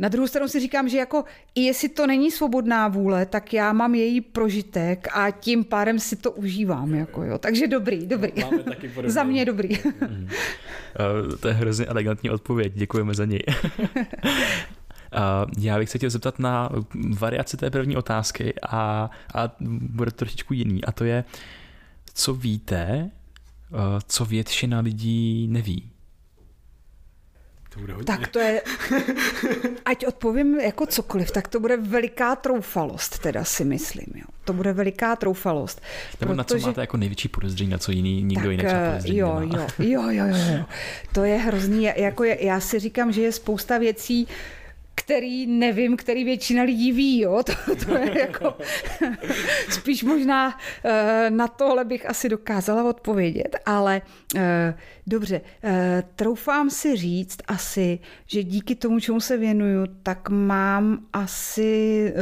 na 0.00 0.08
druhou 0.08 0.26
stranu 0.26 0.48
si 0.48 0.60
říkám, 0.60 0.88
že 0.88 0.98
jako 0.98 1.24
i 1.54 1.60
jestli 1.60 1.88
to 1.88 2.06
není 2.06 2.30
svobodná 2.30 2.88
vůle, 2.88 3.26
tak 3.26 3.52
já 3.52 3.72
mám 3.72 3.94
její 3.94 4.20
prožitek 4.20 5.08
a 5.14 5.30
tím 5.30 5.64
pádem 5.64 5.98
si 5.98 6.16
to 6.16 6.30
užívám. 6.30 6.94
Jako 6.94 7.22
jo. 7.24 7.38
Takže 7.38 7.66
dobrý, 7.66 8.06
dobrý. 8.06 8.32
Máme 8.42 8.62
taky 8.62 8.90
za 9.06 9.22
mě 9.22 9.44
dobrý. 9.44 9.78
Uh, 9.78 11.36
to 11.40 11.48
je 11.48 11.54
hrozně 11.54 11.86
elegantní 11.86 12.30
odpověď, 12.30 12.72
děkujeme 12.74 13.14
za 13.14 13.24
něj. 13.24 13.42
Uh, 15.12 15.50
já 15.58 15.78
bych 15.78 15.90
se 15.90 15.98
chtěl 15.98 16.10
zeptat 16.10 16.38
na 16.38 16.70
variaci 17.18 17.56
té 17.56 17.70
první 17.70 17.96
otázky 17.96 18.54
a, 18.62 19.10
a 19.34 19.50
bude 19.80 20.10
to 20.10 20.16
trošičku 20.16 20.54
jiný. 20.54 20.84
A 20.84 20.92
to 20.92 21.04
je, 21.04 21.24
co 22.14 22.34
víte, 22.34 23.10
uh, 23.70 23.78
co 24.06 24.24
většina 24.24 24.80
lidí 24.80 25.48
neví? 25.50 25.92
To 27.74 27.80
bude 27.80 27.92
hodně. 27.92 28.06
Tak 28.06 28.28
to 28.28 28.38
je, 28.38 28.62
ať 29.84 30.06
odpovím 30.06 30.60
jako 30.60 30.86
cokoliv, 30.86 31.30
tak 31.30 31.48
to 31.48 31.60
bude 31.60 31.76
veliká 31.76 32.36
troufalost, 32.36 33.18
teda 33.18 33.44
si 33.44 33.64
myslím. 33.64 34.06
Jo. 34.14 34.24
To 34.44 34.52
bude 34.52 34.72
veliká 34.72 35.16
troufalost. 35.16 35.82
Nebo 36.20 36.34
protože... 36.34 36.36
na 36.36 36.44
co 36.44 36.66
máte 36.66 36.80
jako 36.80 36.96
největší 36.96 37.28
podezření, 37.28 37.70
na 37.70 37.78
co 37.78 37.92
jiný, 37.92 38.22
nikdo 38.22 38.50
jiný 38.50 38.64
třeba 38.64 38.80
eh, 38.80 38.90
podezření 38.90 39.18
jo, 39.18 39.40
nemá. 39.40 39.66
jo, 39.78 40.02
jo, 40.10 40.26
jo, 40.26 40.26
jo. 40.26 40.64
To 41.14 41.24
je 41.24 41.36
hrozný. 41.36 41.82
Jako 41.96 42.24
je, 42.24 42.44
já 42.44 42.60
si 42.60 42.78
říkám, 42.78 43.12
že 43.12 43.22
je 43.22 43.32
spousta 43.32 43.78
věcí, 43.78 44.28
který 44.94 45.46
nevím, 45.46 45.96
který 45.96 46.24
většina 46.24 46.62
lidí 46.62 46.92
ví, 46.92 47.20
jo, 47.20 47.42
to, 47.46 47.76
to 47.86 47.96
je 47.96 48.20
jako 48.20 48.54
spíš 49.70 50.02
možná 50.02 50.58
eh, 50.84 51.30
na 51.30 51.48
tohle 51.48 51.84
bych 51.84 52.10
asi 52.10 52.28
dokázala 52.28 52.90
odpovědět, 52.90 53.56
ale 53.66 54.02
eh, 54.36 54.74
dobře, 55.06 55.40
eh, 55.64 56.02
troufám 56.16 56.70
si 56.70 56.96
říct 56.96 57.38
asi, 57.46 57.98
že 58.26 58.42
díky 58.42 58.74
tomu, 58.74 59.00
čemu 59.00 59.20
se 59.20 59.36
věnuju, 59.36 59.86
tak 60.02 60.28
mám 60.28 60.98
asi 61.12 62.12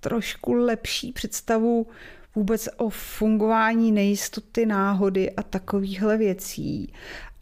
trošku 0.00 0.52
lepší 0.52 1.12
představu 1.12 1.86
vůbec 2.34 2.68
o 2.76 2.90
fungování 2.90 3.92
nejistoty, 3.92 4.66
náhody 4.66 5.30
a 5.30 5.42
takovýchhle 5.42 6.16
věcí 6.16 6.92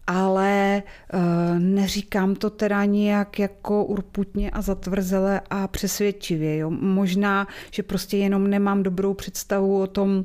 ale 0.06 0.82
uh, 1.14 1.58
neříkám 1.58 2.34
to 2.34 2.50
teda 2.50 2.84
nijak 2.84 3.38
jako 3.38 3.84
urputně 3.84 4.50
a 4.50 4.62
zatvrzele 4.62 5.40
a 5.50 5.68
přesvědčivě. 5.68 6.56
Jo. 6.56 6.70
Možná, 6.70 7.46
že 7.70 7.82
prostě 7.82 8.16
jenom 8.16 8.50
nemám 8.50 8.82
dobrou 8.82 9.14
představu 9.14 9.80
o 9.80 9.86
tom, 9.86 10.24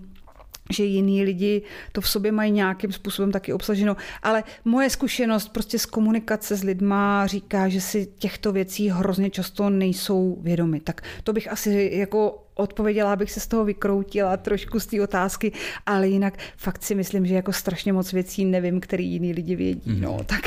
že 0.70 0.84
jiní 0.84 1.24
lidi 1.24 1.62
to 1.92 2.02
v 2.02 2.10
sobě 2.10 2.32
mají 2.32 2.52
nějakým 2.52 2.92
způsobem 2.92 3.32
taky 3.32 3.54
obsaženo. 3.54 3.98
Ale 4.24 4.44
moje 4.66 4.90
zkušenost 4.90 5.50
prostě 5.50 5.80
z 5.80 5.86
komunikace 5.86 6.56
s 6.56 6.64
lidma 6.64 7.28
říká, 7.28 7.70
že 7.70 7.82
si 7.82 8.08
těchto 8.18 8.52
věcí 8.52 8.90
hrozně 8.90 9.30
často 9.30 9.70
nejsou 9.70 10.38
vědomi. 10.42 10.80
Tak 10.80 11.02
to 11.24 11.34
bych 11.34 11.52
asi 11.52 11.92
jako 11.94 12.46
odpověděla, 12.54 13.14
abych 13.14 13.32
se 13.32 13.40
z 13.40 13.48
toho 13.48 13.66
vykroutila 13.66 14.38
trošku 14.38 14.80
z 14.80 14.86
té 14.86 15.02
otázky, 15.02 15.52
ale 15.86 16.08
jinak 16.08 16.38
fakt 16.58 16.84
si 16.84 16.96
myslím, 16.96 17.26
že 17.26 17.36
jako 17.36 17.54
strašně 17.54 17.94
moc 17.94 18.14
věcí 18.14 18.46
nevím, 18.46 18.80
který 18.80 19.12
jiný 19.12 19.34
lidi 19.34 19.56
vědí. 19.56 19.92
Mm-hmm. 19.92 20.02
No, 20.02 20.20
tak. 20.26 20.42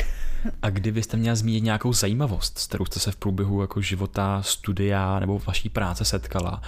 A 0.62 0.70
kdybyste 0.70 1.16
měla 1.16 1.36
zmínit 1.36 1.64
nějakou 1.64 1.92
zajímavost, 1.92 2.58
s 2.58 2.66
kterou 2.66 2.84
jste 2.84 3.00
se 3.00 3.10
v 3.10 3.16
průběhu 3.16 3.60
jako 3.60 3.80
života, 3.80 4.42
studia 4.42 5.18
nebo 5.18 5.40
vaší 5.46 5.68
práce 5.68 6.04
setkala, 6.04 6.62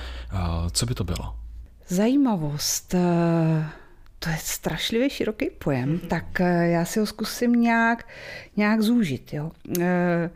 co 0.71 0.87
by 0.87 0.95
to 0.95 1.05
bylo? 1.05 1.44
Zajímavost. 1.89 2.95
Eh, 2.95 3.71
to 4.19 4.31
je 4.31 4.37
strašlivě 4.41 5.11
široký 5.11 5.51
pojem, 5.51 5.99
mm-hmm. 5.99 6.09
tak 6.09 6.41
eh, 6.41 6.69
já 6.69 6.85
si 6.85 7.01
ho 7.01 7.07
zkusím 7.07 7.53
nějak, 7.53 8.09
nějak 8.57 8.81
zúžit. 8.81 9.33
Jo. 9.33 9.51
Eh, 9.81 10.31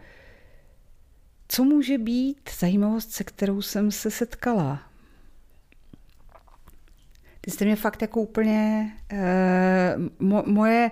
co 1.49 1.65
může 1.65 1.99
být 1.99 2.51
zajímavost, 2.59 3.11
se 3.11 3.25
kterou 3.25 3.63
jsem 3.63 3.91
se 3.91 4.11
setkala? 4.11 4.88
Ty 7.41 7.51
jste 7.51 7.65
mě 7.65 7.77
fakt 7.77 8.03
jako 8.03 8.21
úplně 8.21 8.91
uh, 9.13 9.19
mo, 10.29 10.43
moje 10.47 10.91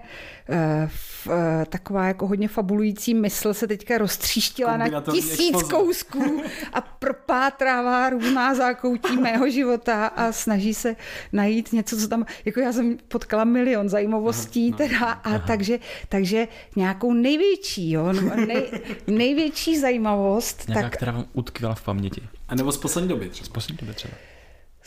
uh, 0.48 0.56
f, 0.86 1.26
uh, 1.26 1.34
taková 1.68 2.06
jako 2.06 2.26
hodně 2.26 2.48
fabulující 2.48 3.14
mysl 3.14 3.54
se 3.54 3.66
teďka 3.66 3.98
roztříštila 3.98 4.76
na 4.76 5.00
tisíc 5.00 5.54
expoze. 5.54 5.74
kousků 5.74 6.42
a 6.72 6.80
propátrává 6.80 8.10
různá 8.10 8.54
zákoutí 8.54 9.16
mého 9.16 9.50
života 9.50 10.06
a 10.06 10.32
snaží 10.32 10.74
se 10.74 10.96
najít 11.32 11.72
něco, 11.72 11.96
co 11.96 12.08
tam, 12.08 12.26
jako 12.44 12.60
já 12.60 12.72
jsem 12.72 12.98
potkala 13.08 13.44
milion 13.44 13.88
zajímavostí 13.88 14.68
aha, 14.68 14.76
teda 14.78 15.06
a 15.06 15.12
aha. 15.12 15.38
takže, 15.46 15.78
takže 16.08 16.48
nějakou 16.76 17.12
největší, 17.12 17.90
jo, 17.90 18.12
nej, 18.46 18.70
největší 19.06 19.78
zajímavost. 19.78 20.68
Nějaká, 20.68 20.88
tak, 20.88 20.96
která 20.96 21.12
vám 21.12 21.24
utkvěla 21.32 21.74
v 21.74 21.84
paměti. 21.84 22.22
A 22.48 22.54
nebo 22.54 22.72
z 22.72 22.78
poslední 22.78 23.08
doby 23.08 23.28
třeba. 23.28 23.46
Z 23.46 23.48
poslední 23.48 23.76
doby 23.76 23.94
třeba. 23.94 24.14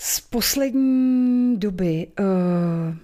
Z 0.02 0.20
poslední 0.20 1.58
doby. 1.58 2.08
Uh, 2.20 2.96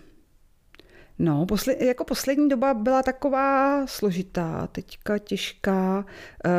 no, 1.19 1.45
posle, 1.45 1.75
jako 1.85 2.03
poslední 2.03 2.49
doba 2.49 2.73
byla 2.73 3.03
taková 3.03 3.87
složitá, 3.87 4.67
teďka 4.67 5.17
těžká 5.17 5.97
uh, 5.97 6.51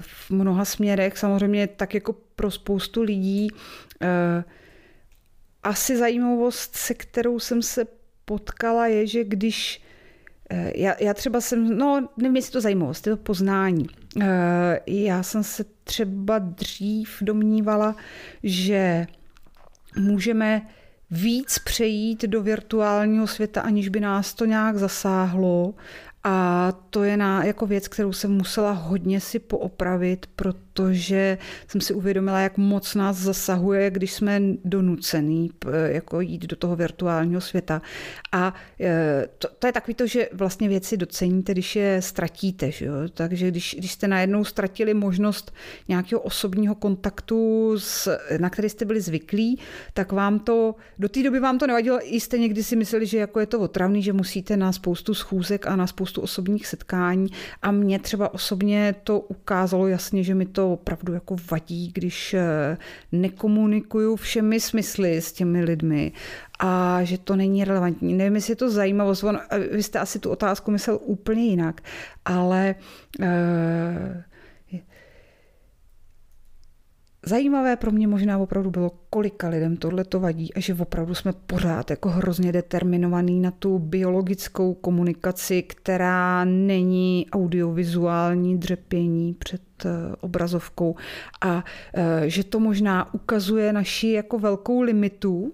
v 0.00 0.30
mnoha 0.30 0.64
směrech, 0.64 1.18
samozřejmě 1.18 1.66
tak 1.66 1.94
jako 1.94 2.12
pro 2.36 2.50
spoustu 2.50 3.02
lidí. 3.02 3.48
Uh, 3.50 4.08
asi 5.62 5.96
zajímavost, 5.96 6.76
se 6.76 6.94
kterou 6.94 7.38
jsem 7.38 7.62
se 7.62 7.84
potkala, 8.24 8.86
je, 8.86 9.06
že 9.06 9.24
když 9.24 9.82
já, 10.74 10.94
já 11.00 11.14
třeba 11.14 11.40
jsem, 11.40 11.78
no 11.78 12.08
nevím, 12.16 12.36
jestli 12.36 12.52
to 12.52 12.60
zajímavost, 12.60 13.06
je 13.06 13.16
to 13.16 13.22
poznání. 13.22 13.86
Já 14.86 15.22
jsem 15.22 15.44
se 15.44 15.64
třeba 15.84 16.38
dřív 16.38 17.18
domnívala, 17.22 17.96
že 18.42 19.06
můžeme 19.96 20.62
víc 21.10 21.58
přejít 21.58 22.22
do 22.22 22.42
virtuálního 22.42 23.26
světa, 23.26 23.60
aniž 23.60 23.88
by 23.88 24.00
nás 24.00 24.34
to 24.34 24.44
nějak 24.44 24.76
zasáhlo. 24.76 25.74
A 26.24 26.72
to 26.90 27.02
je 27.02 27.16
na, 27.16 27.44
jako 27.44 27.66
věc, 27.66 27.88
kterou 27.88 28.12
jsem 28.12 28.32
musela 28.32 28.72
hodně 28.72 29.20
si 29.20 29.38
poopravit, 29.38 30.26
protože 30.36 30.58
protože 30.72 31.38
jsem 31.68 31.80
si 31.80 31.94
uvědomila, 31.94 32.40
jak 32.40 32.58
moc 32.58 32.94
nás 32.94 33.16
zasahuje, 33.16 33.90
když 33.90 34.12
jsme 34.12 34.40
donucený 34.64 35.50
jako 35.84 36.20
jít 36.20 36.46
do 36.46 36.56
toho 36.56 36.76
virtuálního 36.76 37.40
světa. 37.40 37.82
A 38.32 38.54
e, 38.80 39.28
to, 39.38 39.48
to 39.58 39.66
je 39.66 39.72
takový 39.72 39.94
to, 39.94 40.06
že 40.06 40.28
vlastně 40.32 40.68
věci 40.68 40.96
doceníte, 40.96 41.52
když 41.52 41.76
je 41.76 42.02
ztratíte. 42.02 42.70
Že 42.70 42.84
jo? 42.84 42.94
Takže 43.14 43.48
když, 43.48 43.76
když 43.78 43.92
jste 43.92 44.08
najednou 44.08 44.44
ztratili 44.44 44.94
možnost 44.94 45.54
nějakého 45.88 46.20
osobního 46.20 46.74
kontaktu, 46.74 47.72
s, 47.78 48.18
na 48.38 48.50
který 48.50 48.68
jste 48.68 48.84
byli 48.84 49.00
zvyklí, 49.00 49.58
tak 49.94 50.12
vám 50.12 50.38
to, 50.38 50.74
do 50.98 51.08
té 51.08 51.22
doby 51.22 51.40
vám 51.40 51.58
to 51.58 51.66
nevadilo, 51.66 51.98
i 52.02 52.20
jste 52.20 52.38
někdy 52.38 52.62
si 52.62 52.76
mysleli, 52.76 53.06
že 53.06 53.18
jako 53.18 53.40
je 53.40 53.46
to 53.46 53.60
otravný, 53.60 54.02
že 54.02 54.12
musíte 54.12 54.56
na 54.56 54.72
spoustu 54.72 55.14
schůzek 55.14 55.66
a 55.66 55.76
na 55.76 55.86
spoustu 55.86 56.20
osobních 56.20 56.66
setkání. 56.66 57.26
A 57.62 57.70
mě 57.70 57.98
třeba 57.98 58.34
osobně 58.34 58.94
to 59.04 59.20
ukázalo 59.20 59.86
jasně, 59.86 60.24
že 60.24 60.34
mi 60.34 60.46
to 60.46 60.61
to 60.62 60.72
opravdu 60.72 61.12
jako 61.12 61.36
vadí, 61.50 61.90
když 61.94 62.34
eh, 62.34 62.76
nekomunikuju 63.12 64.16
všemi 64.16 64.60
smysly 64.60 65.16
s 65.16 65.32
těmi 65.32 65.64
lidmi 65.64 66.12
a 66.58 67.00
že 67.02 67.18
to 67.18 67.36
není 67.36 67.64
relevantní. 67.64 68.14
Nevím, 68.14 68.34
jestli 68.34 68.52
je 68.52 68.56
to 68.56 68.70
zajímavost. 68.70 69.24
Eh, 69.24 69.58
vy 69.58 69.82
jste 69.82 69.98
asi 69.98 70.18
tu 70.18 70.30
otázku 70.30 70.70
myslel 70.70 70.98
úplně 71.02 71.44
jinak, 71.44 71.80
ale 72.24 72.74
uh, 73.20 73.26
Zajímavé 77.26 77.76
pro 77.76 77.90
mě 77.90 78.08
možná 78.08 78.38
opravdu 78.38 78.70
bylo, 78.70 78.90
kolika 79.10 79.48
lidem 79.48 79.76
tohle 79.76 80.04
to 80.04 80.20
vadí 80.20 80.54
a 80.54 80.60
že 80.60 80.74
opravdu 80.74 81.14
jsme 81.14 81.32
pořád 81.46 81.90
jako 81.90 82.08
hrozně 82.08 82.52
determinovaný 82.52 83.40
na 83.40 83.50
tu 83.50 83.78
biologickou 83.78 84.74
komunikaci, 84.74 85.62
která 85.62 86.44
není 86.44 87.26
audiovizuální 87.32 88.58
dřepění 88.58 89.34
před 89.34 89.62
eh, 89.84 89.88
obrazovkou. 90.20 90.96
A 91.40 91.64
eh, 91.94 92.30
že 92.30 92.44
to 92.44 92.60
možná 92.60 93.14
ukazuje 93.14 93.72
naši 93.72 94.08
jako 94.08 94.38
velkou 94.38 94.80
limitu 94.80 95.52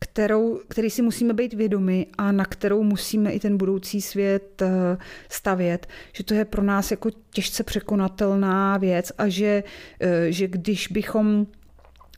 kterou, 0.00 0.60
který 0.68 0.90
si 0.90 1.02
musíme 1.02 1.34
být 1.34 1.54
vědomi 1.54 2.06
a 2.18 2.32
na 2.32 2.44
kterou 2.44 2.82
musíme 2.82 3.32
i 3.32 3.40
ten 3.40 3.56
budoucí 3.56 4.02
svět 4.02 4.62
eh, 4.62 4.98
stavět, 5.28 5.86
že 6.12 6.24
to 6.24 6.34
je 6.34 6.44
pro 6.44 6.62
nás 6.62 6.90
jako 6.90 7.10
těžce 7.30 7.64
překonatelná 7.64 8.76
věc 8.76 9.12
a 9.18 9.28
že, 9.28 9.64
eh, 10.00 10.32
že 10.32 10.46
když 10.48 10.88
bychom 10.88 11.46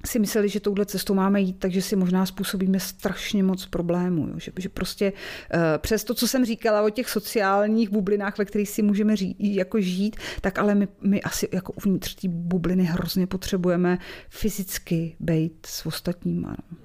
si 0.07 0.19
mysleli, 0.19 0.49
že 0.49 0.61
touhle 0.61 0.87
cestou 0.87 1.15
máme 1.15 1.41
jít, 1.41 1.57
takže 1.59 1.83
si 1.83 1.97
možná 1.97 2.27
způsobíme 2.27 2.81
strašně 2.81 3.43
moc 3.43 3.67
problémů. 3.67 4.29
Že, 4.37 4.53
že 4.59 4.69
prostě 4.69 5.13
uh, 5.13 5.61
přes 5.79 6.05
to, 6.05 6.15
co 6.15 6.29
jsem 6.29 6.45
říkala 6.45 6.83
o 6.83 6.91
těch 6.91 7.11
sociálních 7.11 7.91
bublinách, 7.91 8.39
ve 8.39 8.45
kterých 8.45 8.69
si 8.69 8.83
můžeme 8.83 9.17
ří, 9.17 9.37
jako 9.39 9.81
žít, 9.81 10.17
tak 10.41 10.59
ale 10.59 10.75
my, 10.75 10.89
my 11.01 11.23
asi 11.23 11.49
jako 11.53 11.73
uvnitř 11.73 12.15
té 12.15 12.29
bubliny 12.29 12.83
hrozně 12.83 13.27
potřebujeme 13.27 13.99
fyzicky 14.29 15.17
být 15.21 15.67
s 15.67 15.87
ostatníma. 15.87 16.49
No. 16.49 16.82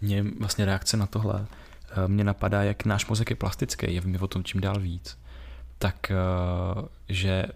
Mě 0.00 0.24
vlastně 0.40 0.64
reakce 0.64 0.96
na 0.96 1.06
tohle 1.06 1.46
eh, 1.90 2.08
mě 2.08 2.24
napadá, 2.24 2.62
jak 2.62 2.84
náš 2.84 3.06
mozek 3.06 3.30
je 3.30 3.36
plastický, 3.36 3.94
je 3.94 4.02
o 4.20 4.26
tom 4.26 4.44
čím 4.44 4.60
dál 4.60 4.80
víc, 4.80 5.18
tak 5.78 6.10
eh, 6.10 6.14
že 7.08 7.46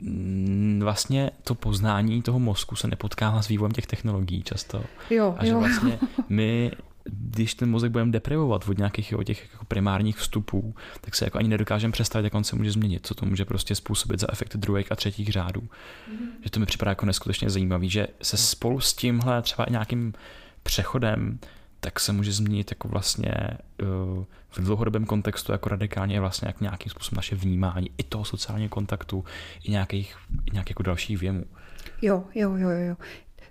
mm, 0.00 0.80
vlastně 0.82 1.30
to 1.44 1.54
poznání 1.54 2.22
toho 2.22 2.38
mozku 2.38 2.76
se 2.76 2.88
nepotkává 2.88 3.42
s 3.42 3.48
vývojem 3.48 3.72
těch 3.72 3.86
technologií 3.86 4.42
často. 4.42 4.84
Jo, 5.10 5.34
a 5.38 5.44
že 5.44 5.50
jo. 5.50 5.58
vlastně 5.58 5.98
my 6.28 6.70
když 7.04 7.54
ten 7.54 7.70
mozek 7.70 7.92
budeme 7.92 8.12
deprivovat 8.12 8.68
od 8.68 8.78
nějakých 8.78 9.14
od 9.14 9.24
těch 9.24 9.48
jako 9.52 9.64
primárních 9.64 10.16
vstupů, 10.16 10.74
tak 11.00 11.14
se 11.14 11.24
jako 11.24 11.38
ani 11.38 11.48
nedokážeme 11.48 11.92
představit, 11.92 12.24
jak 12.24 12.34
on 12.34 12.44
se 12.44 12.56
může 12.56 12.72
změnit, 12.72 13.06
co 13.06 13.14
to 13.14 13.26
může 13.26 13.44
prostě 13.44 13.74
způsobit 13.74 14.20
za 14.20 14.32
efekty 14.32 14.58
druhých 14.58 14.92
a 14.92 14.96
třetích 14.96 15.28
řádů. 15.28 15.60
Mm-hmm. 15.60 16.26
Že 16.42 16.50
to 16.50 16.60
mi 16.60 16.66
připadá 16.66 16.90
jako 16.90 17.06
neskutečně 17.06 17.50
zajímavý, 17.50 17.90
že 17.90 18.06
se 18.22 18.36
spolu 18.36 18.80
s 18.80 18.94
tímhle 18.94 19.42
třeba 19.42 19.66
nějakým 19.70 20.12
přechodem, 20.62 21.38
tak 21.80 22.00
se 22.00 22.12
může 22.12 22.32
změnit 22.32 22.70
jako 22.70 22.88
vlastně 22.88 23.34
uh, 23.82 24.24
v 24.50 24.58
dlouhodobém 24.58 25.04
kontextu 25.04 25.52
jako 25.52 25.68
radikálně 25.68 26.20
vlastně 26.20 26.48
jak 26.48 26.60
nějakým 26.60 26.90
způsobem 26.90 27.16
naše 27.16 27.34
vnímání 27.34 27.90
i 27.98 28.02
toho 28.02 28.24
sociálního 28.24 28.68
kontaktu, 28.68 29.24
i 29.64 29.70
nějakých, 29.70 30.16
i 30.46 30.50
nějakých 30.52 30.70
jako 30.70 30.82
dalších 30.82 31.18
věmů. 31.20 31.44
Jo, 32.02 32.24
jo, 32.34 32.56
jo, 32.56 32.68
jo. 32.70 32.96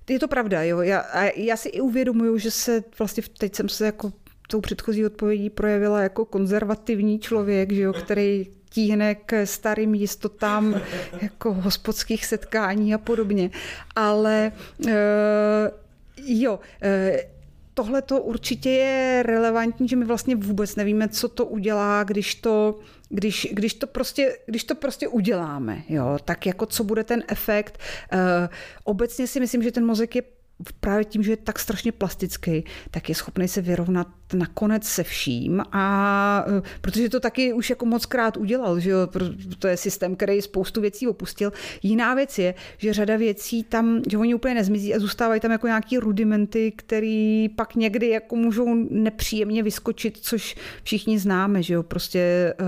Je 0.09 0.19
to 0.19 0.27
pravda, 0.27 0.63
jo. 0.63 0.81
Já, 0.81 1.03
já 1.35 1.57
si 1.57 1.69
i 1.69 1.81
uvědomuju, 1.81 2.37
že 2.37 2.51
se 2.51 2.83
vlastně 2.99 3.23
teď 3.37 3.55
jsem 3.55 3.69
se 3.69 3.85
jako 3.85 4.11
tou 4.47 4.61
předchozí 4.61 5.05
odpovědí 5.05 5.49
projevila 5.49 6.01
jako 6.01 6.25
konzervativní 6.25 7.19
člověk, 7.19 7.71
že 7.71 7.81
jo, 7.81 7.93
který 7.93 8.47
tíhne 8.69 9.15
k 9.15 9.45
starým 9.45 9.93
jistotám 9.93 10.81
jako 11.21 11.53
hospodských 11.53 12.25
setkání 12.25 12.93
a 12.93 12.97
podobně. 12.97 13.49
Ale 13.95 14.51
uh, 14.85 14.91
Jo, 16.25 16.59
eh, 16.81 17.23
tohle 17.73 18.01
to 18.01 18.21
určitě 18.21 18.69
je 18.69 19.23
relevantní, 19.23 19.87
že 19.87 19.95
my 19.95 20.05
vlastně 20.05 20.35
vůbec 20.35 20.75
nevíme, 20.75 21.09
co 21.09 21.29
to 21.29 21.45
udělá, 21.45 22.03
když 22.03 22.35
to, 22.35 22.79
když, 23.09 23.47
když 23.51 23.73
to, 23.73 23.87
prostě, 23.87 24.37
když 24.45 24.63
to 24.63 24.75
prostě 24.75 25.07
uděláme. 25.07 25.83
Jo? 25.89 26.17
Tak 26.25 26.45
jako 26.45 26.65
co 26.65 26.83
bude 26.83 27.03
ten 27.03 27.23
efekt. 27.27 27.79
Eh, 28.11 28.49
obecně 28.83 29.27
si 29.27 29.39
myslím, 29.39 29.63
že 29.63 29.71
ten 29.71 29.85
mozek 29.85 30.15
je 30.15 30.21
právě 30.79 31.05
tím, 31.05 31.23
že 31.23 31.31
je 31.31 31.37
tak 31.37 31.59
strašně 31.59 31.91
plastický, 31.91 32.63
tak 32.91 33.09
je 33.09 33.15
schopný 33.15 33.47
se 33.47 33.61
vyrovnat 33.61 34.07
nakonec 34.33 34.83
se 34.83 35.03
vším 35.03 35.63
a 35.71 36.45
e, 36.57 36.61
protože 36.81 37.09
to 37.09 37.19
taky 37.19 37.53
už 37.53 37.69
jako 37.69 37.85
moc 37.85 38.05
krát 38.05 38.37
udělal, 38.37 38.79
že 38.79 38.89
jo, 38.89 39.07
to 39.59 39.67
je 39.67 39.77
systém, 39.77 40.15
který 40.15 40.41
spoustu 40.41 40.81
věcí 40.81 41.07
opustil. 41.07 41.53
Jiná 41.83 42.13
věc 42.13 42.39
je, 42.39 42.53
že 42.77 42.93
řada 42.93 43.17
věcí 43.17 43.63
tam, 43.63 44.01
že 44.09 44.17
oni 44.17 44.35
úplně 44.35 44.53
nezmizí 44.53 44.95
a 44.95 44.99
zůstávají 44.99 45.41
tam 45.41 45.51
jako 45.51 45.67
nějaký 45.67 45.97
rudimenty, 45.97 46.73
který 46.75 47.49
pak 47.49 47.75
někdy 47.75 48.09
jako 48.09 48.35
můžou 48.35 48.75
nepříjemně 48.89 49.63
vyskočit, 49.63 50.17
což 50.17 50.55
všichni 50.83 51.19
známe, 51.19 51.63
že 51.63 51.73
jo, 51.73 51.83
prostě 51.83 52.53
uh, 52.61 52.67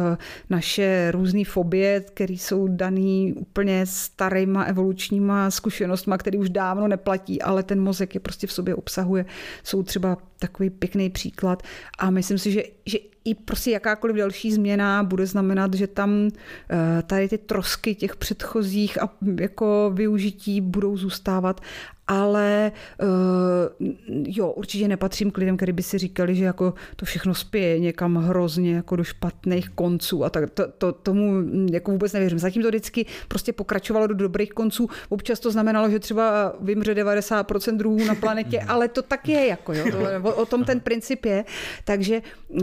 naše 0.49 1.11
různé 1.11 1.45
fobie, 1.45 2.01
které 2.13 2.33
jsou 2.33 2.67
dané 2.67 3.33
úplně 3.35 3.85
starýma 3.85 4.63
evolučníma 4.63 5.51
zkušenostma, 5.51 6.17
které 6.17 6.37
už 6.37 6.49
dávno 6.49 6.87
neplatí, 6.87 7.41
ale 7.41 7.63
ten 7.63 7.81
mozek 7.83 8.13
je 8.13 8.19
prostě 8.19 8.47
v 8.47 8.53
sobě 8.53 8.75
obsahuje, 8.75 9.25
jsou 9.63 9.83
třeba 9.83 10.17
takový 10.47 10.69
pěkný 10.69 11.09
příklad 11.09 11.63
a 11.99 12.09
myslím 12.09 12.37
si, 12.37 12.51
že, 12.51 12.63
že 12.85 12.97
i 13.25 13.35
prostě 13.35 13.71
jakákoliv 13.71 14.15
další 14.15 14.51
změna 14.51 15.03
bude 15.03 15.25
znamenat, 15.25 15.73
že 15.73 15.87
tam 15.87 16.27
eh, 16.69 17.03
tady 17.03 17.29
ty 17.29 17.37
trosky 17.37 17.95
těch 17.95 18.15
předchozích 18.15 19.01
a 19.01 19.09
jako 19.39 19.91
využití 19.93 20.61
budou 20.61 20.97
zůstávat 20.97 21.61
ale 22.07 22.71
uh, 23.01 23.87
jo, 24.27 24.51
určitě 24.51 24.87
nepatřím 24.87 25.31
k 25.31 25.37
lidem, 25.37 25.57
kteří 25.57 25.71
by 25.71 25.83
si 25.83 25.97
říkali, 25.97 26.35
že 26.35 26.45
jako 26.45 26.73
to 26.95 27.05
všechno 27.05 27.35
spěje 27.35 27.79
někam 27.79 28.15
hrozně 28.15 28.75
jako 28.75 28.95
do 28.95 29.03
špatných 29.03 29.69
konců 29.69 30.23
a 30.23 30.29
tak 30.29 30.49
to, 30.49 30.67
to, 30.77 30.91
tomu 30.91 31.43
jako 31.71 31.91
vůbec 31.91 32.13
nevěřím. 32.13 32.39
Zatím 32.39 32.61
to 32.61 32.67
vždycky 32.67 33.05
prostě 33.27 33.53
pokračovalo 33.53 34.07
do 34.07 34.13
dobrých 34.13 34.51
konců. 34.51 34.89
Občas 35.09 35.39
to 35.39 35.51
znamenalo, 35.51 35.89
že 35.89 35.99
třeba 35.99 36.53
vymře 36.59 36.93
90% 36.93 37.77
druhů 37.77 38.05
na 38.05 38.15
planetě, 38.15 38.59
ale 38.67 38.87
to 38.87 39.01
tak 39.01 39.29
je, 39.29 39.47
jako 39.47 39.73
jo, 39.73 39.85
to, 39.91 40.31
o, 40.33 40.41
o 40.41 40.45
tom 40.45 40.63
ten 40.63 40.79
princip 40.79 41.25
je. 41.25 41.45
Takže 41.83 42.21
uh, 42.49 42.59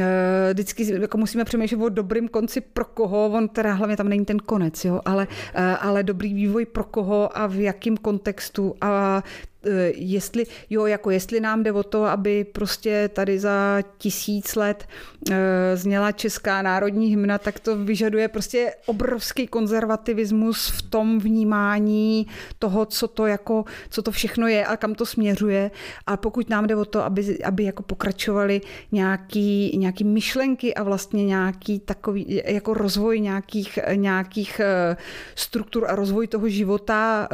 vždycky 0.53 1.01
jako 1.01 1.19
musíme 1.19 1.45
přemýšlet 1.45 1.83
o 1.83 1.89
dobrým 1.89 2.29
konci 2.29 2.61
pro 2.61 2.85
koho, 2.85 3.27
on 3.27 3.49
teda 3.49 3.73
hlavně 3.73 3.97
tam 3.97 4.09
není 4.09 4.25
ten 4.25 4.39
konec, 4.39 4.85
jo, 4.85 5.01
ale, 5.05 5.27
uh, 5.27 5.63
ale 5.81 6.03
dobrý 6.03 6.35
vývoj 6.35 6.67
pro 6.67 6.85
koho 6.85 7.39
a 7.39 7.47
v 7.47 7.57
jakém 7.57 7.97
kontextu 7.97 8.75
a 8.81 9.23
Eh, 9.60 9.60
jestli, 9.95 10.47
jo, 10.71 10.87
jako 10.87 11.11
jestli 11.11 11.41
nám 11.41 11.63
jde 11.63 11.73
o 11.73 11.83
to, 11.83 12.05
aby 12.05 12.45
prostě 12.45 13.11
tady 13.13 13.39
za 13.39 13.83
tisíc 13.99 14.57
let 14.57 14.89
e, 15.31 15.77
zněla 15.77 16.13
česká 16.13 16.63
národní 16.63 17.07
hymna, 17.07 17.39
tak 17.39 17.61
to 17.61 17.77
vyžaduje 17.77 18.29
prostě 18.29 18.75
obrovský 18.87 19.47
konzervativismus 19.47 20.69
v 20.69 20.83
tom 20.83 21.19
vnímání 21.19 22.27
toho, 22.59 22.87
co 22.87 23.09
to 23.09 23.27
jako, 23.27 23.65
co 23.91 24.03
to 24.03 24.11
všechno 24.11 24.47
je 24.47 24.67
a 24.67 24.77
kam 24.77 24.95
to 24.95 25.07
směřuje. 25.07 25.71
A 26.07 26.17
pokud 26.17 26.51
nám 26.51 26.67
jde 26.67 26.77
o 26.77 26.85
to, 26.85 27.05
aby, 27.05 27.43
aby 27.45 27.65
jako 27.65 27.83
pokračovali 27.83 28.61
nějaký, 28.93 29.79
nějaký 29.79 30.05
myšlenky 30.05 30.75
a 30.75 30.83
vlastně 30.83 31.25
nějaký 31.25 31.81
takový 31.81 32.43
jako 32.45 32.75
rozvoj 32.75 33.21
nějakých, 33.21 33.79
nějakých 33.95 34.61
eh, 34.61 34.97
struktur 35.35 35.87
a 35.89 35.95
rozvoj 35.95 36.27
toho 36.27 36.49
života, 36.49 37.29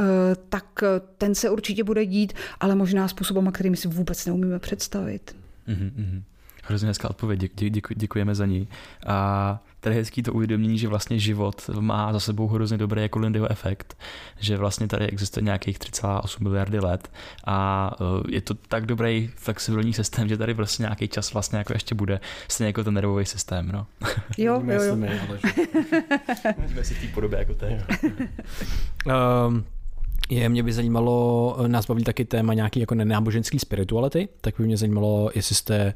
tak 0.49 0.65
ten 1.19 1.35
se 1.35 1.51
určitě 1.51 1.85
bude 1.85 2.07
dít 2.07 2.16
dít, 2.17 2.33
ale 2.61 2.75
možná 2.75 3.09
způsobem, 3.09 3.53
kterými 3.53 3.77
si 3.77 3.89
vůbec 3.89 4.27
neumíme 4.27 4.59
představit. 4.59 5.37
Mm-hmm. 5.69 6.23
Hrozně 6.69 6.89
hezká 6.89 7.11
odpověď, 7.11 7.41
děkuji, 7.41 7.71
děkuji, 7.71 7.95
děkujeme 7.97 8.35
za 8.35 8.47
ní. 8.47 8.69
A 9.07 9.59
tady 9.81 9.97
je 9.97 10.01
hezký 10.01 10.23
to 10.23 10.33
uvědomění, 10.33 10.79
že 10.79 10.89
vlastně 10.89 11.19
život 11.19 11.71
má 11.81 12.13
za 12.13 12.21
sebou 12.21 12.49
hrozně 12.49 12.79
dobrý 12.79 13.03
jako 13.03 13.19
Lindyho 13.19 13.51
efekt, 13.51 13.97
že 14.39 14.57
vlastně 14.57 14.89
tady 14.89 15.07
existuje 15.07 15.45
nějakých 15.45 15.79
3,8 15.79 16.43
miliardy 16.43 16.81
let 16.81 17.11
a 17.47 17.91
e, 18.01 18.35
je 18.35 18.41
to 18.41 18.55
tak 18.55 18.87
dobrý 18.87 19.31
flexibilní 19.37 19.93
systém, 19.93 20.29
že 20.29 20.37
tady 20.37 20.55
vlastně 20.55 20.83
nějaký 20.83 21.09
čas 21.09 21.33
vlastně 21.33 21.59
jako 21.59 21.73
ještě 21.73 21.95
bude, 21.95 22.21
stejně 22.49 22.67
jako 22.67 22.85
ten 22.85 22.95
nervový 22.95 23.25
systém, 23.25 23.69
no. 23.73 23.87
Jo, 24.39 24.63
jo, 24.67 24.83
jo. 24.83 24.97
Jsme 26.69 26.85
si 26.85 26.95
v 26.95 27.01
té 27.01 27.09
podobě 27.15 27.39
jako 27.39 27.55
to. 27.55 27.67
um, 29.49 29.65
je, 30.29 30.49
mě 30.49 30.63
by 30.63 30.73
zajímalo, 30.73 31.57
eh, 31.65 31.69
nás 31.69 31.87
baví 31.87 32.05
taky 32.05 32.25
téma 32.25 32.55
nějaký 32.55 32.81
jako 32.81 32.95
nenáboženský 32.95 33.59
spirituality, 33.59 34.29
tak 34.41 34.55
by 34.59 34.65
mě 34.65 34.77
zajímalo, 34.77 35.31
jestli 35.35 35.55
jste 35.55 35.95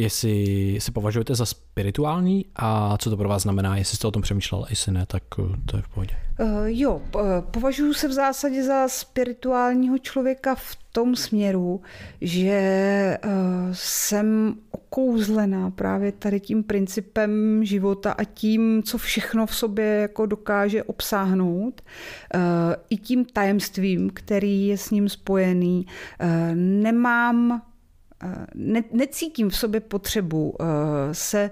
jestli 0.00 0.76
se 0.80 0.92
považujete 0.92 1.34
za 1.34 1.46
spirituální 1.46 2.46
a 2.56 2.98
co 2.98 3.10
to 3.10 3.16
pro 3.16 3.28
vás 3.28 3.42
znamená, 3.42 3.76
jestli 3.76 3.96
jste 3.96 4.06
o 4.06 4.10
tom 4.10 4.22
přemýšlel, 4.22 4.66
jestli 4.70 4.92
ne, 4.92 5.06
tak 5.06 5.22
eh, 5.38 5.42
to 5.66 5.76
je 5.76 5.82
v 5.82 5.88
pohodě. 5.88 6.16
Uh, 6.40 6.48
jo, 6.66 7.02
považuji 7.50 7.94
se 7.94 8.08
v 8.08 8.12
zásadě 8.12 8.64
za 8.64 8.88
spirituálního 8.88 9.98
člověka 9.98 10.54
v 10.54 10.76
tom 10.92 11.16
směru, 11.16 11.80
že 12.20 13.18
uh, 13.24 13.30
jsem 13.72 14.54
okouzlená 14.70 15.70
právě 15.70 16.12
tady 16.12 16.40
tím 16.40 16.62
principem 16.62 17.64
života 17.64 18.12
a 18.12 18.24
tím, 18.24 18.82
co 18.82 18.98
všechno 18.98 19.46
v 19.46 19.54
sobě 19.54 19.86
jako 19.86 20.26
dokáže 20.26 20.82
obsáhnout, 20.82 21.82
uh, 22.34 22.40
i 22.90 22.96
tím 22.96 23.24
tajemstvím, 23.24 24.10
který 24.14 24.66
je 24.66 24.78
s 24.78 24.90
ním 24.90 25.08
spojený. 25.08 25.86
Nemám 26.54 27.62
ne, 28.54 28.84
necítím 28.92 29.50
v 29.50 29.56
sobě 29.56 29.80
potřebu 29.80 30.50
uh, 30.50 30.66
se 31.12 31.50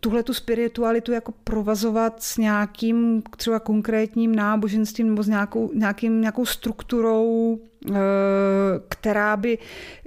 tuhle 0.00 0.22
tu 0.22 0.34
spiritualitu 0.34 1.12
jako 1.12 1.32
provazovat 1.44 2.22
s 2.22 2.36
nějakým 2.36 3.22
třeba 3.36 3.60
konkrétním 3.60 4.34
náboženstvím 4.34 5.08
nebo 5.08 5.22
s 5.22 5.28
nějakou, 5.28 5.70
nějakým, 5.74 6.20
nějakou 6.20 6.46
strukturou, 6.46 7.58
která 8.88 9.36
by, 9.36 9.58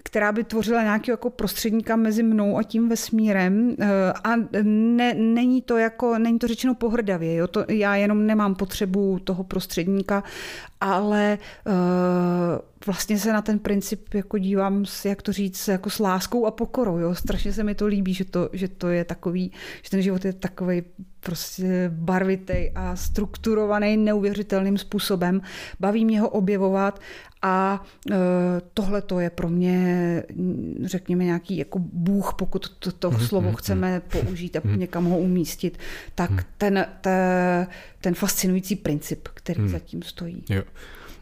která 0.03 0.31
by 0.31 0.43
tvořila 0.43 0.83
nějaký 0.83 1.11
jako 1.11 1.29
prostředníka 1.29 1.95
mezi 1.95 2.23
mnou 2.23 2.57
a 2.57 2.63
tím 2.63 2.89
vesmírem 2.89 3.67
uh, 3.67 3.75
a 4.23 4.35
ne, 4.63 5.13
není 5.13 5.61
to 5.61 5.77
jako, 5.77 6.17
není 6.17 6.39
to 6.39 6.47
řečeno 6.47 6.75
pohrdavě, 6.75 7.35
jo? 7.35 7.47
To, 7.47 7.65
já 7.69 7.95
jenom 7.95 8.27
nemám 8.27 8.55
potřebu 8.55 9.19
toho 9.19 9.43
prostředníka, 9.43 10.23
ale 10.81 11.37
uh, 11.67 11.73
vlastně 12.85 13.19
se 13.19 13.33
na 13.33 13.41
ten 13.41 13.59
princip 13.59 14.13
jako 14.13 14.37
dívám, 14.37 14.85
s, 14.85 15.05
jak 15.05 15.21
to 15.21 15.31
říct, 15.31 15.67
jako 15.67 15.89
s 15.89 15.99
láskou 15.99 16.45
a 16.45 16.51
pokorou. 16.51 16.97
Jo? 16.97 17.15
Strašně 17.15 17.53
se 17.53 17.63
mi 17.63 17.75
to 17.75 17.85
líbí, 17.85 18.13
že 18.13 18.25
to, 18.25 18.49
že 18.53 18.67
to 18.67 18.87
je 18.87 19.03
takový, 19.03 19.51
že 19.83 19.89
ten 19.89 20.01
život 20.01 20.25
je 20.25 20.33
takový 20.33 20.83
prostě 21.25 21.91
barvitý 21.93 22.71
a 22.75 22.95
strukturovaný 22.95 23.97
neuvěřitelným 23.97 24.77
způsobem. 24.77 25.41
Baví 25.79 26.05
mě 26.05 26.21
ho 26.21 26.29
objevovat 26.29 27.01
a 27.41 27.83
e, 28.11 28.15
tohle 28.73 29.01
to 29.01 29.19
je 29.19 29.29
pro 29.29 29.49
mě, 29.49 30.23
řekněme, 30.83 31.23
nějaký 31.23 31.57
jako 31.57 31.79
bůh, 31.79 32.33
pokud 32.33 32.69
to, 32.69 32.91
to 32.91 33.11
mm-hmm. 33.11 33.27
slovo 33.27 33.47
mhm, 33.47 33.55
chceme 33.55 34.01
použít 34.11 34.55
a 34.55 34.59
mm-hmm. 34.59 34.77
někam 34.77 35.05
ho 35.05 35.17
umístit, 35.17 35.77
tak 36.15 36.31
ten, 36.57 36.85
te, 37.01 37.67
ten 38.01 38.13
fascinující 38.13 38.75
princip, 38.75 39.27
který 39.33 39.61
mm. 39.61 39.69
zatím 39.69 40.01
stojí. 40.01 40.43
Jo. 40.49 40.63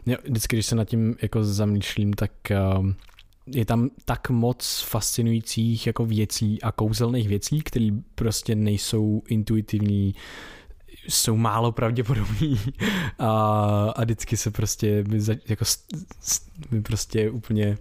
Jo, 0.06 0.16
vždycky, 0.24 0.56
když 0.56 0.66
se 0.66 0.76
nad 0.76 0.84
tím 0.84 1.16
jako 1.22 1.44
zamýšlím, 1.44 2.12
tak 2.12 2.30
uh, 2.78 2.90
je 3.46 3.64
tam 3.64 3.90
tak 4.04 4.30
moc 4.30 4.84
fascinujících 4.88 5.86
jako 5.86 6.06
věcí 6.06 6.62
a 6.62 6.72
kouzelných 6.72 7.28
věcí, 7.28 7.60
které 7.62 7.88
prostě 8.14 8.54
nejsou 8.54 9.22
intuitivní, 9.28 10.14
jsou 11.08 11.36
málo 11.36 11.72
pravděpodobný. 11.72 12.58
A, 13.18 13.30
a 13.96 14.04
vždycky 14.04 14.36
se 14.36 14.50
prostě 14.50 15.04
my, 15.08 15.20
za, 15.20 15.34
jako, 15.48 15.64
my 16.70 16.82
prostě 16.82 17.30
úplně 17.30 17.78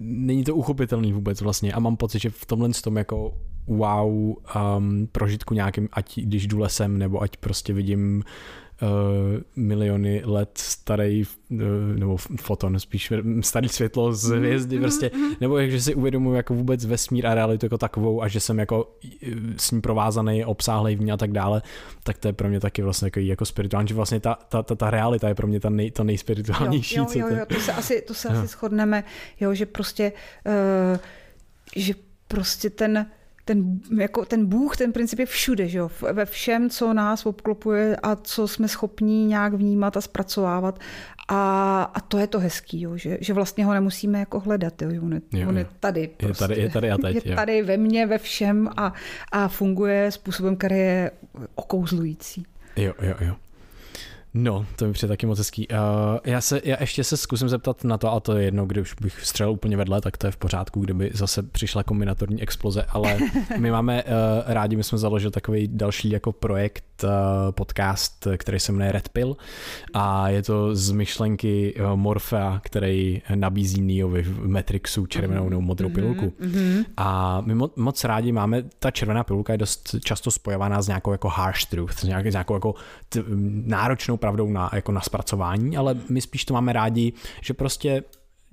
není 0.00 0.44
to 0.44 0.54
uchopitelný 0.54 1.12
vůbec 1.12 1.40
vlastně. 1.40 1.72
A 1.72 1.80
mám 1.80 1.96
pocit, 1.96 2.22
že 2.22 2.30
v 2.30 2.46
tomhle 2.46 2.70
tom 2.84 2.96
jako 2.96 3.34
wow 3.66 4.10
um, 4.10 5.08
prožitku 5.12 5.54
nějakým, 5.54 5.88
ať 5.92 6.18
když 6.18 6.46
jdu 6.46 6.58
lesem, 6.58 6.98
nebo 6.98 7.22
ať 7.22 7.36
prostě 7.36 7.72
vidím 7.72 8.22
miliony 9.56 10.22
let 10.24 10.50
starý, 10.58 11.24
uh, 11.50 11.58
nebo 11.94 12.16
foton, 12.16 12.80
spíš 12.80 13.12
starý 13.40 13.68
světlo 13.68 14.12
z 14.12 14.30
mhm, 14.30 14.38
hvězdy, 14.38 14.76
mm, 14.76 14.82
prostě, 14.82 15.10
mm, 15.14 15.32
nebo 15.40 15.58
jak, 15.58 15.70
že 15.70 15.80
si 15.80 15.94
uvědomuji 15.94 16.34
jako 16.34 16.54
vůbec 16.54 16.84
vesmír 16.84 17.26
a 17.26 17.34
realitu 17.34 17.66
jako 17.66 17.78
takovou 17.78 18.22
a 18.22 18.28
že 18.28 18.40
jsem 18.40 18.58
jako 18.58 18.96
eh, 19.22 19.28
s 19.56 19.70
ním 19.70 19.82
provázaný, 19.82 20.44
obsáhlý 20.44 20.96
v 20.96 21.00
ní 21.00 21.12
a 21.12 21.16
tak 21.16 21.32
dále, 21.32 21.62
tak 22.04 22.18
to 22.18 22.28
je 22.28 22.32
pro 22.32 22.48
mě 22.48 22.60
taky 22.60 22.82
vlastně 22.82 23.06
jako, 23.06 23.20
jako 23.20 23.44
spirituální, 23.44 23.88
že 23.88 23.94
vlastně 23.94 24.20
ta, 24.20 24.34
ta, 24.48 24.62
ta, 24.62 24.74
ta 24.74 24.90
realita 24.90 25.28
je 25.28 25.34
pro 25.34 25.46
mě 25.46 25.60
ta 25.60 25.70
nej, 25.70 25.90
to 25.90 26.04
nejspirituálnější. 26.04 26.96
Jo, 26.96 27.06
jo, 27.14 27.28
jo, 27.28 27.36
jo, 27.36 27.46
to 27.46 27.60
se 27.60 27.72
asi, 27.72 28.02
to 28.02 28.14
se 28.14 28.28
asi 28.28 28.46
shodneme, 28.46 29.04
jo, 29.40 29.54
že 29.54 29.66
prostě, 29.66 30.12
uh, 30.46 30.98
že 31.76 31.94
prostě 32.28 32.70
ten 32.70 33.06
ten, 33.46 33.80
jako 33.98 34.24
ten 34.24 34.46
Bůh, 34.46 34.76
ten 34.76 34.92
princip 34.92 35.18
je 35.18 35.26
všude, 35.26 35.68
že 35.68 35.78
jo? 35.78 35.90
ve 36.12 36.24
všem, 36.24 36.70
co 36.70 36.92
nás 36.92 37.26
obklopuje 37.26 37.96
a 38.02 38.16
co 38.16 38.48
jsme 38.48 38.68
schopní 38.68 39.26
nějak 39.26 39.54
vnímat 39.54 39.96
a 39.96 40.00
zpracovávat. 40.00 40.80
A, 41.28 41.82
a 41.94 42.00
to 42.00 42.18
je 42.18 42.26
to 42.26 42.38
hezký, 42.38 42.80
jo? 42.80 42.96
Že, 42.96 43.18
že 43.20 43.32
vlastně 43.32 43.64
ho 43.64 43.74
nemusíme 43.74 44.18
jako 44.18 44.40
hledat. 44.40 44.82
Jo? 44.82 45.02
On, 45.02 45.12
je, 45.12 45.20
jo, 45.32 45.48
on 45.48 45.58
je 45.58 45.66
tady. 45.80 46.08
Prostě. 46.16 46.44
Je 46.44 46.48
tady, 46.48 46.60
je 46.60 46.70
tady 46.70 46.90
a 46.90 46.98
teď. 46.98 47.14
Je 47.14 47.30
jo. 47.30 47.36
tady 47.36 47.62
ve 47.62 47.76
mně, 47.76 48.06
ve 48.06 48.18
všem 48.18 48.70
a, 48.76 48.92
a 49.32 49.48
funguje 49.48 50.10
způsobem, 50.10 50.56
který 50.56 50.76
je 50.76 51.10
okouzlující. 51.54 52.46
Jo, 52.76 52.92
jo, 53.02 53.14
jo. 53.20 53.36
No, 54.38 54.66
to 54.76 54.86
mi 54.86 54.92
přijde 54.92 55.08
taky 55.08 55.26
moc 55.26 55.38
hezký. 55.38 55.68
Uh, 55.68 55.76
já, 56.24 56.40
se, 56.40 56.60
já 56.64 56.76
ještě 56.80 57.04
se 57.04 57.16
zkusím 57.16 57.48
zeptat 57.48 57.84
na 57.84 57.98
to, 57.98 58.12
a 58.12 58.20
to 58.20 58.36
je 58.36 58.44
jedno, 58.44 58.66
když 58.66 58.94
bych 59.00 59.26
střelil 59.26 59.52
úplně 59.52 59.76
vedle, 59.76 60.00
tak 60.00 60.16
to 60.16 60.26
je 60.26 60.30
v 60.30 60.36
pořádku, 60.36 60.80
kdyby 60.80 61.10
zase 61.14 61.42
přišla 61.42 61.82
kombinatorní 61.82 62.42
exploze, 62.42 62.82
ale 62.88 63.18
my 63.58 63.70
máme 63.70 64.02
uh, 64.02 64.10
rádi, 64.46 64.76
my 64.76 64.84
jsme 64.84 64.98
založili 64.98 65.30
takový 65.30 65.68
další 65.68 66.10
jako 66.10 66.32
projekt, 66.32 66.84
uh, 67.04 67.10
podcast, 67.50 68.28
který 68.36 68.60
se 68.60 68.72
jmenuje 68.72 68.92
Red 68.92 69.08
Pill 69.08 69.36
a 69.94 70.28
je 70.28 70.42
to 70.42 70.76
z 70.76 70.90
myšlenky 70.90 71.74
uh, 71.74 71.96
Morfea, 71.96 72.60
který 72.64 73.22
nabízí 73.34 73.80
Neovi 73.80 74.22
v 74.22 74.48
Matrixu 74.48 75.06
červenou 75.06 75.48
nebo 75.48 75.62
modrou 75.62 75.88
mm-hmm, 75.88 75.94
pilulku. 75.94 76.32
Mm-hmm. 76.40 76.84
A 76.96 77.40
my 77.40 77.54
mo- 77.54 77.70
moc 77.76 78.04
rádi 78.04 78.32
máme, 78.32 78.62
ta 78.78 78.90
červená 78.90 79.24
pilulka 79.24 79.52
je 79.52 79.58
dost 79.58 79.96
často 80.04 80.30
spojovaná 80.30 80.82
s 80.82 80.88
nějakou 80.88 81.12
jako 81.12 81.28
harsh 81.28 81.64
truth, 81.64 81.98
s 81.98 82.02
nějakou 82.02 82.54
jako 82.54 82.74
t- 83.08 83.22
náročnou 83.64 84.16
pravdou 84.26 84.50
na, 84.50 84.70
jako 84.72 84.92
na 84.92 85.00
zpracování, 85.00 85.76
ale 85.76 85.94
my 86.08 86.20
spíš 86.20 86.44
to 86.44 86.54
máme 86.54 86.72
rádi, 86.72 87.12
že 87.40 87.54
prostě 87.54 88.02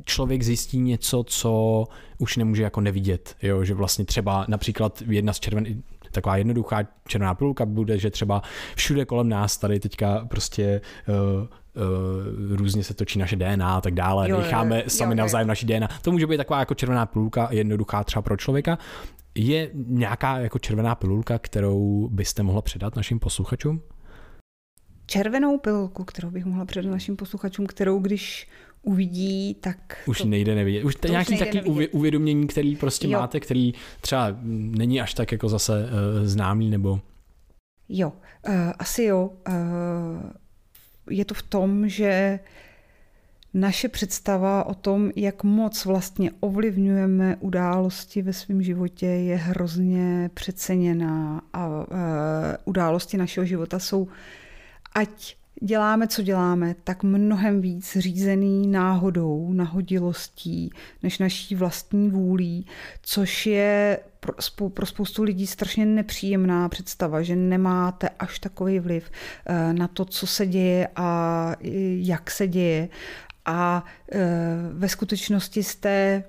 člověk 0.06 0.44
zjistí 0.44 0.80
něco, 0.80 1.24
co 1.24 1.84
už 2.18 2.38
nemůže 2.38 2.64
jako 2.64 2.82
nevidět, 2.82 3.36
jo? 3.42 3.64
že 3.64 3.74
vlastně 3.74 4.06
třeba 4.06 4.46
například 4.48 5.04
jedna 5.08 5.34
z 5.34 5.40
červených, 5.40 5.78
taková 6.12 6.38
jednoduchá 6.38 6.84
červená 7.08 7.34
pilulka 7.34 7.66
bude, 7.66 7.98
že 7.98 8.12
třeba 8.12 8.42
všude 8.76 9.06
kolem 9.06 9.30
nás 9.30 9.58
tady 9.58 9.80
teďka 9.80 10.26
prostě 10.30 10.82
uh, 11.08 11.48
Uh, 11.76 12.56
různě 12.56 12.84
se 12.84 12.94
točí 12.94 13.20
naše 13.20 13.36
DNA 13.36 13.76
a 13.76 13.82
tak 13.82 13.94
dále, 13.94 14.30
jo, 14.30 14.38
necháme 14.38 14.78
jo, 14.78 14.84
sami 14.88 15.12
jo, 15.12 15.16
navzájem 15.16 15.48
jo. 15.48 15.50
naši 15.50 15.66
DNA. 15.66 15.88
To 16.02 16.12
může 16.12 16.28
být 16.28 16.38
taková 16.38 16.60
jako 16.60 16.74
červená 16.74 17.06
pilulka, 17.06 17.48
jednoduchá 17.52 18.04
třeba 18.04 18.22
pro 18.22 18.38
člověka. 18.38 18.78
Je 19.36 19.70
nějaká 19.74 20.38
jako 20.38 20.60
červená 20.60 20.96
pilulka, 20.96 21.40
kterou 21.40 22.10
byste 22.12 22.44
mohla 22.44 22.62
předat 22.62 22.96
našim 22.96 23.20
posluchačům? 23.20 23.82
Červenou 25.06 25.58
pilulku, 25.58 26.04
kterou 26.04 26.30
bych 26.30 26.46
mohla 26.46 26.66
předat 26.66 26.92
našim 26.92 27.16
posluchačům, 27.16 27.66
kterou 27.66 28.00
když 28.00 28.48
uvidí, 28.84 29.54
tak... 29.54 30.04
Už 30.08 30.18
to, 30.18 30.28
nejde 30.28 30.56
nevidět. 30.56 30.84
Už 30.84 30.96
to, 30.96 31.08
nějaký 31.08 31.38
takový 31.38 31.58
nevidět. 31.58 31.90
uvědomění, 31.94 32.48
který 32.48 32.76
prostě 32.76 33.08
jo. 33.08 33.20
máte, 33.20 33.40
který 33.40 33.74
třeba 34.02 34.38
není 34.42 35.02
až 35.02 35.14
tak 35.14 35.32
jako 35.32 35.50
zase 35.50 35.86
uh, 35.86 36.26
známý, 36.26 36.70
nebo... 36.70 37.00
Jo, 37.90 38.14
uh, 38.48 38.54
asi 38.80 39.04
jo. 39.04 39.32
Uh, 39.48 39.54
je 41.10 41.26
to 41.26 41.34
v 41.34 41.44
tom, 41.44 41.90
že 41.90 42.40
naše 43.54 43.90
představa 43.90 44.64
o 44.64 44.74
tom, 44.74 45.12
jak 45.16 45.44
moc 45.44 45.86
vlastně 45.86 46.32
ovlivňujeme 46.40 47.36
události 47.40 48.22
ve 48.22 48.34
svém 48.34 48.62
životě, 48.62 49.06
je 49.06 49.36
hrozně 49.36 50.30
přeceněná 50.34 51.42
a 51.54 51.68
uh, 51.68 51.86
události 52.66 53.18
našeho 53.18 53.46
života 53.46 53.80
jsou, 53.80 54.08
ať 54.96 55.36
děláme, 55.62 56.08
co 56.08 56.22
děláme, 56.22 56.76
tak 56.84 57.04
mnohem 57.04 57.62
víc 57.62 57.98
řízený 57.98 58.68
náhodou, 58.68 59.54
nahodilostí, 59.54 60.70
než 61.04 61.20
naší 61.20 61.56
vlastní 61.56 62.10
vůlí, 62.10 62.66
což 63.02 63.46
je 63.46 64.00
pro, 64.74 64.86
spoustu 64.86 65.24
lidí 65.24 65.48
strašně 65.48 65.86
nepříjemná 65.86 66.70
představa, 66.70 67.22
že 67.22 67.36
nemáte 67.36 68.10
až 68.20 68.40
takový 68.40 68.80
vliv 68.80 69.12
eh, 69.46 69.74
na 69.74 69.88
to, 69.88 70.06
co 70.06 70.28
se 70.28 70.48
děje 70.48 70.88
a 70.96 71.56
jak 71.98 72.32
se 72.32 72.48
děje. 72.48 72.90
A 73.46 73.86
eh, 74.12 74.20
ve 74.72 74.90
skutečnosti 74.90 75.64
jste 75.64 76.24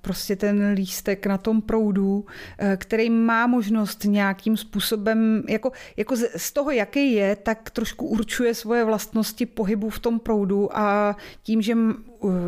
prostě 0.00 0.36
ten 0.36 0.72
lístek 0.74 1.26
na 1.26 1.38
tom 1.38 1.62
proudu, 1.62 2.26
eh, 2.58 2.76
který 2.76 3.10
má 3.10 3.46
možnost 3.46 4.04
nějakým 4.04 4.56
způsobem, 4.56 5.42
jako, 5.48 5.72
jako 5.96 6.16
z 6.36 6.52
toho, 6.52 6.70
jaký 6.70 7.12
je, 7.12 7.36
tak 7.36 7.70
trošku 7.70 8.06
určuje 8.06 8.54
svoje 8.54 8.84
vlastnosti 8.84 9.46
pohybu 9.46 9.90
v 9.90 9.98
tom 9.98 10.20
proudu 10.20 10.78
a 10.78 11.16
tím, 11.42 11.62
že 11.62 11.74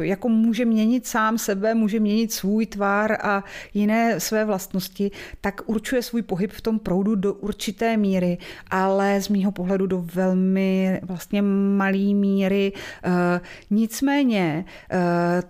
jako 0.00 0.28
může 0.28 0.64
měnit 0.64 1.06
sám 1.06 1.38
sebe, 1.38 1.74
může 1.74 2.00
měnit 2.00 2.32
svůj 2.32 2.66
tvar 2.66 3.12
a 3.12 3.44
jiné 3.74 4.20
své 4.20 4.44
vlastnosti, 4.44 5.10
tak 5.40 5.60
určuje 5.66 6.02
svůj 6.02 6.22
pohyb 6.22 6.52
v 6.52 6.60
tom 6.60 6.78
proudu 6.78 7.14
do 7.14 7.34
určité 7.34 7.96
míry, 7.96 8.38
ale 8.70 9.20
z 9.20 9.28
mýho 9.28 9.52
pohledu 9.52 9.86
do 9.86 10.04
velmi 10.14 11.00
vlastně 11.02 11.42
malý 11.76 12.14
míry. 12.14 12.72
Eh, 13.04 13.40
nicméně 13.70 14.64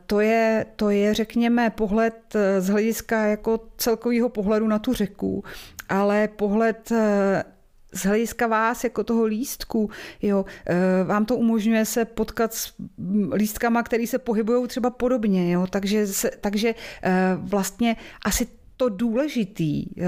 to 0.07 0.21
je 0.21 0.67
to 0.77 0.91
je, 0.91 1.15
řekněme, 1.15 1.71
pohled 1.71 2.15
eh, 2.35 2.61
z 2.61 2.69
hlediska 2.69 3.27
jako 3.27 3.61
celkového 3.77 4.29
pohledu 4.29 4.69
na 4.69 4.79
tu 4.79 4.93
řeku, 4.93 5.45
ale 5.89 6.29
pohled 6.29 6.93
eh, 6.93 7.45
z 7.95 8.07
hlediska 8.07 8.47
vás, 8.47 8.85
jako 8.85 9.05
toho 9.05 9.25
lístku, 9.25 9.91
jo, 10.23 10.45
eh, 10.67 11.05
vám 11.05 11.25
to 11.25 11.37
umožňuje 11.37 11.85
se 11.85 12.05
potkat 12.05 12.55
s 12.55 12.73
mm, 12.99 13.33
lístkama, 13.33 13.83
které 13.83 14.07
se 14.07 14.19
pohybují 14.19 14.69
třeba 14.69 14.91
podobně, 14.91 15.53
jo, 15.53 15.67
takže, 15.71 16.07
takže 16.41 16.75
vlastně 17.37 17.97
asi 18.25 18.47
to 18.77 18.89
důležitý, 18.89 19.87
eh, 19.99 20.05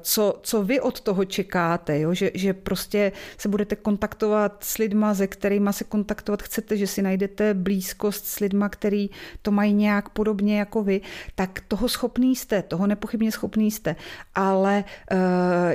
co, 0.00 0.40
co 0.42 0.62
vy 0.62 0.80
od 0.80 1.00
toho 1.00 1.24
čekáte, 1.24 2.00
jo? 2.00 2.14
Že, 2.14 2.30
že 2.34 2.52
prostě 2.52 3.12
se 3.38 3.48
budete 3.48 3.76
kontaktovat 3.76 4.64
s 4.64 4.78
lidma, 4.78 5.14
se 5.14 5.26
kterými 5.26 5.72
se 5.72 5.84
kontaktovat 5.84 6.42
chcete, 6.42 6.76
že 6.76 6.86
si 6.86 7.02
najdete 7.02 7.54
blízkost 7.54 8.26
s 8.26 8.38
lidma, 8.40 8.68
který 8.68 9.10
to 9.42 9.50
mají 9.50 9.72
nějak 9.72 10.08
podobně 10.08 10.58
jako 10.58 10.82
vy, 10.82 11.00
tak 11.34 11.60
toho 11.68 11.88
schopný 11.88 12.36
jste, 12.36 12.62
toho 12.62 12.86
nepochybně 12.86 13.32
schopný 13.32 13.70
jste, 13.70 13.96
ale 14.34 14.84
uh, 15.12 15.18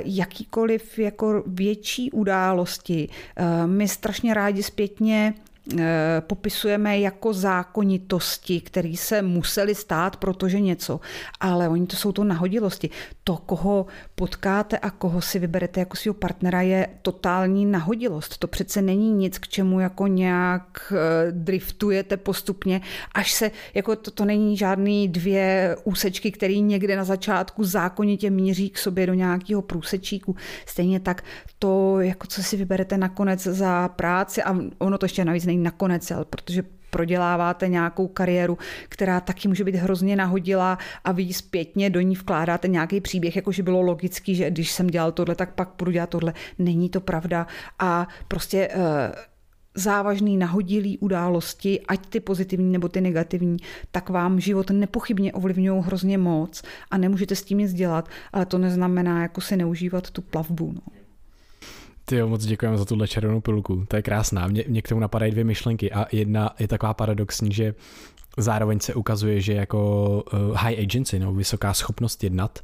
jakýkoliv 0.04 0.98
jako 0.98 1.42
větší 1.46 2.10
události, 2.10 3.08
uh, 3.08 3.66
my 3.66 3.88
strašně 3.88 4.34
rádi 4.34 4.62
zpětně 4.62 5.34
popisujeme 6.20 6.98
jako 6.98 7.32
zákonitosti, 7.32 8.60
které 8.60 8.92
se 8.96 9.22
museli 9.22 9.74
stát, 9.74 10.16
protože 10.16 10.60
něco. 10.60 11.00
Ale 11.40 11.68
oni 11.68 11.86
to 11.86 11.96
jsou 11.96 12.12
to 12.12 12.24
nahodilosti. 12.24 12.90
To, 13.24 13.36
koho 13.36 13.86
potkáte 14.14 14.78
a 14.78 14.90
koho 14.90 15.20
si 15.20 15.38
vyberete 15.38 15.80
jako 15.80 15.96
svého 15.96 16.14
partnera, 16.14 16.62
je 16.62 16.88
totální 17.02 17.66
nahodilost. 17.66 18.38
To 18.38 18.46
přece 18.46 18.82
není 18.82 19.12
nic, 19.12 19.38
k 19.38 19.48
čemu 19.48 19.80
jako 19.80 20.06
nějak 20.06 20.92
eh, 20.92 21.32
driftujete 21.32 22.16
postupně, 22.16 22.80
až 23.14 23.32
se, 23.32 23.50
jako 23.74 23.96
to, 23.96 24.10
to 24.10 24.24
není 24.24 24.56
žádný 24.56 25.08
dvě 25.08 25.76
úsečky, 25.84 26.32
které 26.32 26.54
někde 26.54 26.96
na 26.96 27.04
začátku 27.04 27.64
zákonitě 27.64 28.30
míří 28.30 28.70
k 28.70 28.78
sobě 28.78 29.06
do 29.06 29.14
nějakého 29.14 29.62
průsečíku. 29.62 30.36
Stejně 30.66 31.00
tak 31.00 31.24
to, 31.58 32.00
jako 32.00 32.26
co 32.26 32.42
si 32.42 32.56
vyberete 32.56 32.98
nakonec 32.98 33.42
za 33.42 33.88
práci 33.88 34.42
a 34.42 34.56
ono 34.78 34.98
to 34.98 35.04
ještě 35.04 35.24
navíc 35.24 35.44
není 35.52 35.62
nakonec, 35.62 36.10
ale 36.10 36.24
protože 36.24 36.62
proděláváte 36.90 37.68
nějakou 37.68 38.08
kariéru, 38.08 38.58
která 38.88 39.20
taky 39.20 39.48
může 39.48 39.64
být 39.64 39.74
hrozně 39.74 40.16
nahodila 40.16 40.78
a 41.04 41.12
vy 41.12 41.32
zpětně 41.32 41.90
do 41.90 42.00
ní 42.00 42.14
vkládáte 42.14 42.68
nějaký 42.68 43.00
příběh, 43.00 43.36
jakože 43.36 43.62
bylo 43.62 43.82
logický, 43.82 44.34
že 44.34 44.50
když 44.50 44.72
jsem 44.72 44.86
dělal 44.86 45.12
tohle, 45.12 45.34
tak 45.34 45.54
pak 45.54 45.68
budu 45.78 45.90
dělat 45.90 46.10
tohle. 46.10 46.34
Není 46.58 46.88
to 46.88 47.00
pravda 47.00 47.46
a 47.78 48.08
prostě 48.28 48.68
uh, 48.68 48.82
závažný 49.74 50.36
nahodilý 50.36 50.98
události, 50.98 51.80
ať 51.88 52.06
ty 52.06 52.20
pozitivní 52.20 52.72
nebo 52.72 52.88
ty 52.88 53.00
negativní, 53.00 53.56
tak 53.90 54.10
vám 54.10 54.40
život 54.40 54.70
nepochybně 54.70 55.32
ovlivňují 55.32 55.82
hrozně 55.82 56.18
moc 56.18 56.62
a 56.90 56.98
nemůžete 56.98 57.34
s 57.34 57.42
tím 57.42 57.58
nic 57.58 57.72
dělat, 57.72 58.08
ale 58.32 58.46
to 58.46 58.58
neznamená 58.58 59.22
jako 59.22 59.40
si 59.40 59.56
neužívat 59.56 60.10
tu 60.10 60.22
plavbu. 60.22 60.72
No. 60.72 61.01
Ty 62.04 62.16
jo, 62.16 62.28
moc 62.28 62.44
děkujeme 62.44 62.78
za 62.78 62.84
tuhle 62.84 63.08
červenou 63.08 63.40
pilulku. 63.40 63.84
To 63.88 63.96
je 63.96 64.02
krásná. 64.02 64.46
Mě, 64.46 64.64
mě 64.68 64.82
k 64.82 64.88
tomu 64.88 65.00
napadají 65.00 65.32
dvě 65.32 65.44
myšlenky 65.44 65.92
a 65.92 66.06
jedna 66.12 66.50
je 66.58 66.68
taková 66.68 66.94
paradoxní, 66.94 67.52
že 67.52 67.74
zároveň 68.38 68.80
se 68.80 68.94
ukazuje, 68.94 69.40
že 69.40 69.52
jako 69.52 70.22
uh, 70.32 70.56
high 70.56 70.78
agency, 70.78 71.18
no, 71.18 71.34
vysoká 71.34 71.74
schopnost 71.74 72.24
jednat, 72.24 72.58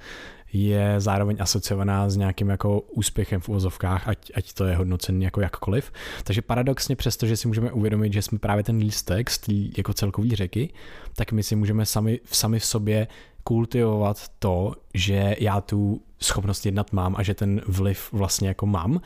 je 0.52 0.94
zároveň 0.98 1.36
asociovaná 1.40 2.10
s 2.10 2.16
nějakým 2.16 2.48
jako 2.48 2.80
úspěchem 2.80 3.40
v 3.40 3.48
uvozovkách, 3.48 4.08
ať, 4.08 4.30
ať 4.34 4.52
to 4.52 4.64
je 4.64 4.76
hodnocený 4.76 5.24
jako 5.24 5.40
jakkoliv. 5.40 5.92
Takže 6.24 6.42
paradoxně 6.42 6.96
přesto, 6.96 7.26
že 7.26 7.36
si 7.36 7.48
můžeme 7.48 7.72
uvědomit, 7.72 8.12
že 8.12 8.22
jsme 8.22 8.38
právě 8.38 8.64
ten 8.64 8.76
lístek 8.76 9.30
z 9.30 9.40
jako 9.76 9.94
celkový 9.94 10.36
řeky, 10.36 10.68
tak 11.16 11.32
my 11.32 11.42
si 11.42 11.56
můžeme 11.56 11.86
sami, 11.86 12.20
sami 12.24 12.58
v 12.58 12.64
sobě 12.64 13.08
kultivovat 13.48 14.28
to, 14.38 14.74
že 14.94 15.36
já 15.40 15.60
tu 15.60 16.02
schopnost 16.20 16.66
jednat 16.66 16.92
mám 16.92 17.14
a 17.16 17.22
že 17.22 17.34
ten 17.34 17.60
vliv 17.66 18.12
vlastně 18.12 18.48
jako 18.48 18.66
mám. 18.66 19.00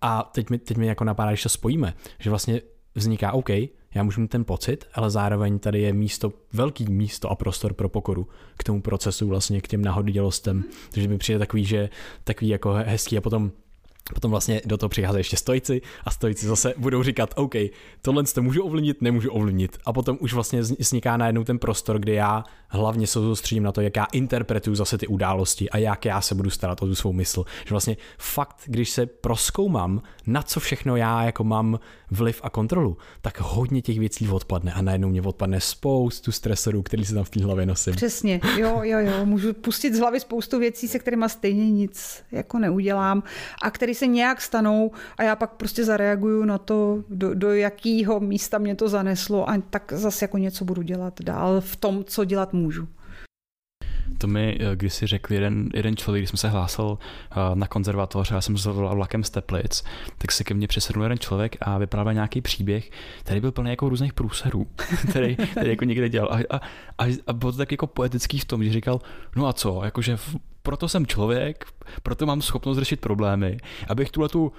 A 0.00 0.22
teď 0.22 0.50
mi, 0.50 0.58
teď 0.58 0.76
mi 0.76 0.86
jako 0.86 1.04
napadá, 1.04 1.30
když 1.30 1.42
to 1.42 1.48
spojíme, 1.48 1.94
že 2.18 2.30
vlastně 2.30 2.60
vzniká 2.94 3.32
OK, 3.32 3.48
já 3.94 4.02
můžu 4.02 4.20
mít 4.20 4.30
ten 4.30 4.44
pocit, 4.44 4.84
ale 4.94 5.10
zároveň 5.10 5.58
tady 5.58 5.80
je 5.80 5.92
místo, 5.92 6.32
velký 6.52 6.84
místo 6.84 7.30
a 7.30 7.34
prostor 7.34 7.74
pro 7.74 7.88
pokoru 7.88 8.28
k 8.56 8.64
tomu 8.64 8.82
procesu, 8.82 9.28
vlastně 9.28 9.60
k 9.60 9.68
těm 9.68 9.82
náhodidělostem. 9.82 10.64
Takže 10.90 11.08
mi 11.08 11.18
přijde 11.18 11.38
takový, 11.38 11.64
že 11.64 11.90
takový 12.24 12.48
jako 12.48 12.72
hezký 12.72 13.18
a 13.18 13.20
potom 13.20 13.50
Potom 14.14 14.30
vlastně 14.30 14.60
do 14.64 14.76
toho 14.76 14.88
přicházejí 14.88 15.20
ještě 15.20 15.36
stojci 15.36 15.80
a 16.04 16.10
stojci 16.10 16.46
zase 16.46 16.74
budou 16.76 17.02
říkat, 17.02 17.30
OK, 17.36 17.54
tohle 18.02 18.24
to 18.24 18.42
můžu 18.42 18.62
ovlivnit, 18.62 19.02
nemůžu 19.02 19.30
ovlivnit. 19.30 19.78
A 19.86 19.92
potom 19.92 20.18
už 20.20 20.32
vlastně 20.32 20.60
vzniká 20.60 21.16
najednou 21.16 21.44
ten 21.44 21.58
prostor, 21.58 21.98
kde 21.98 22.12
já 22.12 22.44
hlavně 22.68 23.06
se 23.06 23.12
soustředím 23.12 23.62
na 23.62 23.72
to, 23.72 23.80
jak 23.80 23.96
já 23.96 24.06
interpretuju 24.12 24.76
zase 24.76 24.98
ty 24.98 25.06
události 25.06 25.70
a 25.70 25.78
jak 25.78 26.04
já 26.04 26.20
se 26.20 26.34
budu 26.34 26.50
starat 26.50 26.82
o 26.82 26.86
tu 26.86 26.94
svou 26.94 27.12
mysl. 27.12 27.44
Že 27.66 27.70
vlastně 27.70 27.96
fakt, 28.18 28.56
když 28.66 28.90
se 28.90 29.06
proskoumám, 29.06 30.02
na 30.26 30.42
co 30.42 30.60
všechno 30.60 30.96
já 30.96 31.22
jako 31.22 31.44
mám 31.44 31.80
vliv 32.10 32.40
a 32.44 32.50
kontrolu, 32.50 32.96
tak 33.20 33.40
hodně 33.40 33.82
těch 33.82 33.98
věcí 33.98 34.28
odpadne 34.28 34.72
a 34.72 34.82
najednou 34.82 35.08
mě 35.08 35.22
odpadne 35.22 35.60
spoustu 35.60 36.32
stresorů, 36.32 36.82
který 36.82 37.04
se 37.04 37.14
tam 37.14 37.24
v 37.24 37.30
té 37.30 37.44
hlavě 37.44 37.66
nosím. 37.66 37.94
Přesně, 37.94 38.40
jo, 38.56 38.80
jo, 38.82 38.98
jo, 38.98 39.24
můžu 39.24 39.52
pustit 39.52 39.94
z 39.94 39.98
hlavy 39.98 40.20
spoustu 40.20 40.58
věcí, 40.58 40.88
se 40.88 40.98
kterými 40.98 41.24
stejně 41.28 41.70
nic 41.70 42.22
jako 42.32 42.58
neudělám 42.58 43.22
a 43.62 43.70
který 43.70 43.94
se 43.98 44.06
nějak 44.06 44.40
stanou 44.40 44.90
a 45.18 45.22
já 45.22 45.36
pak 45.36 45.50
prostě 45.50 45.84
zareaguju 45.84 46.44
na 46.44 46.58
to, 46.58 47.04
do, 47.08 47.34
do 47.34 47.54
jakého 47.54 48.20
místa 48.20 48.58
mě 48.58 48.74
to 48.74 48.88
zaneslo 48.88 49.50
a 49.50 49.58
tak 49.70 49.92
zase 49.96 50.24
jako 50.24 50.38
něco 50.38 50.64
budu 50.64 50.82
dělat 50.82 51.20
dál 51.20 51.60
v 51.60 51.76
tom, 51.76 52.04
co 52.04 52.24
dělat 52.24 52.52
můžu. 52.52 52.88
To 54.18 54.26
mi 54.26 54.58
eh, 54.60 54.76
když 54.76 54.94
si 54.94 55.06
řekl 55.06 55.34
jeden, 55.34 55.68
jeden 55.74 55.96
člověk, 55.96 56.22
když 56.22 56.30
jsem 56.30 56.36
se 56.36 56.48
hlásil 56.48 56.98
eh, 57.30 57.34
na 57.54 57.66
konzervatoř 57.66 58.32
a 58.32 58.40
jsem 58.40 58.58
zvolal 58.58 58.96
vlakem 58.96 59.24
z 59.24 59.30
Teplic, 59.30 59.84
tak 60.18 60.32
se 60.32 60.44
ke 60.44 60.54
mně 60.54 60.68
přesedl 60.68 61.02
jeden 61.02 61.18
člověk 61.18 61.56
a 61.60 61.78
vyprávěl 61.78 62.14
nějaký 62.14 62.40
příběh, 62.40 62.90
který 63.20 63.40
byl 63.40 63.52
plný 63.52 63.70
jako 63.70 63.88
různých 63.88 64.12
průserů, 64.12 64.66
který, 65.10 65.36
který 65.36 65.70
jako 65.70 65.84
někde 65.84 66.08
dělal. 66.08 66.32
A, 66.32 66.56
a, 66.56 66.60
a, 66.98 67.04
a 67.26 67.32
bylo 67.32 67.52
to 67.52 67.58
tak 67.58 67.72
jako 67.72 67.86
poetický 67.86 68.38
v 68.38 68.44
tom, 68.44 68.64
že 68.64 68.72
říkal, 68.72 69.00
no 69.36 69.46
a 69.46 69.52
co, 69.52 69.80
jakože 69.84 70.16
proto 70.68 70.88
jsem 70.88 71.06
člověk, 71.06 71.64
proto 72.02 72.26
mám 72.26 72.42
schopnost 72.42 72.78
řešit 72.78 73.00
problémy, 73.00 73.56
abych 73.88 74.10
tuhle 74.10 74.28
tu, 74.28 74.42
uh, 74.44 74.52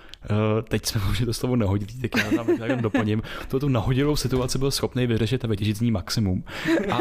teď 0.70 0.86
jsme 0.86 1.02
možná 1.08 1.26
to 1.26 1.34
slovo 1.34 1.56
nahodili, 1.56 1.92
tak 2.10 2.24
já 2.24 2.44
tam 2.44 2.58
tak 2.58 2.82
doplním, 2.82 3.22
tuhle 3.48 3.60
tu 3.60 3.70
nahodilou 3.70 4.16
situaci 4.16 4.58
byl 4.58 4.72
schopný 4.72 5.08
vyřešit 5.08 5.46
a 5.46 5.48
vytěžit 5.48 5.78
z 5.78 5.82
ní 5.82 5.92
maximum. 5.92 6.44
A, 6.92 7.00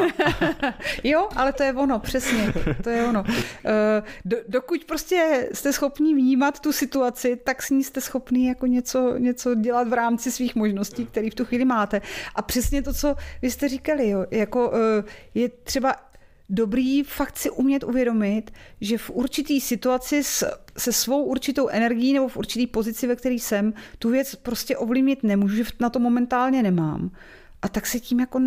jo, 1.05 1.29
ale 1.37 1.53
to 1.53 1.63
je 1.63 1.73
ono, 1.73 1.99
přesně, 1.99 2.55
to 2.83 2.91
je 2.91 3.09
ono. 3.09 3.21
Uh, 3.23 3.29
do, 4.25 4.37
dokud 4.49 4.85
prostě 4.85 5.49
jste 5.53 5.73
schopni 5.73 6.15
vnímat 6.15 6.61
tu 6.61 6.73
situaci, 6.73 7.37
tak 7.45 7.63
s 7.63 7.71
ní 7.71 7.85
jste 7.85 8.01
schopni 8.01 8.49
jako 8.49 8.67
něco, 8.67 9.15
něco 9.19 9.55
dělat 9.55 9.89
v 9.89 9.93
rámci 9.93 10.33
svých 10.33 10.57
možností, 10.57 11.07
které 11.07 11.31
v 11.31 11.35
tu 11.35 11.45
chvíli 11.45 11.65
máte. 11.65 12.01
A 12.35 12.43
přesně 12.43 12.83
to, 12.83 12.93
co 12.93 13.15
vy 13.43 13.51
jste 13.51 13.69
říkali, 13.69 14.09
jo, 14.09 14.27
jako 14.31 14.71
uh, 14.71 14.77
je 15.35 15.49
třeba 15.49 16.08
dobrý 16.49 17.03
fakt 17.03 17.39
si 17.39 17.51
umět 17.51 17.85
uvědomit, 17.85 18.51
že 18.81 18.99
v 18.99 19.11
určitý 19.11 19.61
situaci 19.61 20.25
s, 20.25 20.45
se 20.79 20.93
svou 20.93 21.25
určitou 21.25 21.69
energií 21.69 22.13
nebo 22.13 22.29
v 22.29 22.37
určitý 22.37 22.67
pozici, 22.67 23.07
ve 23.07 23.17
které 23.17 23.35
jsem, 23.35 23.75
tu 23.99 24.11
věc 24.11 24.35
prostě 24.35 24.77
ovlivnit 24.77 25.23
nemůžu, 25.23 25.57
že 25.57 25.65
na 25.81 25.91
to 25.91 25.99
momentálně 25.99 26.63
nemám. 26.63 27.11
A 27.63 27.69
tak 27.69 27.87
se 27.87 28.01
tím 28.01 28.21
jako 28.21 28.41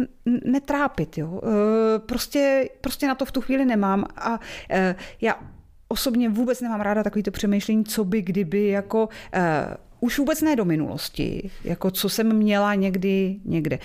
netrápit. 0.45 1.18
Jo? 1.18 1.41
E, 1.44 1.99
prostě, 1.99 2.69
prostě 2.82 3.07
na 3.07 3.15
to 3.15 3.26
v 3.26 3.32
tu 3.32 3.41
chvíli 3.41 3.65
nemám. 3.65 4.06
A 4.15 4.40
e, 4.69 4.95
já 5.22 5.40
osobně 5.88 6.30
vůbec 6.30 6.61
nemám 6.61 6.82
ráda 6.82 7.03
takovýto 7.03 7.32
přemýšlení, 7.32 7.86
co 7.86 8.06
by, 8.06 8.22
kdyby, 8.22 8.68
jako 8.68 9.10
e, 9.34 9.78
už 10.02 10.19
vůbec 10.19 10.41
ne 10.41 10.56
do 10.56 10.65
minulosti, 10.65 11.49
jako 11.64 11.91
co 11.91 12.10
jsem 12.10 12.34
měla 12.34 12.76
někdy 12.76 13.36
někde. 13.45 13.80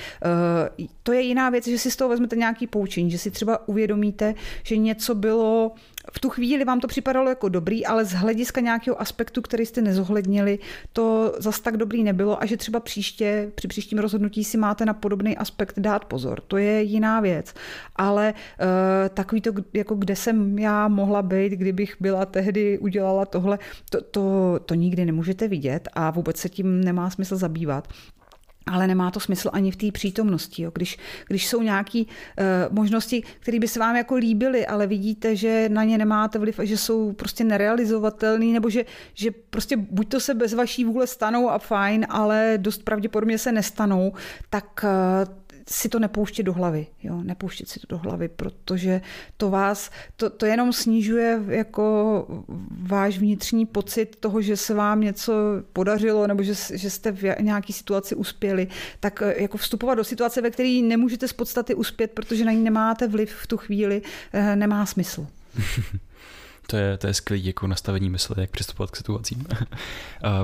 Uh, 0.74 0.86
to 1.02 1.12
je 1.12 1.20
jiná 1.20 1.51
věc, 1.51 1.66
že 1.66 1.78
si 1.78 1.90
z 1.90 1.97
toho 1.97 2.09
vezmete 2.09 2.36
nějaký 2.36 2.66
poučení, 2.66 3.10
že 3.10 3.18
si 3.18 3.30
třeba 3.30 3.68
uvědomíte, 3.68 4.34
že 4.62 4.76
něco 4.76 5.14
bylo 5.14 5.72
v 6.12 6.18
tu 6.18 6.28
chvíli 6.28 6.64
vám 6.64 6.80
to 6.80 6.88
připadalo 6.88 7.28
jako 7.28 7.48
dobrý, 7.48 7.86
ale 7.86 8.04
z 8.04 8.12
hlediska 8.12 8.60
nějakého 8.60 9.00
aspektu, 9.00 9.42
který 9.42 9.66
jste 9.66 9.82
nezohlednili, 9.82 10.58
to 10.92 11.34
zas 11.38 11.60
tak 11.60 11.76
dobrý 11.76 12.04
nebylo 12.04 12.42
a 12.42 12.46
že 12.46 12.56
třeba 12.56 12.80
příště, 12.80 13.52
při 13.54 13.68
příštím 13.68 13.98
rozhodnutí 13.98 14.44
si 14.44 14.58
máte 14.58 14.84
na 14.84 14.94
podobný 14.94 15.36
aspekt 15.36 15.78
dát 15.78 16.04
pozor. 16.04 16.40
To 16.40 16.56
je 16.56 16.82
jiná 16.82 17.20
věc. 17.20 17.54
Ale 17.96 18.34
uh, 18.34 18.66
takový 19.14 19.40
to, 19.40 19.50
jako 19.72 19.94
kde 19.94 20.16
jsem 20.16 20.58
já 20.58 20.88
mohla 20.88 21.22
být, 21.22 21.52
kdybych 21.52 21.96
byla 22.00 22.26
tehdy 22.26 22.78
udělala 22.78 23.26
tohle, 23.26 23.58
to, 23.90 24.02
to, 24.02 24.58
to 24.66 24.74
nikdy 24.74 25.04
nemůžete 25.04 25.48
vidět 25.48 25.88
a 25.92 26.10
vůbec 26.10 26.36
se 26.36 26.48
tím 26.48 26.84
nemá 26.84 27.10
smysl 27.10 27.36
zabývat 27.36 27.88
ale 28.66 28.86
nemá 28.86 29.10
to 29.10 29.20
smysl 29.20 29.51
ani 29.52 29.70
v 29.70 29.76
té 29.76 29.93
přítomnosti. 29.93 30.62
Jo. 30.62 30.70
Když, 30.74 30.98
když 31.28 31.47
jsou 31.47 31.62
nějaké 31.62 31.98
uh, 31.98 32.06
možnosti, 32.70 33.22
které 33.40 33.59
by 33.59 33.68
se 33.68 33.80
vám 33.80 33.97
jako 33.97 34.14
líbily, 34.14 34.66
ale 34.66 34.86
vidíte, 34.86 35.36
že 35.36 35.68
na 35.68 35.84
ně 35.84 35.98
nemáte 35.98 36.38
vliv 36.38 36.59
a 36.59 36.64
že 36.64 36.76
jsou 36.76 37.12
prostě 37.12 37.44
nerealizovatelné, 37.44 38.47
nebo 38.47 38.70
že, 38.70 38.84
že 39.14 39.30
prostě 39.30 39.76
buď 39.76 40.09
to 40.09 40.20
se 40.20 40.34
bez 40.34 40.55
vaší 40.55 40.84
vůle 40.84 41.06
stanou 41.06 41.51
a 41.51 41.59
fajn, 41.59 42.06
ale 42.09 42.55
dost 42.56 42.82
pravděpodobně 42.82 43.38
se 43.38 43.52
nestanou, 43.52 44.12
tak 44.51 44.84
uh, 44.84 45.45
si 45.68 45.88
to 45.88 45.98
nepouštět 45.98 46.47
do 46.47 46.52
hlavy. 46.52 46.86
Jo? 47.02 47.22
Nepouštět 47.22 47.68
si 47.68 47.80
to 47.80 47.86
do 47.86 47.98
hlavy, 47.98 48.28
protože 48.28 49.01
to 49.36 49.51
vás, 49.51 49.90
to, 50.16 50.30
to 50.30 50.47
jenom 50.47 50.72
snižuje 50.72 51.43
jako 51.48 52.26
váš 52.70 53.18
vnitřní 53.18 53.66
pocit 53.66 54.16
toho, 54.20 54.43
že 54.43 54.56
se 54.56 54.74
vám 54.74 55.01
něco 55.01 55.32
podařilo 55.72 56.26
nebo 56.26 56.43
že, 56.43 56.55
že 56.72 56.90
jste 56.90 57.12
v 57.12 57.22
nějaké 57.40 57.72
situaci 57.72 58.14
uspěli. 58.14 58.68
Tak 59.01 59.22
eh, 59.22 59.43
jako 59.43 59.59
vstupovat 59.59 59.94
do 59.94 60.05
situace, 60.05 60.40
ve 60.40 60.51
které 60.51 60.80
nemůžete 60.82 61.28
z 61.28 61.32
podstaty 61.32 61.74
uspět, 61.74 62.10
protože 62.10 62.44
na 62.44 62.52
ní 62.52 62.62
nemáte 62.62 63.09
vliv 63.09 63.34
v 63.34 63.47
tu 63.47 63.56
chvíli, 63.56 64.02
eh, 64.32 64.56
nemá 64.56 64.86
smysl. 64.86 65.26
to 66.66 66.76
je, 66.76 66.98
to 66.98 67.06
je 67.06 67.14
skvělý 67.14 67.47
jako 67.47 67.66
nastavení 67.66 68.10
mysli, 68.10 68.34
jak 68.38 68.51
přistupovat 68.51 68.90
k 68.90 68.97
situacím. 68.97 69.47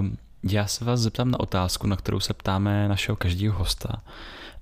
um, 0.00 0.16
já 0.42 0.66
se 0.66 0.84
vás 0.84 1.00
zeptám 1.00 1.30
na 1.30 1.40
otázku, 1.40 1.86
na 1.86 1.96
kterou 1.96 2.20
se 2.20 2.34
ptáme 2.34 2.88
našeho 2.88 3.16
každého 3.16 3.58
hosta 3.58 4.02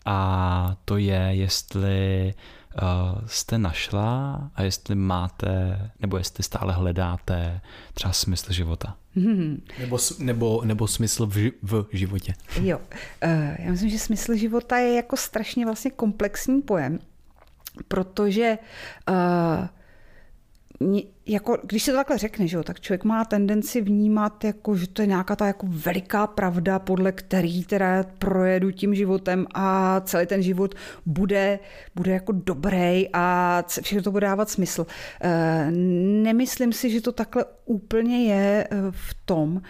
a 0.04 0.76
to 0.84 0.96
je, 0.96 1.28
jestli 1.30 2.34
uh, 2.82 3.20
jste 3.26 3.58
našla 3.58 4.50
a 4.54 4.62
jestli 4.62 4.94
máte, 4.94 5.78
nebo 6.00 6.18
jestli 6.18 6.44
stále 6.44 6.72
hledáte 6.72 7.60
třeba 7.94 8.12
smysl 8.12 8.52
života. 8.52 8.96
Hmm. 9.14 9.62
Nebo, 9.78 9.98
nebo, 10.18 10.62
nebo 10.64 10.88
smysl 10.88 11.26
v, 11.26 11.50
v 11.62 11.86
životě. 11.92 12.34
Jo, 12.62 12.78
uh, 12.78 13.30
já 13.58 13.70
myslím, 13.70 13.90
že 13.90 13.98
smysl 13.98 14.34
života 14.34 14.78
je 14.78 14.94
jako 14.94 15.16
strašně 15.16 15.64
vlastně 15.64 15.90
komplexní 15.90 16.62
pojem, 16.62 16.98
protože 17.88 18.58
uh, 19.08 19.66
jako, 21.30 21.58
když 21.62 21.82
se 21.82 21.90
to 21.90 21.96
takhle 21.96 22.18
řekne, 22.18 22.46
že 22.46 22.56
jo, 22.56 22.62
tak 22.62 22.80
člověk 22.80 23.04
má 23.04 23.24
tendenci 23.24 23.80
vnímat, 23.80 24.44
jako, 24.44 24.76
že 24.76 24.88
to 24.88 25.02
je 25.02 25.06
nějaká 25.06 25.36
ta 25.36 25.46
jako 25.46 25.66
veliká 25.70 26.26
pravda, 26.26 26.78
podle 26.78 27.12
který 27.12 27.64
teda 27.64 28.04
projedu 28.18 28.70
tím 28.70 28.94
životem 28.94 29.46
a 29.54 30.00
celý 30.00 30.26
ten 30.26 30.42
život 30.42 30.74
bude, 31.06 31.58
bude 31.94 32.12
jako 32.12 32.32
dobrý 32.32 33.08
a 33.12 33.64
všechno 33.82 34.02
to 34.02 34.10
bude 34.10 34.26
dávat 34.26 34.50
smysl. 34.50 34.86
Eh, 35.20 35.70
nemyslím 36.22 36.72
si, 36.72 36.90
že 36.90 37.00
to 37.00 37.12
takhle 37.12 37.44
úplně 37.64 38.24
je 38.24 38.68
eh, 38.70 38.76
v 38.90 39.14
tom, 39.24 39.62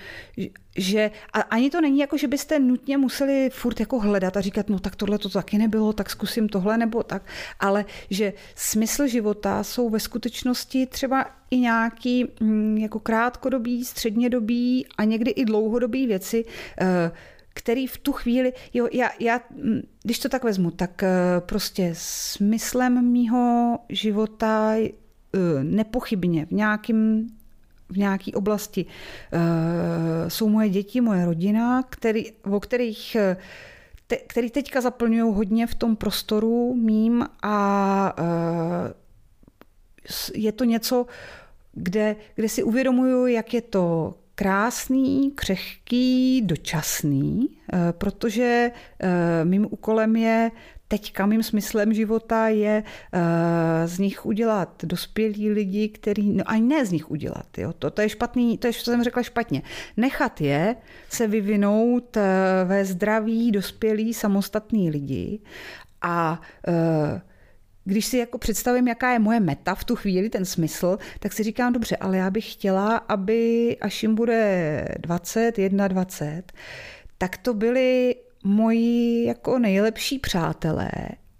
že 0.76 1.10
a 1.32 1.40
ani 1.40 1.70
to 1.70 1.80
není 1.80 1.98
jako, 1.98 2.16
že 2.16 2.28
byste 2.28 2.58
nutně 2.58 2.98
museli 2.98 3.50
furt 3.52 3.80
jako 3.80 4.00
hledat 4.00 4.36
a 4.36 4.40
říkat, 4.40 4.68
no 4.68 4.78
tak 4.78 4.96
tohle 4.96 5.18
to 5.18 5.28
taky 5.28 5.58
nebylo, 5.58 5.92
tak 5.92 6.10
zkusím 6.10 6.48
tohle 6.48 6.78
nebo 6.78 7.02
tak, 7.02 7.22
ale 7.60 7.84
že 8.10 8.32
smysl 8.54 9.06
života 9.06 9.64
jsou 9.64 9.90
ve 9.90 10.00
skutečnosti 10.00 10.86
třeba 10.86 11.26
i 11.50 11.56
nějaký 11.56 12.26
mm, 12.40 12.78
jako 12.78 13.00
krátkodobý, 13.00 13.84
střednědobý 13.84 14.86
a 14.98 15.04
někdy 15.04 15.30
i 15.30 15.44
dlouhodobý 15.44 16.06
věci, 16.06 16.44
eh, 16.80 17.10
který 17.54 17.86
v 17.86 17.98
tu 17.98 18.12
chvíli, 18.12 18.52
jo, 18.74 18.88
já, 18.92 19.10
já, 19.20 19.40
mm, 19.50 19.80
když 20.02 20.18
to 20.18 20.28
tak 20.28 20.44
vezmu, 20.44 20.70
tak 20.70 21.02
eh, 21.02 21.08
prostě 21.40 21.90
smyslem 21.96 23.12
mýho 23.12 23.78
života 23.88 24.74
eh, 24.76 24.90
nepochybně 25.62 26.46
v 26.46 26.50
nějakým 26.50 27.28
v 27.90 27.96
nějaké 27.96 28.32
oblasti. 28.32 28.86
Jsou 30.28 30.48
moje 30.48 30.68
děti, 30.68 31.00
moje 31.00 31.26
rodina, 31.26 31.82
který, 31.82 32.32
o 32.50 32.60
kterých 32.60 33.16
te, 34.06 34.16
který 34.16 34.50
teďka 34.50 34.80
zaplňují 34.80 35.34
hodně 35.34 35.66
v 35.66 35.74
tom 35.74 35.96
prostoru 35.96 36.74
mým 36.74 37.26
a 37.42 38.14
je 40.34 40.52
to 40.52 40.64
něco, 40.64 41.06
kde, 41.72 42.16
kde 42.34 42.48
si 42.48 42.62
uvědomuju, 42.62 43.26
jak 43.26 43.54
je 43.54 43.60
to 43.60 44.14
krásný, 44.40 45.32
křehký, 45.34 46.42
dočasný, 46.42 47.48
eh, 47.72 47.92
protože 47.92 48.70
eh, 49.00 49.44
mým 49.44 49.66
úkolem 49.70 50.16
je 50.16 50.50
teďka 50.90 51.26
mým 51.26 51.42
smyslem 51.42 51.94
života 51.94 52.48
je 52.48 52.82
uh, 52.82 53.20
z 53.86 53.98
nich 53.98 54.26
udělat 54.26 54.82
dospělí 54.84 55.50
lidi, 55.50 55.88
který, 55.88 56.30
no 56.30 56.44
ani 56.46 56.66
ne 56.66 56.86
z 56.86 56.92
nich 56.92 57.10
udělat, 57.10 57.58
jo, 57.58 57.72
to, 57.72 57.90
to 57.90 58.02
je 58.02 58.08
špatný, 58.08 58.58
to 58.58 58.66
je, 58.66 58.72
co 58.72 58.90
jsem 58.90 59.04
řekla 59.04 59.22
špatně. 59.22 59.62
Nechat 59.96 60.40
je 60.40 60.76
se 61.08 61.26
vyvinout 61.26 62.16
uh, 62.16 62.22
ve 62.64 62.84
zdraví, 62.84 63.50
dospělí, 63.50 64.14
samostatní 64.14 64.90
lidi 64.90 65.38
a 66.02 66.40
uh, 66.68 67.20
když 67.84 68.06
si 68.06 68.18
jako 68.18 68.38
představím, 68.38 68.88
jaká 68.88 69.12
je 69.12 69.18
moje 69.18 69.40
meta 69.40 69.74
v 69.74 69.84
tu 69.84 69.96
chvíli, 69.96 70.28
ten 70.28 70.44
smysl, 70.44 70.98
tak 71.18 71.32
si 71.32 71.42
říkám, 71.42 71.72
dobře, 71.72 71.96
ale 71.96 72.16
já 72.16 72.30
bych 72.30 72.52
chtěla, 72.52 72.96
aby 72.96 73.76
až 73.80 74.02
jim 74.02 74.14
bude 74.14 74.84
20, 74.98 75.56
21, 75.88 76.42
tak 77.18 77.36
to 77.36 77.54
byli 77.54 78.16
moji 78.44 79.24
jako 79.24 79.58
nejlepší 79.58 80.18
přátelé, 80.18 80.90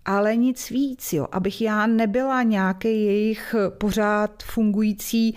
ale 0.04 0.36
nic 0.36 0.70
víc, 0.70 1.12
jo. 1.12 1.26
Abych 1.32 1.60
já 1.60 1.86
nebyla 1.86 2.42
nějaký 2.42 2.88
jejich 2.88 3.54
pořád 3.78 4.42
fungující 4.42 5.34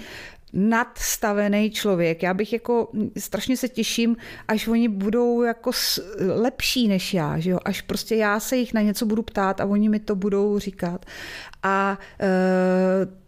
nadstavený 0.53 1.71
člověk. 1.71 2.23
Já 2.23 2.33
bych 2.33 2.53
jako 2.53 2.91
strašně 3.17 3.57
se 3.57 3.69
těším, 3.69 4.17
až 4.47 4.67
oni 4.67 4.89
budou 4.89 5.41
jako 5.41 5.71
lepší 6.35 6.87
než 6.87 7.13
já, 7.13 7.39
že 7.39 7.49
jo? 7.49 7.59
až 7.65 7.81
prostě 7.81 8.15
já 8.15 8.39
se 8.39 8.55
jich 8.55 8.73
na 8.73 8.81
něco 8.81 9.05
budu 9.05 9.21
ptát 9.21 9.61
a 9.61 9.65
oni 9.65 9.89
mi 9.89 9.99
to 9.99 10.15
budou 10.15 10.59
říkat. 10.59 11.05
A 11.63 11.99
e, 12.19 12.27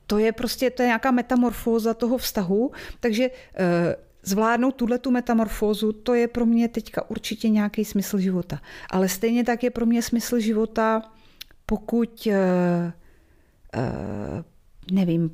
to 0.08 0.18
je 0.18 0.32
prostě 0.32 0.70
to 0.70 0.82
je 0.82 0.88
nějaká 0.88 1.12
metamorfóza 1.12 1.94
toho 1.94 2.18
vztahu, 2.18 2.72
takže 3.00 3.24
e, 3.24 3.96
zvládnout 4.26 4.76
tuhle 4.76 4.98
tu 4.98 5.12
metamorfózu, 5.12 5.92
to 5.92 6.14
je 6.14 6.28
pro 6.28 6.46
mě 6.46 6.68
teďka 6.68 7.10
určitě 7.10 7.50
nějaký 7.50 7.86
smysl 7.86 8.18
života. 8.18 8.60
Ale 8.90 9.10
stejně 9.10 9.44
tak 9.44 9.64
je 9.64 9.72
pro 9.72 9.86
mě 9.86 10.02
smysl 10.02 10.40
života, 10.40 11.02
pokud 11.66 12.28
e, 12.28 12.34
e, 13.74 14.44
nevím, 14.92 15.30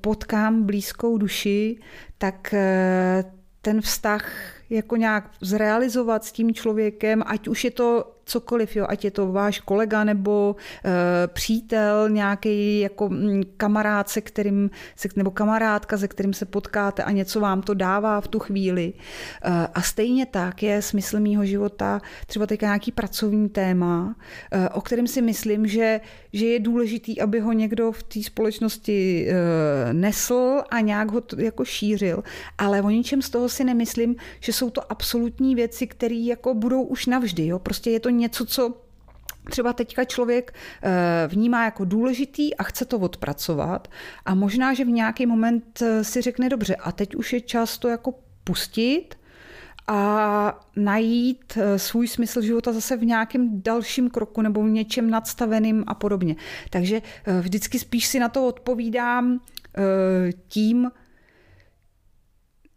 potkám 0.00 0.62
blízkou 0.62 1.18
duši, 1.18 1.78
tak 2.18 2.54
eh, 2.54 3.24
ten 3.62 3.80
vztah 3.80 4.32
jako 4.70 4.96
nějak 4.96 5.30
zrealizovat 5.40 6.24
s 6.24 6.32
tím 6.32 6.54
člověkem, 6.54 7.22
ať 7.26 7.48
už 7.48 7.64
je 7.64 7.70
to 7.70 8.15
cokoliv, 8.26 8.76
jo, 8.76 8.86
ať 8.88 9.04
je 9.04 9.10
to 9.10 9.32
váš 9.32 9.60
kolega 9.60 10.04
nebo 10.04 10.56
uh, 10.56 10.90
přítel, 11.26 12.08
nějaký 12.08 12.80
jako 12.80 13.08
mm, 13.08 13.42
kamarád, 13.56 14.08
se 14.08 14.20
kterým, 14.20 14.70
se, 14.96 15.08
nebo 15.16 15.30
kamarádka, 15.30 15.98
se 15.98 16.08
kterým 16.08 16.32
se 16.34 16.44
potkáte 16.44 17.02
a 17.02 17.10
něco 17.10 17.40
vám 17.40 17.62
to 17.62 17.74
dává 17.74 18.20
v 18.20 18.28
tu 18.28 18.38
chvíli. 18.38 18.92
Uh, 18.92 19.52
a 19.74 19.82
stejně 19.82 20.26
tak 20.26 20.62
je 20.62 20.82
smysl 20.82 21.20
mýho 21.20 21.44
života 21.44 22.00
třeba 22.26 22.46
teďka 22.46 22.66
nějaký 22.66 22.92
pracovní 22.92 23.48
téma, 23.48 24.04
uh, 24.06 24.66
o 24.72 24.80
kterém 24.80 25.06
si 25.06 25.22
myslím, 25.22 25.66
že, 25.66 26.00
že 26.32 26.46
je 26.46 26.60
důležitý, 26.60 27.20
aby 27.20 27.40
ho 27.40 27.52
někdo 27.52 27.92
v 27.92 28.02
té 28.02 28.22
společnosti 28.22 29.28
uh, 29.28 29.92
nesl 29.92 30.62
a 30.70 30.80
nějak 30.80 31.10
ho 31.10 31.20
to, 31.20 31.40
jako 31.40 31.64
šířil, 31.64 32.22
ale 32.58 32.82
o 32.82 32.90
ničem 32.90 33.22
z 33.22 33.30
toho 33.30 33.48
si 33.48 33.64
nemyslím, 33.64 34.16
že 34.40 34.52
jsou 34.52 34.70
to 34.70 34.92
absolutní 34.92 35.54
věci, 35.54 35.86
které 35.86 36.14
jako 36.14 36.54
budou 36.54 36.82
už 36.82 37.06
navždy. 37.06 37.46
Jo? 37.46 37.58
Prostě 37.58 37.90
je 37.90 38.00
to 38.00 38.15
něco, 38.16 38.46
co 38.46 38.86
třeba 39.50 39.72
teďka 39.72 40.04
člověk 40.04 40.54
eh, 40.82 41.28
vnímá 41.28 41.64
jako 41.64 41.84
důležitý 41.84 42.56
a 42.56 42.62
chce 42.62 42.84
to 42.84 42.98
odpracovat 42.98 43.88
a 44.24 44.34
možná, 44.34 44.74
že 44.74 44.84
v 44.84 44.88
nějaký 44.88 45.26
moment 45.26 45.82
eh, 45.82 46.04
si 46.04 46.22
řekne 46.22 46.48
dobře 46.48 46.76
a 46.76 46.92
teď 46.92 47.14
už 47.14 47.32
je 47.32 47.40
čas 47.40 47.78
to 47.78 47.88
jako 47.88 48.14
pustit 48.44 49.08
a 49.88 50.66
najít 50.76 51.58
eh, 51.60 51.78
svůj 51.78 52.08
smysl 52.08 52.42
života 52.42 52.72
zase 52.72 52.96
v 52.96 53.04
nějakém 53.04 53.62
dalším 53.62 54.10
kroku 54.10 54.42
nebo 54.42 54.62
v 54.62 54.70
něčem 54.70 55.10
nadstaveným 55.10 55.84
a 55.86 55.94
podobně. 55.94 56.36
Takže 56.70 57.02
vždycky 57.40 57.78
spíš 57.78 58.06
si 58.06 58.18
na 58.18 58.28
to 58.28 58.46
odpovídám 58.46 59.40
tím, 60.48 60.90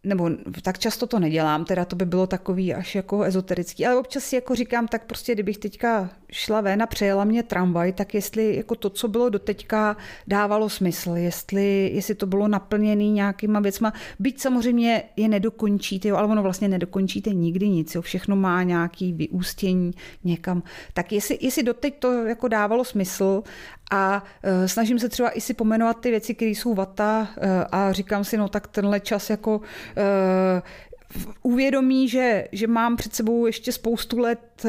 nebo 0.04 0.30
tak 0.62 0.78
často 0.78 1.06
to 1.06 1.18
nedělám, 1.18 1.64
teda 1.64 1.84
to 1.84 1.96
by 1.96 2.04
bylo 2.04 2.26
takový 2.26 2.74
až 2.74 2.94
jako 2.94 3.22
ezoterický, 3.22 3.86
ale 3.86 3.96
občas 3.96 4.24
si 4.24 4.34
jako 4.34 4.54
říkám, 4.54 4.88
tak 4.88 5.06
prostě 5.06 5.32
kdybych 5.32 5.58
teďka 5.58 6.10
šla 6.32 6.60
ven 6.60 6.82
a 6.82 6.86
přejela 6.86 7.24
mě 7.24 7.42
tramvaj, 7.42 7.92
tak 7.92 8.14
jestli 8.14 8.56
jako 8.56 8.74
to, 8.74 8.90
co 8.90 9.08
bylo 9.08 9.28
doteďka, 9.28 9.96
dávalo 10.26 10.68
smysl, 10.68 11.10
jestli, 11.10 11.90
jestli 11.94 12.14
to 12.14 12.26
bylo 12.26 12.48
naplněné 12.48 13.04
nějakýma 13.04 13.60
věcma, 13.60 13.92
byť 14.18 14.40
samozřejmě 14.40 15.02
je 15.16 15.28
nedokončíte, 15.28 16.08
jo, 16.08 16.16
ale 16.16 16.28
ono 16.28 16.42
vlastně 16.42 16.68
nedokončíte 16.68 17.30
nikdy 17.30 17.68
nic, 17.68 17.94
jo, 17.94 18.02
všechno 18.02 18.36
má 18.36 18.62
nějaký 18.62 19.12
vyústění 19.12 19.90
někam, 20.24 20.62
tak 20.94 21.12
jestli, 21.12 21.38
jestli 21.40 21.62
doteď 21.62 21.98
to 21.98 22.12
jako 22.12 22.48
dávalo 22.48 22.84
smysl 22.84 23.42
a 23.90 24.22
uh, 24.44 24.66
snažím 24.66 24.98
se 24.98 25.08
třeba 25.08 25.30
i 25.30 25.40
si 25.40 25.54
pomenovat 25.54 26.00
ty 26.00 26.10
věci, 26.10 26.34
které 26.34 26.50
jsou 26.50 26.74
vata 26.74 27.28
uh, 27.36 27.44
a 27.72 27.92
říkám 27.92 28.24
si, 28.24 28.36
no 28.36 28.48
tak 28.48 28.66
tenhle 28.66 29.00
čas 29.00 29.30
jako 29.30 29.60
uvědomí, 31.42 32.08
že, 32.08 32.48
že 32.52 32.66
mám 32.66 32.96
před 32.96 33.14
sebou 33.14 33.46
ještě 33.46 33.72
spoustu 33.72 34.18
let 34.18 34.66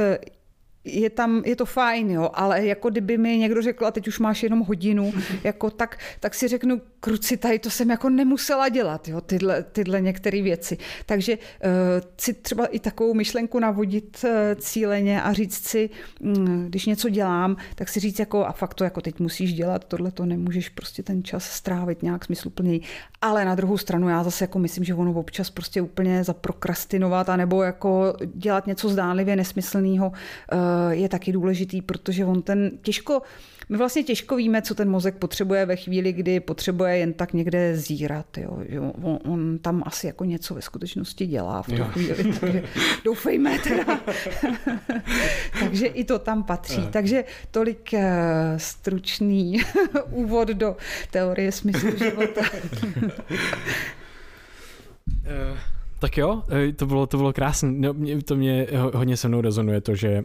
je 0.83 1.09
tam, 1.09 1.41
je 1.45 1.55
to 1.55 1.65
fajn, 1.65 2.11
jo, 2.11 2.29
ale 2.33 2.65
jako 2.65 2.89
kdyby 2.89 3.17
mi 3.17 3.37
někdo 3.37 3.61
řekl, 3.61 3.85
a 3.85 3.91
teď 3.91 4.07
už 4.07 4.19
máš 4.19 4.43
jenom 4.43 4.59
hodinu, 4.59 5.13
jako 5.43 5.69
tak, 5.69 5.97
tak 6.19 6.33
si 6.35 6.47
řeknu, 6.47 6.81
kruci, 6.99 7.37
tady 7.37 7.59
to 7.59 7.69
jsem 7.69 7.89
jako 7.89 8.09
nemusela 8.09 8.69
dělat, 8.69 9.07
jo, 9.07 9.21
tyhle, 9.21 9.63
tyhle 9.63 10.01
některé 10.01 10.41
věci. 10.41 10.77
Takže 11.05 11.37
uh, 11.37 11.69
si 12.17 12.33
třeba 12.33 12.65
i 12.65 12.79
takovou 12.79 13.13
myšlenku 13.13 13.59
navodit 13.59 14.17
uh, 14.23 14.29
cíleně 14.59 15.21
a 15.21 15.33
říct 15.33 15.67
si, 15.67 15.89
um, 16.19 16.65
když 16.67 16.85
něco 16.85 17.09
dělám, 17.09 17.57
tak 17.75 17.89
si 17.89 17.99
říct 17.99 18.19
jako, 18.19 18.45
a 18.45 18.51
fakt 18.51 18.73
to 18.73 18.83
jako 18.83 19.01
teď 19.01 19.19
musíš 19.19 19.53
dělat, 19.53 19.85
tohle 19.85 20.11
to 20.11 20.25
nemůžeš 20.25 20.69
prostě 20.69 21.03
ten 21.03 21.23
čas 21.23 21.43
strávit 21.43 22.03
nějak 22.03 22.25
smysluplněji. 22.25 22.81
Ale 23.21 23.45
na 23.45 23.55
druhou 23.55 23.77
stranu 23.77 24.09
já 24.09 24.23
zase 24.23 24.43
jako 24.43 24.59
myslím, 24.59 24.83
že 24.83 24.93
ono 24.93 25.13
občas 25.13 25.49
prostě 25.49 25.81
úplně 25.81 26.23
zaprokrastinovat, 26.23 27.29
anebo 27.29 27.63
jako 27.63 28.13
dělat 28.33 28.67
něco 28.67 28.89
zdánlivě 28.89 29.35
nesmyslného 29.35 30.07
uh, 30.07 30.70
je 30.89 31.09
taky 31.09 31.31
důležitý, 31.31 31.81
protože 31.81 32.25
on 32.25 32.41
ten 32.41 32.71
těžko 32.81 33.21
my 33.71 33.77
vlastně 33.77 34.03
těžko 34.03 34.35
víme, 34.35 34.61
co 34.61 34.75
ten 34.75 34.89
mozek 34.89 35.15
potřebuje 35.15 35.65
ve 35.65 35.75
chvíli, 35.75 36.13
kdy 36.13 36.39
potřebuje 36.39 36.97
jen 36.97 37.13
tak 37.13 37.33
někde 37.33 37.77
zírat. 37.77 38.37
Jo. 38.37 38.63
On, 39.01 39.19
on 39.25 39.59
tam 39.59 39.83
asi 39.85 40.07
jako 40.07 40.25
něco 40.25 40.53
ve 40.53 40.61
skutečnosti 40.61 41.27
dělá 41.27 41.61
v 41.61 41.67
tu 41.67 41.83
chvíli, 41.83 42.33
takže 42.39 42.63
doufejme 43.05 43.59
teda. 43.59 43.99
takže 45.59 45.87
i 45.87 46.03
to 46.03 46.19
tam 46.19 46.43
patří. 46.43 46.81
Jo. 46.81 46.87
Takže 46.91 47.23
tolik 47.51 47.89
uh, 47.93 47.99
stručný 48.57 49.61
úvod 50.09 50.47
do 50.47 50.77
teorie 51.11 51.51
smyslu 51.51 51.89
života. 51.97 52.41
Tak 56.01 56.17
jo, 56.17 56.43
eh, 56.49 56.73
to 56.73 56.85
bylo, 56.85 57.07
to 57.07 57.17
bylo 57.17 57.33
krásné. 57.33 57.71
No, 57.71 57.93
to 58.25 58.35
mě 58.35 58.67
hodně 58.93 59.17
se 59.17 59.27
mnou 59.27 59.41
rezonuje 59.41 59.81
to, 59.81 59.95
že 59.95 60.23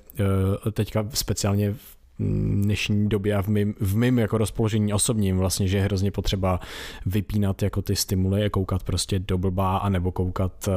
teďka 0.72 1.08
speciálně 1.12 1.72
v 1.72 1.95
dnešní 2.18 3.08
době 3.08 3.34
a 3.34 3.42
v 3.42 3.48
mým, 3.48 3.74
v 3.80 4.18
jako 4.18 4.38
rozpoložení 4.38 4.92
osobním 4.92 5.38
vlastně, 5.38 5.68
že 5.68 5.76
je 5.76 5.82
hrozně 5.82 6.10
potřeba 6.10 6.60
vypínat 7.06 7.62
jako 7.62 7.82
ty 7.82 7.96
stimuly 7.96 8.44
a 8.44 8.50
koukat 8.50 8.82
prostě 8.82 9.18
do 9.18 9.38
blbá 9.38 9.76
a 9.76 9.88
nebo 9.88 10.12
koukat 10.12 10.68
uh, 10.68 10.74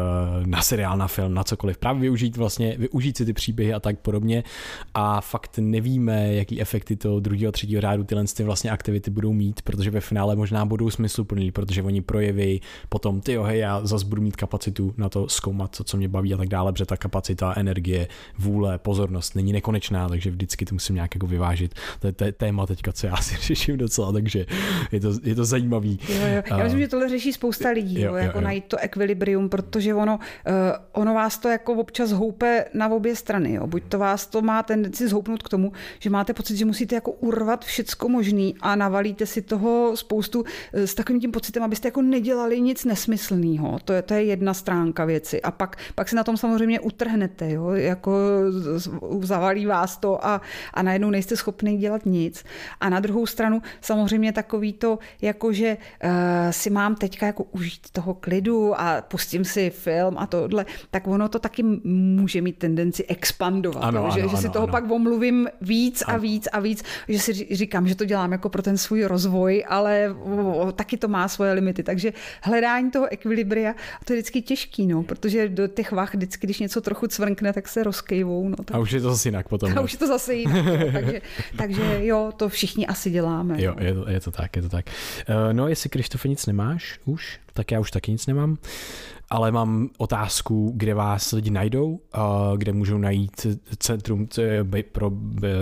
na 0.47 0.61
seriál, 0.61 0.97
na 0.97 1.07
film, 1.07 1.33
na 1.33 1.43
cokoliv. 1.43 1.77
Právě 1.77 2.01
využít 2.01 2.37
vlastně, 2.37 2.75
využít 2.77 3.17
si 3.17 3.25
ty 3.25 3.33
příběhy 3.33 3.73
a 3.73 3.79
tak 3.79 3.99
podobně 3.99 4.43
a 4.93 5.21
fakt 5.21 5.57
nevíme, 5.57 6.33
jaký 6.33 6.61
efekty 6.61 6.95
to 6.95 7.19
druhého, 7.19 7.51
třetího 7.51 7.81
řádu 7.81 8.03
tyhle 8.03 8.23
ty 8.37 8.43
vlastně 8.43 8.71
aktivity 8.71 9.11
budou 9.11 9.33
mít, 9.33 9.61
protože 9.61 9.91
ve 9.91 10.01
finále 10.01 10.35
možná 10.35 10.65
budou 10.65 10.89
smysluplný, 10.89 11.51
protože 11.51 11.83
oni 11.83 12.01
projeví 12.01 12.61
potom, 12.89 13.21
ty 13.21 13.37
hej, 13.37 13.59
já 13.59 13.85
zase 13.85 14.05
budu 14.05 14.21
mít 14.21 14.35
kapacitu 14.35 14.93
na 14.97 15.09
to 15.09 15.29
zkoumat, 15.29 15.75
co, 15.75 15.83
co 15.83 15.97
mě 15.97 16.07
baví 16.07 16.33
a 16.33 16.37
tak 16.37 16.47
dále, 16.47 16.71
protože 16.71 16.85
ta 16.85 16.97
kapacita, 16.97 17.53
energie, 17.57 18.07
vůle, 18.37 18.77
pozornost 18.77 19.35
není 19.35 19.53
nekonečná, 19.53 20.09
takže 20.09 20.31
vždycky 20.31 20.65
to 20.65 20.75
musím 20.75 20.95
nějak 20.95 21.15
jako 21.15 21.27
vyvážit. 21.29 21.73
To 21.99 22.07
je, 22.07 22.13
to 22.13 22.23
je 22.23 22.31
téma 22.31 22.65
teďka, 22.65 22.91
co 22.91 23.07
já 23.07 23.17
si 23.17 23.35
řeším 23.41 23.77
docela, 23.77 24.11
takže 24.11 24.45
je 24.91 24.99
to, 24.99 25.13
je 25.23 25.35
to 25.35 25.45
zajímavý. 25.45 25.99
Jo, 26.09 26.15
jo. 26.35 26.41
Já 26.57 26.63
myslím, 26.63 26.79
že 26.79 26.87
tohle 26.87 27.09
řeší 27.09 27.33
spousta 27.33 27.69
lidí, 27.69 28.01
jo, 28.01 28.09
jo, 28.09 28.15
jako 28.15 28.37
jo. 28.37 28.41
najít 28.41 28.65
to 28.65 28.77
ekvilibrium, 28.77 29.49
protože 29.49 29.93
ono, 29.93 30.15
uh, 30.17 30.53
ono 30.91 31.13
vás 31.13 31.37
to 31.37 31.49
jako 31.49 31.73
občas 31.73 32.11
houpe 32.11 32.65
na 32.73 32.87
obě 32.87 33.15
strany. 33.15 33.53
Jo. 33.53 33.67
Buď 33.67 33.83
to 33.89 33.99
vás 33.99 34.27
to 34.27 34.41
má 34.41 34.63
tendenci 34.63 35.07
zhoupnout 35.07 35.43
k 35.43 35.49
tomu, 35.49 35.71
že 35.99 36.09
máte 36.09 36.33
pocit, 36.33 36.57
že 36.57 36.65
musíte 36.65 36.95
jako 36.95 37.11
urvat 37.11 37.65
všecko 37.65 38.09
možný 38.09 38.55
a 38.61 38.75
navalíte 38.75 39.25
si 39.25 39.41
toho 39.41 39.97
spoustu 39.97 40.39
uh, 40.39 40.45
s 40.73 40.95
takovým 40.95 41.21
tím 41.21 41.31
pocitem, 41.31 41.63
abyste 41.63 41.87
jako 41.87 42.01
nedělali 42.01 42.61
nic 42.61 42.85
nesmyslného. 42.85 43.79
To 43.85 43.93
je, 43.93 44.01
to 44.01 44.13
je 44.13 44.23
jedna 44.23 44.53
stránka 44.53 45.05
věci. 45.05 45.41
A 45.41 45.51
pak, 45.51 45.77
pak 45.95 46.09
se 46.09 46.15
na 46.15 46.23
tom 46.23 46.37
samozřejmě 46.37 46.79
utrhnete, 46.79 47.51
jo. 47.51 47.69
jako 47.69 48.11
zavalí 49.21 49.65
vás 49.65 49.97
to 49.97 50.25
a, 50.25 50.41
a 50.73 50.81
najednou 50.81 51.09
nejste 51.19 51.37
schopný 51.37 51.77
dělat 51.77 52.05
nic. 52.05 52.43
A 52.81 52.89
na 52.89 52.99
druhou 52.99 53.25
stranu 53.25 53.61
samozřejmě 53.81 54.31
takový 54.33 54.73
to, 54.73 54.99
jako 55.21 55.53
že 55.53 55.77
uh, 56.03 56.09
si 56.51 56.69
mám 56.69 56.95
teďka 56.95 57.25
jako 57.25 57.43
užít 57.43 57.89
toho 57.91 58.13
klidu 58.13 58.79
a 58.81 59.01
pustím 59.01 59.45
si 59.45 59.69
film 59.69 60.15
a 60.17 60.27
tohle, 60.27 60.65
tak 60.91 61.07
ono 61.07 61.29
to 61.29 61.39
taky 61.39 61.63
může 61.83 62.41
mít 62.41 62.57
tendenci 62.57 63.05
expandovat. 63.05 63.83
Ano, 63.83 64.03
ano, 64.03 64.11
že, 64.15 64.21
ano, 64.21 64.29
že 64.29 64.37
si 64.37 64.45
ano, 64.45 64.53
toho 64.53 64.63
ano. 64.63 64.71
pak 64.71 64.91
omluvím 64.91 65.47
víc 65.61 66.03
a 66.07 66.17
víc 66.17 66.47
a 66.51 66.59
víc, 66.59 66.83
že 67.07 67.19
si 67.19 67.33
říkám, 67.33 67.87
že 67.87 67.95
to 67.95 68.05
dělám 68.05 68.31
jako 68.31 68.49
pro 68.49 68.61
ten 68.61 68.77
svůj 68.77 69.03
rozvoj, 69.03 69.65
ale 69.67 70.15
o, 70.23 70.71
taky 70.71 70.97
to 70.97 71.07
má 71.07 71.27
svoje 71.27 71.53
limity. 71.53 71.83
Takže 71.83 72.13
hledání 72.41 72.91
toho 72.91 73.11
ekvilibria, 73.11 73.75
to 74.05 74.13
je 74.13 74.17
vždycky 74.17 74.41
těžký, 74.41 74.87
no, 74.87 75.03
protože 75.03 75.49
do 75.49 75.67
těch 75.67 75.91
vach 75.91 76.15
vždycky, 76.15 76.47
když 76.47 76.59
něco 76.59 76.81
trochu 76.81 77.07
cvrnkne, 77.07 77.53
tak 77.53 77.67
se 77.67 77.83
rozkejvou. 77.83 78.49
No, 78.49 78.55
tak... 78.55 78.75
A 78.75 78.79
už 78.79 78.91
je 78.91 79.01
to 79.01 79.09
zase 79.09 79.27
jinak 79.27 79.49
potom. 79.49 79.77
A 79.77 79.81
už 79.81 79.93
je 79.93 79.99
to 79.99 80.07
zase 80.07 80.33
jinak. 80.33 80.65
takže 80.93 81.08
takže, 81.11 81.21
takže 81.57 82.05
jo, 82.05 82.31
to 82.37 82.49
všichni 82.49 82.87
asi 82.87 83.09
děláme. 83.09 83.63
Jo, 83.63 83.75
je 83.79 83.93
to, 83.93 84.09
je 84.09 84.19
to 84.19 84.31
tak, 84.31 84.55
je 84.55 84.61
to 84.61 84.69
tak. 84.69 84.85
Uh, 85.29 85.53
no, 85.53 85.67
jestli 85.67 85.89
Krištofe 85.89 86.27
nic 86.27 86.45
nemáš 86.45 86.99
už, 87.05 87.39
tak 87.53 87.71
já 87.71 87.79
už 87.79 87.91
taky 87.91 88.11
nic 88.11 88.27
nemám 88.27 88.57
ale 89.29 89.51
mám 89.51 89.89
otázku, 89.97 90.71
kde 90.75 90.93
vás 90.93 91.31
lidi 91.31 91.49
najdou, 91.49 91.99
kde 92.57 92.73
můžou 92.73 92.97
najít 92.97 93.47
centrum 93.77 94.27
pro... 94.91 95.09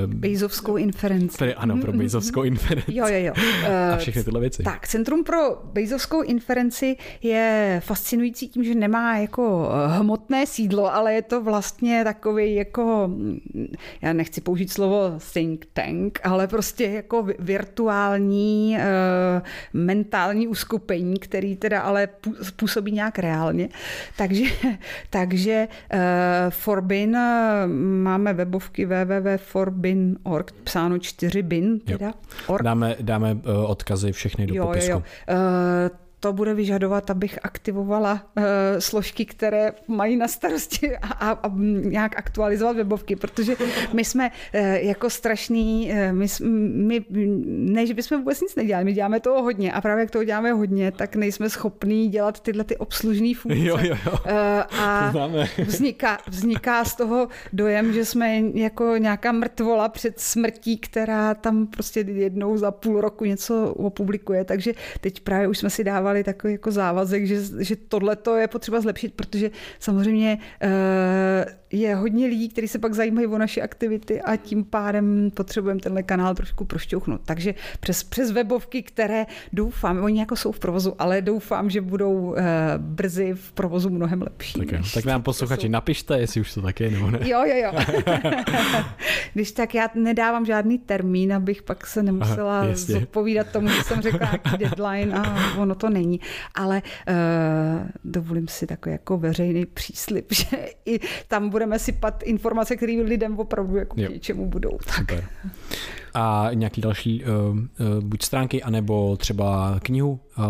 Bejzovskou 0.06 0.78
inferenci. 0.78 1.56
Ano, 1.56 1.78
pro 1.78 1.94
Bejzovskou 1.94 2.44
inferenci. 2.44 2.96
jo, 2.96 3.08
jo, 3.08 3.20
jo. 3.20 3.34
A 3.94 3.98
všechny 3.98 4.24
tyhle 4.24 4.40
věci. 4.40 4.64
Tak, 4.64 4.88
Centrum 4.88 5.24
pro 5.24 5.38
Bejzovskou 5.64 6.22
inferenci 6.22 6.98
je 7.22 7.82
fascinující 7.86 8.50
tím, 8.50 8.64
že 8.64 8.76
nemá 8.76 9.18
jako 9.18 9.70
eh, 9.72 9.98
hmotné 9.98 10.46
sídlo, 10.46 10.94
ale 10.94 11.14
je 11.14 11.22
to 11.22 11.44
vlastně 11.44 12.04
takový 12.04 12.56
jako, 12.56 13.04
mm, 13.08 13.40
já 14.02 14.14
nechci 14.14 14.42
použít 14.42 14.72
slovo 14.72 15.20
think 15.34 15.66
tank, 15.74 16.20
ale 16.24 16.48
prostě 16.48 16.84
jako 16.84 17.28
virtuální 17.40 18.78
eh, 18.80 19.42
mentální 19.74 20.48
uskupení, 20.48 21.20
který 21.20 21.56
teda 21.56 21.82
ale 21.82 22.08
působí 22.56 22.92
nějak 22.92 23.20
reálně 23.20 23.57
hlavně. 23.58 23.70
Takže, 24.18 24.46
takže 25.10 25.68
uh, 25.94 26.00
Forbin, 26.50 27.16
uh, 27.16 27.72
máme 28.04 28.34
webovky 28.34 28.86
www.forbin.org, 28.86 30.52
psáno 30.52 30.98
4bin, 30.98 31.80
teda. 31.86 32.14
Org. 32.48 32.64
Dáme, 32.64 32.96
dáme 33.02 33.34
uh, 33.34 33.72
odkazy 33.72 34.12
všechny 34.12 34.48
do 34.48 34.56
jo, 34.56 34.66
popisku. 34.66 34.92
Jo, 34.92 35.04
jo. 35.30 35.36
Uh, 35.90 36.07
to 36.28 36.34
bude 36.34 36.54
vyžadovat, 36.54 37.10
abych 37.10 37.40
aktivovala 37.44 38.14
uh, 38.14 38.44
složky, 38.80 39.26
které 39.26 39.72
mají 39.88 40.18
na 40.18 40.28
starosti 40.28 40.98
a, 40.98 41.08
a, 41.08 41.32
a 41.32 41.52
nějak 41.84 42.18
aktualizovat 42.18 42.76
webovky, 42.76 43.16
protože 43.16 43.56
my 43.94 44.06
jsme 44.06 44.30
uh, 44.30 44.62
jako 44.62 45.10
strašný, 45.10 45.92
uh, 45.92 46.12
my, 46.12 46.28
my, 46.74 47.06
ne, 47.48 47.88
že 47.88 47.94
bychom 47.94 48.18
vůbec 48.18 48.42
nic 48.42 48.56
nedělali, 48.56 48.86
my 48.86 48.94
děláme 48.94 49.20
toho 49.20 49.44
hodně 49.44 49.72
a 49.72 49.82
právě 49.82 50.02
jak 50.02 50.12
toho 50.12 50.24
děláme 50.24 50.52
hodně, 50.52 50.92
tak 50.92 51.16
nejsme 51.16 51.50
schopní 51.50 52.10
dělat 52.10 52.40
tyhle 52.40 52.64
ty 52.64 52.78
obslužné 52.78 53.34
funkce. 53.38 53.64
Jo, 53.64 53.78
jo, 53.82 53.96
jo. 54.06 54.12
Uh, 54.12 54.80
a 54.80 55.14
vzniká, 55.66 56.18
vzniká 56.28 56.86
z 56.86 56.96
toho 56.96 57.28
dojem, 57.54 57.94
že 57.94 58.06
jsme 58.06 58.42
jako 58.54 58.98
nějaká 58.98 59.32
mrtvola 59.32 59.90
před 59.90 60.20
smrtí, 60.20 60.78
která 60.78 61.34
tam 61.34 61.68
prostě 61.68 62.00
jednou 62.00 62.58
za 62.58 62.72
půl 62.72 63.02
roku 63.02 63.26
něco 63.26 63.74
opublikuje, 63.74 64.44
takže 64.44 64.74
teď 65.02 65.20
právě 65.20 65.48
už 65.48 65.58
jsme 65.58 65.70
si 65.70 65.84
dávali 65.84 66.17
takový 66.24 66.54
jako 66.54 66.72
závazek, 66.72 67.28
že, 67.28 67.42
že 67.60 67.76
tohle 67.76 68.16
to 68.16 68.36
je 68.36 68.48
potřeba 68.48 68.82
zlepšit, 68.82 69.14
protože 69.14 69.52
samozřejmě 69.80 70.38
uh, 70.64 70.70
je 71.72 71.96
hodně 71.96 72.28
lidí, 72.28 72.50
kteří 72.50 72.68
se 72.68 72.80
pak 72.80 72.94
zajímají 72.94 73.28
o 73.28 73.38
naše 73.38 73.62
aktivity 73.62 74.22
a 74.22 74.36
tím 74.36 74.64
pádem 74.64 75.32
potřebujeme 75.34 75.80
tenhle 75.80 76.04
kanál 76.04 76.36
trošku 76.36 76.66
prošťouchnout. 76.66 77.22
Takže 77.26 77.54
přes, 77.80 78.04
přes 78.04 78.32
webovky, 78.32 78.84
které 78.84 79.26
doufám, 79.54 80.04
oni 80.04 80.20
jako 80.20 80.36
jsou 80.36 80.52
v 80.52 80.60
provozu, 80.60 80.96
ale 81.00 81.22
doufám, 81.22 81.70
že 81.70 81.82
budou 81.82 82.14
uh, 82.14 82.38
brzy 82.78 83.34
v 83.34 83.52
provozu 83.52 83.90
mnohem 83.90 84.22
lepší. 84.22 84.60
Tak, 84.60 84.72
jo. 84.72 84.80
tak 84.94 85.06
nám 85.06 85.24
posluchači 85.24 85.70
napište, 85.70 86.20
jestli 86.20 86.42
už 86.42 86.54
to 86.54 86.62
tak 86.62 86.80
je 86.80 86.92
nebo 86.92 87.12
ne. 87.12 87.20
Jo, 87.22 87.44
jo, 87.46 87.56
jo. 87.56 87.72
Když 89.34 89.52
tak 89.52 89.76
já 89.76 89.90
nedávám 89.96 90.46
žádný 90.46 90.80
termín, 90.80 91.34
abych 91.34 91.64
pak 91.64 91.88
se 91.88 92.04
nemusela 92.04 92.60
Aha, 92.60 92.70
zodpovídat 92.74 93.48
tomu, 93.52 93.68
že 93.68 93.84
jsem 93.84 94.02
řekla 94.02 94.20
nějaký 94.20 94.58
deadline 94.58 95.14
a 95.14 95.54
ono 95.58 95.76
to 95.76 95.90
není. 95.90 96.20
Ale 96.56 96.82
uh, 97.08 97.88
dovolím 98.04 98.48
si 98.48 98.68
takový 98.68 98.94
jako 98.94 99.18
veřejný 99.18 99.66
příslip, 99.66 100.34
že 100.34 100.70
i 100.86 101.00
tam 101.28 101.50
budeme 101.58 101.80
sypat 101.80 102.24
informace, 102.24 102.76
které 102.76 102.94
lidem 102.94 103.40
opravdu 103.40 103.78
jako 103.78 103.96
k 103.96 103.98
něčemu 103.98 104.46
budou. 104.46 104.78
Tak. 104.78 104.98
Super 104.98 105.24
a 106.14 106.50
nějaký 106.54 106.82
další 106.82 107.24
uh, 107.24 107.30
uh, 107.30 108.04
buď 108.04 108.24
stránky, 108.24 108.64
anebo 108.64 109.18
třeba 109.18 109.80
knihu, 109.84 110.20
uh, 110.38 110.46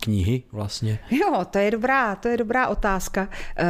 knihy 0.00 0.42
vlastně? 0.52 0.98
Jo, 1.10 1.44
to 1.50 1.58
je 1.58 1.70
dobrá, 1.70 2.14
to 2.14 2.28
je 2.28 2.36
dobrá 2.36 2.68
otázka. 2.68 3.28
Uh, 3.60 3.66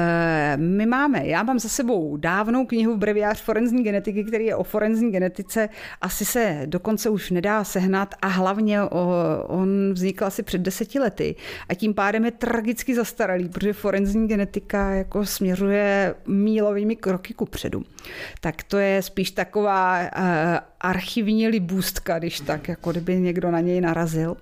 my 0.62 0.87
máme, 0.87 1.27
já 1.27 1.43
mám 1.43 1.59
za 1.59 1.69
sebou 1.69 2.17
dávnou 2.17 2.67
knihu 2.67 2.97
Breviář 2.97 3.41
forenzní 3.43 3.85
genetiky, 3.85 4.25
který 4.25 4.45
je 4.45 4.57
o 4.57 4.65
forenzní 4.65 5.12
genetice. 5.12 5.69
Asi 6.01 6.25
se 6.25 6.62
dokonce 6.67 7.11
už 7.11 7.31
nedá 7.31 7.65
sehnat 7.65 8.15
a 8.23 8.27
hlavně 8.27 8.83
o, 8.83 9.12
on 9.47 9.93
vznikl 9.93 10.25
asi 10.25 10.43
před 10.43 10.61
deseti 10.61 10.99
lety 10.99 11.35
a 11.69 11.75
tím 11.75 11.95
pádem 11.95 12.25
je 12.25 12.31
tragicky 12.31 12.95
zastaralý, 12.95 13.49
protože 13.49 13.73
forenzní 13.73 14.29
genetika 14.29 14.91
jako 14.91 15.27
směřuje 15.27 16.15
mílovými 16.27 16.97
kroky 16.97 17.35
ku 17.35 17.47
předu. 17.47 17.83
Tak 18.41 18.62
to 18.62 18.79
je 18.79 19.03
spíš 19.03 19.31
taková 19.31 20.01
uh, 20.01 20.27
archivní 20.83 21.49
libůstka, 21.49 22.19
když 22.19 22.41
tak, 22.41 22.69
jako 22.69 22.91
kdyby 22.91 23.20
někdo 23.20 23.51
na 23.51 23.61
něj 23.61 23.81
narazil. 23.81 24.36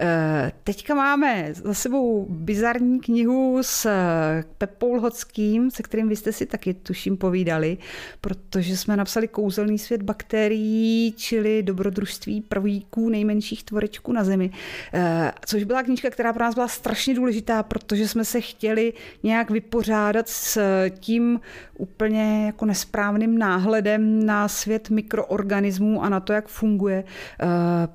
Eh, 0.00 0.52
teďka 0.64 0.94
máme 0.94 1.48
za 1.54 1.74
sebou 1.74 2.26
bizarní 2.30 3.00
knihu 3.00 3.58
s 3.62 3.86
eh, 3.86 4.44
Pepou 4.58 4.94
Lhockým, 4.94 5.70
se 5.70 5.82
kterým 5.82 6.08
vy 6.08 6.16
jste 6.16 6.32
si 6.32 6.46
taky 6.46 6.74
tuším 6.74 7.16
povídali, 7.16 7.78
protože 8.20 8.76
jsme 8.76 8.96
napsali 8.96 9.28
Kouzelný 9.28 9.78
svět 9.78 10.02
bakterií, 10.02 11.14
čili 11.16 11.62
dobrodružství 11.62 12.40
prvíků 12.40 13.08
nejmenších 13.08 13.64
tvorečků 13.64 14.12
na 14.12 14.24
Zemi. 14.24 14.50
Eh, 14.94 15.32
což 15.46 15.64
byla 15.64 15.82
knížka, 15.82 16.10
která 16.10 16.32
pro 16.32 16.44
nás 16.44 16.54
byla 16.54 16.68
strašně 16.68 17.14
důležitá, 17.14 17.62
protože 17.62 18.08
jsme 18.08 18.24
se 18.24 18.40
chtěli 18.40 18.92
nějak 19.22 19.50
vypořádat 19.50 20.28
s 20.28 20.58
tím 20.90 21.40
úplně 21.78 22.46
jako 22.46 22.66
nesprávným 22.66 23.38
náhledem 23.38 24.26
na 24.26 24.48
svět 24.48 24.90
mikroorganismů 24.90 25.75
a 26.02 26.08
na 26.08 26.20
to, 26.20 26.32
jak 26.32 26.48
funguje, 26.48 27.04
eh, 27.04 27.46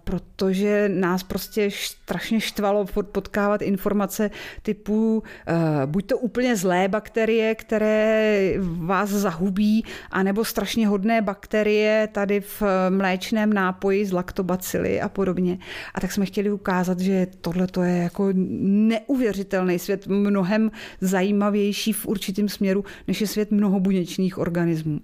protože 0.03 0.89
nás 0.89 1.23
prostě 1.23 1.69
strašně 1.71 2.41
štvalo 2.41 2.85
potkávat 3.11 3.61
informace 3.61 4.31
typu 4.61 5.23
eh, 5.47 5.53
buď 5.85 6.05
to 6.05 6.17
úplně 6.17 6.55
zlé 6.55 6.87
bakterie, 6.87 7.55
které 7.55 8.53
vás 8.59 9.09
zahubí, 9.09 9.85
anebo 10.11 10.45
strašně 10.45 10.87
hodné 10.87 11.21
bakterie 11.21 12.09
tady 12.11 12.41
v 12.41 12.63
mléčném 12.89 13.53
nápoji 13.53 14.05
z 14.05 14.11
laktobacily 14.11 15.01
a 15.01 15.09
podobně. 15.09 15.57
A 15.93 15.99
tak 16.01 16.11
jsme 16.11 16.25
chtěli 16.25 16.51
ukázat, 16.51 16.99
že 16.99 17.27
tohle 17.41 17.67
to 17.67 17.83
je 17.83 17.97
jako 17.97 18.29
neuvěřitelný 18.33 19.79
svět, 19.79 20.07
mnohem 20.07 20.71
zajímavější 21.01 21.93
v 21.93 22.05
určitém 22.05 22.49
směru, 22.49 22.85
než 23.07 23.21
je 23.21 23.27
svět 23.27 23.51
mnohobuněčných 23.51 24.37
organismů. 24.37 24.99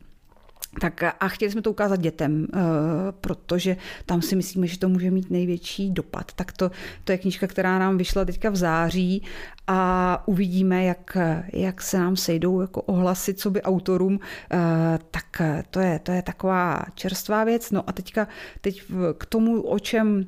Tak 0.81 1.03
a 1.19 1.27
chtěli 1.27 1.51
jsme 1.51 1.61
to 1.61 1.71
ukázat 1.71 1.99
dětem, 1.99 2.47
eh, 2.53 2.59
protože 3.21 3.77
tam 4.05 4.21
si 4.21 4.35
myslíme, 4.35 4.67
že 4.67 4.79
to 4.79 4.89
může 4.89 5.11
mít 5.11 5.29
největší 5.29 5.91
dopad. 5.91 6.31
Tak 6.35 6.51
to, 6.51 6.71
to 7.03 7.11
je 7.11 7.17
knížka, 7.17 7.47
která 7.47 7.79
nám 7.79 7.97
vyšla 7.97 8.25
teďka 8.25 8.49
v 8.49 8.55
září 8.55 9.23
a 9.67 10.23
uvidíme, 10.25 10.83
jak, 10.83 11.17
jak 11.53 11.81
se 11.81 11.97
nám 11.97 12.15
sejdou 12.15 12.61
jako 12.61 12.81
ohlasy, 12.81 13.33
co 13.33 13.51
by 13.51 13.61
autorům, 13.61 14.19
eh, 14.51 14.57
tak 15.11 15.41
to 15.71 15.79
je, 15.79 15.99
to 15.99 16.11
je 16.11 16.21
taková 16.21 16.83
čerstvá 16.95 17.43
věc. 17.43 17.71
No 17.71 17.89
a 17.89 17.91
teďka 17.91 18.27
teď 18.61 18.83
k 19.17 19.25
tomu, 19.25 19.61
o 19.61 19.79
čem 19.79 20.25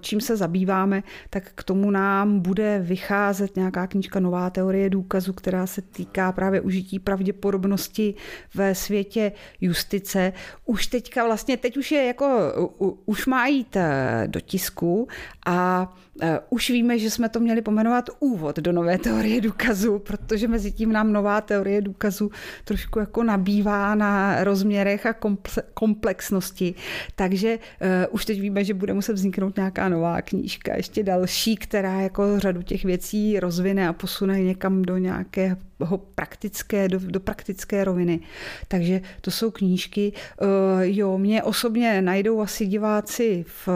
čím 0.00 0.20
se 0.20 0.36
zabýváme, 0.36 1.02
tak 1.30 1.52
k 1.54 1.62
tomu 1.62 1.90
nám 1.90 2.40
bude 2.40 2.78
vycházet 2.82 3.56
nějaká 3.56 3.86
knížka 3.86 4.20
Nová 4.20 4.50
teorie 4.50 4.90
důkazu, 4.90 5.32
která 5.32 5.66
se 5.66 5.82
týká 5.82 6.32
právě 6.32 6.60
užití 6.60 6.98
pravděpodobnosti 6.98 8.14
ve 8.54 8.74
světě 8.74 9.32
justice. 9.60 10.32
Už 10.64 10.86
teďka 10.86 11.26
vlastně, 11.26 11.56
teď 11.56 11.76
už 11.76 11.92
je 11.92 12.04
jako, 12.04 12.52
už 13.06 13.26
má 13.26 13.46
jít 13.46 13.76
eh, 13.76 14.24
do 14.26 14.40
tisku 14.40 15.08
a 15.46 15.88
už 16.50 16.70
víme, 16.70 16.98
že 16.98 17.10
jsme 17.10 17.28
to 17.28 17.40
měli 17.40 17.62
pomenovat 17.62 18.10
úvod 18.20 18.56
do 18.56 18.72
nové 18.72 18.98
teorie 18.98 19.40
důkazu, 19.40 19.98
protože 19.98 20.48
mezi 20.48 20.72
tím 20.72 20.92
nám 20.92 21.12
nová 21.12 21.40
teorie 21.40 21.82
důkazu 21.82 22.30
trošku 22.64 22.98
jako 22.98 23.22
nabývá 23.22 23.94
na 23.94 24.44
rozměrech 24.44 25.06
a 25.06 25.14
komplexnosti. 25.74 26.74
Takže 27.16 27.58
uh, 27.58 28.14
už 28.14 28.24
teď 28.24 28.40
víme, 28.40 28.64
že 28.64 28.74
bude 28.74 28.94
muset 28.94 29.12
vzniknout 29.12 29.56
nějaká 29.56 29.88
nová 29.88 30.22
knížka, 30.22 30.76
ještě 30.76 31.02
další, 31.02 31.56
která 31.56 32.00
jako 32.00 32.38
řadu 32.40 32.62
těch 32.62 32.84
věcí 32.84 33.40
rozvine 33.40 33.88
a 33.88 33.92
posune 33.92 34.40
někam 34.40 34.82
do 34.82 34.98
nějakého 34.98 35.56
praktické, 36.14 36.88
do, 36.88 36.98
do 36.98 37.20
praktické 37.20 37.84
roviny. 37.84 38.20
Takže 38.68 39.00
to 39.20 39.30
jsou 39.30 39.50
knížky. 39.50 40.12
Uh, 40.42 40.48
jo, 40.82 41.18
mě 41.18 41.42
osobně 41.42 42.02
najdou 42.02 42.40
asi 42.40 42.66
diváci 42.66 43.44
v, 43.48 43.68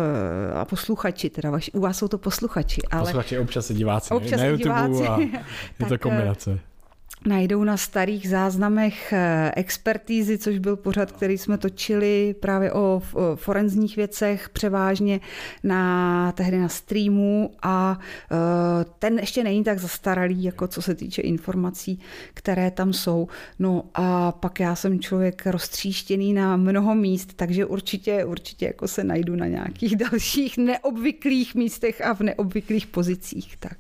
a 0.55 0.65
posluchači, 0.65 1.31
teda 1.31 1.51
vaši, 1.51 1.73
u 1.73 1.81
vás 1.81 1.99
jsou 1.99 2.09
to 2.09 2.19
posluchači. 2.33 2.81
Ale... 2.91 3.01
Posluchači 3.01 3.39
občas 3.39 3.67
se 3.67 3.75
diváci 3.75 4.15
občas 4.15 4.41
na 4.41 4.47
YouTube 4.47 4.65
diváci. 4.65 5.09
a 5.09 5.21
je 5.79 5.87
to 5.89 5.99
kombinace 6.09 6.72
najdou 7.27 7.65
na 7.65 7.77
starých 7.77 8.29
záznamech 8.29 9.13
eh, 9.13 9.53
expertízy, 9.57 10.39
což 10.39 10.59
byl 10.59 10.77
pořad, 10.77 11.13
který 11.13 11.39
jsme 11.39 11.59
točili 11.59 12.35
právě 12.41 12.73
o 12.73 13.03
forenzních 13.35 13.97
věcech, 13.97 14.49
převážně 14.49 15.21
na 15.63 16.33
tehdy 16.33 16.59
na 16.59 16.69
streamu 16.69 17.51
a 17.63 17.99
eh, 18.33 18.37
ten 18.99 19.19
ještě 19.19 19.45
není 19.45 19.65
tak 19.65 19.79
zastaralý, 19.79 20.45
jako 20.45 20.69
co 20.69 20.83
se 20.83 20.95
týče 20.95 21.23
informací, 21.23 22.01
které 22.35 22.71
tam 22.71 22.93
jsou. 22.93 23.29
No 23.59 23.85
a 23.95 24.33
pak 24.33 24.61
já 24.61 24.75
jsem 24.75 25.01
člověk 25.01 25.47
roztříštěný 25.47 26.33
na 26.33 26.57
mnoho 26.57 26.95
míst, 26.95 27.33
takže 27.37 27.67
určitě, 27.67 28.25
určitě 28.25 28.67
jako 28.67 28.89
se 28.89 29.05
najdu 29.05 29.37
na 29.37 29.47
nějakých 29.47 29.97
dalších 30.11 30.59
neobvyklých 30.59 31.55
místech 31.55 32.01
a 32.01 32.15
v 32.15 32.21
neobvyklých 32.21 32.87
pozicích. 32.87 33.57
Tak. 33.57 33.79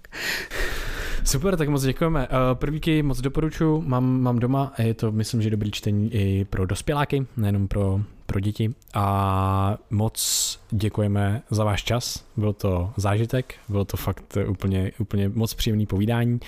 Super, 1.25 1.57
tak 1.57 1.68
moc 1.68 1.83
děkujeme. 1.83 2.28
Eh, 2.31 2.55
Prvíky 2.55 3.02
moc 3.02 3.20
doporučuji, 3.20 3.81
mám, 3.86 4.20
mám 4.20 4.39
doma 4.39 4.73
a 4.76 4.83
je 4.83 4.94
to, 4.94 5.12
myslím, 5.12 5.42
že 5.42 5.51
dobrý 5.51 5.70
čtení 5.70 6.15
i 6.15 6.44
pro 6.44 6.67
dospěláky, 6.67 7.26
nejenom 7.36 7.68
pro, 7.68 8.01
pro 8.26 8.41
děti. 8.41 8.75
A 8.94 9.76
moc 9.91 10.59
děkujeme 10.73 11.42
za 11.51 11.65
váš 11.65 11.84
čas, 11.84 12.25
byl 12.36 12.52
to 12.52 12.92
zážitek, 12.97 13.55
bylo 13.68 13.84
to 13.84 13.97
fakt 13.97 14.39
úplně, 14.49 14.92
úplně 14.99 15.28
moc 15.28 15.55
příjemný 15.55 15.86
povídání 15.86 16.41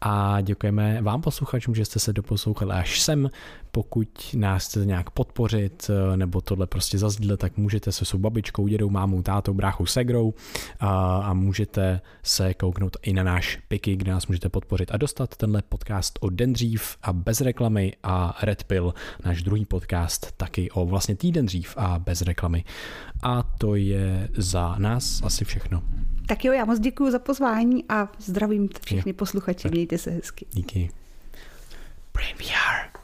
a 0.00 0.40
děkujeme 0.40 1.02
vám 1.02 1.22
posluchačům, 1.22 1.74
že 1.74 1.84
jste 1.84 1.98
se 1.98 2.12
doposlouchali 2.12 2.72
až 2.72 3.00
sem. 3.00 3.30
Pokud 3.70 4.34
nás 4.36 4.66
chcete 4.66 4.86
nějak 4.86 5.10
podpořit 5.10 5.90
nebo 6.16 6.40
tohle 6.40 6.66
prostě 6.66 6.98
zazdílet, 6.98 7.40
tak 7.40 7.56
můžete 7.56 7.92
se 7.92 8.04
svou 8.04 8.18
babičkou, 8.18 8.68
dědou, 8.68 8.90
mámou, 8.90 9.22
tátou, 9.22 9.54
bráchou, 9.54 9.86
segrou 9.86 10.34
a, 10.80 11.16
a 11.16 11.34
můžete 11.34 12.00
se 12.22 12.54
kouknout 12.54 12.96
i 13.02 13.12
na 13.12 13.22
náš 13.22 13.58
piky, 13.68 13.96
kde 13.96 14.12
nás 14.12 14.26
můžete 14.26 14.48
podpořit 14.48 14.90
a 14.92 14.96
dostat 14.96 15.36
tenhle 15.36 15.62
podcast 15.62 16.18
o 16.20 16.30
den 16.30 16.52
dřív 16.52 16.96
a 17.02 17.12
bez 17.12 17.40
reklamy 17.40 17.92
a 18.02 18.38
Red 18.42 18.64
Pill, 18.64 18.94
náš 19.24 19.42
druhý 19.42 19.64
podcast 19.64 20.32
taky 20.36 20.70
o 20.70 20.86
vlastně 20.86 21.16
týden 21.16 21.46
dřív 21.46 21.74
a 21.76 21.98
bez 21.98 22.22
reklamy. 22.22 22.64
A 23.24 23.42
to 23.42 23.74
je 23.74 24.28
za 24.36 24.74
nás 24.78 25.22
asi 25.24 25.44
všechno. 25.44 25.82
Tak 26.26 26.44
jo, 26.44 26.52
já 26.52 26.64
moc 26.64 26.78
děkuji 26.78 27.10
za 27.10 27.18
pozvání 27.18 27.84
a 27.88 28.08
zdravím 28.18 28.68
všechny 28.86 29.12
posluchače. 29.12 29.68
Mějte 29.68 29.98
se 29.98 30.10
hezky. 30.10 30.46
Díky. 30.52 30.90
Premier. 32.12 32.94